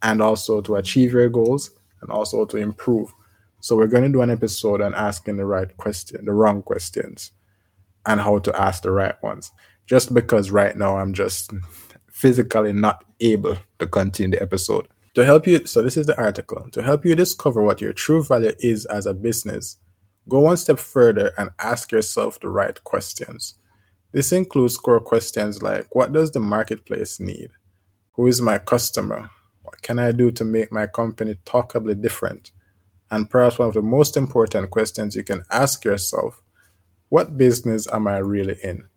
and 0.01 0.21
also 0.21 0.61
to 0.61 0.75
achieve 0.75 1.13
your 1.13 1.29
goals 1.29 1.71
and 2.01 2.09
also 2.11 2.45
to 2.45 2.57
improve. 2.57 3.13
So 3.61 3.77
we're 3.77 3.87
going 3.87 4.03
to 4.03 4.09
do 4.09 4.21
an 4.21 4.29
episode 4.29 4.81
on 4.81 4.93
asking 4.93 5.37
the 5.37 5.45
right 5.45 5.75
question 5.77 6.25
the 6.25 6.33
wrong 6.33 6.61
questions 6.61 7.31
and 8.05 8.19
how 8.19 8.39
to 8.39 8.61
ask 8.61 8.83
the 8.83 8.91
right 8.91 9.21
ones. 9.23 9.51
Just 9.85 10.13
because 10.13 10.51
right 10.51 10.75
now 10.77 10.97
i'm 10.97 11.13
just 11.13 11.51
physically 12.11 12.73
not 12.73 13.05
able 13.19 13.57
to 13.79 13.87
continue 13.87 14.37
the 14.37 14.43
episode. 14.43 14.87
To 15.15 15.23
help 15.23 15.47
you 15.47 15.65
so 15.65 15.81
this 15.81 15.95
is 15.95 16.07
the 16.07 16.17
article. 16.17 16.67
To 16.71 16.81
help 16.81 17.05
you 17.05 17.15
discover 17.15 17.61
what 17.61 17.79
your 17.79 17.93
true 17.93 18.23
value 18.23 18.51
is 18.59 18.85
as 18.87 19.05
a 19.05 19.13
business 19.13 19.77
Go 20.29 20.39
one 20.39 20.57
step 20.57 20.79
further 20.79 21.33
and 21.37 21.49
ask 21.59 21.91
yourself 21.91 22.39
the 22.39 22.49
right 22.49 22.81
questions. 22.83 23.55
This 24.11 24.31
includes 24.31 24.77
core 24.77 24.99
questions 24.99 25.61
like 25.61 25.93
What 25.93 26.13
does 26.13 26.31
the 26.31 26.39
marketplace 26.39 27.19
need? 27.19 27.49
Who 28.13 28.27
is 28.27 28.41
my 28.41 28.57
customer? 28.57 29.29
What 29.63 29.81
can 29.81 29.99
I 29.99 30.11
do 30.11 30.31
to 30.31 30.45
make 30.45 30.71
my 30.71 30.87
company 30.87 31.35
talkably 31.45 31.99
different? 31.99 32.51
And 33.11 33.29
perhaps 33.29 33.59
one 33.59 33.67
of 33.67 33.73
the 33.73 33.81
most 33.81 34.15
important 34.15 34.69
questions 34.69 35.15
you 35.15 35.23
can 35.23 35.43
ask 35.51 35.83
yourself 35.83 36.41
What 37.09 37.37
business 37.37 37.87
am 37.91 38.07
I 38.07 38.17
really 38.17 38.57
in? 38.63 38.87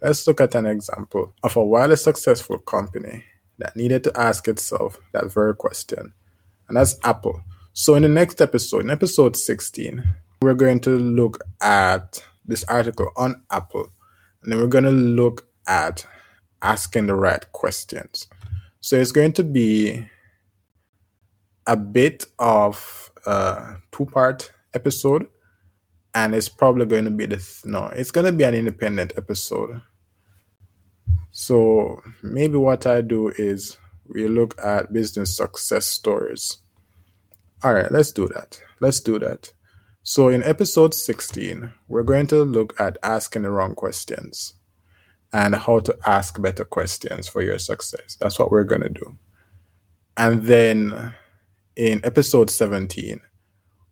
Let's 0.00 0.26
look 0.26 0.40
at 0.40 0.54
an 0.54 0.66
example 0.66 1.34
of 1.42 1.56
a 1.56 1.64
wildly 1.64 1.96
successful 1.96 2.58
company 2.58 3.24
that 3.58 3.74
needed 3.74 4.04
to 4.04 4.20
ask 4.20 4.46
itself 4.46 4.98
that 5.12 5.32
very 5.32 5.56
question, 5.56 6.12
and 6.68 6.76
that's 6.76 6.96
Apple. 7.02 7.42
So, 7.72 7.94
in 7.96 8.02
the 8.02 8.08
next 8.08 8.40
episode, 8.40 8.82
in 8.82 8.90
episode 8.90 9.36
16, 9.36 10.04
we're 10.40 10.54
going 10.54 10.80
to 10.80 10.90
look 10.90 11.42
at 11.60 12.24
this 12.44 12.64
article 12.64 13.10
on 13.16 13.42
Apple, 13.50 13.88
and 14.42 14.52
then 14.52 14.60
we're 14.60 14.66
going 14.66 14.84
to 14.84 14.90
look 14.90 15.48
at 15.66 16.06
asking 16.62 17.06
the 17.06 17.14
right 17.14 17.50
questions. 17.52 18.26
So 18.80 18.96
it's 18.96 19.12
going 19.12 19.32
to 19.34 19.44
be 19.44 20.06
a 21.66 21.76
bit 21.76 22.26
of 22.38 23.10
a 23.26 23.76
two 23.92 24.06
part 24.06 24.50
episode, 24.74 25.26
and 26.14 26.34
it's 26.34 26.48
probably 26.48 26.86
going 26.86 27.04
to 27.04 27.10
be 27.10 27.26
this. 27.26 27.64
No, 27.66 27.86
it's 27.86 28.10
going 28.10 28.26
to 28.26 28.32
be 28.32 28.44
an 28.44 28.54
independent 28.54 29.12
episode. 29.16 29.82
So 31.30 32.02
maybe 32.22 32.56
what 32.56 32.86
I 32.86 33.00
do 33.02 33.28
is 33.28 33.76
we 34.06 34.26
look 34.26 34.58
at 34.64 34.92
business 34.92 35.36
success 35.36 35.86
stories. 35.86 36.58
All 37.62 37.74
right, 37.74 37.90
let's 37.92 38.12
do 38.12 38.28
that. 38.28 38.60
Let's 38.80 39.00
do 39.00 39.18
that. 39.18 39.52
So 40.10 40.30
in 40.30 40.42
episode 40.42 40.94
16, 40.94 41.70
we're 41.86 42.02
going 42.02 42.28
to 42.28 42.42
look 42.42 42.80
at 42.80 42.96
asking 43.02 43.42
the 43.42 43.50
wrong 43.50 43.74
questions 43.74 44.54
and 45.34 45.54
how 45.54 45.80
to 45.80 45.94
ask 46.06 46.40
better 46.40 46.64
questions 46.64 47.28
for 47.28 47.42
your 47.42 47.58
success. 47.58 48.16
That's 48.18 48.38
what 48.38 48.50
we're 48.50 48.64
going 48.64 48.80
to 48.80 48.88
do. 48.88 49.18
And 50.16 50.44
then 50.44 51.12
in 51.76 52.00
episode 52.04 52.48
17, 52.48 53.20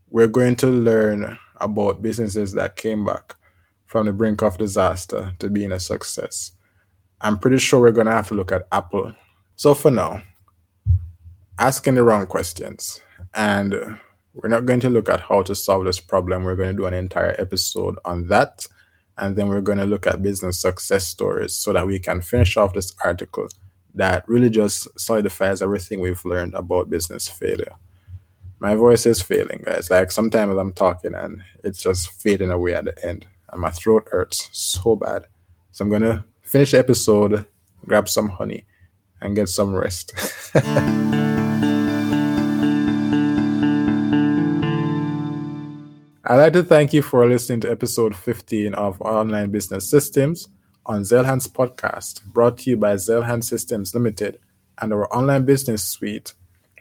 we're 0.09 0.27
going 0.27 0.57
to 0.57 0.69
learn 0.69 1.39
about 1.57 2.01
businesses 2.01 2.53
that 2.53 2.77
came 2.77 3.05
back 3.05 3.37
from 3.85 4.07
the 4.07 4.15
brink 4.15 4.41
of 4.41 4.57
disaster 4.57 5.35
to 5.39 5.51
being 5.51 5.73
a 5.73 5.79
success. 5.79 6.53
I'm 7.21 7.39
pretty 7.39 7.59
sure 7.59 7.79
we're 7.79 7.93
going 7.93 8.07
to 8.07 8.13
have 8.13 8.29
to 8.29 8.35
look 8.35 8.53
at 8.53 8.67
Apple. 8.73 9.13
So 9.57 9.75
for 9.75 9.91
now, 9.91 10.23
asking 11.59 11.97
the 11.97 12.05
wrong 12.05 12.27
questions. 12.27 13.03
And 13.35 13.99
we're 14.37 14.51
not 14.51 14.67
going 14.67 14.81
to 14.81 14.91
look 14.91 15.09
at 15.09 15.21
how 15.21 15.43
to 15.43 15.55
solve 15.55 15.85
this 15.85 15.99
problem. 15.99 16.45
We're 16.45 16.57
going 16.57 16.77
to 16.77 16.83
do 16.83 16.87
an 16.87 16.95
entire 16.95 17.35
episode 17.39 17.99
on 18.05 18.29
that. 18.29 18.67
And 19.19 19.35
then 19.35 19.49
we're 19.49 19.63
going 19.63 19.79
to 19.79 19.87
look 19.87 20.07
at 20.07 20.23
business 20.23 20.61
success 20.61 21.07
stories 21.07 21.55
so 21.55 21.73
that 21.73 21.87
we 21.87 21.99
can 21.99 22.21
finish 22.21 22.57
off 22.57 22.75
this 22.75 22.95
article 23.03 23.49
that 23.95 24.29
really 24.29 24.51
just 24.51 24.89
solidifies 25.01 25.63
everything 25.63 26.01
we've 26.01 26.25
learned 26.25 26.55
about 26.55 26.91
business 26.91 27.29
failure. 27.29 27.73
My 28.59 28.75
voice 28.75 29.07
is 29.07 29.23
failing, 29.23 29.63
guys. 29.65 29.91
Like 29.91 30.13
sometimes 30.13 30.57
I'm 30.59 30.75
talking 30.75 31.15
and 31.15 31.43
it's 31.65 31.83
just 31.83 32.11
fading 32.11 32.51
away 32.51 32.75
at 32.75 32.85
the 32.85 33.07
end, 33.07 33.27
and 33.51 33.61
my 33.61 33.71
throat 33.71 34.09
hurts 34.11 34.51
so 34.53 34.97
bad. 34.97 35.27
So 35.73 35.85
I'm 35.85 35.91
going 35.91 36.03
to 36.03 36.25
finish 36.43 36.73
the 36.73 36.79
episode, 36.79 37.47
grab 37.87 38.09
some 38.09 38.29
honey, 38.29 38.67
and 39.21 39.35
get 39.35 39.49
some 39.49 39.75
rest. 39.75 40.13
I'd 46.29 46.39
like 46.39 46.55
to 46.55 46.65
thank 46.65 46.93
you 46.93 47.03
for 47.03 47.25
listening 47.25 47.61
to 47.61 47.71
episode 47.71 48.17
15 48.17 48.75
of 48.75 49.01
Online 49.01 49.49
Business 49.49 49.89
Systems 49.89 50.49
on 50.85 51.03
Zeilhan's 51.03 51.47
podcast, 51.47 52.25
brought 52.25 52.59
to 52.59 52.71
you 52.71 52.77
by 52.77 52.97
Zeilhan 52.97 53.45
Systems 53.45 53.95
Limited 53.95 54.41
and 54.79 54.93
our 54.93 55.07
online 55.15 55.45
business 55.45 55.85
suite, 55.85 56.35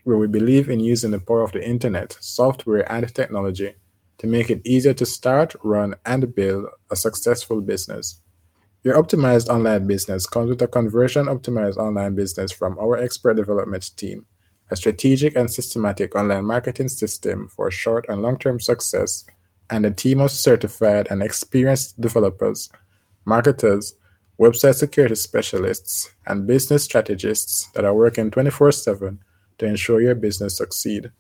where 0.04 0.18
we 0.18 0.26
believe 0.26 0.68
in 0.68 0.80
using 0.80 1.12
the 1.12 1.20
power 1.20 1.44
of 1.44 1.52
the 1.52 1.64
internet, 1.64 2.18
software, 2.20 2.92
and 2.92 3.14
technology 3.14 3.76
to 4.18 4.26
make 4.26 4.50
it 4.50 4.66
easier 4.66 4.96
to 4.96 5.06
start, 5.06 5.56
run, 5.62 5.94
and 6.08 6.34
build 6.34 6.66
a 6.90 6.96
successful 6.96 7.62
business. 7.62 8.22
Your 8.82 8.96
optimized 8.96 9.48
online 9.50 9.86
business 9.86 10.26
comes 10.26 10.50
with 10.50 10.62
a 10.64 10.68
conversion 10.68 11.28
optimized 11.28 11.78
online 11.78 12.16
business 12.16 12.52
from 12.52 12.80
our 12.80 12.98
expert 12.98 13.36
development 13.36 13.96
team, 13.96 14.26
a 14.72 14.76
strategic 14.76 15.36
and 15.36 15.52
systematic 15.52 16.16
online 16.16 16.46
marketing 16.46 16.90
system 16.90 17.48
for 17.48 17.70
short 17.70 18.08
and 18.10 18.24
long 18.24 18.40
term 18.40 18.60
success, 18.60 19.24
and 19.70 19.86
a 19.86 19.92
team 19.92 20.20
of 20.22 20.32
certified 20.32 21.08
and 21.10 21.22
experienced 21.22 22.00
developers, 22.00 22.70
marketers, 23.26 23.96
website 24.40 24.76
security 24.76 25.16
specialists, 25.16 26.10
and 26.28 26.48
business 26.48 26.84
strategists 26.84 27.68
that 27.74 27.86
are 27.86 27.94
working 27.94 28.30
24 28.30 28.72
7 28.72 29.20
to 29.58 29.66
ensure 29.66 30.02
your 30.02 30.16
business 30.16 30.58
succeed. 30.58 31.12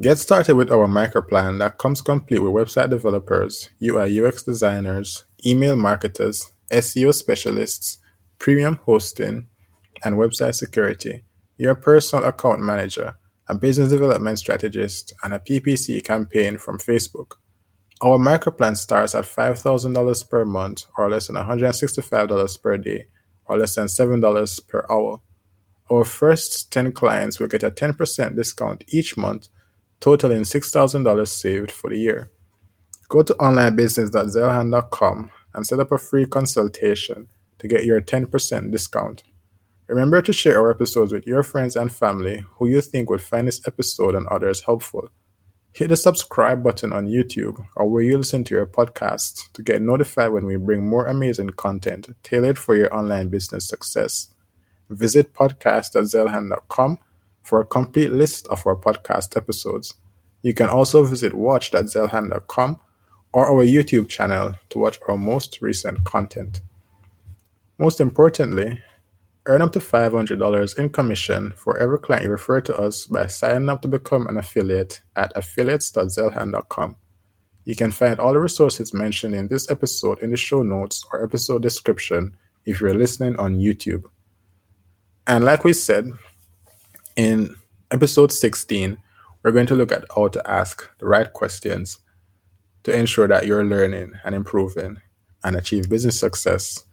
Get 0.00 0.18
started 0.18 0.54
with 0.54 0.70
our 0.70 0.86
microplan 0.86 1.58
that 1.58 1.78
comes 1.78 2.00
complete 2.00 2.38
with 2.38 2.52
website 2.52 2.90
developers, 2.90 3.70
UI 3.82 4.24
UX 4.24 4.44
designers, 4.44 5.24
email 5.44 5.76
marketers, 5.76 6.52
SEO 6.70 7.12
specialists, 7.12 7.98
premium 8.38 8.78
hosting, 8.84 9.48
and 10.04 10.16
website 10.16 10.54
security, 10.54 11.24
your 11.56 11.74
personal 11.74 12.24
account 12.26 12.60
manager, 12.60 13.16
a 13.48 13.54
business 13.54 13.90
development 13.90 14.38
strategist, 14.38 15.14
and 15.24 15.34
a 15.34 15.38
PPC 15.38 16.04
campaign 16.04 16.58
from 16.58 16.78
Facebook. 16.78 17.32
Our 18.00 18.16
microplan 18.16 18.76
starts 18.76 19.16
at 19.16 19.24
$5,000 19.24 20.30
per 20.30 20.44
month, 20.44 20.84
or 20.96 21.10
less 21.10 21.26
than 21.26 21.36
$165 21.36 22.62
per 22.62 22.76
day, 22.78 23.06
or 23.46 23.58
less 23.58 23.74
than 23.74 23.86
$7 23.86 24.68
per 24.68 24.86
hour. 24.88 25.20
Our 25.90 26.04
first 26.04 26.70
10 26.72 26.92
clients 26.92 27.40
will 27.40 27.48
get 27.48 27.64
a 27.64 27.70
10% 27.72 28.36
discount 28.36 28.84
each 28.88 29.16
month, 29.16 29.48
totaling 30.00 30.42
$6,000 30.42 31.26
saved 31.26 31.72
for 31.72 31.90
the 31.90 31.98
year. 31.98 32.30
Go 33.08 33.22
to 33.22 33.34
onlinebusiness.zeilhan.com 33.34 35.30
and 35.54 35.66
set 35.66 35.80
up 35.80 35.90
a 35.90 35.98
free 35.98 36.26
consultation 36.26 37.26
to 37.58 37.66
get 37.66 37.84
your 37.84 38.00
10% 38.00 38.70
discount. 38.70 39.24
Remember 39.88 40.22
to 40.22 40.32
share 40.32 40.60
our 40.60 40.70
episodes 40.70 41.12
with 41.12 41.26
your 41.26 41.42
friends 41.42 41.74
and 41.74 41.90
family 41.90 42.44
who 42.58 42.68
you 42.68 42.80
think 42.80 43.10
would 43.10 43.22
find 43.22 43.48
this 43.48 43.66
episode 43.66 44.14
and 44.14 44.26
others 44.28 44.60
helpful. 44.60 45.08
Hit 45.72 45.88
the 45.88 45.96
subscribe 45.96 46.62
button 46.62 46.92
on 46.92 47.06
YouTube 47.06 47.64
or 47.76 47.88
where 47.88 48.02
you 48.02 48.18
listen 48.18 48.42
to 48.44 48.54
your 48.54 48.66
podcast 48.66 49.52
to 49.52 49.62
get 49.62 49.80
notified 49.80 50.32
when 50.32 50.44
we 50.44 50.56
bring 50.56 50.86
more 50.86 51.06
amazing 51.06 51.50
content 51.50 52.08
tailored 52.22 52.58
for 52.58 52.74
your 52.74 52.92
online 52.94 53.28
business 53.28 53.68
success. 53.68 54.30
Visit 54.90 55.34
podcast.zeilhan.com 55.34 56.98
for 57.42 57.60
a 57.60 57.66
complete 57.66 58.12
list 58.12 58.46
of 58.48 58.66
our 58.66 58.76
podcast 58.76 59.36
episodes. 59.36 59.94
You 60.42 60.54
can 60.54 60.68
also 60.68 61.04
visit 61.04 61.34
watch.zeilhan.com 61.34 62.80
or 63.32 63.46
our 63.46 63.64
YouTube 63.64 64.08
channel 64.08 64.54
to 64.70 64.78
watch 64.78 64.98
our 65.08 65.16
most 65.16 65.60
recent 65.60 66.04
content. 66.04 66.60
Most 67.78 68.00
importantly, 68.00 68.82
earn 69.48 69.62
up 69.62 69.72
to 69.72 69.78
$500 69.78 70.78
in 70.78 70.90
commission 70.90 71.52
for 71.56 71.78
every 71.78 71.98
client 71.98 72.24
you 72.24 72.30
refer 72.30 72.60
to 72.60 72.76
us 72.76 73.06
by 73.06 73.26
signing 73.26 73.68
up 73.68 73.82
to 73.82 73.88
become 73.88 74.26
an 74.26 74.36
affiliate 74.36 75.00
at 75.16 75.32
affiliates.zeilhan.com. 75.34 76.94
You 77.64 77.74
can 77.74 77.90
find 77.90 78.20
all 78.20 78.32
the 78.32 78.40
resources 78.40 78.94
mentioned 78.94 79.34
in 79.34 79.48
this 79.48 79.70
episode 79.70 80.20
in 80.20 80.30
the 80.30 80.36
show 80.36 80.62
notes 80.62 81.04
or 81.12 81.24
episode 81.24 81.62
description 81.62 82.36
if 82.66 82.80
you're 82.80 82.94
listening 82.94 83.36
on 83.36 83.58
YouTube. 83.58 84.04
And 85.26 85.44
like 85.44 85.64
we 85.64 85.72
said, 85.72 86.10
in 87.16 87.56
episode 87.90 88.32
16, 88.32 88.96
we're 89.42 89.52
going 89.52 89.66
to 89.66 89.74
look 89.74 89.92
at 89.92 90.04
how 90.14 90.28
to 90.28 90.50
ask 90.50 90.88
the 90.98 91.06
right 91.06 91.32
questions 91.32 91.98
to 92.84 92.94
ensure 92.94 93.28
that 93.28 93.46
you're 93.46 93.64
learning 93.64 94.12
and 94.24 94.34
improving 94.34 94.98
and 95.44 95.56
achieve 95.56 95.88
business 95.88 96.18
success. 96.18 96.84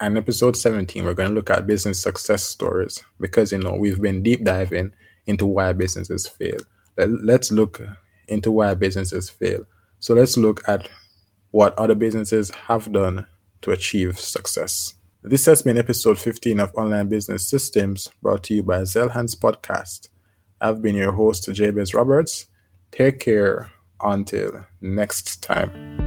And 0.00 0.18
episode 0.18 0.56
17, 0.56 1.04
we're 1.04 1.14
going 1.14 1.28
to 1.28 1.34
look 1.34 1.50
at 1.50 1.66
business 1.66 2.00
success 2.00 2.42
stories 2.42 3.02
because, 3.20 3.52
you 3.52 3.58
know, 3.58 3.74
we've 3.74 4.00
been 4.00 4.22
deep 4.22 4.44
diving 4.44 4.92
into 5.26 5.46
why 5.46 5.72
businesses 5.72 6.26
fail. 6.26 6.58
Let's 6.96 7.52
look 7.52 7.80
into 8.28 8.50
why 8.50 8.74
businesses 8.74 9.30
fail. 9.30 9.64
So 10.00 10.14
let's 10.14 10.36
look 10.36 10.66
at 10.68 10.88
what 11.52 11.78
other 11.78 11.94
businesses 11.94 12.50
have 12.50 12.92
done 12.92 13.26
to 13.62 13.70
achieve 13.70 14.18
success. 14.18 14.94
This 15.22 15.46
has 15.46 15.62
been 15.62 15.78
episode 15.78 16.18
15 16.18 16.60
of 16.60 16.74
Online 16.74 17.08
Business 17.08 17.48
Systems 17.48 18.10
brought 18.20 18.42
to 18.44 18.54
you 18.54 18.62
by 18.62 18.80
Zeilhan's 18.80 19.34
Podcast. 19.34 20.08
I've 20.60 20.82
been 20.82 20.96
your 20.96 21.12
host, 21.12 21.48
Jabez 21.52 21.94
Roberts. 21.94 22.46
Take 22.92 23.20
care 23.20 23.70
until 24.02 24.66
next 24.82 25.42
time. 25.42 26.03